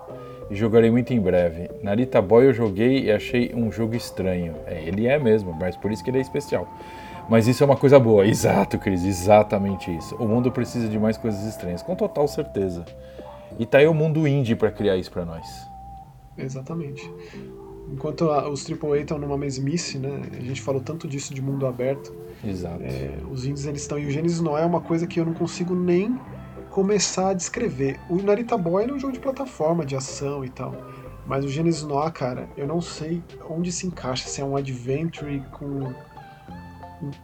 e 0.49 0.55
jogarei 0.55 0.89
muito 0.89 1.13
em 1.13 1.19
breve. 1.19 1.69
Narita 1.83 2.21
Boy 2.21 2.47
eu 2.47 2.53
joguei 2.53 3.05
e 3.05 3.11
achei 3.11 3.51
um 3.55 3.71
jogo 3.71 3.95
estranho. 3.95 4.55
É, 4.65 4.83
ele 4.83 5.07
é 5.07 5.19
mesmo, 5.19 5.53
mas 5.53 5.75
por 5.75 5.91
isso 5.91 6.03
que 6.03 6.09
ele 6.09 6.17
é 6.17 6.21
especial. 6.21 6.67
Mas 7.31 7.47
isso 7.47 7.63
é 7.63 7.65
uma 7.65 7.77
coisa 7.77 7.97
boa. 7.97 8.25
Exato, 8.27 8.77
Cris, 8.77 9.05
exatamente 9.05 9.89
isso. 9.95 10.13
O 10.17 10.27
mundo 10.27 10.51
precisa 10.51 10.89
de 10.89 10.99
mais 10.99 11.15
coisas 11.15 11.45
estranhas, 11.45 11.81
com 11.81 11.95
total 11.95 12.27
certeza. 12.27 12.83
E 13.57 13.65
tá 13.65 13.77
aí 13.77 13.87
o 13.87 13.93
mundo 13.93 14.27
indie 14.27 14.53
pra 14.53 14.69
criar 14.69 14.97
isso 14.97 15.09
pra 15.09 15.23
nós. 15.23 15.47
Exatamente. 16.37 17.09
Enquanto 17.89 18.29
a- 18.29 18.49
os 18.49 18.65
AAA 18.65 18.99
estão 18.99 19.17
numa 19.17 19.37
mesmice, 19.37 19.97
né? 19.97 20.23
A 20.37 20.41
gente 20.43 20.61
falou 20.61 20.81
tanto 20.81 21.07
disso 21.07 21.33
de 21.33 21.41
mundo 21.41 21.65
aberto. 21.65 22.13
Exato. 22.45 22.83
É, 22.83 23.11
os 23.31 23.45
indies 23.45 23.65
eles 23.65 23.81
estão. 23.83 23.97
E 23.97 24.07
o 24.07 24.11
Genesis 24.11 24.41
Noir 24.41 24.63
é 24.63 24.65
uma 24.65 24.81
coisa 24.81 25.07
que 25.07 25.17
eu 25.17 25.25
não 25.25 25.33
consigo 25.33 25.73
nem 25.73 26.19
começar 26.69 27.29
a 27.29 27.33
descrever. 27.33 27.97
O 28.09 28.17
Narita 28.21 28.57
Boy 28.57 28.89
é 28.89 28.93
um 28.93 28.99
jogo 28.99 29.13
de 29.13 29.19
plataforma, 29.21 29.85
de 29.85 29.95
ação 29.95 30.43
e 30.43 30.49
tal. 30.49 30.75
Mas 31.25 31.45
o 31.45 31.47
Genesis 31.47 31.83
Noir, 31.83 32.11
cara, 32.11 32.49
eu 32.57 32.67
não 32.67 32.81
sei 32.81 33.23
onde 33.49 33.71
se 33.71 33.87
encaixa. 33.87 34.27
Se 34.27 34.41
é 34.41 34.43
um 34.43 34.57
adventure 34.57 35.41
com 35.53 35.93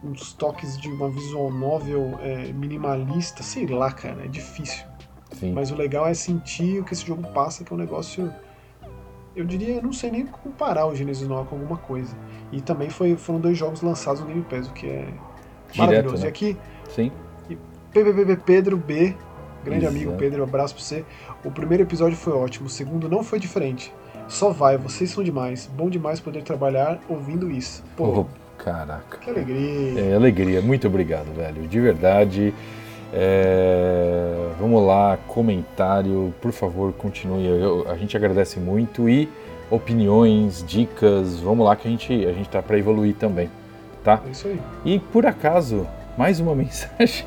uns 0.02 0.32
toques 0.32 0.76
de 0.78 0.88
uma 0.88 1.08
visual 1.08 1.50
novel 1.50 2.18
é, 2.22 2.52
minimalista, 2.52 3.42
sei 3.42 3.66
lá, 3.66 3.90
cara, 3.92 4.24
é 4.24 4.28
difícil. 4.28 4.84
Sim. 5.32 5.52
Mas 5.52 5.70
o 5.70 5.76
legal 5.76 6.06
é 6.06 6.14
sentir 6.14 6.80
o 6.80 6.84
que 6.84 6.94
esse 6.94 7.06
jogo 7.06 7.22
passa, 7.32 7.62
que 7.64 7.72
é 7.72 7.76
um 7.76 7.78
negócio. 7.78 8.32
Eu 9.36 9.44
diria, 9.44 9.74
eu 9.76 9.82
não 9.82 9.92
sei 9.92 10.10
nem 10.10 10.26
comparar 10.26 10.86
o 10.86 10.94
Genesis 10.94 11.28
Noir 11.28 11.44
com 11.44 11.56
alguma 11.56 11.76
coisa. 11.76 12.16
E 12.50 12.60
também 12.60 12.90
foi, 12.90 13.16
foram 13.16 13.38
dois 13.40 13.56
jogos 13.56 13.82
lançados 13.82 14.20
no 14.20 14.26
Game 14.26 14.42
Pass, 14.42 14.66
o 14.68 14.72
que 14.72 14.86
é 14.86 15.08
maravilhoso. 15.76 16.16
Direto, 16.16 16.20
E 16.20 16.22
né? 16.24 16.28
aqui, 16.28 16.56
Sim. 16.88 17.12
PPP 17.92 18.36
Pedro 18.44 18.76
B, 18.76 19.14
grande 19.64 19.84
Exato. 19.84 19.96
amigo 19.96 20.16
Pedro, 20.16 20.40
um 20.40 20.44
abraço 20.44 20.74
pra 20.74 20.82
você. 20.82 21.04
O 21.44 21.50
primeiro 21.50 21.84
episódio 21.84 22.16
foi 22.16 22.32
ótimo, 22.32 22.66
o 22.66 22.70
segundo 22.70 23.08
não 23.08 23.22
foi 23.22 23.38
diferente. 23.38 23.92
Só 24.26 24.50
vai, 24.50 24.76
vocês 24.76 25.10
são 25.10 25.22
demais. 25.24 25.66
Bom 25.74 25.88
demais 25.88 26.20
poder 26.20 26.42
trabalhar 26.42 26.98
ouvindo 27.08 27.50
isso. 27.50 27.82
Pô, 27.96 28.20
Oh, 28.20 28.26
caraca. 28.72 29.18
que 29.18 29.30
alegria. 29.30 30.00
É, 30.00 30.14
alegria, 30.14 30.60
muito 30.62 30.86
obrigado, 30.86 31.34
velho. 31.34 31.66
De 31.68 31.80
verdade. 31.80 32.54
É, 33.12 34.34
Vamos 34.60 34.84
lá, 34.84 35.16
comentário, 35.28 36.34
por 36.42 36.50
favor, 36.52 36.92
continue. 36.92 37.46
Eu- 37.46 37.86
a 37.88 37.96
gente 37.96 38.16
agradece 38.16 38.58
muito 38.58 39.08
e 39.08 39.28
opiniões, 39.70 40.64
dicas, 40.66 41.38
vamos 41.38 41.64
lá 41.64 41.76
que 41.76 41.86
a 41.86 41.90
gente, 41.90 42.12
a 42.26 42.32
gente 42.32 42.48
tá 42.48 42.60
para 42.60 42.76
evoluir 42.76 43.14
também, 43.14 43.48
tá? 44.02 44.20
É 44.26 44.30
isso 44.30 44.48
aí. 44.48 44.60
E 44.84 44.98
por 44.98 45.24
acaso, 45.26 45.86
mais 46.16 46.40
uma 46.40 46.54
mensagem 46.56 47.26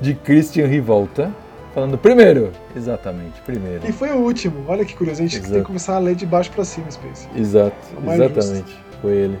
de 0.00 0.14
Christian 0.14 0.66
Rivolta, 0.66 1.30
falando 1.74 1.98
primeiro, 1.98 2.50
exatamente, 2.74 3.38
primeiro. 3.44 3.86
E 3.86 3.92
foi 3.92 4.10
o 4.12 4.16
último. 4.16 4.64
Olha 4.68 4.84
que 4.84 4.94
curioso, 4.96 5.20
a 5.22 5.26
gente 5.26 5.36
tem 5.38 5.46
Exato. 5.48 5.60
que 5.60 5.66
começar 5.66 5.96
a 5.96 5.98
ler 5.98 6.14
de 6.14 6.24
baixo 6.24 6.50
pra 6.52 6.64
cima, 6.64 6.90
Space. 6.90 7.28
Exato, 7.36 7.76
É 8.06 8.14
exatamente, 8.14 8.74
foi 9.02 9.12
ele. 9.12 9.38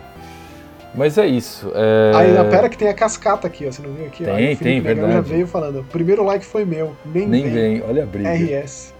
Mas 0.96 1.18
é 1.18 1.26
isso. 1.26 1.70
é- 1.74 2.12
Aí, 2.14 2.50
pera 2.50 2.68
que 2.68 2.78
tem 2.78 2.88
a 2.88 2.94
cascata 2.94 3.46
aqui, 3.46 3.66
ó. 3.66 3.70
Você 3.72 3.82
não 3.82 3.92
viu 3.92 4.06
aqui? 4.06 4.22
ó? 4.24 4.26
Tem, 4.26 4.34
Aí 4.34 4.54
o 4.54 4.56
Felipe 4.56 4.64
tem, 4.64 4.80
verdade. 4.80 5.12
já 5.12 5.20
veio 5.20 5.46
falando. 5.46 5.84
Primeiro 5.90 6.24
like 6.24 6.44
foi 6.44 6.64
meu. 6.64 6.92
Nem, 7.04 7.26
Nem 7.26 7.42
vem. 7.44 7.52
vem, 7.52 7.82
olha 7.88 8.02
a 8.02 8.06
briga. 8.06 8.30
RS. 8.30 8.94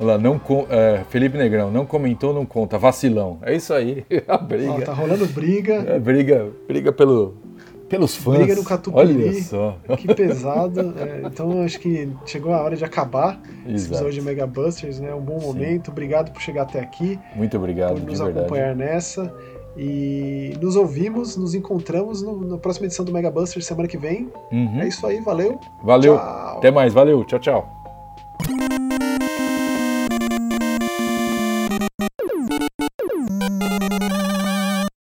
Olha 0.00 0.12
lá, 0.12 0.18
não 0.18 0.38
com- 0.38 0.66
é, 0.70 1.02
Felipe 1.08 1.38
Negrão, 1.38 1.70
não 1.70 1.86
comentou, 1.86 2.34
não 2.34 2.44
conta, 2.44 2.76
vacilão. 2.76 3.38
É 3.42 3.54
isso 3.54 3.72
aí, 3.72 4.04
a 4.28 4.34
Ó, 4.34 4.38
briga. 4.38 4.82
tá 4.84 4.92
rolando 4.92 5.24
briga. 5.26 5.74
É, 5.86 5.98
briga, 6.00 6.48
briga 6.66 6.92
pelo, 6.92 7.36
pelos 7.88 8.16
fãs. 8.16 8.38
Briga 8.38 8.56
no 8.56 8.64
Catupiry. 8.64 9.00
Olha 9.24 9.42
só. 9.42 9.78
Que 9.96 10.12
pesado. 10.12 10.94
É, 10.98 11.22
então 11.24 11.62
acho 11.62 11.78
que 11.78 12.08
chegou 12.26 12.52
a 12.52 12.60
hora 12.60 12.74
de 12.76 12.84
acabar 12.84 13.40
esse 13.64 13.74
Exato. 13.74 13.92
episódio 13.94 14.12
de 14.14 14.20
Mega 14.22 14.46
Busters, 14.48 14.98
né? 14.98 15.14
Um 15.14 15.20
bom 15.20 15.38
Sim. 15.38 15.46
momento. 15.46 15.90
Obrigado 15.92 16.32
por 16.32 16.42
chegar 16.42 16.62
até 16.62 16.80
aqui, 16.80 17.16
Muito 17.36 17.56
obrigado, 17.56 17.94
por 17.94 18.02
nos 18.02 18.18
verdade. 18.18 18.40
acompanhar 18.40 18.74
nessa. 18.74 19.32
E 19.76 20.54
nos 20.60 20.76
ouvimos, 20.76 21.36
nos 21.36 21.54
encontramos 21.54 22.22
no- 22.22 22.40
na 22.46 22.58
próxima 22.58 22.86
edição 22.86 23.04
do 23.04 23.12
Mega 23.12 23.30
Busters 23.30 23.66
semana 23.66 23.88
que 23.88 23.98
vem. 23.98 24.30
Uhum. 24.52 24.80
É 24.80 24.88
isso 24.88 25.04
aí, 25.06 25.20
valeu. 25.20 25.58
Valeu. 25.82 26.16
Tchau. 26.16 26.58
Até 26.58 26.70
mais, 26.70 26.92
valeu. 26.92 27.24
Tchau, 27.24 27.38
tchau. 27.38 27.73